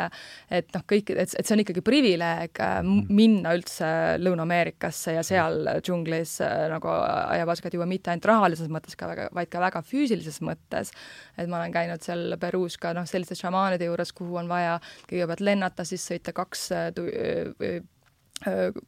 et 0.51 0.71
noh, 0.75 0.85
kõik, 0.91 1.15
et, 1.15 1.35
et 1.39 1.47
see 1.47 1.55
on 1.57 1.63
ikkagi 1.65 1.85
privileeg 1.85 2.61
äh, 2.63 2.77
mm. 2.83 3.11
minna 3.15 3.55
üldse 3.57 3.89
Lõuna-Ameerikasse 4.23 5.17
ja 5.17 5.25
seal 5.27 5.69
džunglis 5.85 6.37
äh, 6.45 6.67
nagu 6.73 6.91
ajavaskat 6.91 7.79
juua 7.79 7.89
mitte 7.91 8.13
ainult 8.13 8.29
rahalises 8.31 8.71
mõttes 8.73 8.99
ka 8.99 9.09
väga, 9.11 9.29
vaid 9.35 9.53
ka 9.53 9.63
väga 9.63 9.85
füüsilises 9.87 10.41
mõttes. 10.45 10.93
et 11.39 11.49
ma 11.49 11.61
olen 11.61 11.75
käinud 11.75 12.05
seal 12.05 12.37
Peruus 12.41 12.79
ka 12.81 12.95
noh, 12.97 13.07
selliste 13.09 13.37
šamaanide 13.39 13.89
juures, 13.89 14.13
kuhu 14.13 14.39
on 14.43 14.51
vaja 14.51 14.79
kõigepealt 15.11 15.45
lennata, 15.45 15.87
siis 15.89 16.05
sõita 16.11 16.35
kaks 16.37 16.71
Äh, 16.75 17.83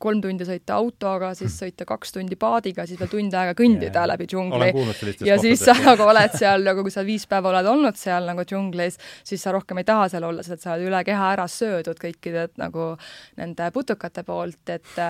kolm 0.03 0.21
tundi 0.25 0.47
sõita 0.49 0.77
autoga, 0.77 1.33
siis 1.37 1.51
hmm. 1.51 1.59
sõita 1.63 1.87
kaks 1.89 2.15
tundi 2.17 2.37
paadiga, 2.41 2.87
siis 2.89 3.01
veel 3.01 3.11
tund 3.13 3.37
aega 3.37 3.55
kõndida 3.57 4.03
yeah. 4.03 4.09
läbi 4.11 4.29
džungli. 4.31 4.71
ja 5.27 5.39
siis 5.41 5.65
sa 5.65 5.77
nagu 5.89 6.07
oled 6.07 6.37
seal 6.37 6.67
nagu, 6.67 6.85
kui 6.87 6.95
sa 6.95 7.05
viis 7.07 7.27
päeva 7.31 7.53
oled 7.53 7.71
olnud 7.71 7.99
seal 7.99 8.29
nagu 8.29 8.45
džunglis, 8.47 8.99
siis 9.27 9.43
sa 9.43 9.55
rohkem 9.57 9.81
ei 9.81 9.89
taha 9.89 10.09
seal 10.13 10.27
olla, 10.29 10.45
sest 10.47 10.67
sa 10.67 10.75
oled 10.75 10.91
üle 10.91 11.03
keha 11.07 11.33
ära 11.37 11.47
söödud 11.51 12.01
kõikide 12.03 12.49
nagu 12.61 12.93
nende 13.41 13.71
putukate 13.75 14.27
poolt, 14.27 14.63
et 14.73 15.01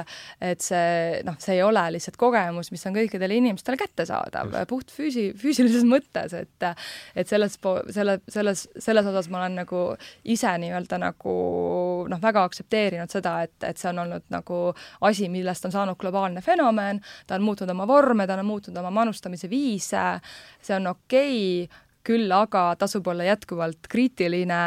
et 0.41 0.63
see 0.63 1.23
noh, 1.27 1.37
see 1.43 1.59
ei 1.59 1.65
ole 1.67 1.83
lihtsalt 1.97 2.19
kogemus, 2.21 2.71
mis 2.75 2.87
on 2.89 2.97
kõikidele 2.97 3.39
inimestele 3.41 3.79
kättesaadav, 3.81 4.55
puht 4.71 4.93
füüsi-, 4.95 5.33
füüsilises 5.39 5.87
mõttes, 5.87 6.35
et 6.37 6.71
et 7.17 7.29
selles 7.29 7.59
selle, 7.91 8.19
selles, 8.29 8.67
selles 8.79 9.07
osas 9.07 9.29
ma 9.31 9.43
olen 9.43 9.61
nagu 9.63 9.83
ise 10.25 10.53
nii-öelda 10.63 10.99
nagu 11.03 11.35
noh, 12.11 12.23
väga 12.23 12.45
aktsepteerinud 12.47 13.13
seda, 13.13 13.39
et, 13.47 13.57
et 13.67 13.81
see 13.81 13.91
on 13.93 14.05
olnud 14.07 14.27
nagu 14.37 14.61
asi, 15.09 15.31
millest 15.33 15.67
on 15.69 15.75
saanud 15.75 15.99
globaalne 16.01 16.45
fenomen, 16.45 17.01
ta 17.27 17.39
on 17.39 17.47
muutnud 17.47 17.73
oma 17.73 17.89
vorme, 17.89 18.27
ta 18.27 18.39
on 18.39 18.47
muutnud 18.47 18.77
oma 18.77 18.93
manustamise 19.03 19.51
viise, 19.51 20.05
see 20.63 20.77
on 20.77 20.93
okei 20.93 21.65
okay,, 21.65 21.83
küll 22.07 22.33
aga 22.33 22.69
tasub 22.79 23.07
olla 23.11 23.27
jätkuvalt 23.27 23.89
kriitiline, 23.91 24.61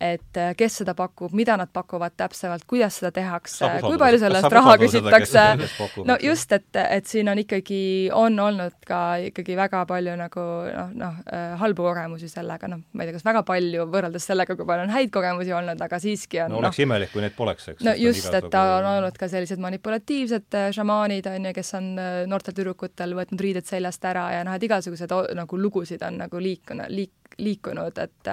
et 0.00 0.40
äh, 0.40 0.52
kes 0.58 0.80
seda 0.82 0.94
pakub, 0.96 1.34
mida 1.36 1.56
nad 1.60 1.70
pakuvad 1.72 2.16
täpsemalt, 2.16 2.64
kuidas 2.68 3.00
seda 3.00 3.12
tehakse, 3.14 3.68
kui 3.84 3.98
palju 4.00 4.20
selle 4.22 4.40
eest 4.40 4.56
raha 4.56 4.76
küsitakse, 4.80 5.44
no 6.08 6.16
just, 6.22 6.52
et, 6.56 6.68
et 6.82 7.08
siin 7.08 7.28
on 7.32 7.40
ikkagi, 7.42 7.80
on 8.16 8.38
olnud 8.46 8.78
ka 8.86 9.02
ikkagi 9.28 9.56
väga 9.58 9.84
palju 9.88 10.16
nagu 10.20 10.46
noh, 10.72 10.94
noh, 10.96 11.20
äh, 11.32 11.56
halbu 11.60 11.88
kogemusi 11.90 12.30
sellega, 12.32 12.70
noh, 12.70 12.82
ma 12.92 13.04
ei 13.04 13.10
tea, 13.10 13.18
kas 13.18 13.26
väga 13.26 13.44
palju 13.46 13.88
võrreldes 13.92 14.28
sellega, 14.30 14.56
kui 14.56 14.68
palju 14.68 14.86
on 14.88 14.94
häid 14.94 15.12
kogemusi 15.14 15.54
olnud, 15.56 15.80
aga 15.86 16.00
siiski 16.02 16.42
on 16.44 16.54
no 16.54 16.62
oleks 16.62 16.80
no, 16.80 16.86
imelik, 16.88 17.12
kui 17.14 17.24
neid 17.24 17.36
poleks, 17.36 17.70
eks. 17.74 17.84
no 17.86 17.96
just, 18.00 18.30
et 18.32 18.48
ta 18.52 18.64
on 18.78 18.90
olnud 18.94 19.20
ka 19.20 19.28
sellised 19.32 19.62
manipulatiivsed 19.62 20.58
äh, 20.58 20.68
šamaanid, 20.76 21.28
on 21.32 21.50
ju, 21.50 21.54
kes 21.56 21.74
on 21.78 21.92
noortel 22.30 22.56
tüdrukutel 22.56 23.16
võtnud 23.16 23.42
riided 23.42 23.68
seljast 23.68 24.04
ära 24.08 24.28
ja 24.36 24.44
noh, 24.46 24.56
et 24.56 24.66
igasuguseid 24.66 25.12
nagu 25.36 25.60
lugusid 25.60 26.02
on 26.06 26.20
nagu 26.24 26.40
liikunud, 26.42 26.85
liik-, 26.88 27.36
liikunud, 27.38 27.98
et 27.98 28.30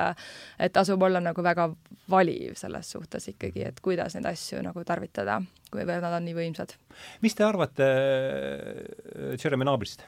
et 0.59 0.73
tasub 0.73 1.01
olla 1.01 1.21
nagu 1.23 1.43
väga 1.43 1.69
valiv 2.09 2.55
selles 2.59 2.91
suhtes 2.91 3.27
ikkagi, 3.31 3.65
et 3.67 3.79
kuidas 3.81 4.15
neid 4.15 4.27
asju 4.33 4.61
nagu 4.63 4.83
tarvitada, 4.87 5.39
kuivõrd 5.71 6.03
nad 6.03 6.17
on 6.19 6.25
nii 6.27 6.37
võimsad. 6.37 6.75
mis 7.21 7.35
te 7.35 7.43
arvate 7.47 7.89
äh, 7.89 9.35
Jeremy 9.43 9.65
Nabrist? 9.65 10.05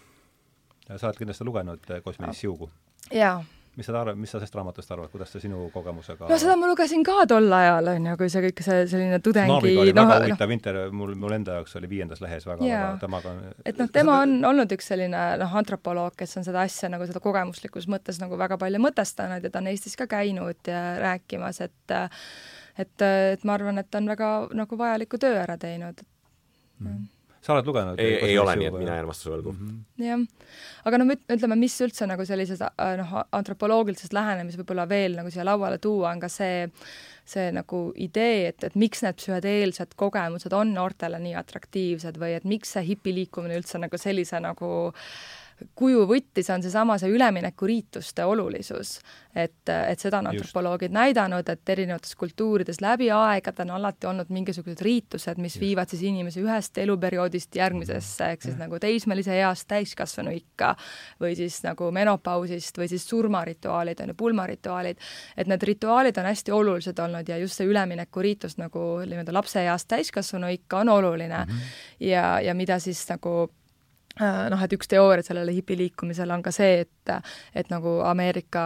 sa 0.86 1.08
oled 1.08 1.18
kindlasti 1.18 1.46
lugenud 1.48 1.92
äh, 1.92 2.02
Kosmilist 2.04 2.46
siugu? 2.46 2.70
jaa 3.12 3.44
mis 3.76 3.88
sa 3.90 3.96
arvad, 4.00 4.18
mis 4.20 4.32
sa 4.32 4.40
sellest 4.40 4.56
raamatust 4.56 4.92
arvad, 4.96 5.10
kuidas 5.12 5.32
see 5.34 5.44
sinu 5.44 5.68
kogemusega 5.74 6.30
no 6.30 6.38
seda 6.42 6.56
ma 6.60 6.70
lugesin 6.70 7.04
ka 7.06 7.26
tol 7.30 7.52
ajal, 7.58 7.90
on 7.92 8.10
ju, 8.10 8.16
kui 8.22 8.32
see 8.32 8.44
kõik 8.48 8.62
see 8.66 8.82
selline 8.92 9.20
tudengi 9.24 9.52
Snaabiga 9.52 9.84
oli 9.84 9.94
no, 9.94 10.02
väga 10.02 10.18
noh. 10.18 10.26
huvitav 10.26 10.52
no, 10.52 10.58
intervjuu, 10.58 10.96
mul, 11.02 11.14
mul 11.24 11.38
enda 11.38 11.58
jaoks 11.60 11.78
oli 11.80 11.90
viiendas 11.92 12.24
lehes 12.24 12.48
väga, 12.48 12.64
väga 12.66 12.92
temaga 13.04 13.34
et 13.66 13.82
noh, 13.82 13.90
tema 13.94 14.20
on 14.26 14.38
olnud 14.52 14.76
üks 14.78 14.92
selline 14.94 15.24
noh, 15.42 15.58
antropoloog, 15.62 16.16
kes 16.20 16.38
on 16.42 16.48
seda 16.48 16.66
asja 16.66 16.92
nagu 16.94 17.08
seda 17.10 17.24
kogemuslikus 17.24 17.90
mõttes 17.92 18.22
nagu 18.24 18.40
väga 18.40 18.60
palju 18.62 18.82
mõtestanud 18.88 19.44
ja 19.44 19.52
ta 19.52 19.64
on 19.64 19.72
Eestis 19.74 19.98
ka 20.00 20.08
käinud 20.12 20.72
ja 20.72 20.84
rääkimas, 21.02 21.62
et 21.66 21.98
et, 22.76 23.02
et 23.02 23.44
ma 23.48 23.56
arvan, 23.56 23.80
et 23.80 23.92
ta 23.92 24.02
on 24.02 24.08
väga 24.12 24.32
nagu 24.56 24.80
vajaliku 24.80 25.20
töö 25.22 25.36
ära 25.40 25.56
teinud. 25.60 26.04
Mm 26.80 27.04
sa 27.46 27.54
oled 27.54 27.68
lugenud? 27.70 28.02
ei, 28.02 28.18
ei 28.30 28.38
ole, 28.42 28.56
nii 28.60 28.70
et 28.72 28.78
mina 28.78 28.98
jään 28.98 29.10
vastuse 29.10 29.34
võlgu 29.36 29.54
mm. 29.54 29.72
-hmm. 29.72 30.06
jah, 30.08 30.52
aga 30.90 31.00
noh, 31.02 31.12
ütleme, 31.38 31.58
mis 31.62 31.76
üldse 31.86 32.08
nagu 32.10 32.26
sellises 32.26 32.64
äh, 32.66 32.94
noh, 33.02 33.16
antropoloogilisest 33.40 34.16
lähenemisest 34.18 34.64
võib-olla 34.64 34.88
veel 34.90 35.20
nagu 35.20 35.34
siia 35.34 35.46
lauale 35.48 35.78
tuua, 35.84 36.12
on 36.16 36.24
ka 36.24 36.30
see, 36.32 36.66
see 37.26 37.52
nagu 37.56 37.86
idee, 38.08 38.50
et, 38.52 38.68
et 38.70 38.76
miks 38.76 39.06
need 39.06 39.22
psühhedeelsed 39.22 39.98
kogemused 40.00 40.54
on 40.54 40.74
noortele 40.74 41.22
nii 41.22 41.38
atraktiivsed 41.42 42.20
või 42.22 42.36
et 42.40 42.46
miks 42.50 42.76
see 42.76 42.86
hipiliikumine 42.92 43.58
üldse 43.62 43.82
nagu 43.82 44.02
sellise 44.02 44.42
nagu 44.44 44.72
kuju 45.76 46.06
võttis, 46.10 46.50
on 46.54 46.64
seesama 46.64 46.98
see 47.00 47.12
üleminekuriituste 47.16 48.26
olulisus 48.26 49.00
et, 49.36 49.70
et 49.70 50.00
seda 50.00 50.20
on 50.22 50.30
antropoloogid 50.32 50.90
Just. 50.90 50.96
näidanud, 50.96 51.50
et 51.50 51.70
erinevates 51.70 52.16
kultuurides 52.16 52.80
läbi 52.82 53.10
aegade 53.12 53.66
on 53.66 53.74
alati 53.76 54.08
olnud 54.08 54.32
mingisugused 54.34 54.82
riitused, 54.86 55.42
mis 55.44 55.56
Just. 55.56 55.62
viivad 55.62 55.92
siis 55.92 56.06
inimese 56.08 56.42
ühest 56.44 56.78
eluperioodist 56.82 57.56
järgmisesse, 57.60 58.30
ehk 58.32 58.46
siis 58.46 58.56
ja. 58.56 58.62
nagu 58.64 58.80
teismelise 58.80 59.36
east 59.42 59.68
täiskasvanu 59.72 60.32
ikka 60.36 60.76
või 61.22 61.36
siis 61.36 61.60
nagu 61.66 61.92
menopausist 61.92 62.80
või 62.80 62.88
siis 62.92 63.08
surmarituaalid 63.10 64.06
on 64.06 64.14
ju, 64.14 64.20
pulmarituaalid, 64.24 65.04
et 65.38 65.52
need 65.52 65.68
rituaalid 65.72 66.18
on 66.22 66.32
hästi 66.32 66.56
olulised 66.56 67.00
olnud 67.00 67.30
ja 67.30 67.40
just 67.42 67.60
see 67.60 67.68
üleminekuriitus 67.68 68.58
nagu 68.62 68.88
nii-öelda 69.04 69.36
lapseeast 69.36 69.92
täiskasvanu 69.92 70.54
ikka 70.56 70.80
on 70.86 70.96
oluline 70.96 71.44
mm. 71.46 71.52
-hmm. 71.52 72.08
ja, 72.08 72.40
ja 72.42 72.56
mida 72.56 72.80
siis 72.80 73.04
nagu 73.10 73.50
noh, 74.20 74.62
et 74.64 74.74
üks 74.78 74.88
teooria 74.92 75.26
sellele 75.26 75.54
hipiliikumisele 75.56 76.34
on 76.34 76.44
ka 76.46 76.54
see, 76.56 76.86
et 76.86 76.92
et 77.54 77.70
nagu 77.70 78.00
Ameerika 78.02 78.62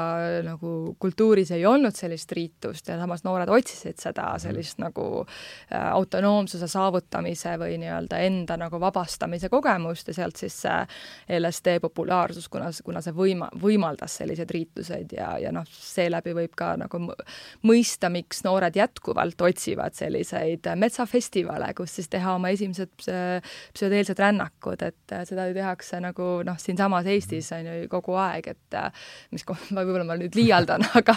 nagu 0.45 0.95
kultuuris 0.99 1.51
ei 1.51 1.65
olnud 1.67 1.95
sellist 1.95 2.31
riitust 2.31 2.87
ja 2.87 2.95
samas 2.99 3.25
noored 3.25 3.49
otsisid 3.51 3.99
seda 3.99 4.29
mhm. 4.33 4.43
sellist 4.45 4.77
mm 4.77 4.79
nagu 4.79 5.25
äh, 5.73 5.91
autonoomsuse 5.91 6.67
saavutamise 6.67 7.55
või 7.59 7.75
nii-öelda 7.81 8.19
enda 8.23 8.55
nagu 8.59 8.79
vabastamise 8.79 9.49
kogemust 9.51 10.07
ja 10.07 10.15
sealt 10.15 10.39
siis 10.39 10.55
see 10.63 11.39
LSD 11.39 11.79
populaarsus, 11.83 12.47
kuna, 12.51 12.69
kuna 12.85 13.01
see 13.03 13.15
võima-, 13.15 13.49
võimaldas 13.61 14.19
selliseid 14.21 14.51
riituseid 14.55 15.13
ja, 15.17 15.33
ja 15.41 15.51
noh, 15.55 15.67
seeläbi 15.67 16.33
võib 16.37 16.55
ka 16.57 16.71
nagu 16.79 17.01
mõista, 17.67 18.11
miks 18.13 18.43
noored 18.47 18.79
jätkuvalt 18.79 19.41
otsivad 19.49 19.97
selliseid 19.97 20.71
metsafestivale, 20.79 21.73
kus 21.77 21.97
siis 21.99 22.09
teha 22.11 22.37
oma 22.39 22.53
esimesed 22.55 22.93
psühhedeelsed 22.99 24.19
rännakud, 24.19 24.87
et 24.87 25.17
seda 25.29 25.38
seda 25.39 25.47
ju 25.49 25.55
tehakse 25.55 25.99
nagu 26.03 26.27
noh, 26.45 26.57
siinsamas 26.59 27.07
Eestis 27.09 27.49
on 27.55 27.67
ju 27.67 27.87
kogu 27.91 28.15
aeg, 28.19 28.49
et 28.51 28.77
mis 29.33 29.45
võib-olla 29.47 30.05
ma 30.07 30.17
nüüd 30.19 30.35
liialdan, 30.37 30.83
aga 30.99 31.15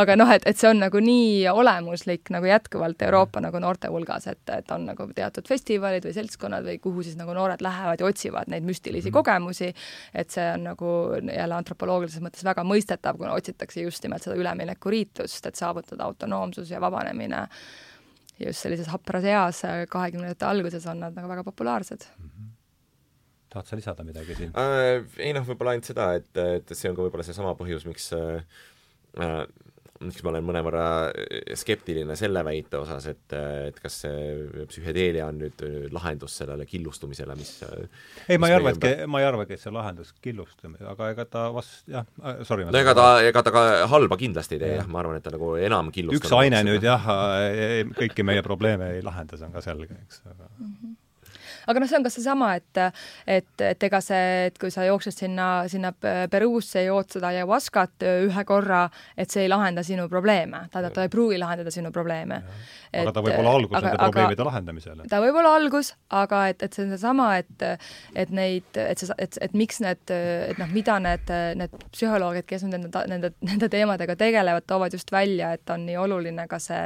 aga 0.00 0.16
noh, 0.18 0.30
et, 0.34 0.46
et 0.48 0.58
see 0.58 0.70
on 0.70 0.80
nagu 0.82 1.00
nii 1.02 1.44
olemuslik 1.50 2.30
nagu 2.34 2.48
jätkuvalt 2.48 3.02
Euroopa 3.06 3.42
nagu 3.44 3.60
noorte 3.62 3.90
hulgas, 3.92 4.28
et, 4.30 4.42
et 4.54 4.74
on 4.74 4.86
nagu 4.90 5.08
teatud 5.14 5.48
festivalid 5.50 6.06
või 6.06 6.14
seltskonnad 6.16 6.66
või 6.66 6.78
kuhu 6.82 7.04
siis 7.06 7.18
nagu 7.20 7.34
noored 7.36 7.64
lähevad 7.64 8.02
ja 8.02 8.10
otsivad 8.10 8.52
neid 8.52 8.66
müstilisi 8.66 9.10
mm. 9.10 9.16
kogemusi, 9.18 9.72
et 10.14 10.34
see 10.34 10.46
on 10.54 10.68
nagu 10.70 10.92
jälle 11.24 11.58
antropoloogilises 11.58 12.22
mõttes 12.24 12.46
väga 12.46 12.66
mõistetav, 12.66 13.18
kuna 13.20 13.34
otsitakse 13.38 13.82
just 13.84 14.04
nimelt 14.06 14.24
seda 14.24 14.38
üleminekuriitlust, 14.38 15.50
et 15.50 15.58
saavutada 15.60 16.06
autonoomsus 16.06 16.70
ja 16.70 16.82
vabanemine 16.82 17.46
ja 18.38 18.50
just 18.50 18.64
sellises 18.64 18.90
hapras 18.90 19.26
eas, 19.30 19.62
kahekümnendate 19.90 20.46
alguses 20.48 20.86
on 20.90 21.04
nad 21.04 21.14
nagu 21.14 21.30
väga 21.30 21.46
populaarsed 21.46 22.06
mm. 22.18 22.28
-hmm 22.28 22.53
tahad 23.54 23.70
sa 23.70 23.80
lisada 23.80 24.06
midagi 24.06 24.38
siin 24.38 24.54
äh,? 24.58 25.04
ei 25.18 25.34
noh, 25.36 25.46
võib-olla 25.48 25.76
ainult 25.76 25.90
seda, 25.90 26.12
et, 26.20 26.32
et 26.60 26.74
see 26.74 26.90
on 26.90 26.98
ka 26.98 27.06
võib-olla 27.06 27.26
seesama 27.26 27.56
põhjus, 27.58 27.86
miks 27.88 28.10
äh, 28.16 28.42
äh 29.20 29.44
miks 30.02 30.24
ma 30.24 30.32
olen 30.32 30.44
mõnevõrra 30.46 30.86
skeptiline 31.58 32.16
selle 32.18 32.42
väite 32.46 32.78
osas, 32.80 33.06
et, 33.10 33.34
et 33.68 33.78
kas 33.82 34.00
see 34.04 34.64
psühhedeelia 34.70 35.28
on 35.30 35.38
nüüd 35.44 35.64
lahendus 35.94 36.36
sellele 36.40 36.66
killustumisele, 36.68 37.36
mis 37.38 37.52
ei, 38.28 38.38
ma 38.40 38.50
ei 38.50 38.56
arva, 38.58 38.74
et, 38.74 39.04
ma 39.10 39.22
ei 39.22 39.28
arvagi, 39.28 39.56
et 39.56 39.62
see 39.62 39.74
lahendus 39.74 40.12
killustumine, 40.24 40.82
aga 40.90 41.12
ega 41.14 41.28
ta 41.30 41.46
vast, 41.54 41.84
jah, 41.90 42.08
äh, 42.22 42.42
sorry. 42.48 42.66
no 42.68 42.80
ega 42.80 42.96
ta, 42.98 43.06
ega 43.24 43.44
ta 43.46 43.54
ka 43.54 43.64
halba 43.92 44.18
kindlasti 44.20 44.58
ei 44.58 44.64
tee, 44.64 44.74
jah, 44.80 44.90
ma 44.90 45.02
arvan, 45.04 45.20
et 45.20 45.26
ta 45.26 45.34
nagu 45.34 45.54
enam 45.60 45.92
killustab. 45.94 46.26
üks 46.26 46.36
aine 46.40 46.64
nüüd 46.66 46.84
jah, 46.84 47.08
kõiki 48.00 48.26
meie 48.26 48.44
probleeme 48.46 48.94
ei 48.98 49.06
lahenda, 49.06 49.38
see 49.38 49.48
on 49.48 49.56
ka 49.56 49.64
selge, 49.64 50.02
eks, 50.06 50.22
aga 50.26 50.50
mm 50.50 50.76
-hmm 50.76 51.00
aga 51.66 51.80
noh, 51.80 51.90
see 51.90 51.98
on 51.98 52.06
ka 52.06 52.12
seesama, 52.12 52.54
et 52.58 52.82
et, 53.26 53.50
et 53.60 53.86
ega 53.88 54.00
see, 54.04 54.48
et 54.48 54.58
kui 54.60 54.72
sa 54.74 54.86
jooksed 54.88 55.16
sinna, 55.16 55.48
sinna 55.70 55.92
Peruusse, 56.30 56.84
jood 56.86 57.10
seda 57.14 57.30
ayahuascat 57.32 58.06
ühe 58.26 58.44
korra, 58.48 58.84
et 59.16 59.30
see 59.30 59.44
ei 59.46 59.52
lahenda 59.52 59.84
sinu 59.86 60.08
probleeme, 60.12 60.66
tähendab, 60.72 60.94
ta 60.96 61.06
ei 61.06 61.12
pruugi 61.12 61.38
lahendada 61.40 61.72
sinu 61.74 61.92
probleeme. 61.94 62.42
Aga 63.02 63.14
ta 63.16 63.22
võib 63.24 63.38
olla 63.40 63.54
algus 63.58 63.78
aga, 63.78 63.86
nende 63.88 64.00
probleemide 64.02 64.46
lahendamisele. 64.48 65.06
ta 65.10 65.20
võib 65.24 65.38
olla 65.40 65.54
algus, 65.58 65.92
aga 66.14 66.42
et, 66.52 66.64
et 66.66 66.76
see 66.76 66.86
on 66.86 66.94
seesama, 66.94 67.28
et 67.42 67.66
et 68.24 68.34
neid, 68.34 68.68
et 68.80 69.00
see, 69.00 69.16
et, 69.18 69.38
et 69.48 69.56
miks 69.56 69.80
need, 69.84 70.14
et 70.14 70.60
noh, 70.60 70.70
mida 70.74 70.98
need, 71.02 71.32
need 71.60 71.78
psühholoogid, 71.94 72.46
kes 72.50 72.66
nende, 72.68 72.90
nende, 73.10 73.32
nende 73.44 73.70
teemadega 73.72 74.16
tegelevad, 74.20 74.66
toovad 74.70 74.94
just 74.96 75.12
välja, 75.14 75.54
et 75.58 75.74
on 75.74 75.86
nii 75.88 75.98
oluline 76.00 76.48
ka 76.50 76.60
see 76.62 76.84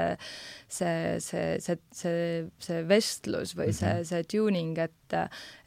see, 0.68 1.16
see, 1.20 1.60
see, 1.60 1.78
see, 1.92 2.46
see 2.60 2.82
vestlus 2.88 3.54
või 3.56 3.72
see, 3.72 4.00
mhm. 4.00 4.08
see 4.10 4.24
tuning, 4.28 4.76
et 4.78 4.94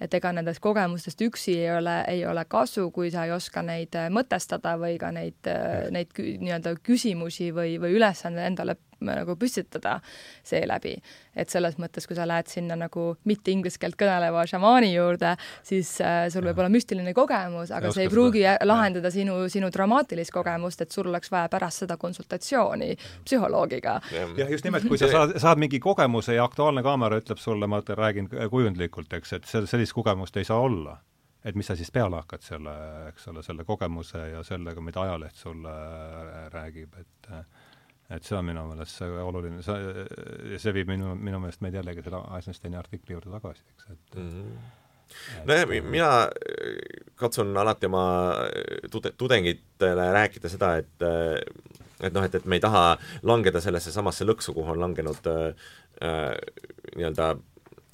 et 0.02 0.14
ega 0.14 0.30
nendest 0.38 0.62
kogemustest 0.62 1.22
üksi 1.26 1.56
ei 1.64 1.72
ole, 1.74 1.96
ei 2.12 2.22
ole 2.30 2.44
kasu, 2.46 2.92
kui 2.94 3.10
sa 3.14 3.26
ei 3.26 3.34
oska 3.34 3.64
neid 3.66 3.98
mõtestada 4.14 4.76
või 4.78 5.00
ka 5.02 5.10
neid, 5.16 5.50
neid 5.94 6.14
nii-öelda 6.18 6.76
küsimusi 6.86 7.50
või, 7.56 7.80
või 7.82 7.98
ülesandeid 7.98 8.52
endale 8.52 8.78
nagu 9.06 9.36
püstitada 9.40 10.00
seeläbi. 10.44 10.96
et 11.36 11.50
selles 11.50 11.78
mõttes, 11.80 12.04
kui 12.08 12.16
sa 12.16 12.26
lähed 12.28 12.50
sinna 12.52 12.76
nagu 12.76 13.14
mitte 13.24 13.54
inglise 13.54 13.80
keelt 13.80 13.96
kõneleva 13.96 14.42
šamaani 14.50 14.90
juurde, 14.92 15.36
siis 15.64 15.94
äh, 16.04 16.26
sul 16.34 16.44
võib 16.44 16.60
olla 16.60 16.72
müstiline 16.74 17.14
kogemus, 17.16 17.72
aga 17.72 17.92
see 17.96 18.04
ei 18.08 18.12
pruugi 18.12 18.42
seda. 18.44 18.68
lahendada 18.68 19.12
sinu, 19.12 19.38
sinu 19.50 19.70
dramaatilist 19.72 20.34
kogemust, 20.36 20.82
et 20.84 20.92
sul 20.92 21.08
oleks 21.08 21.32
vaja 21.32 21.48
pärast 21.50 21.86
seda 21.86 21.96
konsultatsiooni 21.98 22.98
psühholoogiga. 23.24 24.00
jah, 24.12 24.52
just 24.52 24.68
nimelt, 24.68 24.88
kui 24.88 25.00
sa 25.00 25.08
saad, 25.12 25.38
saad 25.40 25.62
mingi 25.62 25.80
kogemuse 25.80 26.36
ja 26.36 26.44
Aktuaalne 26.44 26.84
Kaamera 26.84 27.22
ütleb 27.22 27.40
sulle, 27.40 27.68
ma 27.68 27.80
räägin 27.82 28.28
kujundlikult, 28.28 29.14
eks, 29.14 29.34
et 29.40 29.48
sel-, 29.48 29.70
sellist 29.72 29.96
kogemust 29.96 30.38
ei 30.38 30.48
saa 30.48 30.60
olla 30.60 30.98
et 31.46 31.58
mis 31.58 31.68
sa 31.68 31.76
siis 31.78 31.92
peale 31.94 32.20
hakkad 32.22 32.44
selle, 32.46 32.74
eks 33.10 33.28
ole, 33.32 33.44
selle 33.46 33.66
kogemuse 33.66 34.22
ja 34.34 34.44
sellega, 34.46 34.82
mida 34.86 35.02
ajaleht 35.06 35.40
sulle 35.40 35.74
räägib, 36.54 36.98
et 37.02 37.32
et 38.12 38.28
see 38.28 38.38
on 38.38 38.46
minu 38.46 38.66
meelest 38.70 39.02
see 39.02 39.24
oluline, 39.24 39.62
see, 39.66 40.58
see 40.62 40.76
viib 40.76 40.92
minu, 40.92 41.16
minu 41.16 41.40
meelest 41.44 41.64
meid 41.66 41.78
jällegi 41.80 42.04
selle 42.06 42.22
Eisensteini 42.38 42.80
artikli 42.80 43.18
juurde 43.18 43.34
tagasi, 43.38 43.66
eks, 43.76 43.90
et 43.96 44.20
mm 44.20 44.30
-hmm 44.30 44.78
nojah, 45.46 45.68
mina 45.84 46.10
katsun 47.20 47.58
alati 47.58 47.86
oma 47.86 48.04
tude-, 48.92 49.12
tudengitele 49.18 50.06
rääkida 50.14 50.50
seda, 50.50 50.78
et 50.78 51.04
et 52.02 52.14
noh, 52.14 52.24
et, 52.24 52.36
et 52.36 52.46
me 52.46 52.56
ei 52.56 52.64
taha 52.64 52.98
langeda 53.28 53.60
sellesse 53.62 53.92
samasse 53.92 54.26
lõksu, 54.26 54.54
kuhu 54.56 54.72
on 54.72 54.80
langenud 54.80 55.28
äh, 55.28 55.52
äh, 56.02 56.32
nii-öelda 56.96 57.36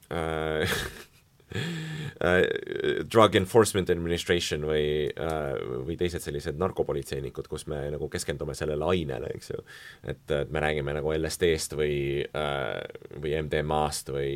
Äh, 0.10 0.68
Drug 3.12 3.36
Enforcement 3.40 3.90
Administration 3.90 4.66
või, 4.68 5.08
äh, 5.08 5.54
või 5.88 5.98
teised 6.00 6.24
sellised 6.26 6.58
narkopolitseinikud, 6.60 7.48
kus 7.48 7.68
me 7.72 7.80
nagu 7.94 8.10
keskendume 8.12 8.56
sellele 8.58 8.88
ainele, 8.92 9.32
eks 9.38 9.52
ju. 9.54 9.62
et, 10.04 10.24
et 10.32 10.52
me 10.54 10.64
räägime 10.64 10.96
nagu 10.98 11.14
LSD-st 11.16 11.78
või, 11.80 11.98
äh, 12.26 12.82
või 13.16 13.36
MDMA-st 13.44 14.12
või, 14.16 14.32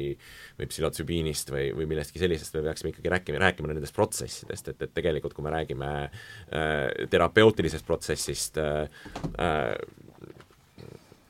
või 0.59 0.71
psühhotsübiinist 0.71 1.51
või, 1.53 1.67
või 1.75 1.89
millestki 1.91 2.21
sellisest, 2.21 2.55
me 2.57 2.65
peaksime 2.69 2.93
ikkagi 2.93 3.13
rääkima, 3.15 3.41
rääkima 3.43 3.73
nendest 3.73 3.97
protsessidest, 3.97 4.71
et, 4.73 4.87
et 4.87 4.95
tegelikult 4.95 5.35
kui 5.35 5.45
me 5.45 5.55
räägime 5.55 5.91
äh, 6.05 7.07
terapeutilisest 7.11 7.87
protsessist 7.87 8.61
äh,, 8.61 8.87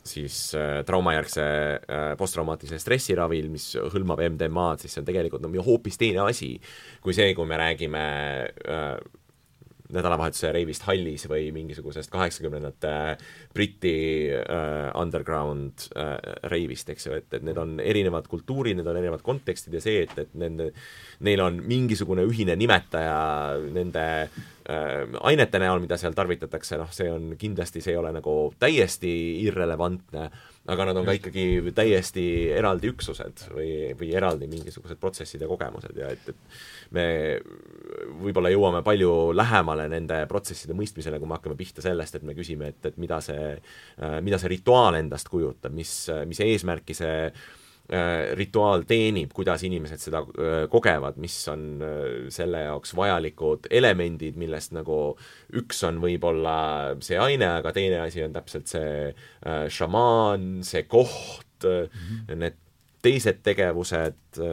siis 0.07 0.55
äh, 0.57 0.81
traumajärgse 0.87 1.43
äh, 1.43 2.05
posttraumaatilise 2.19 2.79
stressiravil, 2.81 3.49
mis 3.53 3.71
hõlmab 3.93 4.23
MDMA-d, 4.25 4.83
siis 4.83 4.95
see 4.95 5.03
on 5.03 5.09
tegelikult 5.09 5.43
no 5.45 5.65
hoopis 5.65 5.99
teine 6.01 6.23
asi 6.25 6.55
kui 7.03 7.15
see, 7.17 7.33
kui 7.37 7.49
me 7.49 7.59
räägime 7.61 8.05
äh, 8.49 8.95
nädalavahetuse 9.95 10.51
reivist 10.55 10.85
hallis 10.87 11.27
või 11.29 11.49
mingisugusest 11.55 12.11
kaheksakümnendate 12.13 12.93
Briti 13.53 13.95
äh, 14.35 14.91
underground 14.97 15.87
äh, 15.95 16.15
reivist, 16.51 16.89
eks 16.93 17.07
ju, 17.07 17.17
et, 17.19 17.29
et 17.37 17.45
need 17.47 17.59
on 17.61 17.77
erinevad 17.83 18.29
kultuurid, 18.31 18.79
need 18.79 18.87
on 18.87 18.99
erinevad 18.99 19.25
kontekstid 19.25 19.75
ja 19.77 19.83
see, 19.83 20.05
et, 20.05 20.15
et 20.21 20.37
nende, 20.39 20.71
neil 21.25 21.43
on 21.43 21.59
mingisugune 21.65 22.25
ühine 22.27 22.55
nimetaja 22.59 23.19
nende 23.71 24.05
äh, 24.21 25.19
ainete 25.27 25.61
näol, 25.61 25.83
mida 25.83 25.99
seal 26.01 26.15
tarvitatakse, 26.17 26.79
noh, 26.81 26.91
see 26.95 27.11
on 27.11 27.35
kindlasti, 27.39 27.83
see 27.83 27.95
ei 27.95 28.01
ole 28.01 28.13
nagu 28.15 28.37
täiesti 28.61 29.13
irrelevantne 29.45 30.29
aga 30.69 30.85
nad 30.85 30.99
on 30.99 31.07
ka 31.07 31.15
ikkagi 31.17 31.73
täiesti 31.73 32.23
eraldi 32.53 32.91
üksused 32.91 33.47
või, 33.49 33.71
või 33.97 34.11
eraldi 34.13 34.49
mingisugused 34.51 34.99
protsessid 35.01 35.41
ja 35.41 35.49
kogemused 35.49 35.97
ja 35.97 36.11
et, 36.13 36.27
et 36.29 36.80
me 36.95 37.05
võib-olla 38.21 38.51
jõuame 38.51 38.81
palju 38.85 39.31
lähemale 39.35 39.87
nende 39.91 40.21
protsesside 40.29 40.75
mõistmisele, 40.77 41.19
kui 41.19 41.29
me 41.29 41.37
hakkame 41.37 41.57
pihta 41.59 41.83
sellest, 41.83 42.17
et 42.17 42.27
me 42.27 42.35
küsime, 42.37 42.71
et, 42.73 42.91
et 42.91 42.99
mida 43.01 43.21
see, 43.23 43.55
mida 44.23 44.39
see 44.41 44.51
rituaal 44.55 44.99
endast 44.99 45.31
kujutab, 45.31 45.73
mis, 45.75 45.93
mis 46.29 46.41
eesmärki 46.43 46.95
see 46.97 47.15
äh, 47.27 48.31
rituaal 48.39 48.85
teenib, 48.87 49.33
kuidas 49.35 49.65
inimesed 49.67 50.03
seda 50.03 50.23
äh, 50.23 50.55
kogevad, 50.71 51.19
mis 51.21 51.35
on 51.51 51.65
äh, 51.83 52.05
selle 52.33 52.65
jaoks 52.67 52.95
vajalikud 52.97 53.71
elemendid, 53.71 54.39
millest 54.39 54.75
nagu 54.75 54.99
üks 55.59 55.83
on 55.87 56.01
võib-olla 56.03 56.55
see 57.03 57.19
aine, 57.21 57.49
aga 57.59 57.73
teine 57.75 58.01
asi 58.05 58.23
on 58.25 58.35
täpselt 58.35 58.71
see 58.71 59.11
šamaan, 59.71 60.61
see 60.67 60.85
koht 60.89 61.67
mm, 61.67 61.87
-hmm. 61.91 62.41
need 62.43 62.59
teised 63.01 63.39
tegevused, 63.41 64.43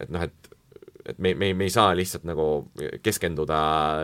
et 0.00 0.14
noh, 0.14 0.28
et 0.28 0.54
et 1.08 1.18
me, 1.24 1.32
me, 1.40 1.54
me 1.56 1.64
ei 1.64 1.72
saa 1.72 1.94
lihtsalt 1.96 2.26
nagu 2.28 2.68
keskenduda 3.02 3.58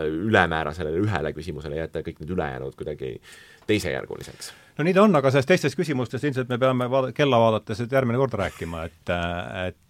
ülemäära 0.09 0.71
sellele 0.73 1.03
ühele 1.03 1.35
küsimusele 1.37 1.77
ja 1.77 1.85
jätta 1.85 2.01
kõik 2.01 2.17
need 2.23 2.31
ülejäänud 2.33 2.73
kuidagi 2.79 3.11
teisejärguliseks 3.69 4.49
no 4.77 4.85
nii 4.87 4.95
ta 4.95 5.03
on, 5.05 5.13
aga 5.19 5.31
sellest 5.31 5.51
teistest 5.51 5.77
küsimustest 5.77 6.25
ilmselt 6.25 6.49
me 6.49 6.57
peame 6.61 6.89
vaada-, 6.91 7.13
kella 7.15 7.39
vaadates 7.43 7.83
nüüd 7.83 7.93
järgmine 7.93 8.21
kord 8.21 8.37
rääkima, 8.41 8.87
et 8.89 9.13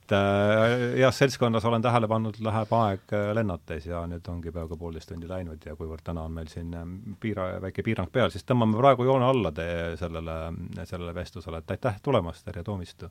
et 0.06 0.14
äh, 0.14 1.00
heas 1.00 1.18
seltskonnas 1.18 1.66
olen 1.66 1.82
tähele 1.82 2.08
pannud, 2.08 2.36
läheb 2.46 2.74
aeg 2.78 3.14
äh, 3.18 3.32
lennates 3.34 3.88
ja 3.90 4.04
nüüd 4.06 4.28
ongi 4.30 4.52
peaaegu 4.54 4.78
poolteist 4.78 5.10
tundi 5.10 5.30
läinud 5.30 5.64
ja 5.66 5.74
kuivõrd 5.80 6.04
täna 6.06 6.28
on 6.30 6.36
meil 6.36 6.52
siin 6.52 6.76
äh, 6.78 6.84
piira, 7.20 7.48
väike 7.64 7.82
piirang 7.86 8.12
peal, 8.14 8.30
siis 8.30 8.46
tõmbame 8.46 8.78
praegu 8.78 9.08
joone 9.08 9.26
alla 9.26 9.52
te 9.56 9.66
sellele, 9.98 10.36
sellele 10.84 11.16
vestlusele, 11.18 11.64
et 11.64 11.74
aitäh 11.78 11.98
tulemast, 12.06 12.46
Terje 12.46 12.64
Toomistu! 12.68 13.10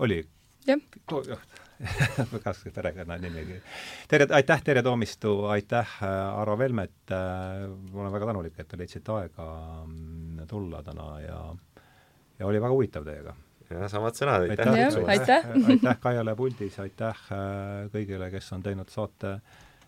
oli 0.00 0.22
jah. 0.64 0.80
kas 2.44 2.62
perekonnanimigi. 2.74 3.58
Terje, 4.08 4.28
aitäh, 4.38 4.62
Terje 4.64 4.82
Toomistu, 4.82 5.34
aitäh, 5.50 5.98
Arvo 6.36 6.58
Velmet, 6.58 7.10
ma 7.10 8.00
olen 8.04 8.12
väga 8.14 8.30
tänulik, 8.30 8.58
et 8.58 8.68
te 8.70 8.78
leidsite 8.78 9.12
aega 9.16 9.48
mm, 9.86 10.46
tulla 10.50 10.82
täna 10.86 11.08
ja 11.24 11.40
ja 12.38 12.46
oli 12.46 12.60
väga 12.60 12.72
huvitav 12.72 13.04
teiega. 13.06 13.34
ja 13.70 13.88
samad 13.88 14.16
sõnad, 14.18 14.46
aitäh 14.50 14.68
kutsumast! 14.68 15.08
aitäh, 15.14 15.46
aitäh 15.74 16.00
Kaiale 16.00 16.34
puldis, 16.36 16.78
aitäh 16.82 17.26
kõigile, 17.94 18.30
kes 18.34 18.52
on 18.56 18.64
teinud 18.66 18.90
saate 18.92 19.36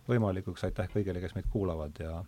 võimalikuks, 0.08 0.64
aitäh 0.68 0.88
kõigile, 0.92 1.22
kes 1.24 1.36
meid 1.36 1.50
kuulavad 1.52 2.00
ja 2.00 2.18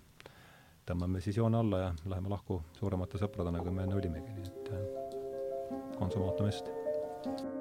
tõmbame 0.87 1.23
siis 1.25 1.39
joone 1.41 1.61
alla 1.63 1.83
ja 1.87 1.93
läheme 2.07 2.33
lahku 2.33 2.61
suuremate 2.79 3.21
sõpradena, 3.23 3.63
kui 3.65 3.75
me 3.75 3.87
enne 3.87 3.99
olimegi, 3.99 4.35
nii 4.39 4.49
et 4.51 5.95
konsumaatum 5.99 6.51
est! 6.53 7.56